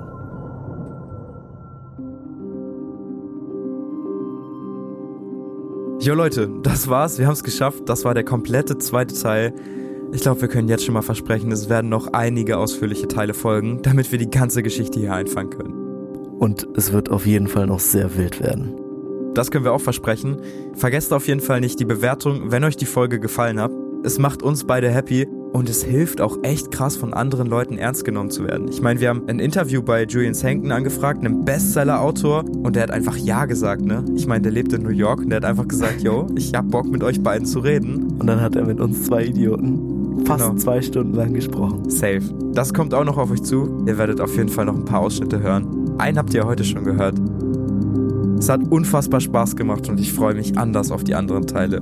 Jo 6.01 6.15
Leute, 6.15 6.51
das 6.62 6.89
war's. 6.89 7.19
Wir 7.19 7.27
haben 7.27 7.32
es 7.32 7.44
geschafft. 7.44 7.85
Das 7.86 8.05
war 8.05 8.12
der 8.12 8.24
komplette 8.24 8.77
zweite 8.77 9.15
Teil. 9.15 9.55
Ich 10.12 10.20
glaube, 10.20 10.43
wir 10.43 10.48
können 10.48 10.69
jetzt 10.69 10.85
schon 10.85 10.94
mal 10.94 11.02
versprechen, 11.02 11.51
es 11.51 11.69
werden 11.69 11.89
noch 11.89 12.12
einige 12.12 12.59
ausführliche 12.59 13.09
Teile 13.09 13.32
folgen, 13.35 13.81
damit 13.82 14.12
wir 14.12 14.19
die 14.19 14.31
ganze 14.31 14.62
Geschichte 14.62 15.01
hier 15.01 15.15
einfangen 15.15 15.51
können. 15.51 15.73
Und 16.39 16.69
es 16.77 16.93
wird 16.93 17.11
auf 17.11 17.27
jeden 17.27 17.48
Fall 17.48 17.66
noch 17.66 17.81
sehr 17.81 18.16
wild 18.16 18.43
werden. 18.43 18.74
Das 19.35 19.51
können 19.51 19.65
wir 19.65 19.73
auch 19.73 19.81
versprechen. 19.81 20.36
Vergesst 20.74 21.12
auf 21.12 21.27
jeden 21.27 21.40
Fall 21.40 21.61
nicht 21.61 21.81
die 21.81 21.85
Bewertung, 21.85 22.52
wenn 22.52 22.65
euch 22.65 22.77
die 22.77 22.86
Folge 22.86 23.19
gefallen 23.19 23.59
hat. 23.59 23.73
Es 24.05 24.19
macht 24.19 24.43
uns 24.43 24.65
beide 24.65 24.90
happy 24.90 25.27
und 25.55 25.68
es 25.68 25.85
hilft 25.85 26.20
auch 26.20 26.39
echt 26.43 26.72
krass 26.72 26.97
von 26.97 27.14
anderen 27.14 27.47
Leuten 27.47 27.78
ernst 27.78 28.05
genommen 28.05 28.31
zu 28.31 28.44
werden. 28.44 28.66
Ich 28.68 28.82
meine, 28.82 28.98
wir 28.98 29.09
haben 29.09 29.22
ein 29.28 29.39
Interview 29.39 29.82
bei 29.82 30.05
Julian 30.05 30.35
Sankton 30.35 30.72
angefragt, 30.72 31.20
einem 31.20 31.44
Bestseller-Autor, 31.44 32.44
und 32.44 32.74
der 32.74 32.82
hat 32.82 32.90
einfach 32.90 33.16
Ja 33.16 33.47
gesagt, 33.47 33.82
ne? 33.82 34.05
Ich 34.16 34.26
meine, 34.26 34.43
der 34.43 34.51
lebt 34.51 34.72
in 34.72 34.82
New 34.82 34.89
York 34.89 35.20
und 35.20 35.31
der 35.31 35.36
hat 35.36 35.44
einfach 35.44 35.68
gesagt, 35.68 36.02
yo, 36.02 36.26
ich 36.35 36.52
hab 36.55 36.68
Bock 36.70 36.86
mit 36.90 37.05
euch 37.05 37.22
beiden 37.22 37.47
zu 37.47 37.60
reden. 37.60 38.16
Und 38.18 38.26
dann 38.26 38.40
hat 38.40 38.56
er 38.56 38.66
mit 38.66 38.81
uns 38.81 39.05
zwei 39.05 39.26
Idioten 39.26 40.24
fast 40.26 40.44
genau. 40.44 40.56
zwei 40.56 40.82
Stunden 40.82 41.14
lang 41.14 41.32
gesprochen. 41.35 41.89
Safe. 41.89 42.22
Das 42.52 42.74
kommt 42.74 42.93
auch 42.93 43.05
noch 43.05 43.16
auf 43.16 43.31
euch 43.31 43.43
zu. 43.44 43.85
Ihr 43.86 43.97
werdet 43.97 44.20
auf 44.20 44.36
jeden 44.36 44.48
Fall 44.48 44.64
noch 44.64 44.74
ein 44.74 44.85
paar 44.85 45.01
Ausschnitte 45.01 45.40
hören. 45.40 45.94
Einen 45.98 46.18
habt 46.18 46.35
ihr 46.35 46.40
ja 46.40 46.47
heute 46.48 46.64
schon 46.64 46.82
gehört. 46.82 47.14
Es 48.40 48.48
hat 48.48 48.60
unfassbar 48.70 49.20
Spaß 49.20 49.55
gemacht 49.55 49.89
und 49.89 50.01
ich 50.01 50.12
freue 50.12 50.35
mich 50.35 50.59
anders 50.59 50.90
auf 50.90 51.05
die 51.05 51.14
anderen 51.14 51.47
Teile. 51.47 51.81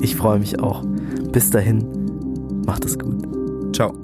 Ich 0.00 0.16
freue 0.16 0.40
mich 0.40 0.58
auch. 0.58 0.82
Bis 1.30 1.50
dahin, 1.50 2.03
macht 2.66 2.84
es 2.84 2.98
gut. 2.98 3.74
Ciao. 3.74 3.94